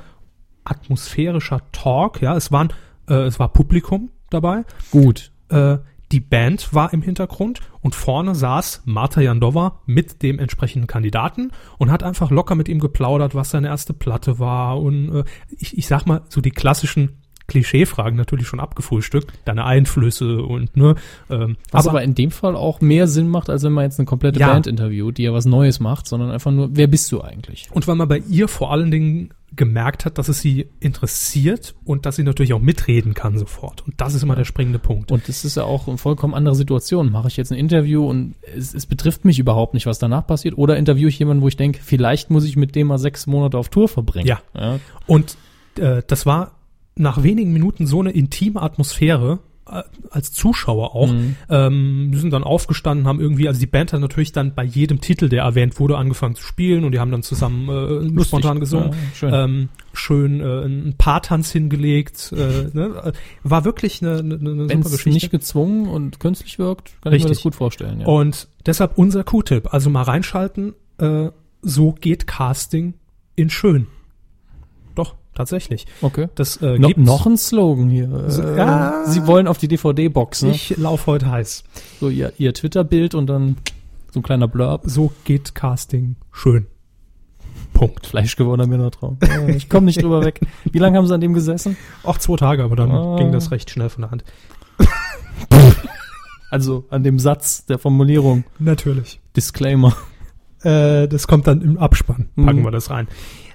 atmosphärischer 0.64 1.60
Talk. 1.70 2.20
Ja, 2.20 2.36
es 2.36 2.50
waren, 2.50 2.72
äh, 3.08 3.14
es 3.14 3.38
war 3.38 3.52
Publikum 3.52 4.10
dabei. 4.28 4.64
Gut. 4.90 5.30
Äh, 5.50 5.78
die 6.12 6.20
Band 6.20 6.72
war 6.72 6.92
im 6.92 7.02
Hintergrund 7.02 7.60
und 7.80 7.94
vorne 7.94 8.34
saß 8.34 8.82
Marta 8.84 9.20
Jandova 9.20 9.80
mit 9.86 10.22
dem 10.22 10.38
entsprechenden 10.38 10.86
Kandidaten 10.86 11.50
und 11.78 11.90
hat 11.90 12.02
einfach 12.02 12.30
locker 12.30 12.54
mit 12.54 12.68
ihm 12.68 12.78
geplaudert, 12.78 13.34
was 13.34 13.50
seine 13.50 13.68
erste 13.68 13.92
Platte 13.92 14.38
war 14.38 14.80
und 14.80 15.14
äh, 15.14 15.24
ich, 15.58 15.76
ich 15.76 15.86
sag 15.86 16.06
mal 16.06 16.22
so 16.28 16.40
die 16.40 16.50
klassischen 16.50 17.22
Klischeefragen 17.46 18.16
natürlich 18.16 18.46
schon 18.46 18.60
abgefrühstückt, 18.60 19.32
deine 19.44 19.64
Einflüsse 19.64 20.42
und 20.42 20.76
ne, 20.76 20.96
ähm, 21.30 21.56
Was 21.70 21.86
aber, 21.86 22.02
in 22.02 22.14
dem 22.14 22.30
Fall 22.30 22.56
auch 22.56 22.80
mehr 22.80 23.06
Sinn 23.06 23.28
macht, 23.28 23.50
als 23.50 23.62
wenn 23.62 23.72
man 23.72 23.84
jetzt 23.84 23.98
eine 23.98 24.06
komplette 24.06 24.40
Ja. 24.40 24.52
Band 24.52 24.66
interviewt, 24.66 25.18
die 25.18 25.22
ja 25.24 25.32
was 25.32 25.44
Neues 25.44 25.80
macht, 25.80 26.06
sondern 26.06 26.30
einfach 26.30 26.50
nur, 26.50 26.70
wer 26.72 26.86
bist 26.86 27.10
du 27.12 27.22
eigentlich? 27.22 27.68
und 27.70 27.86
weil 27.86 27.96
man 27.96 28.08
bei 28.08 28.22
ihr 28.28 28.48
vor 28.48 28.72
allen 28.72 28.90
Dingen 28.90 29.30
gemerkt 29.54 30.04
hat, 30.04 30.18
dass 30.18 30.28
es 30.28 30.40
sie 30.40 30.66
interessiert 30.80 31.74
und 31.84 32.04
dass 32.04 32.16
sie 32.16 32.24
natürlich 32.24 32.52
auch 32.52 32.60
mitreden 32.60 33.14
kann 33.14 33.38
sofort. 33.38 33.86
Und 33.86 34.00
das 34.00 34.14
ist 34.14 34.22
immer 34.22 34.34
der 34.34 34.44
springende 34.44 34.78
Punkt. 34.78 35.12
Und 35.12 35.28
das 35.28 35.44
ist 35.44 35.56
ja 35.56 35.64
auch 35.64 35.88
eine 35.88 35.98
vollkommen 35.98 36.34
andere 36.34 36.54
Situation. 36.54 37.10
Mache 37.10 37.28
ich 37.28 37.36
jetzt 37.36 37.52
ein 37.52 37.58
Interview 37.58 38.06
und 38.06 38.34
es, 38.56 38.74
es 38.74 38.86
betrifft 38.86 39.24
mich 39.24 39.38
überhaupt 39.38 39.72
nicht, 39.74 39.86
was 39.86 39.98
danach 39.98 40.26
passiert, 40.26 40.58
oder 40.58 40.76
interviewe 40.76 41.08
ich 41.08 41.18
jemanden, 41.18 41.42
wo 41.42 41.48
ich 41.48 41.56
denke, 41.56 41.80
vielleicht 41.82 42.28
muss 42.28 42.44
ich 42.44 42.56
mit 42.56 42.74
dem 42.74 42.88
mal 42.88 42.98
sechs 42.98 43.26
Monate 43.26 43.56
auf 43.56 43.68
Tour 43.68 43.88
verbringen. 43.88 44.26
Ja. 44.26 44.40
ja. 44.54 44.78
Und 45.06 45.36
äh, 45.78 46.02
das 46.06 46.26
war 46.26 46.55
nach 46.96 47.22
wenigen 47.22 47.52
Minuten 47.52 47.86
so 47.86 48.00
eine 48.00 48.10
intime 48.10 48.60
Atmosphäre, 48.62 49.40
äh, 49.68 49.82
als 50.10 50.32
Zuschauer 50.32 50.94
auch. 50.94 51.12
Mhm. 51.12 51.36
Ähm, 51.50 52.10
sind 52.14 52.32
dann 52.32 52.44
aufgestanden, 52.44 53.06
haben 53.06 53.20
irgendwie, 53.20 53.48
also 53.48 53.60
die 53.60 53.66
Band 53.66 53.92
hat 53.92 54.00
natürlich 54.00 54.32
dann 54.32 54.54
bei 54.54 54.64
jedem 54.64 55.00
Titel, 55.00 55.28
der 55.28 55.42
erwähnt 55.42 55.78
wurde, 55.80 55.96
angefangen 55.96 56.36
zu 56.36 56.42
spielen 56.42 56.84
und 56.84 56.92
die 56.92 57.00
haben 57.00 57.10
dann 57.10 57.22
zusammen 57.22 57.68
äh, 58.16 58.24
spontan 58.24 58.60
gesungen. 58.60 58.90
Ja, 58.90 58.96
schön. 59.14 59.34
Ähm, 59.34 59.68
schön 59.92 60.40
äh, 60.40 60.44
einen 60.44 60.94
Paartanz 60.96 61.50
hingelegt. 61.50 62.32
Äh, 62.32 62.70
ne? 62.72 63.12
War 63.42 63.64
wirklich 63.64 64.02
eine, 64.02 64.18
eine, 64.18 64.34
eine 64.36 64.62
super 64.62 64.78
es 64.80 64.92
Geschichte. 64.92 65.10
nicht 65.10 65.30
gezwungen 65.30 65.88
und 65.88 66.20
künstlich 66.20 66.58
wirkt, 66.58 66.94
kann 67.02 67.12
ich 67.12 67.24
mir 67.24 67.28
Richtig. 67.30 67.30
das 67.38 67.42
gut 67.42 67.54
vorstellen. 67.56 68.00
Ja. 68.00 68.06
Und 68.06 68.48
deshalb 68.64 68.96
unser 68.96 69.24
Q-Tipp. 69.24 69.74
Also 69.74 69.90
mal 69.90 70.02
reinschalten, 70.02 70.74
äh, 70.98 71.30
so 71.62 71.92
geht 71.92 72.26
Casting 72.26 72.94
in 73.34 73.50
schön. 73.50 73.88
Tatsächlich. 75.36 75.86
okay. 76.02 76.28
Das 76.34 76.56
äh, 76.56 76.78
No, 76.78 76.90
noch 76.96 77.26
ein 77.26 77.36
Slogan 77.36 77.88
hier. 77.88 78.10
Äh, 78.10 78.56
ja. 78.56 79.04
Sie 79.06 79.26
wollen 79.26 79.46
auf 79.46 79.58
die 79.58 79.68
DVD 79.68 80.08
boxen. 80.08 80.50
Ich 80.50 80.76
lauf 80.76 81.06
heute 81.06 81.30
heiß. 81.30 81.62
So 82.00 82.08
ihr, 82.08 82.32
ihr 82.38 82.52
Twitter-Bild 82.54 83.14
und 83.14 83.26
dann 83.28 83.56
so 84.12 84.20
ein 84.20 84.22
kleiner 84.24 84.48
Blurb. 84.48 84.82
So 84.86 85.12
geht 85.24 85.54
Casting 85.54 86.16
schön. 86.32 86.66
Punkt. 87.74 88.06
Fleischgewordener 88.06 88.66
Männertraum. 88.66 89.18
Äh, 89.20 89.54
Ich 89.54 89.68
komme 89.68 89.84
nicht 89.86 90.02
drüber 90.02 90.24
weg. 90.24 90.40
Wie 90.64 90.78
lange 90.78 90.96
haben 90.96 91.06
sie 91.06 91.12
an 91.14 91.20
dem 91.20 91.34
gesessen? 91.34 91.76
Auch 92.02 92.16
zwei 92.16 92.36
Tage, 92.36 92.64
aber 92.64 92.74
dann 92.74 92.90
Ah. 92.90 93.16
ging 93.18 93.30
das 93.32 93.50
recht 93.50 93.68
schnell 93.70 93.90
von 93.90 94.02
der 94.02 94.10
Hand. 94.10 94.24
Also 96.50 96.84
an 96.90 97.02
dem 97.02 97.18
Satz 97.18 97.66
der 97.66 97.78
Formulierung. 97.78 98.44
Natürlich. 98.58 99.20
Disclaimer. 99.36 99.96
Äh, 100.62 101.08
das 101.08 101.26
kommt 101.26 101.46
dann 101.48 101.60
im 101.60 101.76
Abspann. 101.76 102.28
Packen 102.36 102.60
Mhm. 102.60 102.64
wir 102.64 102.70
das 102.70 102.88
rein. 102.88 103.08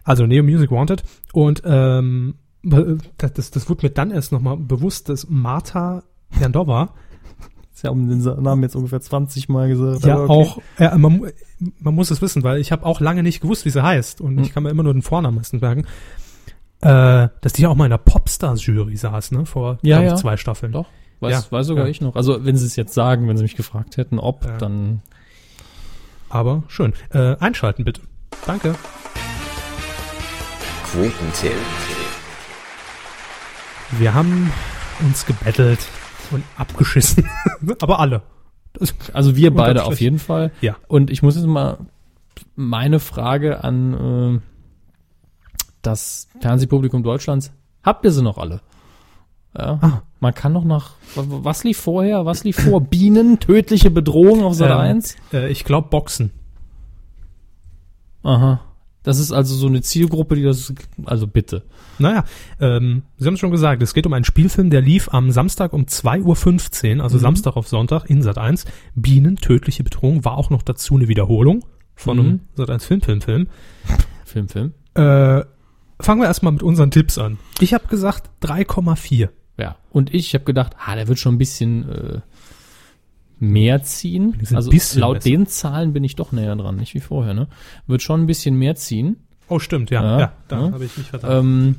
Also 0.03 0.25
Neo 0.25 0.43
Music 0.43 0.71
Wanted. 0.71 1.03
Und 1.33 1.61
ähm, 1.65 2.35
das, 2.63 3.33
das, 3.33 3.51
das 3.51 3.69
wurde 3.69 3.87
mir 3.87 3.91
dann 3.91 4.11
erst 4.11 4.31
nochmal 4.31 4.57
bewusst, 4.57 5.09
dass 5.09 5.27
Marta 5.29 6.03
Jandova 6.39 6.93
Sie 7.73 7.87
haben 7.87 8.07
den 8.09 8.19
Namen 8.43 8.61
jetzt 8.61 8.75
ungefähr 8.75 9.01
20 9.01 9.49
Mal 9.49 9.67
gesagt. 9.69 10.03
ja 10.05 10.19
okay. 10.19 10.31
auch, 10.31 10.61
äh, 10.77 10.95
man, 10.97 11.31
man 11.79 11.95
muss 11.95 12.11
es 12.11 12.21
wissen, 12.21 12.43
weil 12.43 12.59
ich 12.59 12.71
habe 12.71 12.85
auch 12.85 12.99
lange 12.99 13.23
nicht 13.23 13.41
gewusst, 13.41 13.65
wie 13.65 13.71
sie 13.71 13.81
heißt. 13.81 14.21
Und 14.21 14.35
Mhm. 14.35 14.43
ich 14.43 14.53
kann 14.53 14.61
mir 14.61 14.69
immer 14.69 14.83
nur 14.83 14.93
den 14.93 15.01
Vornamen 15.01 15.41
merken. 15.53 15.85
Äh, 16.81 17.29
dass 17.41 17.53
die 17.53 17.63
ja 17.63 17.69
auch 17.69 17.75
mal 17.75 17.85
in 17.85 17.89
der 17.91 17.97
Popstars-Jury 17.97 18.97
saß, 18.97 19.31
ne? 19.31 19.45
Vor 19.47 19.79
Ja, 19.81 19.99
ja. 20.01 20.15
zwei 20.15 20.37
Staffeln. 20.37 20.73
Doch, 20.73 20.87
weiß, 21.21 21.31
Ja, 21.45 21.51
weiß 21.57 21.65
sogar 21.65 21.85
ja. 21.85 21.89
ich 21.89 22.01
noch. 22.01 22.15
Also 22.15 22.45
wenn 22.45 22.55
sie 22.57 22.65
es 22.67 22.75
jetzt 22.75 22.93
sagen, 22.93 23.27
wenn 23.27 23.37
sie 23.37 23.43
mich 23.43 23.55
gefragt 23.55 23.97
hätten, 23.97 24.19
ob, 24.19 24.45
Ja. 24.45 24.57
dann 24.57 25.01
Aber 26.29 26.63
schön. 26.67 26.93
Äh, 27.09 27.35
einschalten 27.39 27.83
bitte. 27.83 28.01
Danke. 28.45 28.75
Quotentipp. 30.91 31.51
Wir 33.91 34.13
haben 34.13 34.51
uns 35.01 35.25
gebettelt 35.25 35.79
und 36.31 36.43
abgeschissen. 36.57 37.29
Aber 37.81 37.99
alle. 37.99 38.21
Also 39.13 39.35
wir 39.35 39.53
beide 39.53 39.83
auf 39.83 39.99
jeden 39.99 40.19
Fall. 40.19 40.51
Ja. 40.61 40.75
Und 40.87 41.09
ich 41.09 41.21
muss 41.21 41.35
jetzt 41.35 41.45
mal 41.45 41.77
meine 42.55 42.99
Frage 42.99 43.63
an 43.63 44.39
äh, 44.39 45.59
das 45.81 46.27
Fernsehpublikum 46.39 47.03
Deutschlands. 47.03 47.51
Habt 47.83 48.05
ihr 48.05 48.11
sie 48.11 48.21
noch 48.23 48.37
alle? 48.37 48.61
Ja. 49.57 49.79
Ah. 49.81 50.01
Man 50.19 50.33
kann 50.33 50.53
noch 50.53 50.63
nach, 50.63 50.91
wa- 51.15 51.25
was 51.27 51.63
lief 51.63 51.77
vorher? 51.79 52.25
Was 52.25 52.43
lief 52.43 52.57
vor? 52.63 52.79
Bienen, 52.89 53.39
tödliche 53.39 53.91
Bedrohung 53.91 54.43
auf 54.43 54.53
Sat 54.53 54.69
Ähm, 54.71 54.77
1? 54.77 55.15
äh, 55.33 55.49
ich 55.49 55.65
glaube 55.65 55.89
Boxen. 55.89 56.31
Aha. 58.23 58.61
Das 59.03 59.17
ist 59.19 59.31
also 59.31 59.55
so 59.55 59.67
eine 59.67 59.81
Zielgruppe, 59.81 60.35
die 60.35 60.43
das, 60.43 60.73
also 61.05 61.25
bitte. 61.27 61.63
Naja, 61.97 62.23
ähm, 62.59 63.01
Sie 63.17 63.25
haben 63.25 63.33
es 63.33 63.39
schon 63.39 63.49
gesagt, 63.51 63.81
es 63.81 63.93
geht 63.95 64.05
um 64.05 64.13
einen 64.13 64.25
Spielfilm, 64.25 64.69
der 64.69 64.81
lief 64.81 65.09
am 65.11 65.31
Samstag 65.31 65.73
um 65.73 65.85
2.15 65.85 66.97
Uhr, 66.97 67.03
also 67.03 67.17
Mhm. 67.17 67.21
Samstag 67.21 67.55
auf 67.57 67.67
Sonntag 67.67 68.05
in 68.09 68.21
Sat 68.21 68.37
1. 68.37 68.65
Bienen, 68.95 69.37
tödliche 69.37 69.83
Bedrohung, 69.83 70.23
war 70.23 70.37
auch 70.37 70.49
noch 70.51 70.61
dazu 70.61 70.95
eine 70.95 71.07
Wiederholung 71.07 71.65
von 71.95 72.17
Mhm. 72.17 72.23
einem 72.25 72.39
Sat 72.55 72.69
1 72.69 72.85
Film, 72.85 73.01
Film, 73.01 73.21
Film. 73.21 73.47
Film, 74.25 74.49
Film. 74.49 74.73
Äh, 74.93 75.43
fangen 75.99 76.21
wir 76.21 76.25
erstmal 76.27 76.53
mit 76.53 76.63
unseren 76.63 76.91
Tipps 76.91 77.17
an. 77.17 77.37
Ich 77.59 77.73
habe 77.73 77.87
gesagt 77.87 78.29
3,4. 78.41 79.29
Ja. 79.57 79.75
Und 79.91 80.13
ich 80.13 80.33
habe 80.33 80.45
gedacht, 80.45 80.73
ah, 80.83 80.95
der 80.95 81.07
wird 81.07 81.19
schon 81.19 81.35
ein 81.35 81.37
bisschen 81.37 81.89
äh, 81.89 82.21
mehr 83.41 83.83
ziehen. 83.83 84.39
Also 84.53 84.71
laut 84.95 85.15
besser. 85.15 85.29
den 85.29 85.47
Zahlen 85.47 85.93
bin 85.93 86.03
ich 86.03 86.15
doch 86.15 86.31
näher 86.31 86.55
dran, 86.55 86.77
nicht 86.77 86.93
wie 86.93 86.99
vorher, 86.99 87.33
ne? 87.33 87.47
Wird 87.87 88.01
schon 88.01 88.21
ein 88.21 88.27
bisschen 88.27 88.55
mehr 88.55 88.75
ziehen. 88.75 89.17
Oh, 89.49 89.59
stimmt, 89.59 89.89
ja, 89.89 90.01
ja, 90.03 90.19
Ja, 90.19 90.31
da 90.47 90.65
ja. 90.67 90.71
habe 90.71 90.85
ich 90.85 90.95
mich 90.97 91.07
vertan. 91.07 91.39
Ähm, 91.39 91.75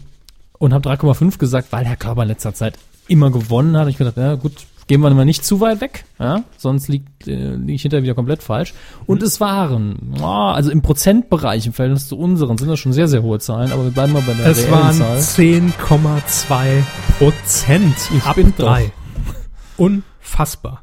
und 0.58 0.74
habe 0.74 0.88
3,5 0.88 1.38
gesagt, 1.38 1.72
weil 1.72 1.84
Herr 1.84 1.96
Körber 1.96 2.22
in 2.22 2.28
letzter 2.28 2.52
Zeit 2.52 2.78
immer 3.08 3.30
gewonnen 3.30 3.76
hat. 3.76 3.88
Ich 3.88 3.96
gedacht, 3.96 4.16
ja 4.16 4.34
gut, 4.34 4.52
gehen 4.86 5.00
wir 5.00 5.10
mal 5.10 5.24
nicht 5.24 5.44
zu 5.44 5.60
weit 5.60 5.80
weg, 5.80 6.04
ja, 6.18 6.44
sonst 6.56 6.88
liegt 6.88 7.26
äh, 7.26 7.54
liege 7.54 7.72
ich 7.72 7.82
hinterher 7.82 8.02
wieder 8.02 8.14
komplett 8.14 8.42
falsch. 8.42 8.74
Und 9.06 9.22
es 9.22 9.40
waren, 9.40 10.14
ah, 10.20 10.52
also 10.52 10.70
im 10.70 10.82
Prozentbereich 10.82 11.66
im 11.66 11.72
Verhältnis 11.72 12.08
zu 12.08 12.18
unseren 12.18 12.58
sind 12.58 12.68
das 12.68 12.78
schon 12.78 12.92
sehr 12.92 13.08
sehr 13.08 13.22
hohe 13.22 13.38
Zahlen, 13.38 13.72
aber 13.72 13.84
wir 13.84 13.90
bleiben 13.90 14.12
mal 14.12 14.22
bei 14.22 14.34
der 14.34 14.46
es 14.46 14.70
waren 14.70 14.94
Zahl. 14.94 15.18
10,2 15.18 16.82
Prozent. 17.18 17.96
Ich 18.16 18.24
ab 18.24 18.36
bin 18.36 18.52
drei. 18.56 18.92
Unfassbar. 19.76 20.81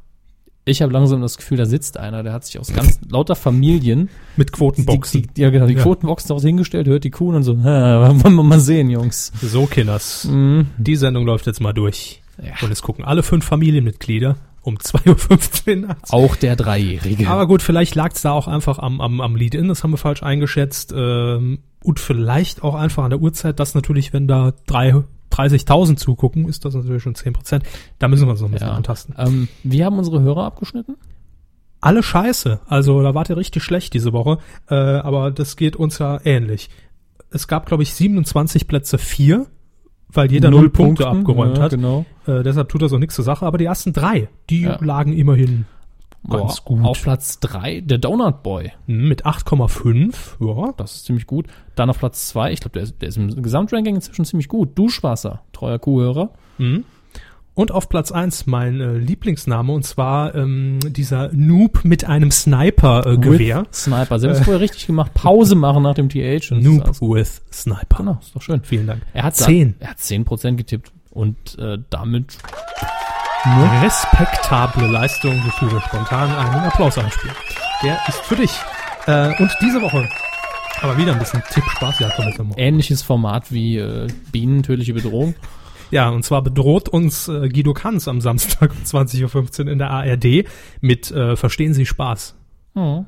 Ich 0.69 0.81
habe 0.81 0.93
langsam 0.93 1.21
das 1.21 1.37
Gefühl, 1.37 1.57
da 1.57 1.65
sitzt 1.65 1.97
einer, 1.97 2.23
der 2.23 2.33
hat 2.33 2.45
sich 2.45 2.59
aus 2.59 2.73
ganz 2.73 2.99
lauter 3.09 3.35
Familien 3.35 4.09
Mit 4.37 4.51
Quotenboxen. 4.51 5.21
Die, 5.23 5.27
die, 5.27 5.41
ja, 5.41 5.49
genau, 5.49 5.65
die 5.67 5.73
Ja. 5.73 5.83
Quotenboxen 5.83 6.27
daraus 6.29 6.43
hingestellt, 6.43 6.87
hört 6.87 7.03
die 7.03 7.11
Kuh 7.11 7.29
und 7.35 7.43
so, 7.43 7.57
wollen 7.63 8.35
wir 8.35 8.43
mal 8.43 8.59
sehen, 8.59 8.89
Jungs. 8.89 9.31
So, 9.41 9.65
Kinders. 9.65 10.25
Mhm. 10.25 10.67
Die 10.77 10.95
Sendung 10.95 11.25
läuft 11.25 11.45
jetzt 11.47 11.59
mal 11.61 11.73
durch. 11.73 12.21
Ja. 12.41 12.53
Und 12.61 12.71
es 12.71 12.81
gucken 12.81 13.03
alle 13.03 13.23
fünf 13.23 13.43
Familienmitglieder 13.45 14.37
um 14.61 14.75
2.15 14.77 15.81
Uhr 15.81 15.87
nachts. 15.87 16.11
Auch 16.11 16.35
der 16.35 16.55
Dreijährige. 16.55 17.27
Aber 17.29 17.47
gut, 17.47 17.61
vielleicht 17.61 17.95
lag 17.95 18.11
es 18.13 18.21
da 18.21 18.31
auch 18.31 18.47
einfach 18.47 18.77
am, 18.79 19.01
am, 19.01 19.21
am 19.21 19.35
Lead-In, 19.35 19.67
das 19.67 19.83
haben 19.83 19.91
wir 19.91 19.97
falsch 19.97 20.21
eingeschätzt. 20.23 20.93
Ähm, 20.95 21.59
und 21.83 21.99
vielleicht 21.99 22.61
auch 22.63 22.75
einfach 22.75 23.03
an 23.05 23.09
der 23.09 23.19
Uhrzeit, 23.21 23.59
dass 23.59 23.73
natürlich, 23.73 24.11
wenn 24.13 24.27
da 24.27 24.53
drei- 24.67 25.03
30.000 25.31 25.97
zugucken, 25.97 26.47
ist 26.47 26.65
das 26.65 26.73
natürlich 26.73 27.03
schon 27.03 27.15
10%. 27.15 27.61
Da 27.99 28.07
müssen 28.07 28.27
wir 28.27 28.31
uns 28.31 28.41
noch 28.41 28.47
ein 28.49 28.51
bisschen 28.53 28.67
ja. 28.67 28.73
antasten. 28.73 29.15
ähm, 29.17 29.47
wie 29.63 29.83
haben 29.83 29.97
unsere 29.97 30.21
Hörer 30.21 30.43
abgeschnitten? 30.45 30.95
Alle 31.81 32.03
scheiße. 32.03 32.59
Also 32.67 33.01
da 33.01 33.15
wart 33.15 33.29
ihr 33.29 33.37
richtig 33.37 33.63
schlecht 33.63 33.93
diese 33.93 34.11
Woche. 34.11 34.39
Äh, 34.69 34.75
aber 34.75 35.31
das 35.31 35.55
geht 35.55 35.75
uns 35.75 35.99
ja 35.99 36.19
ähnlich. 36.25 36.69
Es 37.31 37.47
gab, 37.47 37.67
glaube 37.67 37.83
ich, 37.83 37.93
27 37.93 38.67
Plätze 38.67 38.97
4, 38.97 39.45
weil 40.11 40.31
jeder 40.31 40.49
null, 40.49 40.69
Punkte 40.69 41.03
Punkten, 41.03 41.19
abgeräumt 41.19 41.57
ja, 41.57 41.63
hat. 41.63 41.71
Genau. 41.71 42.05
Äh, 42.25 42.43
deshalb 42.43 42.69
tut 42.69 42.81
das 42.81 42.91
auch 42.91 42.97
nichts 42.97 43.15
zur 43.15 43.23
Sache. 43.23 43.45
Aber 43.45 43.57
die 43.57 43.65
ersten 43.65 43.93
drei, 43.93 44.27
die 44.49 44.63
Ja. 44.63 44.77
lagen 44.81 45.13
immerhin 45.13 45.65
ganz 46.27 46.63
gut. 46.63 46.83
Auf 46.83 47.01
Platz 47.01 47.39
3 47.39 47.81
der 47.81 47.97
Donut 47.97 48.43
Boy. 48.43 48.71
Hm, 48.87 49.07
Mit 49.07 49.25
8,5, 49.25 50.13
ja. 50.39 50.73
Das 50.77 50.95
ist 50.95 51.05
ziemlich 51.05 51.27
gut. 51.27 51.47
Dann 51.75 51.89
auf 51.89 51.99
Platz 51.99 52.27
2, 52.29 52.51
ich 52.51 52.59
glaube, 52.59 52.73
der, 52.73 52.83
ist- 52.83 53.01
der 53.01 53.09
ist 53.09 53.17
im 53.17 53.41
Gesamtranking 53.41 53.95
inzwischen 53.95 54.25
ziemlich 54.25 54.47
gut. 54.47 54.77
Duschwasser, 54.77 55.41
treuer 55.53 55.79
Kuhhörer. 55.79 56.31
Und 57.55 57.71
auf 57.73 57.89
Platz 57.89 58.11
1 58.13 58.45
mein 58.47 58.79
äh, 58.79 58.93
Lieblingsname, 58.97 59.73
und 59.73 59.83
zwar 59.83 60.33
ähm, 60.35 60.79
dieser 60.85 61.29
Noob 61.33 61.83
mit 61.83 62.05
einem 62.05 62.31
Sniper-Gewehr. 62.31 63.61
With 63.61 63.67
Sniper. 63.83 64.19
Sie 64.19 64.27
haben 64.27 64.33
es 64.35 64.39
vorher 64.41 64.61
richtig 64.61 64.87
gemacht. 64.87 65.13
Pause 65.13 65.55
machen 65.55 65.83
nach 65.83 65.93
dem 65.95 66.07
TH. 66.09 66.51
Noob 66.51 67.01
with 67.01 67.41
Sniper. 67.51 67.97
Genau, 67.97 68.17
ist 68.21 68.33
doch 68.35 68.41
schön. 68.41 68.61
Vielen 68.63 68.87
Dank. 68.87 69.01
Er 69.13 69.23
hat 69.23 69.35
Zehn. 69.35 69.75
Er 69.79 69.89
hat 69.89 69.97
10% 69.97 70.53
getippt. 70.55 70.91
Und 71.11 71.57
äh, 71.59 71.79
damit 71.89 72.37
Respektable 73.81 74.87
Leistung, 74.87 75.41
wofür 75.45 75.71
wir 75.71 75.81
spontan 75.81 76.29
einen 76.29 76.65
Applaus 76.65 76.97
einspielen. 76.97 77.35
Der 77.83 77.97
ist 78.07 78.19
für 78.21 78.35
dich. 78.35 78.51
Äh, 79.07 79.33
und 79.41 79.55
diese 79.61 79.81
Woche 79.81 80.09
aber 80.81 80.97
wieder 80.97 81.13
ein 81.13 81.19
bisschen 81.19 81.43
Tippspaß. 81.49 81.99
Ja, 81.99 82.09
komm 82.15 82.53
ähnliches 82.55 83.01
Format 83.01 83.51
wie 83.51 83.77
äh, 83.77 84.07
Bienen, 84.31 84.63
tödliche 84.63 84.93
Bedrohung. 84.93 85.35
Ja, 85.91 86.09
und 86.09 86.23
zwar 86.23 86.43
bedroht 86.43 86.87
uns 86.87 87.27
äh, 87.27 87.49
Guido 87.49 87.73
Kanz 87.73 88.07
am 88.07 88.21
Samstag 88.21 88.71
um 88.71 88.83
20.15 88.83 89.65
Uhr 89.65 89.71
in 89.71 89.79
der 89.79 89.89
ARD 89.89 90.45
mit 90.81 91.11
äh, 91.11 91.35
Verstehen 91.35 91.73
Sie 91.73 91.85
Spaß. 91.85 92.35
Oh. 92.75 93.05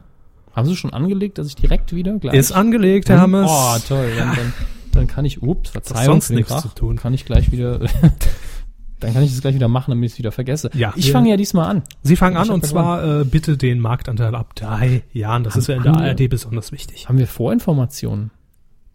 Haben 0.53 0.67
Sie 0.67 0.75
schon 0.75 0.91
angelegt, 0.91 1.37
dass 1.37 1.47
ich 1.47 1.55
direkt 1.55 1.95
wieder 1.95 2.17
gleich... 2.17 2.33
Ist 2.33 2.51
angelegt, 2.51 3.07
Herr 3.07 3.21
Hammes. 3.21 3.49
Oh, 3.49 3.77
toll. 3.87 4.11
Dann, 4.17 4.35
dann, 4.35 4.53
dann 4.91 5.07
kann 5.07 5.23
ich, 5.23 5.41
ups, 5.41 5.69
Verzeihung, 5.69 6.05
sonst 6.05 6.31
nichts 6.31 6.61
zu 6.61 6.69
tun. 6.69 6.97
Kann 6.97 7.13
ich 7.13 7.23
gleich 7.23 7.51
wieder, 7.51 7.79
dann 9.01 9.13
kann 9.13 9.23
ich 9.23 9.31
das 9.31 9.41
gleich 9.41 9.55
wieder 9.55 9.67
machen, 9.67 9.91
damit 9.91 10.05
ich 10.07 10.13
es 10.13 10.17
wieder 10.19 10.31
vergesse. 10.31 10.69
Ja, 10.73 10.93
ich 10.95 11.11
fange 11.11 11.29
ja 11.29 11.37
diesmal 11.37 11.69
an. 11.69 11.83
Sie 12.03 12.15
fangen 12.15 12.37
an 12.37 12.49
und 12.49 12.65
zwar 12.65 13.21
äh, 13.21 13.25
bitte 13.25 13.57
den 13.57 13.79
Marktanteil 13.79 14.33
ab 14.35 14.55
drei 14.55 15.03
Jahren. 15.11 15.43
Das 15.43 15.55
ist 15.57 15.67
ja 15.67 15.75
in 15.75 15.83
der 15.83 15.91
haben 15.93 16.01
wir- 16.01 16.07
ARD 16.09 16.27
besonders 16.29 16.71
wichtig. 16.71 17.09
Haben 17.09 17.17
wir 17.17 17.27
Vorinformationen? 17.27 18.31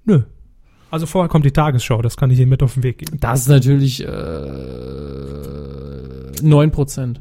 Nö. 0.04 0.22
Also 0.90 1.06
vorher 1.06 1.28
kommt 1.28 1.44
die 1.44 1.50
Tagesschau, 1.50 2.00
das 2.00 2.16
kann 2.16 2.30
ich 2.30 2.38
Ihnen 2.38 2.48
mit 2.48 2.62
auf 2.62 2.74
den 2.74 2.82
Weg 2.84 2.98
geben. 2.98 3.18
Das 3.20 3.40
ist 3.40 3.48
natürlich 3.48 4.02
äh, 4.04 4.06
9%. 6.42 7.16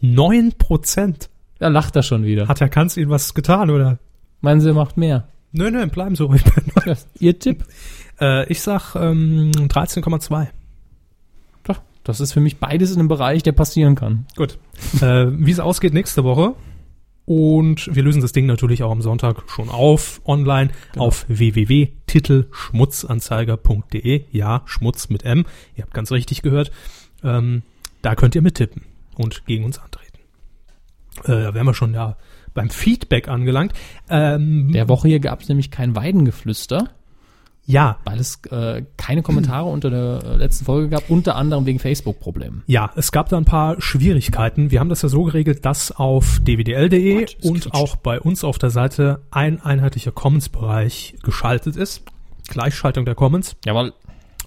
Neun 0.00 0.52
Prozent. 0.52 1.30
Da 1.58 1.68
lacht 1.68 1.96
er 1.96 2.02
schon 2.02 2.24
wieder. 2.24 2.46
Hat 2.48 2.60
Herr 2.60 2.68
Kanz 2.68 2.96
Ihnen 2.96 3.10
was 3.10 3.34
getan, 3.34 3.70
oder? 3.70 3.98
Meinen 4.40 4.60
Sie, 4.60 4.68
er 4.68 4.74
macht 4.74 4.96
mehr? 4.96 5.26
Nö, 5.52 5.70
nö, 5.70 5.86
bleiben 5.86 6.14
Sie 6.14 6.22
ruhig. 6.22 6.42
Ja, 6.86 6.94
Ihr 7.18 7.38
Tipp? 7.38 7.64
äh, 8.20 8.46
ich 8.52 8.60
sag 8.60 8.94
ähm, 8.94 9.50
13,2. 9.52 10.46
Das 12.08 12.18
ist 12.20 12.32
für 12.32 12.40
mich 12.40 12.56
beides 12.56 12.92
in 12.92 13.00
einem 13.00 13.08
Bereich, 13.08 13.42
der 13.42 13.52
passieren 13.52 13.94
kann. 13.94 14.24
Gut. 14.34 14.58
äh, 15.02 15.26
wie 15.28 15.50
es 15.50 15.60
ausgeht 15.60 15.92
nächste 15.92 16.24
Woche. 16.24 16.54
Und 17.26 17.94
wir 17.94 18.02
lösen 18.02 18.22
das 18.22 18.32
Ding 18.32 18.46
natürlich 18.46 18.82
auch 18.82 18.90
am 18.90 19.02
Sonntag 19.02 19.42
schon 19.50 19.68
auf, 19.68 20.22
online, 20.24 20.70
auf 20.96 21.26
www.titelschmutzanzeiger.de. 21.28 24.24
Ja, 24.30 24.62
Schmutz 24.64 25.10
mit 25.10 25.26
M. 25.26 25.44
Ihr 25.76 25.84
habt 25.84 25.92
ganz 25.92 26.10
richtig 26.10 26.40
gehört. 26.40 26.70
Ähm, 27.22 27.60
da 28.00 28.14
könnt 28.14 28.34
ihr 28.34 28.40
mittippen 28.40 28.84
und 29.14 29.44
gegen 29.44 29.66
uns 29.66 29.78
antreten. 29.78 30.20
Äh, 31.24 31.42
da 31.42 31.52
wären 31.52 31.66
wir 31.66 31.74
schon 31.74 31.92
ja 31.92 32.16
beim 32.54 32.70
Feedback 32.70 33.28
angelangt. 33.28 33.74
Ähm, 34.08 34.72
Der 34.72 34.88
Woche 34.88 35.08
hier 35.08 35.20
gab 35.20 35.42
es 35.42 35.50
nämlich 35.50 35.70
kein 35.70 35.94
Weidengeflüster, 35.94 36.88
ja, 37.68 37.98
weil 38.04 38.18
es 38.18 38.40
äh, 38.50 38.82
keine 38.96 39.20
Kommentare 39.20 39.68
unter 39.68 39.90
der 39.90 40.24
äh, 40.24 40.36
letzten 40.36 40.64
Folge 40.64 40.88
gab, 40.88 41.10
unter 41.10 41.36
anderem 41.36 41.66
wegen 41.66 41.78
Facebook-Problemen. 41.78 42.62
Ja, 42.66 42.90
es 42.96 43.12
gab 43.12 43.28
da 43.28 43.36
ein 43.36 43.44
paar 43.44 43.78
Schwierigkeiten. 43.82 44.70
Wir 44.70 44.80
haben 44.80 44.88
das 44.88 45.02
ja 45.02 45.10
so 45.10 45.24
geregelt, 45.24 45.66
dass 45.66 45.92
auf 45.92 46.40
dwdl.de 46.40 47.26
und 47.42 47.60
quietscht. 47.60 47.74
auch 47.74 47.96
bei 47.96 48.20
uns 48.20 48.42
auf 48.42 48.56
der 48.56 48.70
Seite 48.70 49.20
ein 49.30 49.60
einheitlicher 49.60 50.12
Commons-Bereich 50.12 51.16
geschaltet 51.22 51.76
ist. 51.76 52.04
Gleichschaltung 52.48 53.04
der 53.04 53.14
Commons. 53.14 53.54
Jawohl. 53.66 53.92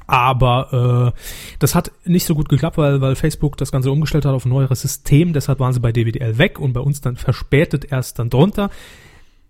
Aber 0.08 1.14
äh, 1.16 1.20
das 1.60 1.76
hat 1.76 1.92
nicht 2.06 2.26
so 2.26 2.34
gut 2.34 2.50
geklappt, 2.50 2.80
weil, 2.80 3.02
weil 3.02 3.16
Facebook 3.16 3.56
das 3.56 3.72
Ganze 3.72 3.92
umgestellt 3.92 4.26
hat 4.26 4.34
auf 4.34 4.46
ein 4.46 4.50
neueres 4.50 4.82
System. 4.82 5.34
Deshalb 5.34 5.60
waren 5.60 5.74
sie 5.74 5.80
bei 5.80 5.92
DWDL 5.92 6.40
weg 6.40 6.60
und 6.60 6.74
bei 6.74 6.82
uns 6.82 7.02
dann 7.02 7.18
verspätet 7.18 7.92
erst 7.92 8.18
dann 8.18 8.32
drunter. 8.32 8.72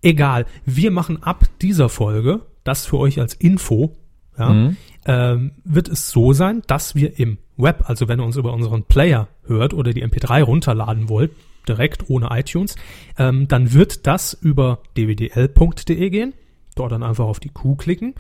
Egal, 0.02 0.45
wir 0.65 0.91
machen 0.91 1.23
ab 1.23 1.45
dieser 1.61 1.88
Folge, 1.88 2.41
das 2.64 2.86
für 2.86 2.98
euch 2.98 3.20
als 3.20 3.34
Info, 3.34 3.98
ja, 4.38 4.50
Mhm. 4.54 4.78
ähm, 5.06 5.52
wird 5.64 5.88
es 5.90 6.10
so 6.12 6.34
sein, 6.34 6.62
dass 6.68 6.96
wir 6.96 7.20
im 7.20 7.38
Web, 7.58 7.84
also 7.90 8.08
wenn 8.08 8.20
ihr 8.20 8.26
uns 8.26 8.38
über 8.38 8.54
unseren 8.54 8.84
Player 8.84 9.28
hört 9.44 9.74
oder 9.74 9.94
die 9.94 10.04
MP3 10.04 10.42
runterladen 10.44 11.10
wollt, 11.10 11.32
direkt 11.68 12.10
ohne 12.10 12.30
iTunes, 12.32 12.76
ähm, 13.18 13.48
dann 13.48 13.74
wird 13.74 14.08
das 14.08 14.34
über 14.34 14.80
dwdl.de 14.98 16.10
gehen. 16.10 16.34
Dort 16.76 16.92
dann 16.92 17.04
einfach 17.04 17.26
auf 17.26 17.40
die 17.40 17.50
Q 17.50 17.76
klicken. 17.76 18.16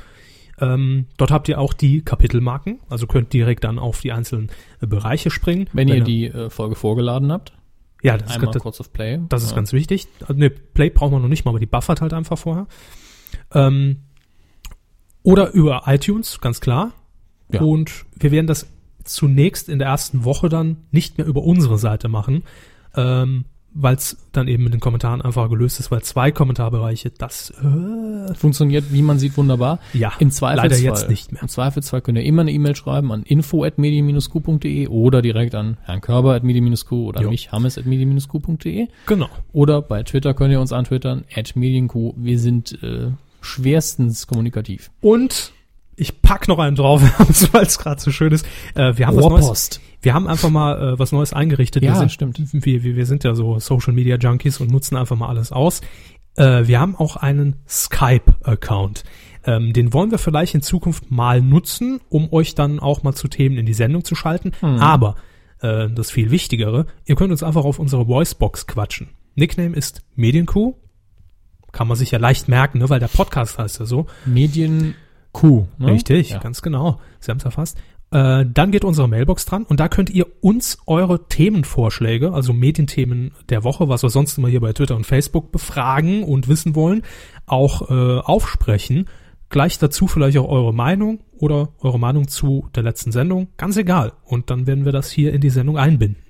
Ähm, 0.59 1.05
dort 1.17 1.31
habt 1.31 1.47
ihr 1.49 1.59
auch 1.59 1.73
die 1.73 2.03
Kapitelmarken, 2.03 2.79
also 2.89 3.07
könnt 3.07 3.33
direkt 3.33 3.63
dann 3.63 3.79
auf 3.79 4.01
die 4.01 4.11
einzelnen 4.11 4.51
äh, 4.79 4.85
Bereiche 4.85 5.31
springen. 5.31 5.67
Wenn 5.73 5.87
ihr 5.87 6.01
die 6.03 6.25
äh, 6.27 6.49
Folge 6.51 6.75
vorgeladen 6.75 7.31
habt, 7.31 7.53
ja, 8.03 8.17
das, 8.17 8.31
einmal 8.35 8.55
ist, 8.55 8.61
kurz 8.61 8.79
auf 8.79 8.91
Play. 8.93 9.19
das 9.29 9.41
ist 9.43 9.51
Ja. 9.51 9.55
ganz 9.55 9.73
wichtig. 9.73 10.07
Also, 10.21 10.33
ne, 10.33 10.49
Play 10.51 10.89
brauchen 10.91 11.13
wir 11.13 11.19
noch 11.19 11.29
nicht 11.29 11.45
mal, 11.45 11.51
aber 11.51 11.59
die 11.59 11.65
buffert 11.65 12.01
halt 12.01 12.13
einfach 12.13 12.37
vorher. 12.37 12.67
Ähm, 13.53 13.97
oder 15.23 15.51
über 15.51 15.83
iTunes, 15.85 16.39
ganz 16.41 16.61
klar. 16.61 16.91
Ja. 17.51 17.61
Und 17.61 18.05
wir 18.17 18.31
werden 18.31 18.47
das 18.47 18.67
zunächst 19.03 19.69
in 19.69 19.79
der 19.79 19.87
ersten 19.87 20.23
Woche 20.23 20.49
dann 20.49 20.77
nicht 20.91 21.17
mehr 21.17 21.27
über 21.27 21.43
unsere 21.43 21.77
Seite 21.77 22.07
machen, 22.07 22.43
ähm, 22.95 23.45
weil 23.73 23.95
es 23.95 24.17
dann 24.33 24.47
eben 24.47 24.63
mit 24.63 24.73
den 24.73 24.81
Kommentaren 24.81 25.21
einfach 25.21 25.49
gelöst 25.49 25.79
ist, 25.79 25.91
weil 25.91 26.01
zwei 26.01 26.31
Kommentarbereiche, 26.31 27.09
das 27.09 27.51
äh, 27.51 28.33
Funktioniert, 28.35 28.91
wie 28.91 29.01
man 29.01 29.17
sieht, 29.17 29.37
wunderbar. 29.37 29.79
ja, 29.93 30.11
Im 30.19 30.29
Zweifelsfall, 30.29 30.69
leider 30.69 30.77
jetzt 30.77 31.09
nicht 31.09 31.31
mehr. 31.31 31.41
Im 31.41 31.47
Zweifelsfall 31.47 32.01
könnt 32.01 32.17
ihr 32.17 32.25
immer 32.25 32.41
eine 32.41 32.51
E-Mail 32.51 32.75
schreiben 32.75 33.11
an 33.11 33.23
info.medien-q.de 33.23 34.87
oder 34.87 35.21
direkt 35.21 35.55
an 35.55 35.77
Herrn 35.83 36.01
Körber 36.01 36.35
at 36.35 36.43
medien-q 36.43 36.91
oder 36.91 37.21
Jo. 37.21 37.29
mich, 37.29 37.51
Hammes 37.51 37.77
at 37.77 37.85
medien-q.de. 37.85 38.87
Genau. 39.05 39.29
Oder 39.53 39.81
bei 39.81 40.03
Twitter 40.03 40.33
könnt 40.33 40.51
ihr 40.51 40.59
uns 40.59 40.73
antwittern, 40.73 41.23
at 41.33 41.55
medienq. 41.55 41.93
Wir 42.17 42.39
sind 42.39 42.77
äh, 42.83 43.11
schwerstens 43.41 44.27
kommunikativ. 44.27 44.91
Und 45.01 45.53
ich 45.95 46.21
pack 46.21 46.47
noch 46.47 46.59
einen 46.59 46.75
drauf, 46.75 47.01
weil 47.51 47.63
es 47.63 47.77
gerade 47.77 48.01
so 48.01 48.11
schön 48.11 48.31
ist. 48.31 48.45
Äh, 48.75 48.97
wir 48.97 49.07
haben 49.07 49.17
was 49.17 49.25
Neues. 49.25 49.81
Wir 50.01 50.13
haben 50.13 50.27
einfach 50.27 50.49
mal 50.49 50.93
äh, 50.93 50.99
was 50.99 51.11
Neues 51.11 51.33
eingerichtet. 51.33 51.83
Ja, 51.83 51.93
wir 51.93 51.99
sind, 51.99 52.11
stimmt. 52.11 52.39
Wir, 52.53 52.83
wir, 52.83 52.95
wir 52.95 53.05
sind 53.05 53.23
ja 53.23 53.35
so 53.35 53.59
Social 53.59 53.93
Media 53.93 54.17
Junkies 54.17 54.59
und 54.59 54.71
nutzen 54.71 54.95
einfach 54.95 55.15
mal 55.15 55.27
alles 55.27 55.51
aus. 55.51 55.81
Äh, 56.35 56.65
wir 56.65 56.79
haben 56.79 56.95
auch 56.95 57.17
einen 57.17 57.57
Skype-Account. 57.67 59.03
Ähm, 59.45 59.73
den 59.73 59.93
wollen 59.93 60.11
wir 60.11 60.17
vielleicht 60.17 60.55
in 60.55 60.61
Zukunft 60.61 61.11
mal 61.11 61.41
nutzen, 61.41 61.99
um 62.09 62.31
euch 62.31 62.55
dann 62.55 62.79
auch 62.79 63.03
mal 63.03 63.13
zu 63.13 63.27
Themen 63.27 63.57
in 63.57 63.65
die 63.65 63.73
Sendung 63.73 64.03
zu 64.03 64.15
schalten. 64.15 64.51
Hm. 64.59 64.77
Aber 64.77 65.15
äh, 65.61 65.89
das 65.89 66.11
viel 66.11 66.31
Wichtigere, 66.31 66.85
ihr 67.05 67.15
könnt 67.15 67.31
uns 67.31 67.43
einfach 67.43 67.65
auf 67.65 67.79
unsere 67.79 68.07
Voicebox 68.07 68.67
quatschen. 68.67 69.09
Nickname 69.35 69.75
ist 69.75 70.01
Medienkuh. 70.15 70.75
Kann 71.71 71.87
man 71.87 71.97
sich 71.97 72.11
ja 72.11 72.19
leicht 72.19 72.47
merken, 72.47 72.79
ne, 72.79 72.89
weil 72.89 72.99
der 72.99 73.07
Podcast 73.07 73.57
heißt 73.57 73.79
ja 73.79 73.85
so. 73.85 74.05
Medien 74.25 74.95
Q. 75.31 75.67
Ne? 75.77 75.93
Richtig, 75.93 76.31
Ja. 76.31 76.39
ganz 76.39 76.61
genau. 76.61 76.99
Sie 77.19 77.31
haben 77.31 77.37
es 77.37 77.45
erfasst. 77.45 77.77
Äh, 78.13 78.45
dann 78.53 78.71
geht 78.71 78.83
unsere 78.83 79.07
Mailbox 79.07 79.45
dran 79.45 79.63
und 79.63 79.79
da 79.79 79.87
könnt 79.87 80.09
ihr 80.09 80.25
uns 80.41 80.79
eure 80.85 81.27
Themenvorschläge, 81.29 82.33
also 82.33 82.51
Medienthemen 82.51 83.31
der 83.47 83.63
Woche, 83.63 83.87
was 83.87 84.03
wir 84.03 84.09
sonst 84.09 84.37
immer 84.37 84.49
hier 84.49 84.59
bei 84.59 84.73
Twitter 84.73 84.97
und 84.97 85.05
Facebook 85.05 85.53
befragen 85.53 86.23
und 86.23 86.49
wissen 86.49 86.75
wollen, 86.75 87.03
auch 87.45 87.89
äh, 87.89 88.19
aufsprechen. 88.19 89.05
Gleich 89.47 89.79
dazu 89.79 90.07
vielleicht 90.07 90.37
auch 90.37 90.49
eure 90.49 90.73
Meinung 90.73 91.19
oder 91.37 91.69
eure 91.79 91.99
Meinung 91.99 92.27
zu 92.27 92.67
der 92.75 92.83
letzten 92.83 93.13
Sendung. 93.13 93.47
Ganz 93.55 93.77
egal. 93.77 94.11
Und 94.25 94.49
dann 94.49 94.67
werden 94.67 94.83
wir 94.83 94.91
das 94.91 95.09
hier 95.09 95.33
in 95.33 95.39
die 95.39 95.49
Sendung 95.49 95.77
einbinden. 95.77 96.21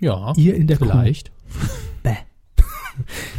Ja, 0.00 0.32
Ihr 0.36 0.54
in 0.54 0.66
der 0.66 0.76
vielleicht. 0.78 1.30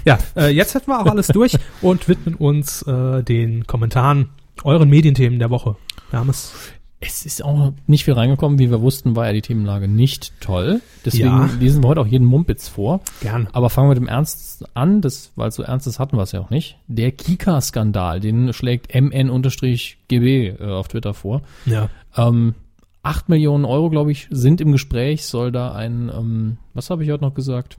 Ja, 0.06 0.18
äh, 0.36 0.50
jetzt 0.50 0.74
hätten 0.76 0.88
wir 0.92 1.00
auch 1.02 1.06
alles 1.06 1.28
durch 1.28 1.58
und 1.82 2.08
widmen 2.08 2.36
uns 2.36 2.82
äh, 2.84 3.24
den 3.24 3.68
Kommentaren, 3.68 4.30
euren 4.64 4.90
Medienthemen 4.90 5.40
der 5.40 5.50
Woche. 5.50 5.76
Wir 6.12 6.20
haben 6.20 6.30
es 6.30 6.54
Es 7.00 7.26
ist 7.28 7.44
auch 7.44 7.74
nicht 7.86 8.06
viel 8.06 8.16
reingekommen. 8.16 8.58
Wie 8.58 8.72
wir 8.72 8.82
wussten, 8.82 9.16
war 9.16 9.28
ja 9.28 9.34
die 9.34 9.44
Themenlage 9.44 9.88
nicht 9.88 10.34
toll. 10.42 10.82
Deswegen 11.06 11.26
Ja. 11.28 11.50
lesen 11.60 11.84
wir 11.84 11.90
heute 11.90 12.02
auch 12.02 12.08
jeden 12.08 12.26
Mumpitz 12.26 12.68
vor. 12.70 13.02
gern. 13.22 13.48
Aber 13.52 13.70
fangen 13.70 13.88
wir 13.88 13.94
mit 13.96 14.00
dem 14.00 14.08
Ernst 14.08 14.66
an, 14.76 15.02
das, 15.02 15.32
weil 15.36 15.52
so 15.52 15.62
Ernstes 15.62 16.00
hatten 16.00 16.18
wir 16.18 16.24
es 16.24 16.32
ja 16.32 16.40
auch 16.42 16.50
nicht. 16.50 16.78
Der 16.88 17.12
Kika-Skandal, 17.12 18.20
den 18.20 18.52
schlägt 18.52 18.92
mn-gb 18.96 20.48
äh, 20.60 20.64
auf 20.64 20.88
Twitter 20.88 21.14
vor. 21.14 21.42
Ja. 21.66 21.90
Ähm, 22.16 22.56
8 23.04 23.30
Millionen 23.30 23.66
Euro, 23.66 23.90
glaube 23.90 24.12
ich, 24.12 24.28
sind 24.32 24.60
im 24.60 24.72
Gespräch. 24.72 25.26
Soll 25.26 25.52
da 25.52 25.72
ein, 25.74 26.10
ähm, 26.14 26.58
was 26.74 26.90
habe 26.90 27.04
ich 27.04 27.12
heute 27.12 27.24
noch 27.24 27.34
gesagt? 27.36 27.78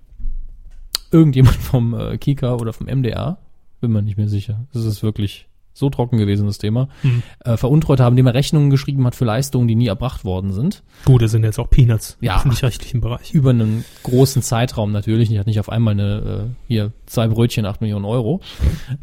Irgendjemand 1.11 1.57
vom 1.57 1.95
äh, 1.95 2.19
Kika 2.19 2.55
oder 2.55 2.73
vom 2.73 2.87
MDR? 2.87 3.39
Bin 3.81 3.93
mir 3.93 4.03
nicht 4.03 4.17
mehr 4.19 4.29
sicher. 4.29 4.67
Das 4.73 4.85
ist 4.85 5.03
wirklich 5.03 5.47
so 5.73 5.91
trocken 5.91 6.19
gewesen, 6.19 6.45
das 6.49 6.59
Thema, 6.59 6.89
Mhm. 7.05 7.23
äh, 7.45 7.57
veruntreut 7.57 8.01
haben, 8.01 8.15
indem 8.15 8.27
er 8.27 8.35
Rechnungen 8.35 8.69
geschrieben 8.69 9.07
hat 9.07 9.15
für 9.15 9.25
Leistungen, 9.25 9.69
die 9.69 9.77
nie 9.77 9.87
erbracht 9.87 10.25
worden 10.25 10.53
sind. 10.53 10.83
Gut, 11.05 11.23
das 11.23 11.31
sind 11.31 11.45
jetzt 11.45 11.61
auch 11.61 11.71
Peanuts 11.71 12.19
Ja. 12.21 12.33
im 12.33 12.39
öffentlich-rechtlichen 12.39 13.01
Bereich. 13.01 13.33
Über 13.33 13.51
einen 13.51 13.85
großen 14.03 14.43
Zeitraum 14.43 14.91
natürlich. 14.91 15.31
Ich 15.31 15.39
hatte 15.39 15.49
nicht 15.49 15.61
auf 15.61 15.69
einmal 15.69 15.93
eine, 15.95 16.49
äh, 16.49 16.55
hier, 16.67 16.93
zwei 17.07 17.29
Brötchen, 17.29 17.65
acht 17.65 17.81
Millionen 17.81 18.07
Euro. 18.07 18.41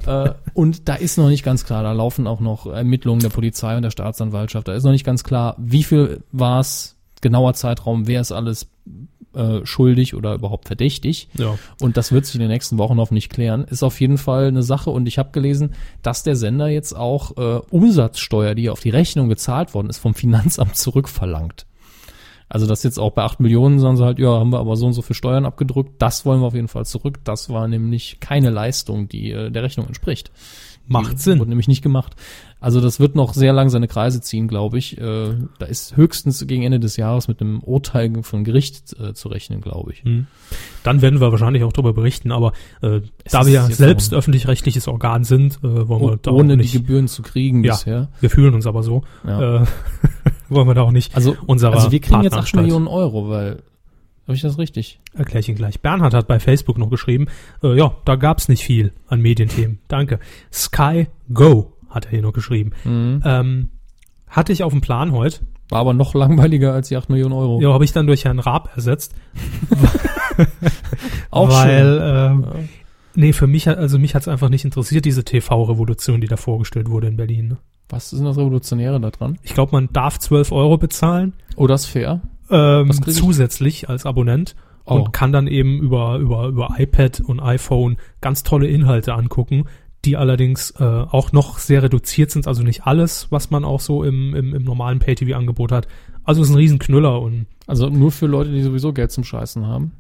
äh, 0.06 0.32
und 0.53 0.90
da 0.90 0.95
ist 0.95 1.18
noch 1.18 1.30
nicht 1.30 1.45
ganz 1.45 1.64
klar, 1.64 1.82
da 1.82 1.94
laufen 1.94 2.27
auch 2.27 2.41
noch 2.41 2.65
Ermittlungen 2.65 3.22
der 3.22 3.30
Polizei 3.30 3.77
und 3.77 3.84
der 3.84 3.91
Staatsanwaltschaft. 3.91 4.68
Da 4.68 4.73
ist 4.73 4.84
noch 4.84 4.91
nicht 4.91 5.06
ganz 5.06 5.23
klar, 5.23 5.56
wie 5.57 5.84
viel 5.84 6.23
war 6.34 6.60
es, 6.60 6.98
genauer 7.22 7.53
Zeitraum, 7.53 8.06
wer 8.06 8.19
ist 8.19 8.34
alles 8.34 8.69
äh, 9.35 9.65
schuldig 9.65 10.15
oder 10.15 10.33
überhaupt 10.33 10.67
verdächtig. 10.67 11.29
Ja. 11.37 11.57
Und 11.81 11.97
das 11.97 12.11
wird 12.11 12.25
sich 12.25 12.35
in 12.35 12.41
den 12.41 12.49
nächsten 12.49 12.77
Wochen 12.77 12.97
hoffentlich 12.97 13.29
klären. 13.29 13.63
Ist 13.65 13.83
auf 13.83 13.99
jeden 13.99 14.17
Fall 14.17 14.47
eine 14.47 14.63
Sache. 14.63 14.89
Und 14.89 15.07
ich 15.07 15.17
habe 15.17 15.31
gelesen, 15.31 15.73
dass 16.01 16.23
der 16.23 16.35
Sender 16.35 16.67
jetzt 16.67 16.93
auch 16.93 17.37
äh, 17.37 17.61
Umsatzsteuer, 17.69 18.55
die 18.55 18.69
auf 18.69 18.79
die 18.79 18.89
Rechnung 18.89 19.29
gezahlt 19.29 19.73
worden 19.73 19.89
ist, 19.89 19.97
vom 19.97 20.13
Finanzamt 20.15 20.75
zurückverlangt. 20.77 21.65
Also 22.47 22.67
das 22.67 22.83
jetzt 22.83 22.99
auch 22.99 23.11
bei 23.11 23.23
8 23.23 23.39
Millionen 23.39 23.79
sagen 23.79 23.97
sie 23.97 24.05
halt, 24.05 24.19
ja, 24.19 24.29
haben 24.29 24.51
wir 24.51 24.59
aber 24.59 24.75
so 24.75 24.85
und 24.85 24.93
so 24.93 25.01
für 25.01 25.15
Steuern 25.15 25.45
abgedrückt. 25.45 25.93
Das 25.99 26.25
wollen 26.25 26.41
wir 26.41 26.47
auf 26.47 26.53
jeden 26.53 26.67
Fall 26.67 26.85
zurück. 26.85 27.19
Das 27.23 27.49
war 27.49 27.67
nämlich 27.67 28.19
keine 28.19 28.51
Leistung, 28.51 29.07
die 29.07 29.31
äh, 29.31 29.49
der 29.49 29.63
Rechnung 29.63 29.87
entspricht. 29.87 30.31
Macht 30.87 31.13
Die 31.13 31.17
Sinn. 31.21 31.39
Wurde 31.39 31.49
nämlich 31.49 31.67
nicht 31.67 31.81
gemacht. 31.81 32.15
Also 32.59 32.79
das 32.81 32.99
wird 32.99 33.15
noch 33.15 33.33
sehr 33.33 33.53
lang 33.53 33.69
seine 33.69 33.87
Kreise 33.87 34.21
ziehen, 34.21 34.47
glaube 34.47 34.77
ich. 34.77 34.97
Äh, 34.99 35.35
da 35.59 35.65
ist 35.65 35.97
höchstens 35.97 36.45
gegen 36.47 36.63
Ende 36.63 36.79
des 36.79 36.97
Jahres 36.97 37.27
mit 37.27 37.41
einem 37.41 37.59
Urteil 37.61 38.11
von 38.23 38.43
Gericht 38.43 38.95
äh, 38.99 39.13
zu 39.13 39.27
rechnen, 39.29 39.61
glaube 39.61 39.91
ich. 39.93 40.03
Hm. 40.03 40.27
Dann 40.83 41.01
werden 41.01 41.19
wir 41.21 41.31
wahrscheinlich 41.31 41.63
auch 41.63 41.73
darüber 41.73 41.93
berichten, 41.93 42.31
aber 42.31 42.53
äh, 42.81 43.01
Es 43.23 43.31
da 43.33 43.45
wir 43.45 43.53
ja 43.53 43.65
selbst 43.69 44.13
öffentlich-rechtliches 44.13 44.87
Organ 44.87 45.23
sind, 45.23 45.57
äh, 45.63 45.87
wollen 45.87 46.01
wir 46.01 46.11
Oh, 46.13 46.15
da 46.21 46.31
ohne 46.31 46.53
auch 46.53 46.57
die 46.57 46.63
nicht, 46.63 46.73
Gebühren 46.73 47.07
zu 47.07 47.21
kriegen 47.21 47.63
Ja. 47.63 47.73
bisher. 47.73 48.09
wir 48.19 48.29
fühlen 48.29 48.53
uns 48.53 48.65
aber 48.67 48.83
so, 48.83 49.03
Ja. 49.27 49.61
äh, 49.63 49.65
wollen 50.49 50.67
wir 50.67 50.73
da 50.75 50.81
auch 50.83 50.91
nicht 50.91 51.15
Also, 51.15 51.35
unserer 51.45 51.73
also 51.73 51.91
wir 51.91 51.99
kriegen 51.99 52.21
jetzt 52.23 52.33
8 52.33 52.53
Partneranstalt. 52.53 52.63
Millionen 52.65 52.87
Euro, 52.87 53.29
weil, 53.29 53.63
habe 54.27 54.35
ich 54.35 54.41
das 54.41 54.57
richtig? 54.57 54.99
Erkläre 55.14 55.39
ich 55.39 55.47
Ihnen 55.49 55.57
gleich. 55.57 55.81
Bernhard 55.81 56.14
hat 56.14 56.27
bei 56.27 56.39
Facebook 56.39 56.77
noch 56.77 56.89
geschrieben, 56.89 57.27
äh, 57.64 57.77
ja, 57.77 57.95
da 58.06 58.15
gab's 58.15 58.47
nicht 58.49 58.64
viel 58.64 58.93
an 59.07 59.22
Medienthemen. 59.22 59.80
Danke. 59.88 60.19
Sky 60.52 61.07
Go 61.34 61.73
hat 61.89 62.06
er 62.06 62.11
hier 62.11 62.22
noch 62.22 62.34
geschrieben. 62.34 62.72
Mhm. 62.84 63.22
Ähm, 63.23 63.69
hatte 64.27 64.52
ich 64.52 64.64
auf 64.64 64.72
dem 64.73 64.81
Plan 64.81 65.11
heute. 65.11 65.41
War 65.69 65.80
aber 65.80 65.93
noch 65.93 66.14
langweiliger 66.14 66.73
als 66.73 66.89
die 66.89 66.97
8 66.97 67.10
Millionen 67.10 67.34
Euro. 67.34 67.60
Ja, 67.61 67.72
habe 67.73 67.84
ich 67.85 67.91
dann 67.93 68.06
durch 68.07 68.26
Herrn 68.26 68.39
Raab 68.39 68.69
ersetzt. 68.76 69.15
Auch 71.31 71.49
weil, 71.49 71.99
schön. 71.99 72.02
ähm, 72.03 72.45
nee, 73.15 73.34
für 73.34 73.47
mich, 73.47 73.68
hat- 73.68 73.77
also 73.77 73.97
mich 73.99 74.15
hat's 74.15 74.27
einfach 74.27 74.49
nicht 74.49 74.65
interessiert, 74.65 75.06
diese 75.06 75.23
TV-Revolution, 75.23 76.22
die 76.22 76.27
da 76.27 76.38
vorgestellt 76.38 76.89
wurde 76.89 77.07
in 77.07 77.18
Berlin. 77.18 77.47
ne? 77.49 77.57
Was 77.89 78.11
ist 78.14 78.19
denn 78.19 78.26
das 78.26 78.38
Revolutionäre 78.38 78.99
da 78.99 79.11
dran? 79.11 79.38
Ich 79.43 79.53
glaube, 79.53 79.72
man 79.73 79.89
darf 79.93 80.18
12 80.19 80.52
Euro 80.52 80.77
bezahlen, 80.77 81.34
Oh, 81.56 81.68
das 81.68 81.84
ist 81.84 81.88
fair. 81.88 82.22
Ähm, 82.49 82.91
ich? 82.91 83.15
zusätzlich 83.15 83.89
als 83.89 84.05
Abonnent 84.05 84.55
Oh. 84.88 84.97
und 84.97 85.13
kann 85.13 85.31
dann 85.31 85.47
eben 85.47 85.80
über, 85.80 86.17
über, 86.17 86.45
über 86.45 86.76
iPad 86.77 87.19
und 87.22 87.39
iPhone 87.39 87.97
ganz 88.22 88.43
tolle 88.43 88.67
Inhalte 88.67 89.15
angucken, 89.15 89.65
die 90.05 90.15
allerdings 90.15 90.72
äh, 90.80 90.84
auch 90.84 91.31
noch 91.31 91.57
sehr 91.57 91.81
reduziert 91.81 92.30
sind, 92.30 92.47
also 92.47 92.61
nicht 92.61 92.85
alles, 92.85 93.31
was 93.31 93.49
man 93.49 93.65
auch 93.65 93.80
so 93.80 94.03
im, 94.03 94.35
im, 94.35 94.53
im 94.53 94.63
normalen 94.63 94.99
Pay-TV-Angebot 94.99 95.72
hat. 95.72 95.88
Also 96.23 96.41
es 96.43 96.49
ist 96.49 96.53
ein 96.53 96.59
Riesenknüller 96.59 97.19
und 97.19 97.47
Also 97.65 97.89
nur 97.89 98.11
für 98.11 98.27
Leute, 98.27 98.51
die 98.51 98.61
sowieso 98.61 98.93
Geld 98.93 99.11
zum 99.11 99.23
Scheißen 99.23 99.65
haben. 99.65 99.93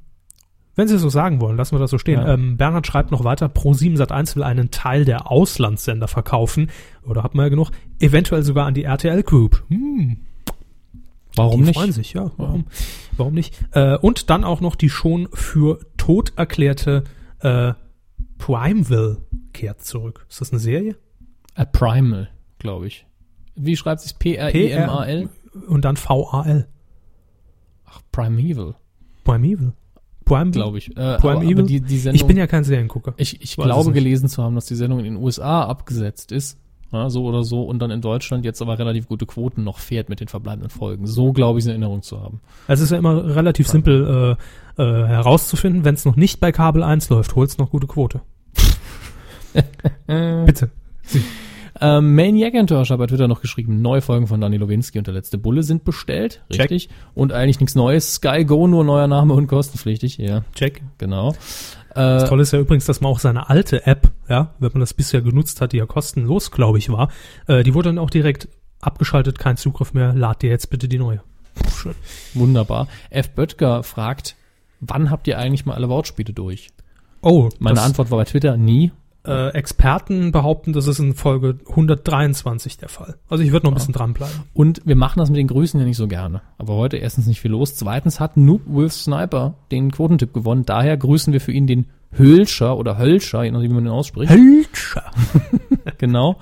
wenn 0.75 0.87
Sie 0.87 0.95
es 0.95 1.01
so 1.01 1.09
sagen 1.09 1.41
wollen, 1.41 1.57
lassen 1.57 1.73
wir 1.73 1.79
das 1.79 1.89
so 1.89 1.97
stehen. 1.97 2.19
Ja. 2.19 2.35
Ähm, 2.35 2.57
Bernhard 2.57 2.85
schreibt 2.85 3.09
noch 3.09 3.23
weiter, 3.23 3.47
Pro7 3.47 3.97
Sat1 3.97 4.35
will 4.35 4.43
einen 4.43 4.69
Teil 4.69 5.03
der 5.03 5.31
Auslandssender 5.31 6.07
verkaufen, 6.07 6.69
oder 7.03 7.23
hat 7.23 7.33
man 7.33 7.45
ja 7.45 7.49
genug, 7.49 7.71
eventuell 7.99 8.43
sogar 8.43 8.67
an 8.67 8.75
die 8.75 8.83
RTL 8.83 9.23
Group. 9.23 9.63
Hm, 9.69 10.17
Warum 11.35 11.61
die 11.61 11.67
nicht? 11.67 11.77
freuen 11.77 11.91
sich, 11.91 12.13
ja. 12.13 12.31
Warum, 12.37 12.65
warum 13.17 13.33
nicht? 13.33 13.53
Äh, 13.71 13.97
und 13.97 14.29
dann 14.29 14.43
auch 14.43 14.61
noch 14.61 14.75
die 14.75 14.89
schon 14.89 15.27
für 15.33 15.79
tot 15.97 16.33
erklärte 16.35 17.03
äh, 17.39 17.73
Primeville 18.37 19.17
kehrt 19.53 19.83
zurück. 19.83 20.25
Ist 20.29 20.41
das 20.41 20.51
eine 20.51 20.59
Serie? 20.59 20.95
A 21.55 21.65
Primal, 21.65 22.29
glaube 22.59 22.87
ich. 22.87 23.05
Wie 23.55 23.77
schreibt 23.77 24.01
sich 24.01 24.17
P-R-I-M-A-L? 24.19 25.29
Und 25.67 25.85
dann 25.85 25.97
VAL. 25.97 26.67
Ach, 27.85 28.01
Primeval, 28.11 28.75
Primeval. 29.23 29.73
Primeville? 30.25 30.51
glaube 30.51 30.77
ich. 30.79 30.89
Äh, 30.91 31.17
Prime 31.17 31.35
aber, 31.35 31.43
Evil? 31.43 31.59
aber 31.59 31.67
die, 31.67 31.81
die 31.81 31.97
Sendung, 31.99 32.15
Ich 32.19 32.25
bin 32.27 32.35
ja 32.35 32.47
kein 32.47 32.63
Seriengucker. 32.63 33.13
ich, 33.17 33.41
ich 33.41 33.55
glaube 33.55 33.91
gelesen 33.93 34.27
zu 34.27 34.43
haben, 34.43 34.55
dass 34.55 34.65
die 34.65 34.75
Sendung 34.75 34.99
in 34.99 35.05
den 35.05 35.15
USA 35.17 35.63
abgesetzt 35.63 36.31
ist. 36.31 36.57
Ja, 36.95 37.09
so 37.09 37.25
oder 37.25 37.43
so. 37.43 37.63
Und 37.63 37.79
dann 37.79 37.91
in 37.91 38.01
Deutschland 38.01 38.45
jetzt 38.45 38.61
aber 38.61 38.79
relativ 38.79 39.07
gute 39.07 39.25
Quoten 39.25 39.63
noch 39.63 39.79
fährt 39.79 40.07
mit 40.07 40.21
den 40.21 40.29
verbleibenden 40.29 40.69
Folgen. 40.69 41.07
So 41.07 41.33
glaube 41.33 41.59
ich, 41.59 41.65
in 41.65 41.71
Erinnerung 41.71 42.01
zu 42.01 42.21
haben. 42.21 42.39
Es 42.67 42.79
ist 42.79 42.91
ja 42.91 42.97
immer 42.97 43.35
relativ 43.35 43.67
simpel 43.67 44.37
äh, 44.77 44.81
äh, 44.81 45.07
herauszufinden, 45.07 45.83
wenn 45.83 45.95
es 45.95 46.05
noch 46.05 46.15
nicht 46.15 46.39
bei 46.39 46.51
Kabel 46.51 46.83
1 46.83 47.09
läuft, 47.09 47.35
holt's 47.35 47.57
noch 47.57 47.69
gute 47.71 47.87
Quote. 47.87 48.21
Bitte. 50.45 50.71
Ähm, 51.81 52.15
Maniac 52.15 52.53
Entourage 52.53 52.91
hat 52.91 52.99
bei 52.99 53.07
Twitter 53.07 53.27
noch 53.27 53.41
geschrieben, 53.41 53.81
neue 53.81 54.01
Folgen 54.01 54.27
von 54.27 54.39
Danny 54.39 54.57
Lowinski 54.57 54.97
und 54.97 55.07
der 55.07 55.13
letzte 55.13 55.37
Bulle 55.37 55.63
sind 55.63 55.83
bestellt. 55.83 56.41
Check. 56.49 56.71
Richtig. 56.71 56.89
Und 57.13 57.33
eigentlich 57.33 57.59
nichts 57.59 57.75
Neues. 57.75 58.15
Sky 58.15 58.45
Go, 58.45 58.67
nur 58.67 58.85
neuer 58.85 59.07
Name 59.07 59.33
und 59.33 59.47
kostenpflichtig. 59.47 60.17
Ja, 60.17 60.43
Check. 60.53 60.81
genau. 60.97 61.35
Das 61.95 62.23
Äh, 62.23 62.27
Tolle 62.27 62.41
ist 62.43 62.51
ja 62.51 62.59
übrigens, 62.59 62.85
dass 62.85 63.01
man 63.01 63.11
auch 63.11 63.19
seine 63.19 63.49
alte 63.49 63.85
App, 63.87 64.11
ja, 64.29 64.53
wenn 64.59 64.71
man 64.73 64.81
das 64.81 64.93
bisher 64.93 65.21
genutzt 65.21 65.61
hat, 65.61 65.71
die 65.71 65.77
ja 65.77 65.85
kostenlos, 65.85 66.51
glaube 66.51 66.77
ich, 66.77 66.89
war, 66.89 67.09
äh, 67.47 67.63
die 67.63 67.73
wurde 67.73 67.89
dann 67.89 67.99
auch 67.99 68.09
direkt 68.09 68.47
abgeschaltet, 68.81 69.39
kein 69.39 69.57
Zugriff 69.57 69.93
mehr, 69.93 70.13
lad 70.13 70.41
dir 70.41 70.49
jetzt 70.49 70.69
bitte 70.69 70.87
die 70.87 70.99
neue. 70.99 71.21
Schön. 71.73 71.95
wunderbar. 72.33 72.87
F. 73.09 73.29
Böttger 73.31 73.81
fragt, 73.83 74.35
wann 74.81 75.09
habt 75.09 75.27
ihr 75.27 75.39
eigentlich 75.39 75.65
mal 75.65 75.73
alle 75.75 75.89
Wortspiele 75.89 76.33
durch? 76.33 76.69
Oh, 77.21 77.49
Meine 77.59 77.81
Antwort 77.81 78.11
war 78.11 78.19
bei 78.19 78.25
Twitter 78.25 78.57
nie. 78.57 78.91
Äh, 79.27 79.49
Experten 79.49 80.31
behaupten, 80.31 80.73
das 80.73 80.87
ist 80.87 80.99
in 80.99 81.13
Folge 81.13 81.57
123 81.69 82.77
der 82.77 82.89
Fall. 82.89 83.15
Also 83.29 83.43
ich 83.43 83.51
würde 83.51 83.65
noch 83.65 83.71
ein 83.71 83.75
bisschen 83.75 83.93
dranbleiben. 83.93 84.43
Und 84.53 84.81
wir 84.85 84.95
machen 84.95 85.19
das 85.19 85.29
mit 85.29 85.37
den 85.37 85.47
Grüßen 85.47 85.79
ja 85.79 85.85
nicht 85.85 85.97
so 85.97 86.07
gerne. 86.07 86.41
Aber 86.57 86.75
heute 86.75 86.97
erstens 86.97 87.27
nicht 87.27 87.41
viel 87.41 87.51
los. 87.51 87.75
Zweitens 87.75 88.19
hat 88.19 88.37
Noob 88.37 88.61
with 88.67 89.03
Sniper 89.03 89.55
den 89.71 89.91
Quotentipp 89.91 90.33
gewonnen. 90.33 90.65
Daher 90.65 90.97
grüßen 90.97 91.33
wir 91.33 91.41
für 91.41 91.51
ihn 91.51 91.67
den 91.67 91.87
Hölscher 92.17 92.77
oder 92.77 92.97
Hölscher, 92.97 93.43
je 93.43 93.51
nachdem, 93.51 93.71
wie 93.71 93.75
man 93.75 93.83
den 93.85 93.93
ausspricht. 93.93 94.31
Hölscher. 94.31 95.03
Genau. 95.99 96.37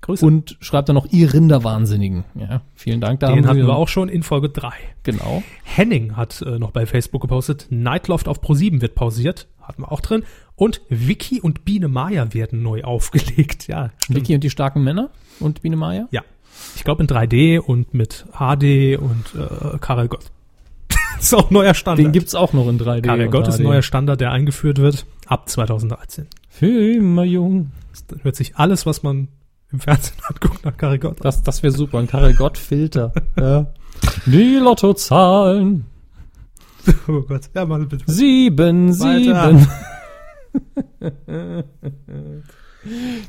Grüße. 0.00 0.24
Und 0.24 0.56
schreibt 0.60 0.88
dann 0.88 0.94
noch, 0.94 1.06
ihr 1.10 1.32
Rinderwahnsinnigen. 1.32 2.24
Ja, 2.34 2.62
vielen 2.74 3.00
Dank. 3.00 3.20
Da 3.20 3.28
Den 3.28 3.38
haben 3.38 3.46
hatten 3.46 3.58
wir 3.58 3.66
wir 3.66 3.76
auch 3.76 3.88
schon 3.88 4.08
in 4.08 4.22
Folge 4.22 4.48
3. 4.48 4.70
Genau. 5.02 5.42
Henning 5.64 6.16
hat 6.16 6.42
äh, 6.42 6.58
noch 6.58 6.70
bei 6.70 6.86
Facebook 6.86 7.22
gepostet, 7.22 7.66
Nightloft 7.70 8.28
auf 8.28 8.40
Pro7 8.42 8.80
wird 8.80 8.94
pausiert, 8.94 9.48
hatten 9.60 9.82
wir 9.82 9.92
auch 9.92 10.00
drin. 10.00 10.24
Und 10.58 10.80
Vicky 10.88 11.40
und 11.40 11.64
Biene 11.64 11.86
Maya 11.86 12.34
werden 12.34 12.64
neu 12.64 12.82
aufgelegt. 12.82 13.68
Ja, 13.68 13.90
stimmt. 14.02 14.18
Vicky 14.18 14.34
und 14.34 14.42
die 14.42 14.50
starken 14.50 14.82
Männer 14.82 15.10
und 15.38 15.62
Biene 15.62 15.76
Maya. 15.76 16.08
Ja. 16.10 16.22
Ich 16.74 16.82
glaube 16.82 17.02
in 17.02 17.08
3D 17.08 17.60
und 17.60 17.94
mit 17.94 18.26
HD 18.32 18.98
und 18.98 19.24
äh, 19.36 19.78
Karel 19.78 20.08
Gott. 20.08 20.32
ist 21.20 21.32
auch 21.32 21.52
neuer 21.52 21.74
Standard. 21.74 22.04
Den 22.04 22.10
gibt's 22.10 22.34
auch 22.34 22.52
noch 22.52 22.68
in 22.68 22.80
3D. 22.80 23.02
Karel 23.02 23.28
Gott 23.28 23.46
ist 23.46 23.54
ein 23.54 23.60
3D. 23.60 23.68
neuer 23.68 23.82
Standard, 23.82 24.20
der 24.20 24.32
eingeführt 24.32 24.78
wird 24.78 25.06
ab 25.26 25.48
2013. 25.48 26.26
Für 26.48 26.92
immer 26.92 27.22
jung. 27.22 27.70
Das 28.08 28.24
hört 28.24 28.34
sich 28.34 28.56
alles, 28.56 28.84
was 28.84 29.04
man 29.04 29.28
im 29.70 29.78
Fernsehen 29.78 30.16
anguckt, 30.28 30.64
nach 30.64 30.76
Karel 30.76 30.98
Gott. 30.98 31.18
Das, 31.20 31.44
das 31.44 31.62
wäre 31.62 31.72
super. 31.72 32.00
Ein 32.00 32.08
Karel 32.08 32.34
Gott 32.34 32.58
Filter. 32.58 33.12
ja. 33.36 33.68
Die 34.26 34.56
Lottozahlen. 34.56 35.86
Oh 37.06 37.20
Gott. 37.20 37.42
Ja, 37.54 37.64
mal 37.64 37.86
bitte. 37.86 38.04
Sieben, 38.08 38.98
Weiter. 38.98 39.50
sieben. 39.50 39.68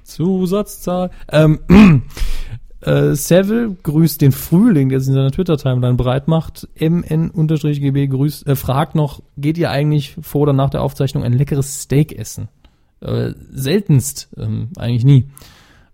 Zusatzzahl. 0.04 1.12
Ähm, 1.32 1.60
äh, 2.82 3.14
Seville 3.14 3.76
grüßt 3.84 4.22
den 4.22 4.32
Frühling, 4.32 4.90
der 4.90 5.00
sich 5.00 5.10
in 5.10 5.16
seiner 5.16 5.32
Twitter-Timeline 5.32 5.96
breit 5.96 6.28
macht. 6.28 6.68
MN-GB 6.80 8.08
grüßt, 8.08 8.48
äh, 8.48 8.56
fragt 8.56 8.96
noch, 8.96 9.22
geht 9.38 9.58
ihr 9.58 9.72
eigentlich 9.72 10.16
vor 10.22 10.42
oder 10.42 10.54
nach 10.54 10.70
der 10.70 10.82
Aufzeichnung 10.82 11.24
ein 11.24 11.34
leckeres 11.34 11.82
Steak 11.82 12.18
essen? 12.18 12.50
Äh, 13.02 13.34
seltenst, 13.52 14.30
ähm, 14.38 14.70
eigentlich 14.78 15.06
nie. 15.06 15.26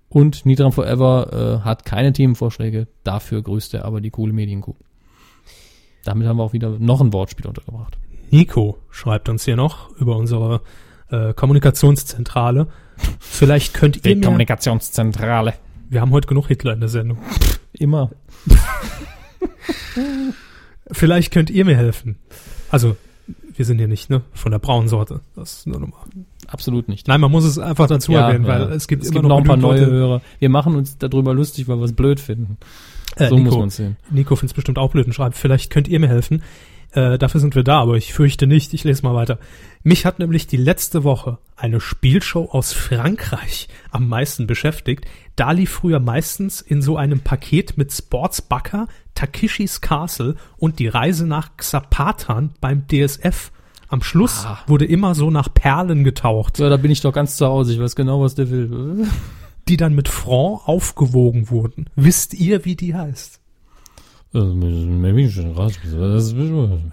Und 0.09 0.45
Nitram 0.45 0.71
Forever 0.71 1.59
äh, 1.61 1.65
hat 1.65 1.85
keine 1.85 2.13
Themenvorschläge, 2.13 2.87
dafür 3.03 3.41
grüßt 3.41 3.73
er 3.73 3.85
aber 3.85 4.01
die 4.01 4.11
coole 4.11 4.33
Medienkuh. 4.33 4.75
Damit 6.03 6.27
haben 6.27 6.37
wir 6.37 6.43
auch 6.43 6.53
wieder 6.53 6.79
noch 6.79 7.01
ein 7.01 7.13
Wortspiel 7.13 7.47
untergebracht. 7.47 7.97
Nico 8.31 8.77
schreibt 8.89 9.27
uns 9.27 9.45
hier 9.45 9.55
noch 9.55 9.95
über 9.97 10.15
unsere 10.15 10.61
äh, 11.09 11.33
Kommunikationszentrale. 11.33 12.67
Vielleicht 13.19 13.73
könnt 13.73 13.97
ihr 13.97 14.01
Die 14.03 14.15
mir, 14.15 14.25
Kommunikationszentrale. 14.25 15.53
wir 15.89 16.01
haben 16.01 16.11
heute 16.11 16.27
genug 16.27 16.47
Hitler 16.47 16.73
in 16.73 16.79
der 16.79 16.89
Sendung. 16.89 17.17
Immer. 17.73 18.11
Vielleicht 20.91 21.31
könnt 21.33 21.49
ihr 21.49 21.65
mir 21.65 21.75
helfen. 21.75 22.17
Also, 22.69 22.95
wir 23.55 23.65
sind 23.65 23.77
hier 23.79 23.87
nicht 23.87 24.09
ne 24.09 24.21
von 24.33 24.51
der 24.51 24.59
braunen 24.59 24.87
Sorte. 24.87 25.21
Das 25.35 25.59
ist 25.59 25.67
nur 25.67 25.79
nochmal. 25.79 26.01
Absolut 26.47 26.87
nicht. 26.89 27.07
Nein, 27.07 27.21
man 27.21 27.31
muss 27.31 27.43
es 27.43 27.57
einfach 27.57 27.87
dazu 27.87 28.11
Ja, 28.11 28.27
erwähnen, 28.27 28.45
ja. 28.45 28.59
weil 28.59 28.71
es 28.73 28.87
gibt 28.87 29.03
es 29.03 29.09
immer 29.09 29.21
gibt 29.21 29.29
noch 29.29 29.37
ein 29.37 29.43
paar 29.45 29.57
neue 29.57 29.79
genügend 29.79 29.99
Hörer. 29.99 30.21
Wir 30.39 30.49
machen 30.49 30.75
uns 30.75 30.97
darüber 30.97 31.33
lustig, 31.33 31.67
weil 31.67 31.77
wir 31.77 31.85
es 31.85 31.93
blöd 31.93 32.19
finden. 32.19 32.57
Äh, 33.15 33.29
so 33.29 33.35
Nico, 33.35 33.49
muss 33.51 33.57
man 33.57 33.69
sehen. 33.69 33.97
Nico 34.11 34.35
findet 34.35 34.51
es 34.51 34.55
bestimmt 34.55 34.77
auch 34.77 34.91
blöd 34.91 35.07
und 35.07 35.13
schreibt, 35.13 35.37
vielleicht 35.37 35.71
könnt 35.71 35.87
ihr 35.87 35.99
mir 35.99 36.09
helfen. 36.09 36.43
Äh, 36.95 37.17
dafür 37.17 37.41
sind 37.41 37.55
wir 37.55 37.63
da, 37.63 37.81
aber 37.81 37.95
ich 37.97 38.13
fürchte 38.13 38.47
nicht. 38.47 38.73
Ich 38.73 38.83
lese 38.85 39.03
mal 39.03 39.13
weiter. 39.13 39.37
Mich 39.83 40.05
hat 40.05 40.17
nämlich 40.19 40.47
die 40.47 40.57
letzte 40.57 41.03
Woche 41.03 41.37
eine 41.57 41.79
Spielshow 41.81 42.49
aus 42.51 42.71
Frankreich 42.73 43.67
am 43.91 44.07
meisten 44.07 44.47
beschäftigt. 44.47 45.05
Da 45.35 45.51
lief 45.51 45.69
früher 45.71 45.99
meistens 45.99 46.61
in 46.61 46.81
so 46.81 46.95
einem 46.97 47.19
Paket 47.19 47.77
mit 47.77 47.91
Sportsbacker, 47.91 48.87
Takishis 49.13 49.81
Castle 49.81 50.35
und 50.57 50.79
die 50.79 50.87
Reise 50.87 51.27
nach 51.27 51.57
Xapatan 51.57 52.53
beim 52.61 52.87
DSF. 52.87 53.51
Am 53.89 54.01
Schluss 54.01 54.45
Ah. 54.45 54.59
wurde 54.67 54.85
immer 54.85 55.13
so 55.15 55.29
nach 55.29 55.53
Perlen 55.53 56.03
getaucht, 56.03 56.57
So, 56.57 56.69
da 56.69 56.77
bin 56.77 56.89
ich 56.91 57.01
doch 57.01 57.13
ganz 57.13 57.37
zu 57.37 57.45
Hause. 57.45 57.73
Ich 57.73 57.79
weiß 57.79 57.95
genau, 57.95 58.21
was 58.21 58.35
der 58.35 58.49
will. 58.49 59.05
die 59.67 59.77
dann 59.77 59.93
mit 59.95 60.07
Franc 60.07 60.61
aufgewogen 60.67 61.49
wurden. 61.49 61.87
Wisst 61.95 62.33
ihr, 62.35 62.65
wie 62.65 62.75
die 62.75 62.95
heißt? 62.95 63.39
Also, 64.35 64.53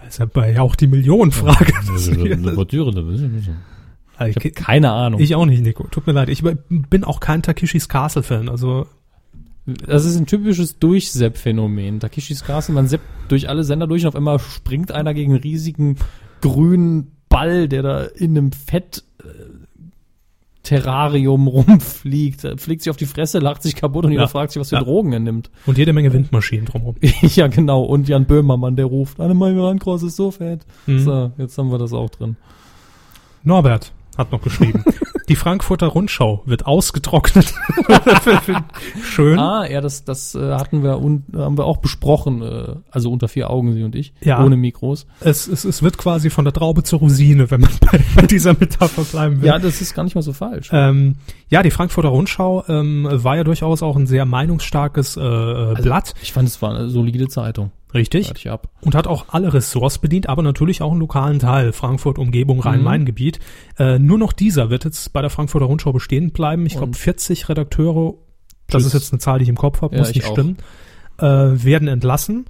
Das 0.02 0.19
ist 0.19 0.19
ja 0.19 0.47
ja 0.48 0.62
auch 0.62 0.77
die 0.77 0.86
Millionenfrage. 0.86 1.73
Also 4.16 4.40
ich, 4.44 4.55
Keine 4.55 4.93
Ahnung. 4.93 5.20
ich 5.20 5.35
auch 5.35 5.47
nicht, 5.47 5.62
Nico. 5.62 5.86
Tut 5.90 6.06
mir 6.06 6.12
leid. 6.12 6.28
Ich 6.28 6.43
bin 6.69 7.05
auch 7.05 7.20
kein 7.20 7.43
Takishis 7.43 7.89
Castle-Fan. 7.89 8.48
Also 8.48 8.86
Das 9.86 10.05
ist 10.05 10.16
ein 10.16 10.27
typisches 10.27 10.78
Durchsepp-Phänomen. 10.78 12.01
Takishis 12.01 12.44
Castle, 12.44 12.74
man 12.74 12.89
seppt 12.89 13.05
durch 13.28 13.48
alle 13.48 13.64
Sender 13.64 13.86
durch 13.86 14.02
und 14.02 14.09
auf 14.09 14.16
einmal 14.16 14.39
springt 14.39 14.93
einer 14.93 15.14
gegen 15.14 15.32
einen 15.32 15.43
riesigen 15.43 15.97
grünen 16.40 17.12
Ball, 17.28 17.69
der 17.69 17.82
da 17.82 18.02
in 18.05 18.36
einem 18.36 18.52
Fett 18.52 19.05
äh, 19.20 19.24
Terrarium 20.62 21.48
rumfliegt, 21.48 22.44
Er 22.44 22.56
fliegt 22.59 22.82
sich 22.82 22.90
auf 22.90 22.97
die 22.97 23.06
Fresse, 23.06 23.39
lacht 23.40 23.62
sich 23.62 23.74
kaputt 23.74 24.05
und 24.05 24.12
jeder 24.12 24.22
Ja. 24.24 24.28
fragt 24.28 24.52
sich, 24.52 24.60
was 24.60 24.68
für 24.68 24.76
Ja. 24.76 24.82
Drogen 24.82 25.12
er 25.12 25.20
nimmt. 25.20 25.51
und 25.66 25.76
jede 25.78 25.93
Menge 25.93 26.12
Windmaschinen 26.12 26.66
drumherum. 26.66 26.97
ja, 27.22 27.48
genau. 27.48 27.82
Und 27.82 28.09
Jan 28.09 28.26
Böhmermann, 28.26 28.76
der 28.76 28.86
ruft, 28.86 29.18
Annemal 29.20 29.59
Rankross 29.59 30.02
ist 30.02 30.16
so 30.16 30.30
fett. 30.30 30.64
Mhm. 30.86 30.98
So, 31.01 31.32
jetzt 31.39 31.59
haben 31.59 31.70
wir 31.70 31.78
das 31.78 31.93
auch 31.93 32.10
drin. 32.10 32.36
Norbert 33.43 33.93
hat 34.16 34.30
noch 34.30 34.40
geschrieben. 34.43 34.84
die 35.28 35.36
Frankfurter 35.36 35.86
Rundschau 35.89 36.43
wird 36.47 36.66
ausgetrocknet. 36.66 37.55
Schön. 39.03 39.39
Ah, 39.39 39.66
ja, 39.69 39.81
das, 39.81 40.05
das 40.05 40.35
äh, 40.35 40.53
hatten 40.53 40.82
wir 40.82 40.99
und 40.99 41.24
haben 41.36 41.57
wir 41.59 41.65
auch 41.65 41.78
besprochen, 41.78 42.43
äh, 42.43 42.74
also 42.90 43.11
unter 43.11 43.28
vier 43.28 43.51
Augen, 43.51 43.73
sie 43.73 43.82
und 43.85 43.94
ich, 43.94 44.12
Ja. 44.20 44.43
ohne 44.44 44.57
Mikros. 44.57 45.07
Es, 45.20 45.47
es, 45.47 45.65
es 45.65 45.82
wird 45.82 45.99
quasi 45.99 46.31
von 46.31 46.44
der 46.44 46.53
Traube 46.55 46.82
zur 46.82 47.01
Rosine, 47.01 47.51
wenn 47.51 47.61
man 47.61 47.70
bei, 47.93 48.01
bei 48.16 48.27
dieser 48.27 48.53
Metapher 48.55 49.03
bleiben 49.05 49.40
will. 49.40 49.49
Ja, 49.49 49.59
das 49.59 49.81
ist 49.81 49.94
gar 49.94 50.05
nicht 50.05 50.15
mal 50.15 50.23
so 50.23 50.32
falsch. 50.32 50.70
Ähm, 50.73 51.16
ja, 51.49 51.62
die 51.62 51.70
Frankfurter 51.70 52.09
Rundschau 52.09 52.65
ähm, 52.69 53.07
war 53.11 53.36
ja 53.36 53.44
durchaus 53.44 53.82
auch 53.82 53.97
ein 53.97 54.07
sehr 54.07 54.24
meinungsstarkes 54.24 55.16
äh, 55.16 55.20
äh, 55.20 55.74
Blatt. 55.82 56.15
Ich 56.23 56.32
fand, 56.32 56.49
es 56.49 56.61
war 56.62 56.74
eine 56.74 56.89
solide 56.89 57.28
Zeitung. 57.28 57.70
Richtig. 57.94 58.32
Ich 58.35 58.51
ab. 58.51 58.69
und 58.81 58.94
hat 58.94 59.06
auch 59.06 59.27
alle 59.28 59.52
Ressorts 59.52 59.98
bedient, 59.98 60.28
aber 60.28 60.43
natürlich 60.43 60.81
auch 60.82 60.90
einen 60.93 61.01
lokalen 61.01 61.39
Teil, 61.39 61.73
Frankfurt, 61.73 62.19
Umgebung, 62.19 62.60
Rhein-Main-Gebiet. 62.60 63.39
Äh, 63.78 63.98
nur 63.98 64.19
noch 64.19 64.32
dieser 64.32 64.70
wird 64.70 64.85
jetzt 64.85 65.12
bei 65.12 65.20
der 65.20 65.31
Frankfurter 65.31 65.66
Rundschau 65.66 65.93
bestehen 65.93 66.31
bleiben. 66.32 66.64
Ich 66.66 66.73
glaube, 66.73 66.86
Und- 66.86 66.97
40 66.97 67.48
Redakteure, 67.48 68.14
das 68.69 68.85
ist 68.86 68.94
jetzt 68.94 69.12
eine 69.12 69.19
Zahl, 69.20 69.39
die 69.39 69.43
ich 69.44 69.48
im 69.48 69.56
Kopf 69.56 69.82
habe, 69.82 69.94
Ja, 69.94 70.01
muss 70.01 70.10
ich 70.10 70.16
nicht 70.16 70.27
auch. 70.28 70.32
stimmen, 70.32 70.56
äh, 71.19 71.24
werden 71.24 71.89
entlassen. 71.89 72.47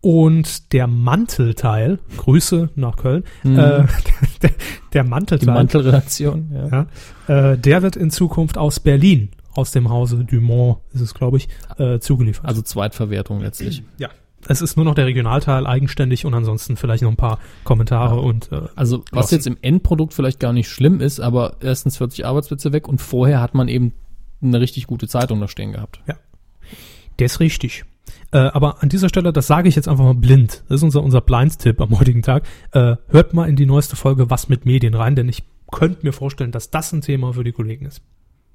Und 0.00 0.72
der 0.72 0.88
Mantelteil, 0.88 2.00
Grüße 2.16 2.70
nach 2.74 2.96
Köln, 2.96 3.22
Mhm. 3.44 3.52
äh, 3.52 3.56
der, 4.42 4.50
der 4.92 5.04
Die 5.04 5.08
Mantelteil, 5.08 5.54
Mantelredaktion, 5.54 6.50
ja. 6.52 6.86
ja, 7.28 7.50
äh, 7.52 7.58
der 7.58 7.82
wird 7.82 7.94
in 7.94 8.10
Zukunft 8.10 8.58
aus 8.58 8.80
Berlin, 8.80 9.30
aus 9.54 9.70
dem 9.70 9.90
Hause 9.90 10.24
Dumont 10.24 10.78
ist 10.92 11.02
es, 11.02 11.14
glaube 11.14 11.36
ich, 11.36 11.48
äh, 11.78 12.00
zugeliefert. 12.00 12.46
Also 12.46 12.62
Zweitverwertung 12.62 13.40
letztlich. 13.42 13.84
Ja. 13.98 14.08
Es 14.48 14.60
ist 14.60 14.76
nur 14.76 14.84
noch 14.84 14.94
der 14.94 15.06
Regionalteil 15.06 15.66
eigenständig 15.66 16.24
und 16.26 16.34
ansonsten 16.34 16.76
vielleicht 16.76 17.02
noch 17.02 17.10
ein 17.10 17.16
paar 17.16 17.38
Kommentare 17.64 18.20
und 18.20 18.50
äh, 18.52 18.62
Also 18.74 19.04
was 19.10 19.30
jetzt 19.30 19.46
im 19.46 19.56
Endprodukt 19.62 20.14
vielleicht 20.14 20.40
gar 20.40 20.52
nicht 20.52 20.68
schlimm 20.68 21.00
ist, 21.00 21.20
aber 21.20 21.56
erstens 21.60 21.96
40 21.98 22.26
Arbeitsplätze 22.26 22.72
weg 22.72 22.88
und 22.88 23.00
vorher 23.00 23.40
hat 23.40 23.54
man 23.54 23.68
eben 23.68 23.92
eine 24.42 24.60
richtig 24.60 24.86
gute 24.86 25.08
Zeitung 25.08 25.40
da 25.40 25.48
stehen 25.48 25.72
gehabt. 25.72 26.00
der 27.18 27.26
ist 27.26 27.40
richtig. 27.40 27.84
Äh, 28.32 28.38
aber 28.38 28.82
an 28.82 28.88
dieser 28.88 29.08
Stelle, 29.08 29.32
das 29.32 29.46
sage 29.46 29.68
ich 29.68 29.76
jetzt 29.76 29.88
einfach 29.88 30.04
mal 30.04 30.14
blind. 30.14 30.64
Das 30.68 30.76
ist 30.76 30.82
unser, 30.82 31.02
unser 31.02 31.20
Blind-Tipp 31.20 31.80
am 31.80 31.98
heutigen 31.98 32.22
Tag. 32.22 32.44
Äh, 32.72 32.96
hört 33.08 33.34
mal 33.34 33.48
in 33.48 33.56
die 33.56 33.66
neueste 33.66 33.96
Folge 33.96 34.30
Was 34.30 34.48
mit 34.48 34.64
Medien 34.66 34.94
rein, 34.94 35.14
denn 35.14 35.28
ich 35.28 35.44
könnte 35.70 36.04
mir 36.04 36.12
vorstellen, 36.12 36.52
dass 36.52 36.70
das 36.70 36.92
ein 36.92 37.00
Thema 37.02 37.34
für 37.34 37.44
die 37.44 37.52
Kollegen 37.52 37.86
ist. 37.86 38.02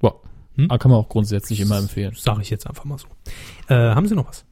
Boah. 0.00 0.20
Hm? 0.56 0.70
Aber 0.70 0.78
kann 0.78 0.90
man 0.90 1.00
auch 1.00 1.08
grundsätzlich 1.08 1.60
immer 1.60 1.78
empfehlen. 1.78 2.14
Sage 2.16 2.42
ich 2.42 2.50
jetzt 2.50 2.66
einfach 2.66 2.84
mal 2.84 2.98
so. 2.98 3.06
Äh, 3.68 3.94
haben 3.94 4.06
Sie 4.06 4.14
noch 4.14 4.28
was? 4.28 4.44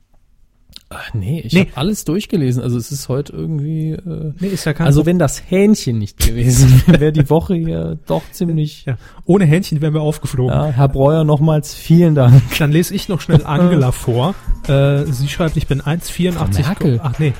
Ach, 0.88 1.12
nee, 1.14 1.40
ich 1.44 1.52
Nee. 1.52 1.60
habe 1.60 1.70
alles 1.76 2.04
durchgelesen. 2.04 2.62
Also 2.62 2.78
es 2.78 2.92
ist 2.92 3.08
heute 3.08 3.32
irgendwie. 3.32 3.90
Äh, 3.90 4.32
Nee, 4.38 4.46
ist 4.48 4.64
ja 4.66 4.72
kein 4.72 4.86
also 4.86 5.04
wenn 5.04 5.18
das 5.18 5.42
Hähnchen 5.50 5.98
nicht 5.98 6.18
gewesen 6.18 6.80
wäre, 6.86 7.00
wäre 7.00 7.12
die 7.12 7.28
Woche 7.28 7.54
hier 7.56 7.98
doch 8.06 8.22
ziemlich. 8.30 8.84
ja. 8.86 8.96
Ohne 9.24 9.46
Hähnchen 9.46 9.80
wären 9.80 9.94
wir 9.94 10.02
aufgeflogen. 10.02 10.54
Ja, 10.54 10.66
Herr 10.66 10.88
Breuer, 10.88 11.24
nochmals 11.24 11.74
vielen 11.74 12.14
Dank. 12.14 12.40
Dann 12.58 12.70
lese 12.70 12.94
ich 12.94 13.08
noch 13.08 13.20
schnell 13.20 13.44
Angela 13.44 13.92
vor. 13.92 14.34
Äh, 14.68 15.04
sie 15.12 15.28
schreibt, 15.28 15.56
ich 15.56 15.68
bin 15.68 15.80
1,84. 15.80 16.32
Frau 16.32 16.46
Merkel. 16.66 17.00
Ach 17.00 17.16
nee. 17.20 17.34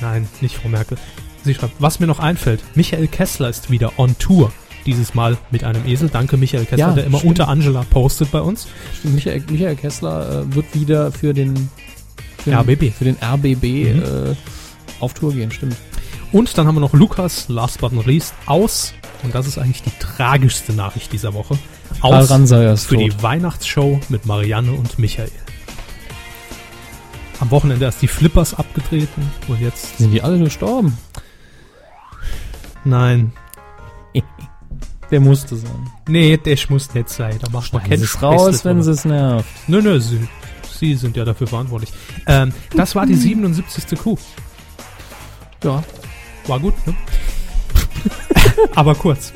Nein, 0.00 0.28
nicht 0.40 0.56
Frau 0.56 0.68
Merkel. 0.68 0.96
Sie 1.42 1.54
schreibt, 1.54 1.74
was 1.80 1.98
mir 1.98 2.06
noch 2.06 2.20
einfällt, 2.20 2.62
Michael 2.76 3.08
Kessler 3.08 3.48
ist 3.48 3.68
wieder 3.68 3.98
on 3.98 4.16
Tour. 4.18 4.52
Dieses 4.86 5.14
Mal 5.14 5.36
mit 5.50 5.64
einem 5.64 5.84
Esel. 5.86 6.08
Danke, 6.08 6.36
Michael 6.36 6.64
Kessler, 6.66 6.78
Ja, 6.88 6.92
der 6.92 7.04
immer 7.06 7.18
stimmt. 7.18 7.30
unter 7.32 7.48
Angela 7.48 7.84
postet 7.90 8.30
bei 8.30 8.40
uns. 8.40 8.68
Michael, 9.02 9.42
Michael 9.50 9.74
Kessler 9.74 10.42
äh, 10.44 10.54
wird 10.54 10.66
wieder 10.74 11.10
für 11.10 11.34
den, 11.34 11.68
für 12.42 12.50
den 12.50 12.58
RBB. 12.58 12.90
für 12.96 13.04
den 13.04 13.16
RBB 13.22 13.94
Mhm. 13.94 14.02
äh, 14.32 14.36
auf 15.00 15.14
Tour 15.14 15.32
gehen, 15.32 15.50
stimmt. 15.50 15.76
Und 16.32 16.56
dann 16.56 16.66
haben 16.66 16.76
wir 16.76 16.80
noch 16.80 16.92
Lukas, 16.94 17.48
last 17.48 17.80
but 17.80 17.92
not 17.92 18.06
least, 18.06 18.34
aus, 18.46 18.94
und 19.22 19.34
das 19.34 19.46
ist 19.46 19.58
eigentlich 19.58 19.82
die 19.82 19.92
tragischste 19.98 20.72
Nachricht 20.72 21.12
dieser 21.12 21.34
Woche, 21.34 21.58
aus 22.00 22.28
für 22.28 22.94
tot. 22.94 23.00
die 23.00 23.22
Weihnachtsshow 23.22 24.00
mit 24.08 24.24
Marianne 24.26 24.72
und 24.72 24.98
Michael. 24.98 25.30
Am 27.40 27.50
Wochenende 27.50 27.84
erst 27.84 28.00
die 28.02 28.08
Flippers 28.08 28.54
abgetreten 28.54 29.30
und 29.48 29.60
jetzt, 29.60 29.98
Sind 29.98 30.12
die 30.12 30.22
alle 30.22 30.38
gestorben? 30.38 30.96
nein, 32.84 33.32
Der 35.10 35.20
musste 35.20 35.56
sein. 35.56 35.90
nee, 36.08 36.38
das 36.42 36.70
muss 36.70 36.94
nicht 36.94 37.10
sein, 37.10 37.38
da 37.38 37.50
macht 37.50 37.70
man 37.74 37.82
Schneiden 37.82 37.90
kein 37.90 37.98
Sie 37.98 38.04
es 38.06 38.22
raus, 38.22 38.64
wenn 38.64 38.78
drüber. 38.78 38.90
es 38.92 39.04
nervt. 39.04 39.46
Nö, 39.68 39.82
nö, 39.82 40.00
sie, 40.00 40.20
sie 40.82 40.94
sind 40.96 41.16
ja 41.16 41.24
dafür 41.24 41.46
verantwortlich. 41.46 41.92
Ähm, 42.26 42.52
das 42.76 42.94
war 42.96 43.06
die 43.06 43.14
77. 43.14 43.98
Kuh. 43.98 44.16
Ja, 45.62 45.82
War 46.48 46.58
gut, 46.58 46.74
ne? 46.86 46.94
Aber 48.74 48.94
kurz. 48.96 49.32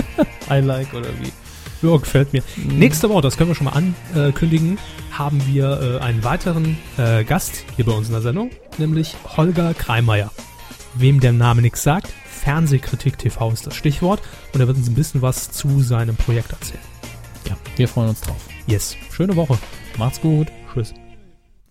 I 0.50 0.54
like 0.56 0.92
oder 0.92 1.08
wie. 1.20 1.86
Ja, 1.86 1.96
gefällt 1.98 2.32
mir. 2.32 2.42
Nächste 2.56 3.08
Woche, 3.08 3.22
das 3.22 3.36
können 3.36 3.50
wir 3.50 3.54
schon 3.54 3.66
mal 3.66 3.80
ankündigen, 4.14 4.78
haben 5.12 5.40
wir 5.46 5.98
äh, 6.00 6.04
einen 6.04 6.24
weiteren 6.24 6.78
äh, 6.96 7.22
Gast 7.22 7.64
hier 7.76 7.84
bei 7.84 7.92
uns 7.92 8.08
in 8.08 8.14
der 8.14 8.22
Sendung, 8.22 8.50
nämlich 8.78 9.14
Holger 9.36 9.72
Kreimeier. 9.74 10.32
Wem 10.94 11.20
der 11.20 11.32
Name 11.32 11.62
nichts 11.62 11.82
sagt, 11.82 12.12
Fernsehkritik 12.28 13.18
TV 13.18 13.50
ist 13.52 13.66
das 13.66 13.76
Stichwort 13.76 14.20
und 14.52 14.60
er 14.60 14.66
wird 14.66 14.78
uns 14.78 14.88
ein 14.88 14.94
bisschen 14.94 15.22
was 15.22 15.52
zu 15.52 15.80
seinem 15.82 16.16
Projekt 16.16 16.50
erzählen. 16.50 16.80
Ja, 17.48 17.56
wir 17.76 17.86
freuen 17.86 18.08
uns 18.08 18.20
drauf. 18.22 18.40
Yes. 18.66 18.96
Schöne 19.12 19.36
Woche. 19.36 19.58
Macht's 19.96 20.20
gut. 20.20 20.48
Tschüss. 20.74 20.92